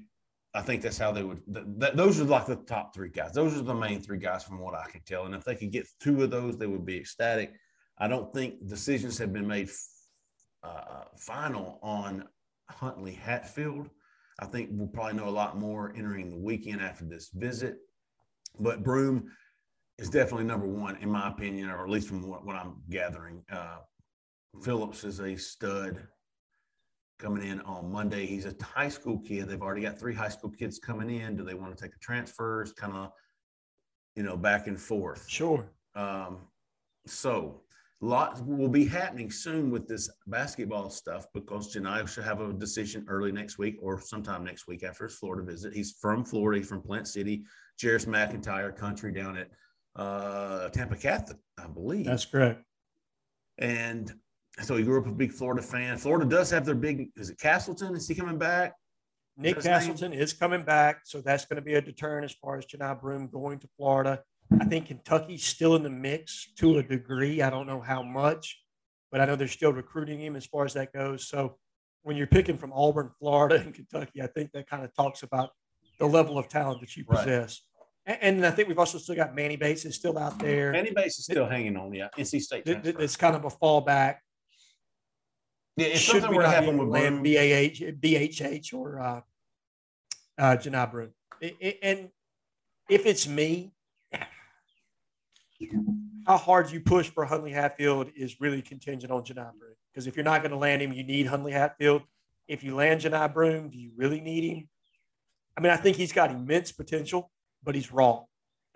I 0.57 0.63
think 0.63 0.81
that's 0.81 0.97
how 0.97 1.13
they 1.13 1.23
would. 1.23 1.43
Th- 1.53 1.67
th- 1.81 1.93
those 1.93 2.19
are 2.19 2.25
like 2.25 2.47
the 2.47 2.57
top 2.57 2.95
three 2.95 3.11
guys. 3.11 3.33
Those 3.33 3.55
are 3.59 3.63
the 3.63 3.75
main 3.75 4.01
three 4.01 4.19
guys 4.19 4.43
from 4.43 4.59
what 4.59 4.75
I 4.75 4.91
can 4.91 5.03
tell. 5.03 5.27
And 5.27 5.35
if 5.35 5.45
they 5.45 5.55
could 5.55 5.71
get 5.71 5.87
two 6.01 6.23
of 6.23 6.31
those, 6.31 6.57
they 6.57 6.67
would 6.67 6.87
be 6.87 6.97
ecstatic. 6.97 7.53
I 7.99 8.09
don't 8.09 8.33
think 8.33 8.67
decisions 8.67 9.19
have 9.19 9.35
been 9.35 9.47
made 9.47 9.69
uh, 10.63 11.05
final 11.19 11.79
on 11.83 12.27
Huntley 12.71 13.13
Hatfield. 13.13 13.91
I 14.39 14.47
think 14.47 14.71
we'll 14.73 14.89
probably 14.89 15.15
know 15.15 15.29
a 15.29 15.31
lot 15.31 15.59
more 15.59 15.93
entering 15.95 16.31
the 16.31 16.39
weekend 16.39 16.81
after 16.81 17.05
this 17.05 17.29
visit. 17.35 17.77
But 18.59 18.83
Broome 18.83 19.31
is 19.99 20.09
definitely 20.09 20.47
number 20.47 20.67
one, 20.67 20.97
in 20.97 21.11
my 21.11 21.29
opinion, 21.29 21.69
or 21.69 21.85
at 21.85 21.91
least 21.91 22.09
from 22.09 22.27
what, 22.27 22.47
what 22.47 22.57
I'm 22.57 22.77
gathering. 22.89 23.45
Uh, 23.53 23.79
Phillips 24.63 25.05
is 25.05 25.21
a 25.21 25.37
stud 25.37 26.07
coming 27.19 27.47
in 27.47 27.61
on 27.63 27.91
Monday. 27.91 28.27
He's 28.27 28.47
a 28.47 28.55
high 28.63 28.89
school 28.89 29.19
kid. 29.19 29.49
They've 29.49 29.63
already 29.63 29.83
got 29.83 29.99
three 29.99 30.15
high 30.15 30.29
school 30.29 30.51
kids 30.51 30.79
coming 30.79 31.11
in. 31.11 31.37
Do 31.37 31.45
they 31.45 31.55
want 31.55 31.77
to 31.77 31.83
take 31.83 31.93
the 31.93 31.99
transfers? 31.99 32.73
Kind 32.73 32.93
of, 32.93 33.13
you 34.15 34.23
know, 34.23 34.37
back 34.37 34.67
and 34.67 34.81
forth. 34.81 35.29
Sure. 35.29 35.73
Um, 35.95 36.41
so 37.07 37.63
lots 38.03 38.43
will 38.43 38.69
be 38.69 38.85
happening 38.85 39.31
soon 39.31 39.71
with 39.71 39.89
this 39.89 40.11
basketball 40.27 40.91
stuff 40.91 41.27
because 41.33 41.75
Johni 41.75 42.07
should 42.07 42.25
have 42.25 42.41
a 42.41 42.53
decision 42.53 43.05
early 43.09 43.33
next 43.33 43.59
week 43.59 43.77
or 43.81 44.01
sometime 44.01 44.45
next 44.45 44.67
week 44.69 44.83
after 44.83 45.05
his 45.05 45.17
Florida 45.17 45.43
visit. 45.45 45.73
He's 45.73 45.97
from 46.01 46.25
Florida, 46.25 46.61
he's 46.61 46.69
from 46.69 46.83
Plant 46.83 47.09
City, 47.09 47.45
Jarris 47.81 48.07
McIntyre 48.07 48.77
country 48.77 49.13
down 49.13 49.39
at 49.39 49.49
uh, 49.97 50.69
Tampa 50.69 50.97
Catholic, 50.97 51.39
I 51.59 51.67
believe. 51.67 52.05
That's 52.05 52.27
correct. 52.27 52.63
and 53.57 54.13
so 54.61 54.77
he 54.77 54.83
grew 54.85 55.01
up 55.01 55.07
a 55.07 55.13
big 55.13 55.33
Florida 55.33 55.63
fan. 55.63 55.97
Florida 55.99 56.25
does 56.25 56.51
have 56.51 56.65
their 56.65 56.75
big, 56.75 57.11
is 57.17 57.31
it 57.31 57.39
Castleton? 57.39 57.95
Is 57.95 58.09
he 58.09 58.15
coming 58.15 58.39
back? 58.39 58.75
Nick 59.37 59.57
his 59.57 59.65
name? 59.67 59.75
Castleton 59.75 60.13
is 60.15 60.33
coming 60.33 60.63
back, 60.63 61.01
so 61.05 61.21
that's 61.21 61.45
going 61.45 61.57
to 61.57 61.63
be 61.63 61.75
a 61.75 61.81
deterrent 61.83 62.25
as 62.25 62.33
far 62.33 62.57
as 62.57 62.65
Johni 62.65 62.99
Broome 63.01 63.29
going 63.31 63.59
to 63.59 63.69
Florida. 63.77 64.23
I 64.61 64.65
think 64.65 64.87
Kentucky's 64.87 65.45
still 65.45 65.77
in 65.77 65.83
the 65.83 65.91
mix 65.91 66.53
to 66.59 66.79
a 66.79 66.83
degree. 66.83 67.43
I 67.43 67.51
don't 67.51 67.67
know 67.67 67.81
how 67.81 68.03
much, 68.03 68.59
but 69.13 69.21
I 69.21 69.27
know 69.27 69.37
they're 69.37 69.49
still 69.49 69.73
recruiting 69.73 70.21
him 70.21 70.37
as 70.37 70.47
far 70.47 70.65
as 70.65 70.73
that 70.75 70.93
goes. 70.93 71.29
So 71.29 71.59
when 72.03 72.17
you're 72.17 72.27
picking 72.29 72.57
from 72.57 72.73
Auburn, 72.73 73.11
Florida, 73.19 73.57
and 73.61 73.75
Kentucky, 73.75 74.23
I 74.23 74.27
think 74.29 74.53
that 74.53 74.71
kind 74.71 74.85
of 74.85 74.95
talks 74.95 75.23
about 75.23 75.51
the 75.99 76.07
level 76.07 76.39
of 76.39 76.49
talent 76.49 76.81
that 76.81 76.97
you 76.97 77.05
Right. 77.07 77.19
possess. 77.25 77.61
And, 78.07 78.19
and 78.23 78.47
I 78.47 78.53
think 78.53 78.69
we've 78.69 78.79
also 78.79 78.97
still 78.99 79.17
got 79.17 79.35
Manny 79.35 79.57
Bates 79.57 79.85
is 79.85 79.97
still 79.97 80.17
out 80.17 80.39
there. 80.39 80.73
Manny 80.73 80.93
Bates 80.95 81.19
is 81.19 81.25
still 81.25 81.47
hanging 81.47 81.77
on, 81.77 81.93
yeah. 81.93 82.07
Uh, 82.07 82.09
NC 82.19 82.41
State. 82.41 82.65
Th- 82.65 82.77
th- 82.77 82.83
transfer. 82.83 83.03
It's 83.03 83.17
kind 83.17 83.35
of 83.37 83.45
a 83.45 83.49
fallback. 83.51 84.17
Yeah, 85.77 85.89
if 85.89 86.01
Should 86.01 86.23
something 86.23 86.31
we 86.31 86.37
were 86.39 86.43
to 86.43 86.49
happen 86.49 86.79
with 86.79 86.89
Broome, 86.89 87.23
BAH, 87.23 87.93
BHH 88.01 88.73
or 88.73 88.99
uh, 88.99 89.21
uh, 90.39 90.57
Johni 90.57 91.11
I- 91.43 91.79
And 91.83 92.09
if 92.89 93.05
it's 93.05 93.29
me, 93.29 93.73
how 96.27 96.39
hard 96.39 96.71
you 96.71 96.81
push 96.81 97.11
for 97.11 97.25
Huntley 97.25 97.53
Hatfield 97.53 98.11
is 98.17 98.41
really 98.41 98.63
contingent 98.63 99.13
on 99.13 99.23
Johni 99.23 99.53
Broome. 99.59 99.75
Because 99.93 100.07
if 100.07 100.17
you're 100.17 100.25
not 100.25 100.43
going 100.43 100.51
to 100.51 100.57
land 100.59 100.83
him, 100.83 100.93
you 100.93 101.05
need 101.05 101.27
Huntley 101.27 101.53
Hatfield. 101.53 102.03
If 102.49 102.65
you 102.65 102.75
land 102.75 103.03
Johni 103.03 103.33
Broome, 103.33 103.71
do 103.71 103.79
you 103.79 103.91
really 103.97 104.21
need 104.21 104.45
him? 104.45 104.69
I 105.57 105.61
mean, 105.61 105.73
I 105.73 105.77
think 105.77 105.97
he's 105.97 106.13
got 106.13 106.31
immense 106.31 106.73
potential, 106.73 107.31
but 107.63 107.75
he's 107.75 107.93
raw. 107.93 108.25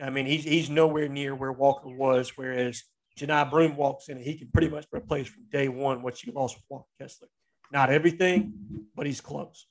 I 0.01 0.11
mean, 0.11 0.27
he's 0.27 0.45
he's 0.45 0.71
nowhere 0.71 1.09
near 1.09 1.35
where 1.35 1.53
Walker 1.53 1.89
was, 1.89 2.33
whereas 2.37 2.85
Johni 3.19 3.51
Broome 3.51 3.77
walks 3.77 4.09
in 4.09 4.17
and 4.17 4.25
he 4.25 4.35
can 4.39 4.49
pretty 4.53 4.69
much 4.69 4.87
replace 4.93 5.29
from 5.29 5.45
day 5.51 5.69
one 5.69 6.03
what 6.03 6.23
you 6.25 6.33
lost 6.33 6.57
with 6.57 6.65
Walker 6.69 6.89
Kessler. 7.01 7.29
Not 7.73 7.91
everything, 7.91 8.55
but 8.95 9.07
he's 9.07 9.21
close. 9.21 9.67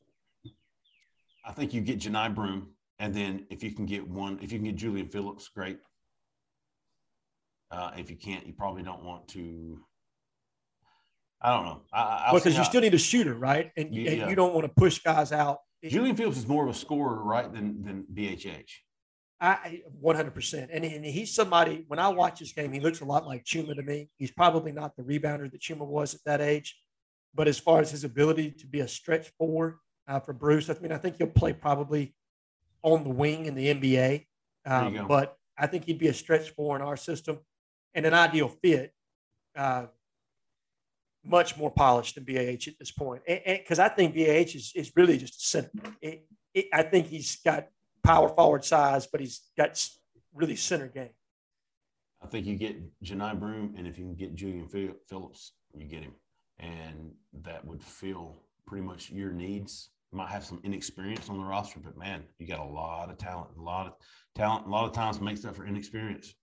I 1.45 1.51
think 1.51 1.73
you 1.73 1.81
get 1.81 1.99
Johni 1.99 2.33
Broome, 2.33 2.69
and 2.99 3.13
then 3.13 3.45
if 3.49 3.63
you 3.63 3.71
can 3.71 3.85
get 3.85 4.07
one, 4.07 4.39
if 4.41 4.51
you 4.51 4.59
can 4.59 4.65
get 4.65 4.75
Julian 4.75 5.07
Phillips, 5.07 5.47
great. 5.49 5.79
Uh, 7.71 7.91
if 7.97 8.09
you 8.09 8.15
can't, 8.15 8.45
you 8.47 8.53
probably 8.53 8.83
don't 8.83 9.03
want 9.03 9.27
to. 9.29 9.79
I 11.41 11.53
don't 11.55 11.65
know. 11.65 11.81
I, 11.93 12.27
I- 12.27 12.31
Because 12.33 12.53
you 12.53 12.59
how- 12.63 12.63
still 12.69 12.81
need 12.81 12.93
a 12.93 12.97
shooter, 12.99 13.33
right? 13.33 13.71
And, 13.77 13.93
Yeah. 13.95 14.11
and 14.11 14.29
you 14.29 14.35
don't 14.35 14.53
want 14.53 14.65
to 14.67 14.73
push 14.73 14.99
guys 14.99 15.31
out. 15.31 15.59
Julian 15.83 16.15
Phillips 16.15 16.37
is 16.37 16.47
more 16.47 16.65
of 16.65 16.69
a 16.69 16.77
scorer, 16.77 17.23
right, 17.23 17.51
than 17.51 17.81
than 17.83 18.05
BHH. 18.13 18.69
I 19.41 19.81
100%. 20.03 20.67
And, 20.71 20.83
and 20.83 21.05
he's 21.05 21.33
somebody, 21.33 21.85
when 21.87 21.99
I 21.99 22.09
watch 22.09 22.39
this 22.39 22.51
game, 22.51 22.73
he 22.73 22.79
looks 22.79 22.99
a 23.01 23.05
lot 23.05 23.25
like 23.25 23.45
Chuma 23.45 23.75
to 23.75 23.81
me. 23.81 24.09
He's 24.17 24.31
probably 24.31 24.71
not 24.71 24.97
the 24.97 25.03
rebounder 25.03 25.49
that 25.49 25.61
Chuma 25.61 25.85
was 25.85 26.13
at 26.13 26.23
that 26.25 26.41
age. 26.41 26.77
But 27.33 27.47
as 27.47 27.57
far 27.57 27.79
as 27.79 27.91
his 27.91 28.03
ability 28.03 28.51
to 28.51 28.67
be 28.67 28.81
a 28.81 28.87
stretch 28.87 29.29
forward 29.37 29.77
uh, 30.07 30.19
for 30.19 30.33
Bruce, 30.33 30.69
I 30.69 30.75
mean, 30.81 30.91
I 30.91 30.97
think 30.97 31.17
he'll 31.17 31.27
play 31.27 31.53
probably 31.53 32.15
on 32.81 33.03
the 33.03 33.09
wing 33.09 33.45
in 33.45 33.55
the 33.55 33.73
NBA. 33.73 34.25
Um, 34.65 35.05
but 35.07 35.37
I 35.57 35.67
think 35.67 35.85
he'd 35.85 35.99
be 35.99 36.07
a 36.07 36.13
stretch 36.13 36.49
four 36.49 36.75
in 36.75 36.81
our 36.81 36.97
system 36.97 37.39
and 37.93 38.05
an 38.05 38.13
ideal 38.13 38.49
fit. 38.49 38.93
Uh, 39.55 39.85
much 41.23 41.57
more 41.57 41.69
polished 41.69 42.15
than 42.15 42.23
BAH 42.23 42.67
at 42.67 42.79
this 42.79 42.91
point. 42.91 43.21
Because 43.27 43.79
I 43.79 43.89
think 43.89 44.15
BAH 44.15 44.55
is, 44.55 44.71
is 44.75 44.91
really 44.95 45.17
just 45.17 45.35
a 45.35 45.45
center. 45.45 45.69
It, 46.01 46.25
it, 46.53 46.67
I 46.73 46.83
think 46.83 47.07
he's 47.07 47.37
got 47.37 47.67
power 48.03 48.29
forward 48.29 48.65
size, 48.65 49.07
but 49.07 49.21
he's 49.21 49.41
got 49.57 49.83
really 50.33 50.55
center 50.55 50.87
game. 50.87 51.09
I 52.21 52.27
think 52.27 52.45
you 52.45 52.55
get 52.55 52.77
Johni 53.03 53.39
Broome, 53.39 53.75
and 53.77 53.87
if 53.87 53.97
you 53.97 54.05
can 54.05 54.15
get 54.15 54.35
Julian 54.35 54.67
Phillips, 54.67 55.53
you 55.73 55.85
get 55.85 56.03
him, 56.03 56.13
and 56.59 57.11
that 57.43 57.65
would 57.65 57.81
fill 57.81 58.43
pretty 58.67 58.85
much 58.85 59.09
your 59.09 59.31
needs. 59.31 59.89
You 60.11 60.17
might 60.17 60.29
have 60.29 60.43
some 60.43 60.59
inexperience 60.63 61.29
on 61.29 61.37
the 61.37 61.45
roster, 61.45 61.79
but 61.79 61.97
man, 61.97 62.23
you 62.37 62.47
got 62.47 62.59
a 62.59 62.63
lot 62.63 63.09
of 63.09 63.17
talent. 63.17 63.51
A 63.57 63.61
lot 63.61 63.87
of 63.87 63.93
talent. 64.35 64.65
A 64.65 64.69
lot 64.69 64.85
of 64.85 64.91
times 64.91 65.21
makes 65.21 65.45
up 65.45 65.55
for 65.55 65.65
inexperience. 65.65 66.33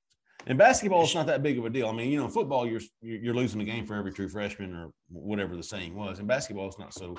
In 0.47 0.57
basketball, 0.57 1.03
it's 1.03 1.15
not 1.15 1.27
that 1.27 1.43
big 1.43 1.59
of 1.59 1.65
a 1.65 1.71
deal. 1.71 1.89
I 1.89 1.93
mean, 1.93 2.11
you 2.11 2.19
know, 2.19 2.29
football, 2.29 2.67
you're 2.67 2.81
you're 3.03 3.35
losing 3.35 3.59
the 3.59 3.65
game 3.65 3.85
for 3.85 3.95
every 3.95 4.13
true 4.13 4.29
freshman 4.29 4.75
or 4.75 4.91
whatever 5.09 5.57
the 5.57 5.63
saying 5.63 5.95
was. 5.95 6.21
In 6.21 6.27
basketball, 6.27 6.69
it's 6.69 6.79
not 6.79 6.95
so 6.95 7.17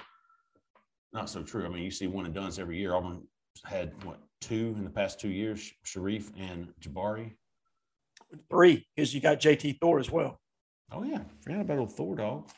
not 1.11 1.29
so 1.29 1.43
true. 1.43 1.65
I 1.65 1.69
mean, 1.69 1.83
you 1.83 1.91
see 1.91 2.07
one 2.07 2.25
and 2.25 2.33
done's 2.33 2.59
every 2.59 2.77
year. 2.77 2.95
Auburn 2.95 3.23
had 3.65 3.91
what 4.03 4.19
two 4.41 4.73
in 4.77 4.83
the 4.83 4.89
past 4.89 5.19
two 5.19 5.29
years? 5.29 5.71
Sharif 5.83 6.31
and 6.37 6.69
Jabari. 6.81 7.33
Three, 8.49 8.85
because 8.95 9.13
you 9.13 9.21
got 9.21 9.39
JT 9.39 9.77
Thor 9.79 9.99
as 9.99 10.11
well. 10.11 10.39
Oh 10.91 11.03
yeah, 11.03 11.21
forgot 11.41 11.61
about 11.61 11.79
old 11.79 11.93
Thor 11.93 12.15
dog. 12.15 12.49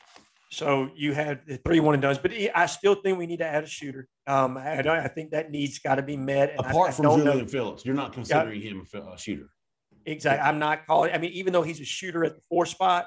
So 0.52 0.90
you 0.96 1.12
had 1.12 1.42
the 1.46 1.58
three 1.58 1.78
one 1.78 1.94
and 1.94 2.02
dones, 2.02 2.18
but 2.18 2.32
I 2.54 2.66
still 2.66 2.96
think 2.96 3.18
we 3.18 3.26
need 3.26 3.38
to 3.38 3.46
add 3.46 3.62
a 3.62 3.68
shooter. 3.68 4.08
Um, 4.26 4.56
I, 4.56 4.80
I 4.80 5.08
think 5.08 5.30
that 5.30 5.50
needs 5.50 5.78
got 5.78 5.96
to 5.96 6.02
be 6.02 6.16
met. 6.16 6.54
Apart 6.58 6.88
I, 6.88 6.88
I 6.88 6.90
from 6.92 7.04
Julian 7.04 7.38
know. 7.38 7.46
Phillips, 7.46 7.84
you're 7.84 7.94
not 7.94 8.12
considering 8.12 8.60
yeah. 8.60 8.70
him 8.70 8.86
a 8.94 9.18
shooter. 9.18 9.50
Exactly. 10.06 10.46
I'm 10.46 10.58
not 10.58 10.86
calling. 10.86 11.12
I 11.12 11.18
mean, 11.18 11.32
even 11.32 11.52
though 11.52 11.62
he's 11.62 11.80
a 11.80 11.84
shooter 11.84 12.24
at 12.24 12.34
the 12.34 12.42
four 12.48 12.66
spot, 12.66 13.06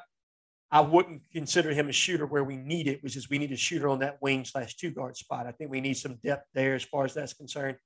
I 0.74 0.82
wouldn't 0.82 1.22
consider 1.32 1.70
him 1.70 1.88
a 1.88 1.92
shooter 1.92 2.26
where 2.26 2.44
we 2.44 2.58
need 2.58 2.88
it, 2.88 3.04
which 3.04 3.16
is 3.16 3.30
we 3.30 3.38
need 3.38 3.52
a 3.52 3.56
shooter 3.56 3.88
on 3.88 4.00
that 4.00 4.18
wing 4.24 4.44
slash 4.44 4.76
two 4.76 4.90
guard 4.90 5.16
spot. 5.16 5.46
I 5.46 5.52
think 5.52 5.70
we 5.70 5.80
need 5.80 5.94
some 5.94 6.16
depth 6.24 6.48
there 6.56 6.74
as 6.74 6.84
far 6.84 7.06
as 7.06 7.14
that's 7.14 7.34
concerned. 7.34 7.78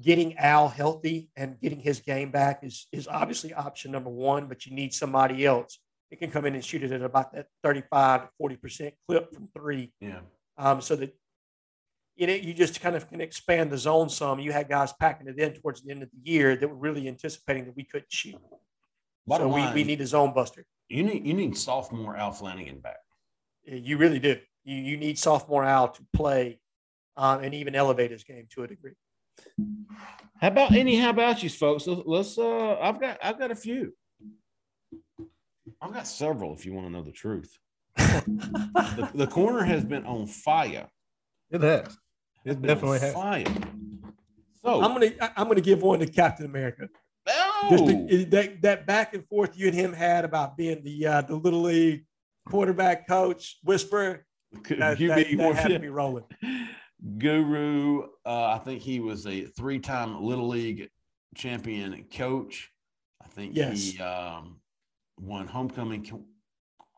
Getting 0.00 0.38
Al 0.38 0.68
healthy 0.68 1.28
and 1.36 1.58
getting 1.60 1.80
his 1.80 1.98
game 1.98 2.30
back 2.30 2.60
is 2.62 2.86
is 2.92 3.08
obviously 3.08 3.52
option 3.52 3.90
number 3.90 4.10
one, 4.10 4.46
but 4.46 4.64
you 4.64 4.76
need 4.76 4.94
somebody 4.94 5.44
else 5.44 5.80
that 6.10 6.18
can 6.20 6.30
come 6.30 6.44
in 6.44 6.54
and 6.54 6.64
shoot 6.64 6.84
it 6.84 6.92
at 6.92 7.02
about 7.02 7.32
that 7.32 7.46
35 7.64 8.22
to 8.22 8.28
40% 8.40 8.92
clip 9.08 9.34
from 9.34 9.48
three. 9.52 9.92
Yeah. 10.00 10.20
Um, 10.56 10.80
so 10.80 10.94
that 10.94 11.18
you 12.14 12.28
know, 12.28 12.34
you 12.34 12.54
just 12.54 12.80
kind 12.80 12.94
of 12.94 13.08
can 13.08 13.20
expand 13.20 13.72
the 13.72 13.78
zone 13.78 14.08
some. 14.08 14.38
You 14.38 14.52
had 14.52 14.68
guys 14.68 14.92
packing 15.00 15.26
it 15.26 15.36
in 15.36 15.52
towards 15.54 15.82
the 15.82 15.90
end 15.90 16.04
of 16.04 16.10
the 16.12 16.30
year 16.30 16.54
that 16.54 16.68
were 16.68 16.76
really 16.76 17.08
anticipating 17.08 17.64
that 17.64 17.74
we 17.74 17.82
couldn't 17.82 18.12
shoot. 18.12 18.36
Bottom 19.26 19.48
so 19.48 19.52
line, 19.52 19.74
we, 19.74 19.82
we 19.82 19.84
need 19.84 20.00
a 20.00 20.06
zone 20.06 20.32
buster. 20.32 20.64
You 20.88 21.02
need 21.02 21.26
you 21.26 21.34
need 21.34 21.56
sophomore 21.56 22.16
Al 22.16 22.32
Flanigan 22.32 22.82
back. 22.82 22.98
You 23.64 23.98
really 23.98 24.18
do. 24.18 24.36
You 24.64 24.76
you 24.76 24.96
need 24.96 25.18
sophomore 25.18 25.64
Al 25.64 25.88
to 25.88 26.02
play 26.14 26.60
um, 27.16 27.42
and 27.42 27.54
even 27.54 27.74
elevate 27.74 28.10
his 28.10 28.24
game 28.24 28.46
to 28.54 28.62
a 28.62 28.66
degree. 28.66 28.92
How 30.40 30.48
about 30.48 30.72
any 30.72 30.98
how 30.98 31.10
about 31.10 31.42
you 31.42 31.50
folks? 31.50 31.86
Let's 31.86 32.38
uh 32.38 32.78
I've 32.80 33.00
got 33.00 33.18
I've 33.22 33.38
got 33.38 33.50
a 33.50 33.54
few. 33.54 33.92
I've 35.80 35.92
got 35.92 36.06
several 36.06 36.54
if 36.54 36.64
you 36.64 36.72
want 36.72 36.86
to 36.86 36.92
know 36.92 37.02
the 37.02 37.12
truth. 37.12 37.58
the, 37.96 39.10
the, 39.14 39.26
corner 39.26 39.64
has 39.64 39.84
been 39.84 40.06
on 40.06 40.26
fire. 40.26 40.88
It 41.50 41.62
has. 41.62 41.98
It 42.44 42.62
definitely 42.62 43.00
has. 43.00 43.12
Fire. 43.12 43.44
So 44.62 44.82
I'm 44.82 44.92
gonna 44.92 45.10
I'm 45.36 45.48
gonna 45.48 45.60
give 45.60 45.82
one 45.82 45.98
to 45.98 46.06
Captain 46.06 46.46
America. 46.46 46.88
Just 47.70 47.86
the, 47.86 48.24
that 48.30 48.62
that 48.62 48.86
back 48.86 49.14
and 49.14 49.26
forth 49.26 49.58
you 49.58 49.66
and 49.66 49.74
him 49.74 49.92
had 49.92 50.24
about 50.24 50.56
being 50.56 50.82
the 50.84 51.06
uh, 51.06 51.22
the 51.22 51.36
little 51.36 51.62
league 51.62 52.04
quarterback 52.46 53.06
coach 53.06 53.58
whisper. 53.62 54.24
That, 54.68 54.98
that, 54.98 55.36
that 55.36 55.54
had 55.56 55.80
be 55.80 55.88
rolling. 55.88 56.24
Guru, 57.18 58.08
uh, 58.24 58.44
I 58.46 58.58
think 58.58 58.82
he 58.82 58.98
was 58.98 59.26
a 59.26 59.42
three-time 59.42 60.22
little 60.22 60.48
league 60.48 60.88
champion 61.36 62.04
coach. 62.12 62.70
I 63.22 63.28
think 63.28 63.54
yes. 63.54 63.92
he 63.92 64.00
um, 64.00 64.60
won 65.20 65.46
homecoming 65.46 66.04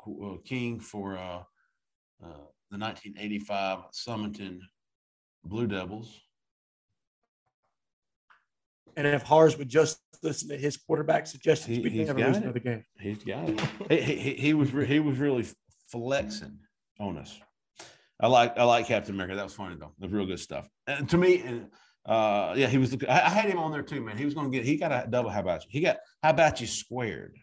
uh, 0.06 0.36
king 0.44 0.80
for 0.80 1.18
uh, 1.18 1.42
uh, 2.22 2.46
the 2.70 2.78
1985 2.78 3.78
Summerton 3.92 4.60
Blue 5.44 5.66
Devils. 5.66 6.20
And 8.96 9.06
if 9.06 9.22
Hars 9.22 9.56
would 9.58 9.68
just 9.68 9.98
listen 10.22 10.48
to 10.48 10.56
his 10.56 10.76
quarterback 10.76 11.26
suggestions, 11.26 11.76
he, 11.76 11.82
we'd 11.82 12.06
never 12.06 12.18
lose 12.18 12.36
another 12.36 12.60
game. 12.60 12.84
He's 12.98 13.22
got 13.24 13.48
it. 13.48 13.60
he, 13.90 14.14
he, 14.14 14.34
he, 14.34 14.54
was 14.54 14.70
he 14.70 15.00
was 15.00 15.18
really 15.18 15.46
flexing 15.90 16.58
on 16.98 17.18
us. 17.18 17.38
I 18.20 18.26
like 18.26 18.58
I 18.58 18.64
like 18.64 18.86
Captain 18.86 19.14
America. 19.14 19.34
That 19.36 19.44
was 19.44 19.54
funny 19.54 19.76
though. 19.76 19.92
That 19.98 20.06
was 20.06 20.12
real 20.12 20.26
good 20.26 20.40
stuff. 20.40 20.68
And 20.86 21.08
to 21.08 21.16
me, 21.16 21.42
and 21.42 21.68
uh, 22.04 22.54
yeah, 22.56 22.66
he 22.66 22.78
was. 22.78 22.94
I, 23.08 23.12
I 23.12 23.28
had 23.30 23.48
him 23.48 23.58
on 23.58 23.72
there 23.72 23.82
too, 23.82 24.02
man. 24.02 24.18
He 24.18 24.24
was 24.24 24.34
going 24.34 24.50
to 24.50 24.56
get. 24.56 24.66
He 24.66 24.76
got 24.76 24.92
a 24.92 25.08
double. 25.08 25.30
How 25.30 25.40
about 25.40 25.64
you? 25.64 25.68
He 25.70 25.80
got. 25.80 25.98
How 26.22 26.30
about 26.30 26.60
you 26.60 26.66
squared? 26.66 27.36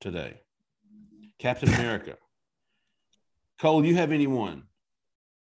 today? 0.00 0.40
Captain 1.38 1.68
America. 1.74 2.16
Cole, 3.60 3.84
you 3.84 3.96
have 3.96 4.12
anyone 4.12 4.64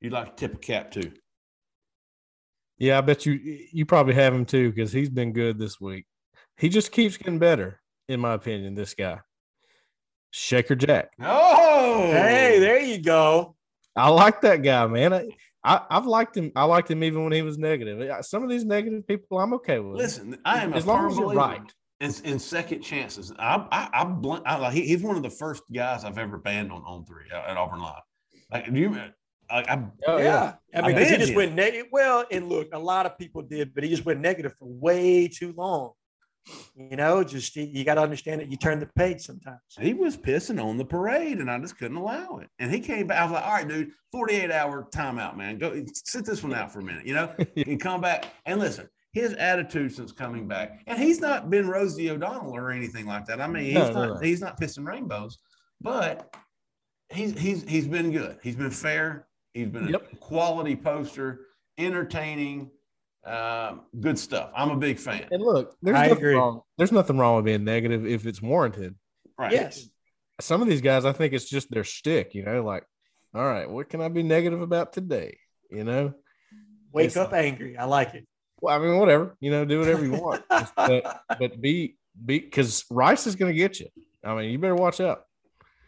you'd 0.01 0.13
like 0.13 0.37
to 0.37 0.49
tip 0.49 0.55
a 0.55 0.59
cap 0.59 0.91
to? 0.93 1.13
Yeah, 2.83 2.99
I 2.99 3.01
bet 3.01 3.27
you 3.27 3.35
you 3.71 3.87
probably 3.87 4.15
have 4.15 4.35
him 4.35 4.45
too 4.45 4.73
because 4.73 4.91
he's 4.91 5.09
been 5.09 5.33
good 5.33 5.57
this 5.57 5.81
week. 5.81 6.05
He 6.57 6.69
just 6.69 6.91
keeps 6.91 7.17
getting 7.17 7.39
better, 7.39 7.81
in 8.09 8.19
my 8.19 8.33
opinion. 8.33 8.75
This 8.75 8.93
guy, 8.93 9.21
Shaker 10.33 10.75
Jack. 10.75 11.13
Oh, 11.21 12.11
hey, 12.11 12.59
there 12.59 12.81
you 12.81 12.99
go. 12.99 13.55
I 13.95 14.09
like 14.09 14.41
that 14.41 14.65
guy, 14.65 14.85
man. 14.89 15.13
I, 15.13 15.29
I, 15.63 15.81
have 15.91 16.07
liked 16.07 16.37
him. 16.37 16.51
I 16.57 16.65
liked 16.65 16.91
him 16.91 17.05
even 17.05 17.23
when 17.23 17.33
he 17.33 17.43
was 17.43 17.57
negative. 17.57 18.13
Some 18.25 18.43
of 18.43 18.51
these 18.51 18.65
negative 18.65 19.07
people, 19.07 19.39
I'm 19.39 19.55
okay 19.55 19.79
with. 19.79 19.99
Listen, 19.99 20.37
I 20.45 20.65
am 20.65 20.75
as 20.75 20.85
long 20.85 21.09
as 21.09 21.17
you're 21.17 21.35
right 21.35 21.63
and, 22.01 22.21
and 22.25 22.43
second 22.43 22.83
chances. 22.83 23.33
I 23.39 23.65
I, 23.71 23.91
I, 23.93 24.05
blunt, 24.07 24.43
I 24.45 24.57
like 24.57 24.73
he, 24.73 24.89
he's 24.89 25.05
one 25.05 25.17
of 25.17 25.23
the 25.23 25.31
first 25.31 25.63
guys 25.73 26.03
I've 26.03 26.19
ever 26.19 26.37
banned 26.37 26.73
on 26.73 26.83
on 26.83 27.05
three 27.05 27.27
uh, 27.33 27.49
at 27.49 27.57
Auburn 27.57 27.81
Live. 27.81 28.03
Like 28.51 28.75
do 28.75 28.81
you? 28.81 28.97
I, 29.53 29.75
I, 29.75 29.85
oh, 30.07 30.19
yeah, 30.19 30.55
I 30.75 30.89
mean, 30.89 30.97
he 30.97 31.17
just 31.17 31.35
went 31.35 31.55
negative. 31.55 31.87
Well, 31.93 32.25
and 32.31 32.49
look, 32.49 32.69
a 32.73 32.79
lot 32.79 33.07
of 33.07 33.19
people 33.19 33.43
did, 33.43 33.75
but 33.75 33.85
he 33.85 33.91
just 33.91 34.05
went 34.05 34.21
negative 34.21 34.55
for 34.59 34.67
way 34.67 35.29
too 35.29 35.53
long. 35.57 35.93
You 36.75 36.97
know, 36.97 37.23
just 37.23 37.55
you 37.55 37.85
got 37.85 37.95
to 37.95 38.01
understand 38.01 38.41
that 38.41 38.51
you 38.51 38.57
turn 38.57 38.81
the 38.81 38.89
page 38.97 39.21
sometimes. 39.21 39.61
He 39.79 39.95
was 39.95 40.17
pissing 40.17 40.63
on 40.63 40.77
the 40.77 40.85
parade, 40.85 41.39
and 41.39 41.49
I 41.49 41.59
just 41.61 41.79
couldn't 41.79 41.97
allow 41.97 42.39
it. 42.39 42.49
And 42.59 42.73
he 42.73 42.81
came 42.81 43.07
back. 43.07 43.21
I 43.21 43.25
was 43.25 43.33
like, 43.33 43.45
"All 43.45 43.53
right, 43.53 43.69
dude, 43.69 43.93
forty-eight 44.11 44.51
hour 44.51 44.89
timeout, 44.93 45.37
man. 45.37 45.59
Go 45.59 45.85
sit 45.93 46.25
this 46.25 46.43
one 46.43 46.55
out 46.55 46.73
for 46.73 46.81
a 46.81 46.83
minute. 46.83 47.07
You 47.07 47.15
know, 47.15 47.35
and 47.57 47.81
come 47.81 48.01
back 48.01 48.27
and 48.47 48.59
listen 48.59 48.89
his 49.13 49.35
attitude 49.35 49.95
since 49.95 50.11
coming 50.11 50.49
back, 50.49 50.83
and 50.87 50.99
he's 50.99 51.21
not 51.21 51.51
been 51.51 51.69
Rosie 51.69 52.11
O'Donnell 52.11 52.57
or 52.57 52.71
anything 52.71 53.07
like 53.07 53.27
that. 53.27 53.41
I 53.41 53.47
mean, 53.47 53.65
he's 53.65 53.75
no, 53.75 53.93
not 53.93 53.95
no, 53.95 54.15
no. 54.15 54.21
he's 54.21 54.41
not 54.41 54.59
pissing 54.59 54.87
rainbows, 54.87 55.39
but 55.81 56.35
he's 57.11 57.39
he's 57.39 57.63
he's 57.65 57.87
been 57.87 58.11
good. 58.11 58.39
He's 58.43 58.57
been 58.57 58.71
fair. 58.71 59.27
He's 59.55 59.69
been 59.69 59.89
yep. 59.89 60.09
a 60.13 60.17
quality 60.17 60.77
poster, 60.77 61.41
entertaining, 61.77 62.71
uh, 63.25 63.77
good 64.01 64.19
stuff. 64.19 64.51
I'm 64.57 64.71
a 64.71 64.77
big 64.77 64.99
fan. 64.99 65.27
And 65.31 65.43
look, 65.43 65.75
there's 65.83 65.97
I 65.97 66.09
nothing 66.09 66.19
agree. 66.19 66.35
wrong. 66.35 66.63
There's 66.79 66.93
nothing 66.93 67.19
wrong 67.19 67.37
with 67.37 67.45
being 67.45 67.65
negative 67.65 68.07
if 68.07 68.27
it's 68.27 68.41
warranted. 68.41 68.95
Right. 69.39 69.53
Yes. 69.53 69.89
Some 70.41 70.63
of 70.63 70.69
these 70.69 70.81
guys, 70.81 71.05
I 71.05 71.13
think 71.13 71.33
it's 71.33 71.49
just 71.49 71.71
their 71.71 71.85
shtick. 71.85 72.35
You 72.35 72.45
know, 72.45 72.65
like, 72.65 72.85
all 73.35 73.45
right, 73.45 73.69
what 73.69 73.89
can 73.89 74.01
I 74.01 74.09
be 74.09 74.23
negative 74.23 74.61
about 74.61 74.93
today? 74.93 75.39
You 75.71 75.85
know, 75.85 76.15
wake 76.93 77.07
it's 77.07 77.17
up 77.17 77.33
like, 77.33 77.45
angry. 77.45 77.77
I 77.77 77.85
like 77.85 78.15
it. 78.15 78.27
Well, 78.61 78.75
I 78.75 78.79
mean, 78.85 78.99
whatever, 78.99 79.37
you 79.41 79.51
know, 79.51 79.65
do 79.65 79.79
whatever 79.79 80.05
you 80.05 80.13
want, 80.13 80.45
but, 80.77 81.21
but 81.39 81.61
be 81.61 81.97
be 82.25 82.39
because 82.39 82.85
Rice 82.91 83.27
is 83.27 83.37
going 83.37 83.53
to 83.53 83.57
get 83.57 83.81
you. 83.81 83.89
I 84.25 84.35
mean, 84.35 84.51
you 84.51 84.59
better 84.59 84.75
watch 84.75 85.01
out. 85.01 85.23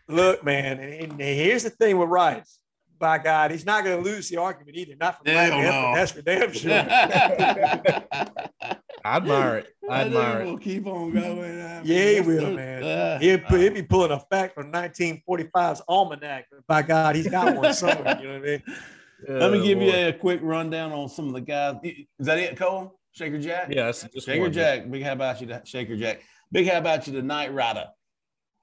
Look, 0.09 0.45
man, 0.45 0.81
and 0.81 1.21
here's 1.21 1.63
the 1.63 1.71
thing 1.71 1.99
with 1.99 2.09
Rice. 2.09 2.59
By 3.05 3.19
God, 3.19 3.51
he's 3.51 3.67
not 3.67 3.85
going 3.85 4.03
to 4.03 4.03
lose 4.03 4.31
the 4.31 4.39
argument 4.39 4.79
either. 4.79 4.95
Not 4.99 5.19
from 5.19 5.25
Black 5.25 5.51
no. 5.51 5.93
That's 5.95 6.13
for 6.13 6.23
damn 6.23 6.51
sure. 6.55 6.73
I 6.73 8.79
admire 9.05 9.59
it. 9.59 9.67
I 9.91 10.05
admire 10.05 10.41
it. 10.41 10.47
We'll 10.47 10.57
keep 10.57 10.87
on 10.87 11.13
going. 11.13 11.61
I 11.61 11.75
mean, 11.75 11.83
yeah, 11.85 12.13
he 12.13 12.23
will, 12.23 12.55
man. 12.55 12.83
Uh, 12.83 13.19
he'll, 13.19 13.41
he'll, 13.41 13.75
be 13.75 13.83
pulling 13.83 14.11
a 14.11 14.21
fact 14.21 14.55
from 14.55 14.73
1945's 14.73 15.83
almanac. 15.87 16.47
By 16.67 16.81
God, 16.81 17.15
he's 17.15 17.29
got 17.29 17.55
one 17.55 17.75
somewhere. 17.75 18.19
you 18.23 18.27
know 18.27 18.41
what 18.41 18.49
I 18.49 18.53
mean? 18.53 18.63
Let 19.29 19.53
me 19.53 19.63
give 19.63 19.81
boy. 19.81 19.85
you 19.85 20.09
a 20.09 20.13
quick 20.15 20.41
rundown 20.43 20.91
on 20.91 21.11
some 21.11 21.29
of 21.29 21.35
the 21.35 21.43
guys. 21.43 21.77
Is 21.85 22.07
that 22.21 22.39
it, 22.39 22.57
Cole? 22.57 22.99
Shaker 23.13 23.39
Jack? 23.39 23.69
Yes. 23.69 24.09
Yeah, 24.15 24.21
Shaker 24.23 24.49
Jack. 24.49 24.91
Big 24.91 25.03
how 25.03 25.13
about 25.13 25.43
you 25.43 25.49
to 25.49 25.61
Shaker 25.67 25.99
Jack. 25.99 26.23
Big 26.51 26.71
how 26.71 26.79
about 26.79 27.07
you 27.07 27.13
to 27.13 27.21
Night 27.21 27.53
Rider. 27.53 27.89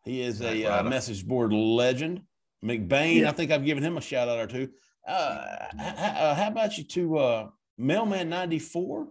He 0.04 0.24
is 0.24 0.42
a 0.42 0.66
uh, 0.66 0.82
message 0.82 1.28
board 1.28 1.54
legend. 1.54 2.24
McBain, 2.64 3.22
yeah. 3.22 3.30
I 3.30 3.32
think 3.32 3.52
I've 3.52 3.66
given 3.66 3.84
him 3.84 3.98
a 3.98 4.02
shout 4.02 4.30
out 4.30 4.40
or 4.40 4.48
two. 4.48 4.70
Uh, 5.08 5.58
how, 5.78 6.34
how 6.36 6.48
about 6.48 6.78
you 6.78 6.84
to 6.84 7.18
uh, 7.18 7.48
Mailman 7.78 8.30
94? 8.30 9.08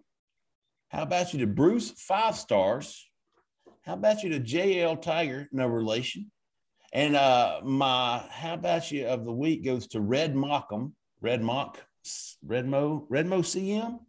How 0.89 1.03
about 1.03 1.33
you 1.33 1.41
to 1.41 1.47
Bruce, 1.47 1.91
five 1.91 2.37
stars? 2.37 3.09
How 3.83 3.95
about 3.95 4.23
you 4.23 4.31
to 4.31 4.41
JL 4.41 5.01
Tiger, 5.01 5.49
no 5.53 5.67
relation? 5.67 6.31
And 6.93 7.15
uh, 7.15 7.61
my 7.63 8.25
how 8.31 8.55
about 8.55 8.91
you 8.91 9.07
of 9.07 9.25
the 9.25 9.33
week 9.33 9.65
goes 9.65 9.87
to 9.89 10.01
Red 10.01 10.35
Mockham, 10.35 10.93
Red 11.21 11.43
Mock, 11.43 11.79
Redmo, 12.47 13.07
Redmo 13.09 13.41
CM. 13.41 14.01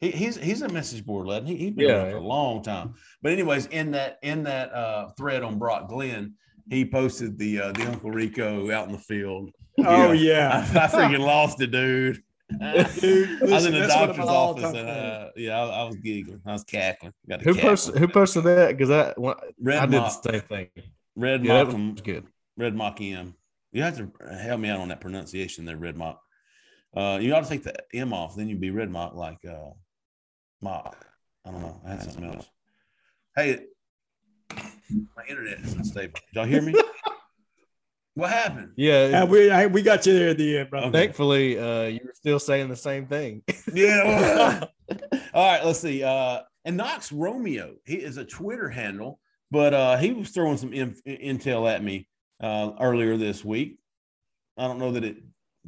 He, 0.00 0.10
he's 0.10 0.36
he's 0.36 0.62
a 0.62 0.68
message 0.68 1.04
board 1.04 1.26
lad. 1.26 1.46
He, 1.46 1.56
he's 1.56 1.72
been 1.72 1.88
yeah, 1.88 1.96
around 1.96 2.10
for 2.12 2.16
a 2.16 2.22
long 2.22 2.62
time. 2.62 2.94
But 3.20 3.32
anyways, 3.32 3.66
in 3.66 3.90
that 3.90 4.18
in 4.22 4.44
that 4.44 4.72
uh, 4.72 5.10
thread 5.18 5.42
on 5.42 5.58
Brock 5.58 5.88
Glenn, 5.88 6.34
he 6.70 6.84
posted 6.84 7.36
the 7.36 7.60
uh, 7.60 7.72
the 7.72 7.86
Uncle 7.88 8.10
Rico 8.10 8.70
out 8.70 8.86
in 8.86 8.92
the 8.92 8.98
field. 8.98 9.50
Oh 9.78 10.12
yeah, 10.12 10.66
I, 10.74 10.84
I 10.84 10.86
freaking 10.86 11.18
lost 11.26 11.60
it, 11.60 11.72
dude. 11.72 12.22
dude 13.00 13.42
I 13.42 13.44
was 13.44 13.66
in 13.66 13.74
the 13.74 13.86
doctor's 13.86 14.26
office 14.26 14.64
and 14.64 14.88
uh, 14.88 15.28
yeah, 15.36 15.60
I, 15.60 15.82
I, 15.82 15.84
was 15.84 15.96
giggling. 15.96 16.40
I 16.44 16.52
was 16.52 16.64
cackling. 16.64 17.12
Got 17.28 17.42
who 17.42 17.54
posted 17.54 17.98
who 17.98 18.08
posted 18.08 18.44
that? 18.44 18.76
Because 18.76 18.90
I 18.90 19.14
Red 19.60 19.78
I 19.78 19.86
did 19.86 20.00
Mock, 20.00 20.22
the 20.22 20.32
same 20.32 20.40
thing. 20.40 20.68
Red 21.14 21.44
yeah, 21.44 21.64
Mock 21.64 21.76
was 21.76 22.00
good. 22.00 22.26
Red 22.56 22.74
Mock 22.74 23.00
M. 23.00 23.34
You 23.72 23.82
have 23.82 23.96
to 23.98 24.10
help 24.36 24.60
me 24.60 24.68
out 24.68 24.80
on 24.80 24.88
that 24.88 25.00
pronunciation 25.00 25.64
there, 25.64 25.76
Red 25.76 25.96
Mock. 25.96 26.20
Uh, 26.94 27.18
you 27.20 27.32
ought 27.34 27.44
to 27.44 27.48
take 27.48 27.62
the 27.62 27.74
M 27.94 28.12
off, 28.12 28.34
then 28.34 28.48
you'd 28.48 28.60
be 28.60 28.70
red 28.70 28.90
mock 28.90 29.14
like 29.14 29.38
uh, 29.44 29.70
mock. 30.60 30.96
I 31.44 31.52
don't 31.52 31.62
know. 31.62 31.80
I 31.84 31.90
had 31.90 32.02
something 32.02 32.24
else. 32.24 32.48
Hey, 33.36 33.60
my 35.16 35.24
internet 35.28 35.60
is 35.60 35.74
unstable. 35.74 36.14
Did 36.14 36.34
y'all 36.34 36.44
hear 36.46 36.62
me? 36.62 36.74
What 38.14 38.30
happened? 38.30 38.72
Yeah, 38.76 39.22
Uh, 39.22 39.26
we 39.26 39.50
I, 39.50 39.66
we 39.66 39.82
got 39.82 40.04
you 40.04 40.12
there 40.12 40.30
at 40.30 40.36
the 40.36 40.58
end, 40.58 40.68
brother. 40.70 40.88
Okay. 40.88 40.98
thankfully, 40.98 41.58
uh, 41.58 41.84
you 41.84 42.00
were 42.04 42.12
still 42.12 42.38
saying 42.40 42.68
the 42.68 42.76
same 42.76 43.06
thing. 43.06 43.42
Yeah. 43.72 44.64
All 45.32 45.46
right, 45.46 45.64
let's 45.64 45.78
see. 45.78 46.02
Uh, 46.02 46.40
and 46.64 46.76
Knox 46.76 47.12
Romeo, 47.12 47.76
he 47.86 47.94
is 47.94 48.16
a 48.16 48.24
Twitter 48.24 48.68
handle, 48.68 49.20
but 49.52 49.72
uh, 49.72 49.96
he 49.96 50.12
was 50.12 50.30
throwing 50.30 50.56
some 50.56 50.72
inf- 50.72 51.02
intel 51.04 51.72
at 51.72 51.84
me 51.84 52.08
uh, 52.42 52.72
earlier 52.80 53.16
this 53.16 53.44
week. 53.44 53.78
I 54.58 54.66
don't 54.66 54.80
know 54.80 54.90
that 54.92 55.04
it 55.04 55.18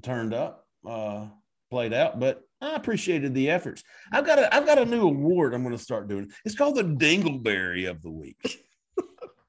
turned 0.03 0.35
up, 0.35 0.67
uh, 0.87 1.27
played 1.71 1.93
out, 1.95 2.19
but 2.19 2.43
I 2.61 2.75
appreciated 2.75 3.35
the 3.35 3.51
efforts. 3.51 3.85
I've 4.13 4.27
got 4.27 4.41
a 4.41 4.53
I've 4.55 4.67
got 4.67 4.79
a 4.79 4.85
new 4.85 5.03
award 5.07 5.55
I'm 5.55 5.63
going 5.63 5.77
to 5.77 5.83
start 5.83 6.09
doing. 6.09 6.31
It's 6.45 6.57
called 6.57 6.75
the 6.75 6.83
Dingleberry 6.85 7.89
of 7.89 8.03
the 8.03 8.11
Week. 8.11 8.37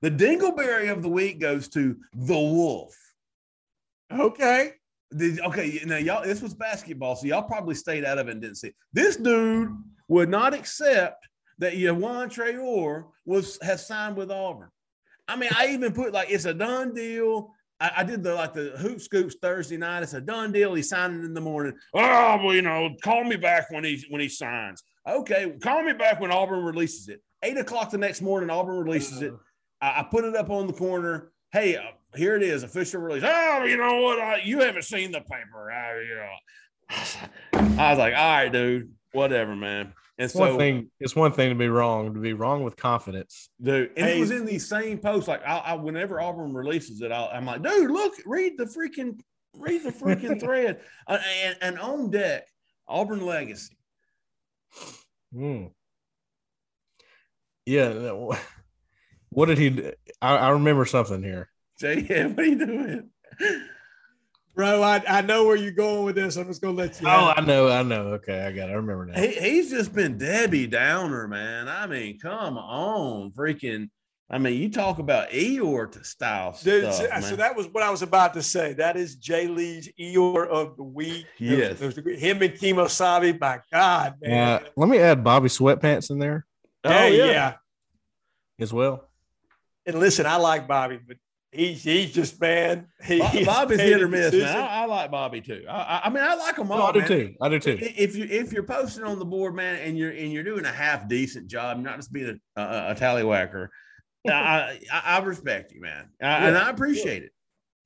The 0.04 0.12
Dingleberry 0.12 0.92
of 0.92 1.02
the 1.02 1.08
Week 1.08 1.40
goes 1.40 1.70
to 1.70 1.96
the 2.14 2.38
Wolf. 2.38 2.94
Okay. 4.12 4.74
Did, 5.16 5.40
okay, 5.40 5.80
now 5.86 5.96
y'all, 5.96 6.26
this 6.26 6.42
was 6.42 6.54
basketball, 6.54 7.16
so 7.16 7.26
y'all 7.26 7.44
probably 7.44 7.74
stayed 7.74 8.04
out 8.04 8.18
of 8.18 8.28
it 8.28 8.32
and 8.32 8.42
didn't 8.42 8.58
see 8.58 8.68
it. 8.68 8.76
This 8.92 9.16
dude 9.16 9.70
would 10.10 10.28
not 10.28 10.54
accept 10.54 11.26
that 11.60 11.76
Yohan 11.76 12.28
Traore 12.28 13.06
was 13.26 13.58
has 13.62 13.88
signed 13.88 14.18
with 14.18 14.30
Auburn. 14.30 14.70
I 15.30 15.38
mean, 15.38 15.52
I 15.56 15.68
even 15.68 15.94
put 15.94 16.12
like 16.12 16.30
it's 16.30 16.44
a 16.44 16.54
done 16.54 16.94
deal. 16.94 17.54
I, 17.80 17.92
I 17.98 18.04
did 18.04 18.24
the 18.24 18.36
like 18.36 18.54
the 18.54 18.72
hoop 18.72 19.00
scoops 19.00 19.38
Thursday 19.42 19.78
night. 19.78 20.04
It's 20.04 20.16
a 20.16 20.20
done 20.20 20.52
deal. 20.52 20.74
He's 20.74 20.90
signing 20.90 21.24
in 21.24 21.34
the 21.34 21.40
morning. 21.40 21.76
Oh, 21.94 22.42
well, 22.44 22.54
you 22.54 22.62
know, 22.62 22.94
call 23.02 23.24
me 23.24 23.38
back 23.38 23.72
when 23.72 23.86
he 23.86 24.04
when 24.10 24.20
he 24.20 24.28
signs. 24.28 24.84
Okay, 25.08 25.54
call 25.62 25.82
me 25.82 25.94
back 25.94 26.20
when 26.20 26.32
Auburn 26.32 26.66
releases 26.66 27.08
it. 27.08 27.22
Eight 27.42 27.58
o'clock 27.58 27.90
the 27.90 27.98
next 27.98 28.22
morning, 28.22 28.50
Auburn 28.50 28.84
releases 28.84 29.22
it. 29.22 29.34
I, 29.84 30.00
I 30.00 30.04
put 30.10 30.24
it 30.24 30.36
up 30.36 30.50
on 30.50 30.68
the 30.68 30.74
corner. 30.74 31.32
Hey, 31.52 31.76
uh, 31.76 31.82
here 32.16 32.36
it 32.36 32.42
is, 32.44 32.64
official 32.64 33.02
release. 33.02 33.24
Oh, 33.26 33.64
you 33.66 33.76
know 33.78 34.02
what? 34.02 34.20
I, 34.20 34.38
you 34.44 34.62
haven't 34.62 34.84
seen 34.86 35.12
the 35.12 35.22
paper. 35.22 35.72
I, 35.72 36.00
you 36.02 36.16
know. 36.16 37.78
I 37.80 37.90
was 37.90 38.00
like, 38.00 38.14
all 38.16 38.34
right, 38.36 38.52
dude, 38.52 38.92
whatever, 39.12 39.56
man. 39.56 39.94
And 40.18 40.26
It's 40.26 40.36
one 40.36 40.58
thing. 40.58 40.90
It's 41.00 41.16
one 41.16 41.32
thing 41.32 41.50
to 41.50 41.56
be 41.56 41.68
wrong. 41.68 42.14
To 42.14 42.20
be 42.20 42.34
wrong 42.34 42.64
with 42.64 42.76
confidence. 42.76 43.50
dude, 43.62 43.92
and 43.98 44.06
Hey. 44.08 44.18
it 44.18 44.20
was 44.20 44.32
in 44.32 44.46
these 44.46 44.68
same 44.70 45.00
posts. 45.00 45.28
Like, 45.28 45.42
I, 45.46 45.58
I 45.58 45.74
whenever 45.74 46.22
Auburn 46.22 46.54
releases 46.54 47.02
it, 47.02 47.12
I'll, 47.12 47.30
I'm 47.34 47.46
like, 47.46 47.64
dude, 47.64 47.92
look, 47.92 48.14
read 48.26 48.54
the 48.58 48.66
freaking, 48.66 49.20
read 49.56 49.84
the 49.84 49.92
freaking 49.92 50.40
thread. 50.44 50.82
Uh, 51.08 51.18
and, 51.44 51.58
and 51.62 51.80
on 51.80 52.10
deck, 52.12 52.48
Auburn 52.88 53.26
legacy. 53.26 53.76
Hmm. 55.34 55.66
Yeah. 57.66 58.30
No, 59.34 59.40
What 59.40 59.46
did 59.48 59.58
he? 59.58 59.70
do? 59.70 59.92
I, 60.22 60.36
I 60.38 60.50
remember 60.52 60.86
something 60.86 61.22
here. 61.24 61.50
Jay, 61.80 62.02
what 62.28 62.40
are 62.40 62.46
you 62.46 62.66
doing? 62.66 63.10
Bro, 64.56 64.84
I, 64.84 65.02
I 65.08 65.22
know 65.22 65.46
where 65.46 65.56
you're 65.56 65.72
going 65.72 66.04
with 66.06 66.16
this. 66.16 66.36
I'm 66.36 66.46
just 66.48 66.62
gonna 66.62 66.78
let 66.78 67.02
you. 67.02 67.08
Oh, 67.08 67.34
I 67.36 67.42
know. 67.42 67.70
I 67.70 67.82
know. 67.82 68.02
Okay, 68.14 68.46
I 68.46 68.52
got. 68.52 68.70
It. 68.70 68.74
I 68.74 68.76
remember 68.76 69.08
now. 69.08 69.20
He, 69.20 69.28
he's 69.30 69.72
just 69.72 69.94
been 69.94 70.18
Debbie 70.20 70.68
Downer, 70.68 71.28
man. 71.28 71.68
I 71.68 71.88
mean, 71.88 72.20
come 72.20 72.58
on, 72.60 73.32
freaking. 73.32 73.90
I 74.30 74.38
mean, 74.38 74.60
you 74.60 74.70
talk 74.70 75.00
about 75.00 75.30
Eeyore 75.30 75.92
to 75.92 76.04
style 76.04 76.58
Dude, 76.64 76.84
stuff, 76.94 76.96
so, 76.96 77.10
man. 77.10 77.22
so 77.24 77.36
that 77.36 77.56
was 77.56 77.68
what 77.68 77.84
I 77.84 77.90
was 77.90 78.04
about 78.04 78.34
to 78.36 78.42
say. 78.44 78.74
That 78.74 78.96
is 78.96 79.16
Jay 79.16 79.48
Lee's 79.48 79.90
Eeyore 80.00 80.48
of 80.48 80.78
the 80.78 80.84
week. 80.84 81.26
Yes. 81.40 81.80
Those- 81.80 81.96
those- 81.96 82.20
him 82.20 82.42
and 82.42 82.58
Kimo 82.58 82.88
Sabi. 82.88 83.34
My 83.34 83.60
God, 83.72 84.16
man. 84.22 84.62
Uh, 84.62 84.68
let 84.76 84.88
me 84.90 84.98
add 85.00 85.24
Bobby 85.24 85.50
Sweatpants 85.50 86.10
in 86.10 86.20
there 86.20 86.46
yeah, 86.86 87.04
Oh, 87.04 87.08
yeah, 87.08 87.54
as 88.60 88.72
well. 88.74 89.10
And 89.86 90.00
listen, 90.00 90.26
I 90.26 90.38
like 90.38 90.68
Bobby, 90.68 91.00
but 91.06 91.18
he's 91.52 91.84
he's 91.84 92.14
just 92.14 92.40
bad. 92.40 92.88
He, 93.04 93.20
Bob- 93.20 93.32
he's 93.32 93.46
Bobby's 93.46 93.80
hit 93.80 94.02
or 94.02 94.08
miss, 94.08 94.32
decision. 94.32 94.54
man. 94.54 94.64
I, 94.64 94.82
I 94.82 94.86
like 94.86 95.12
Bobby 95.12 95.42
too. 95.42 95.66
I, 95.70 95.74
I, 95.74 96.02
I 96.06 96.10
mean, 96.10 96.24
I 96.24 96.36
like 96.36 96.56
them 96.56 96.72
all. 96.72 96.80
No, 96.80 96.86
I 96.86 96.92
do 96.92 97.00
man. 97.00 97.08
too. 97.08 97.36
I 97.42 97.50
do 97.50 97.60
too. 97.60 97.78
If 97.82 98.16
you 98.16 98.26
if 98.26 98.52
you're 98.54 98.64
posting 98.64 99.04
on 99.04 99.20
the 99.20 99.26
board, 99.26 99.56
man, 99.56 99.76
and 99.80 99.98
you're 99.98 100.12
and 100.12 100.32
you're 100.32 100.44
doing 100.44 100.66
a 100.66 100.72
half 100.72 101.08
decent 101.08 101.48
job, 101.48 101.80
not 101.80 101.98
just 101.98 102.12
being 102.12 102.40
a, 102.56 102.62
a, 102.62 102.92
a 102.92 102.96
tallywhacker, 102.96 103.68
I, 104.28 104.80
I 104.92 105.02
I 105.06 105.20
respect 105.20 105.74
you, 105.74 105.82
man, 105.82 106.10
I, 106.22 106.48
and 106.48 106.58
I 106.58 106.70
appreciate 106.70 107.24
it. 107.24 107.32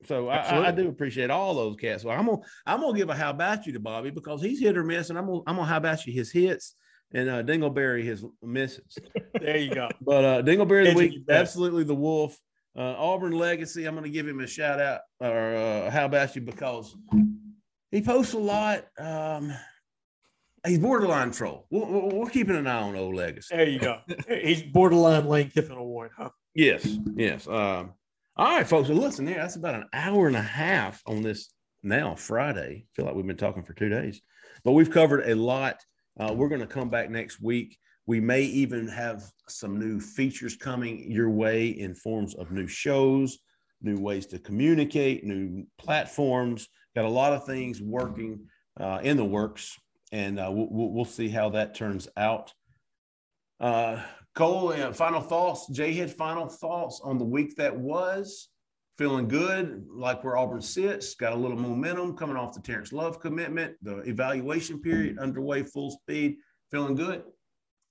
So 0.05 0.27
I, 0.29 0.37
I, 0.37 0.67
I 0.67 0.71
do 0.71 0.87
appreciate 0.87 1.31
all 1.31 1.55
those 1.55 1.75
cats. 1.75 2.03
Well, 2.03 2.17
I'm 2.17 2.27
gonna 2.27 2.41
I'm 2.65 2.81
gonna 2.81 2.97
give 2.97 3.09
a 3.09 3.15
how 3.15 3.31
about 3.31 3.65
you 3.65 3.73
to 3.73 3.79
Bobby 3.79 4.11
because 4.11 4.41
he's 4.41 4.59
hit 4.59 4.77
or 4.77 4.83
miss, 4.83 5.09
and 5.09 5.17
I'm 5.17 5.25
gonna 5.25 5.41
I'm 5.47 5.55
gonna 5.55 5.67
how 5.67 5.77
about 5.77 6.05
you 6.05 6.13
his 6.13 6.31
hits 6.31 6.75
and 7.13 7.29
uh, 7.29 7.43
Dingleberry 7.43 8.03
his 8.03 8.23
misses. 8.41 8.97
There 9.39 9.57
you 9.57 9.73
go. 9.73 9.89
But 10.01 10.25
uh, 10.25 10.41
Dingleberry 10.41 10.87
of 10.87 10.93
the 10.93 10.99
week, 10.99 11.23
absolutely 11.29 11.83
the 11.83 11.95
wolf. 11.95 12.37
Uh, 12.77 12.93
Auburn 12.97 13.31
legacy. 13.31 13.85
I'm 13.85 13.95
going 13.95 14.03
to 14.03 14.09
give 14.09 14.27
him 14.27 14.39
a 14.39 14.45
shout 14.45 14.79
out 14.79 15.01
or 15.19 15.55
uh, 15.55 15.89
how 15.89 16.05
about 16.05 16.35
you 16.35 16.41
because 16.41 16.95
he 17.89 18.01
posts 18.01 18.33
a 18.33 18.37
lot. 18.37 18.85
Um, 18.99 19.51
he's 20.65 20.79
borderline 20.79 21.31
troll. 21.31 21.65
We're, 21.71 21.85
we're, 21.85 22.29
keeping 22.29 22.55
an 22.55 22.67
eye 22.67 22.81
on 22.81 22.95
old 22.95 23.15
legacy. 23.15 23.55
There 23.55 23.67
you 23.67 23.79
go. 23.79 23.99
He's 24.27 24.61
borderline 24.61 25.27
Lane 25.27 25.49
Kiffin 25.49 25.77
Award, 25.77 26.11
huh? 26.15 26.29
Yes, 26.53 26.87
yes. 27.15 27.47
Um, 27.47 27.93
all 28.35 28.57
right, 28.57 28.67
folks. 28.67 28.89
Well, 28.89 28.99
listen 28.99 29.25
there. 29.25 29.37
That's 29.37 29.55
about 29.55 29.75
an 29.75 29.85
hour 29.93 30.27
and 30.27 30.35
a 30.35 30.41
half 30.41 31.01
on 31.07 31.23
this 31.23 31.49
now 31.83 32.15
Friday. 32.15 32.85
feel 32.95 33.05
like 33.05 33.15
we've 33.15 33.25
been 33.25 33.37
talking 33.37 33.63
for 33.63 33.73
two 33.73 33.89
days, 33.89 34.21
but 34.63 34.73
we've 34.73 34.91
covered 34.91 35.27
a 35.27 35.35
lot. 35.35 35.83
Uh, 36.19 36.33
we're 36.33 36.49
going 36.49 36.61
to 36.61 36.67
come 36.67 36.89
back 36.89 37.09
next 37.09 37.41
week. 37.41 37.77
We 38.07 38.19
may 38.19 38.41
even 38.41 38.87
have 38.87 39.23
some 39.47 39.79
new 39.79 39.99
features 39.99 40.55
coming 40.55 41.11
your 41.11 41.29
way 41.29 41.67
in 41.67 41.93
forms 41.93 42.33
of 42.35 42.51
new 42.51 42.67
shows, 42.67 43.37
new 43.81 43.99
ways 43.99 44.25
to 44.27 44.39
communicate, 44.39 45.23
new 45.23 45.65
platforms. 45.77 46.69
Got 46.95 47.05
a 47.05 47.09
lot 47.09 47.33
of 47.33 47.45
things 47.45 47.81
working 47.81 48.47
uh, 48.79 48.99
in 49.03 49.17
the 49.17 49.25
works, 49.25 49.77
and 50.11 50.39
uh, 50.39 50.49
we'll, 50.51 50.91
we'll 50.91 51.05
see 51.05 51.29
how 51.29 51.49
that 51.49 51.75
turns 51.75 52.07
out. 52.17 52.53
Uh, 53.59 54.01
Cole, 54.33 54.69
uh, 54.69 54.93
final 54.93 55.21
thoughts. 55.21 55.67
Jay 55.71 55.93
had 55.93 56.11
final 56.11 56.47
thoughts 56.47 57.01
on 57.03 57.17
the 57.17 57.25
week 57.25 57.55
that 57.57 57.75
was. 57.75 58.49
Feeling 58.97 59.27
good, 59.27 59.85
like 59.91 60.23
where 60.23 60.37
Auburn 60.37 60.61
sits. 60.61 61.13
Got 61.13 61.33
a 61.33 61.35
little 61.35 61.57
momentum 61.57 62.17
coming 62.17 62.35
off 62.35 62.53
the 62.53 62.61
Terrence 62.61 62.91
Love 62.91 63.19
commitment. 63.19 63.75
The 63.83 63.97
evaluation 63.99 64.81
period 64.81 65.19
underway, 65.19 65.61
full 65.61 65.91
speed. 65.91 66.37
Feeling 66.71 66.95
good. 66.95 67.23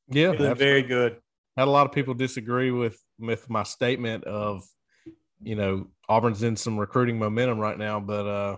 Yeah, 0.09 0.33
Feeling 0.33 0.57
very 0.57 0.83
good. 0.83 1.19
had 1.57 1.69
a 1.69 1.71
lot 1.71 1.87
of 1.87 1.93
people 1.93 2.15
disagree 2.15 2.73
with 2.73 2.99
with 3.21 3.49
my 3.49 3.63
statement 3.63 4.25
of 4.25 4.65
you 5.43 5.55
know 5.55 5.87
auburn's 6.09 6.43
in 6.43 6.57
some 6.57 6.79
recruiting 6.79 7.19
momentum 7.19 7.59
right 7.59 7.79
now 7.79 7.99
but 8.01 8.27
uh 8.27 8.57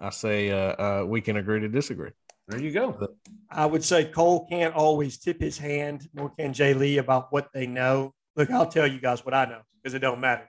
i 0.00 0.10
say 0.10 0.50
uh, 0.50 1.00
uh 1.00 1.04
we 1.04 1.20
can 1.20 1.36
agree 1.36 1.60
to 1.60 1.68
disagree 1.68 2.10
There 2.48 2.60
you 2.60 2.72
go. 2.72 3.08
I 3.50 3.66
would 3.66 3.84
say 3.84 4.04
Cole 4.06 4.46
can't 4.48 4.74
always 4.74 5.18
tip 5.18 5.40
his 5.40 5.56
hand, 5.58 6.08
nor 6.14 6.30
can 6.30 6.52
Jay 6.52 6.74
Lee 6.74 6.98
about 6.98 7.28
what 7.30 7.48
they 7.54 7.66
know. 7.66 8.12
Look, 8.36 8.50
I'll 8.50 8.66
tell 8.66 8.86
you 8.88 9.00
guys 9.00 9.24
what 9.24 9.34
I 9.34 9.44
know 9.44 9.60
because 9.76 9.94
it 9.94 10.00
don't 10.00 10.20
matter. 10.20 10.48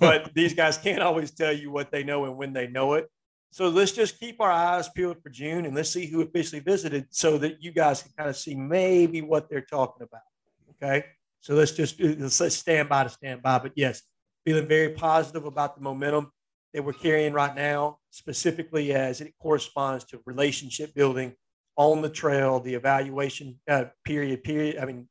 But 0.00 0.34
these 0.34 0.54
guys 0.54 0.76
can't 0.76 1.02
always 1.02 1.30
tell 1.30 1.52
you 1.52 1.70
what 1.70 1.90
they 1.90 2.04
know 2.04 2.24
and 2.24 2.36
when 2.36 2.52
they 2.52 2.66
know 2.66 2.94
it. 2.94 3.08
So 3.50 3.68
let's 3.68 3.92
just 3.92 4.18
keep 4.18 4.40
our 4.40 4.50
eyes 4.50 4.88
peeled 4.88 5.22
for 5.22 5.28
June 5.28 5.64
and 5.64 5.76
let's 5.76 5.90
see 5.90 6.06
who 6.06 6.22
officially 6.22 6.60
visited 6.60 7.06
so 7.10 7.38
that 7.38 7.62
you 7.62 7.70
guys 7.70 8.02
can 8.02 8.10
kind 8.18 8.28
of 8.28 8.36
see 8.36 8.56
maybe 8.56 9.22
what 9.22 9.48
they're 9.48 9.60
talking 9.60 10.02
about. 10.02 10.22
Okay. 10.70 11.06
So 11.40 11.54
let's 11.54 11.72
just 11.72 12.00
let's 12.00 12.56
stand 12.56 12.88
by 12.88 13.04
to 13.04 13.10
stand 13.10 13.42
by. 13.42 13.58
But 13.58 13.72
yes, 13.76 14.02
feeling 14.44 14.66
very 14.66 14.90
positive 14.90 15.44
about 15.44 15.76
the 15.76 15.82
momentum 15.82 16.32
that 16.72 16.82
we're 16.82 16.92
carrying 16.92 17.32
right 17.32 17.54
now, 17.54 17.98
specifically 18.10 18.92
as 18.92 19.20
it 19.20 19.32
corresponds 19.40 20.04
to 20.06 20.20
relationship 20.26 20.94
building 20.94 21.34
on 21.76 22.02
the 22.02 22.08
trail, 22.10 22.60
the 22.60 22.74
evaluation 22.74 23.60
uh, 23.68 23.84
period, 24.04 24.42
period. 24.42 24.78
I 24.78 24.84
mean, 24.84 25.08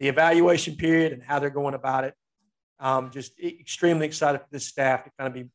the 0.00 0.08
evaluation 0.08 0.76
period 0.76 1.12
and 1.12 1.22
how 1.22 1.38
they're 1.38 1.50
going 1.50 1.74
about 1.74 2.04
it. 2.04 2.14
Um, 2.82 3.10
just 3.10 3.38
extremely 3.40 4.06
excited 4.06 4.40
for 4.40 4.46
this 4.50 4.66
staff 4.66 5.04
to 5.04 5.10
kind 5.18 5.28
of 5.28 5.34
be 5.34 5.48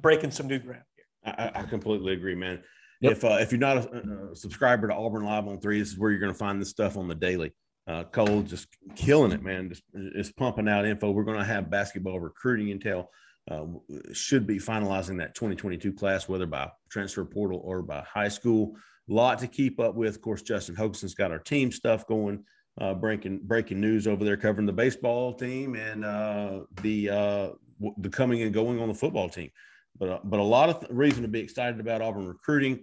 breaking 0.00 0.30
some 0.30 0.46
new 0.46 0.58
ground 0.60 0.84
here. 0.94 1.34
I, 1.36 1.44
I- 1.54 1.60
I 1.60 1.62
completely 1.64 2.12
agree, 2.12 2.36
man. 2.36 2.62
Yep. 3.00 3.12
If 3.12 3.24
uh, 3.24 3.38
if 3.40 3.52
you're 3.52 3.60
not 3.60 3.76
a, 3.76 4.30
a 4.32 4.36
subscriber 4.36 4.88
to 4.88 4.94
Auburn 4.94 5.24
Live 5.24 5.44
On3, 5.44 5.62
this 5.78 5.88
is 5.88 5.98
where 5.98 6.10
you're 6.10 6.20
going 6.20 6.32
to 6.32 6.38
find 6.38 6.60
this 6.60 6.70
stuff 6.70 6.96
on 6.96 7.06
the 7.08 7.14
daily. 7.14 7.52
Uh, 7.86 8.04
Cole 8.04 8.42
just 8.42 8.68
killing 8.96 9.32
it, 9.32 9.42
man. 9.42 9.68
Just, 9.68 9.82
just 10.14 10.36
pumping 10.36 10.68
out 10.68 10.84
info. 10.84 11.10
We're 11.10 11.24
going 11.24 11.38
to 11.38 11.44
have 11.44 11.70
basketball 11.70 12.20
recruiting 12.20 12.76
intel. 12.78 13.06
Uh, 13.50 13.64
should 14.12 14.46
be 14.46 14.58
finalizing 14.58 15.18
that 15.18 15.34
2022 15.34 15.92
class, 15.94 16.28
whether 16.28 16.44
by 16.46 16.70
transfer 16.90 17.24
portal 17.24 17.60
or 17.64 17.82
by 17.82 18.02
high 18.02 18.28
school. 18.28 18.74
A 19.08 19.12
lot 19.12 19.38
to 19.38 19.46
keep 19.46 19.80
up 19.80 19.94
with. 19.94 20.16
Of 20.16 20.20
course, 20.20 20.42
Justin 20.42 20.74
Hokanson's 20.74 21.14
got 21.14 21.30
our 21.30 21.38
team 21.38 21.72
stuff 21.72 22.06
going. 22.06 22.44
Uh, 22.80 22.94
breaking 22.94 23.40
breaking 23.42 23.80
news 23.80 24.06
over 24.06 24.24
there 24.24 24.36
covering 24.36 24.66
the 24.66 24.72
baseball 24.72 25.34
team 25.34 25.74
and 25.74 26.04
uh, 26.04 26.60
the 26.82 27.10
uh, 27.10 27.48
w- 27.80 27.94
the 27.98 28.08
coming 28.08 28.42
and 28.42 28.54
going 28.54 28.80
on 28.80 28.86
the 28.86 28.94
football 28.94 29.28
team 29.28 29.50
but 29.98 30.08
uh, 30.08 30.20
but 30.24 30.40
a 30.40 30.42
lot 30.42 30.68
of 30.68 30.80
th- 30.80 30.92
reason 30.92 31.22
to 31.22 31.28
be 31.28 31.40
excited 31.40 31.80
about 31.80 32.00
Auburn 32.00 32.26
recruiting. 32.26 32.80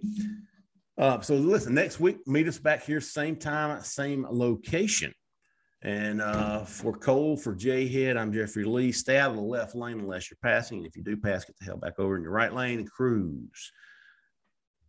Uh, 0.98 1.20
so 1.20 1.34
listen, 1.34 1.74
next 1.74 2.00
week 2.00 2.18
meet 2.26 2.48
us 2.48 2.58
back 2.58 2.84
here, 2.84 3.00
same 3.00 3.36
time, 3.36 3.82
same 3.82 4.26
location, 4.30 5.12
And 5.82 6.22
uh, 6.22 6.64
for 6.64 6.92
Cole, 6.94 7.36
for 7.36 7.54
Jay 7.54 7.86
Head, 7.86 8.16
I'm 8.16 8.32
Jeffrey 8.32 8.64
Lee. 8.64 8.92
Stay 8.92 9.18
out 9.18 9.30
of 9.30 9.36
the 9.36 9.42
left 9.42 9.74
lane 9.74 10.00
unless 10.00 10.30
you're 10.30 10.38
passing. 10.42 10.78
And 10.78 10.86
if 10.86 10.96
you 10.96 11.02
do 11.02 11.16
pass, 11.16 11.44
get 11.44 11.56
the 11.58 11.66
hell 11.66 11.76
back 11.76 11.98
over 11.98 12.16
in 12.16 12.22
your 12.22 12.32
right 12.32 12.52
lane 12.52 12.78
and 12.78 12.90
cruise. 12.90 13.72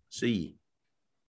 See 0.10 0.32
you. 0.32 0.54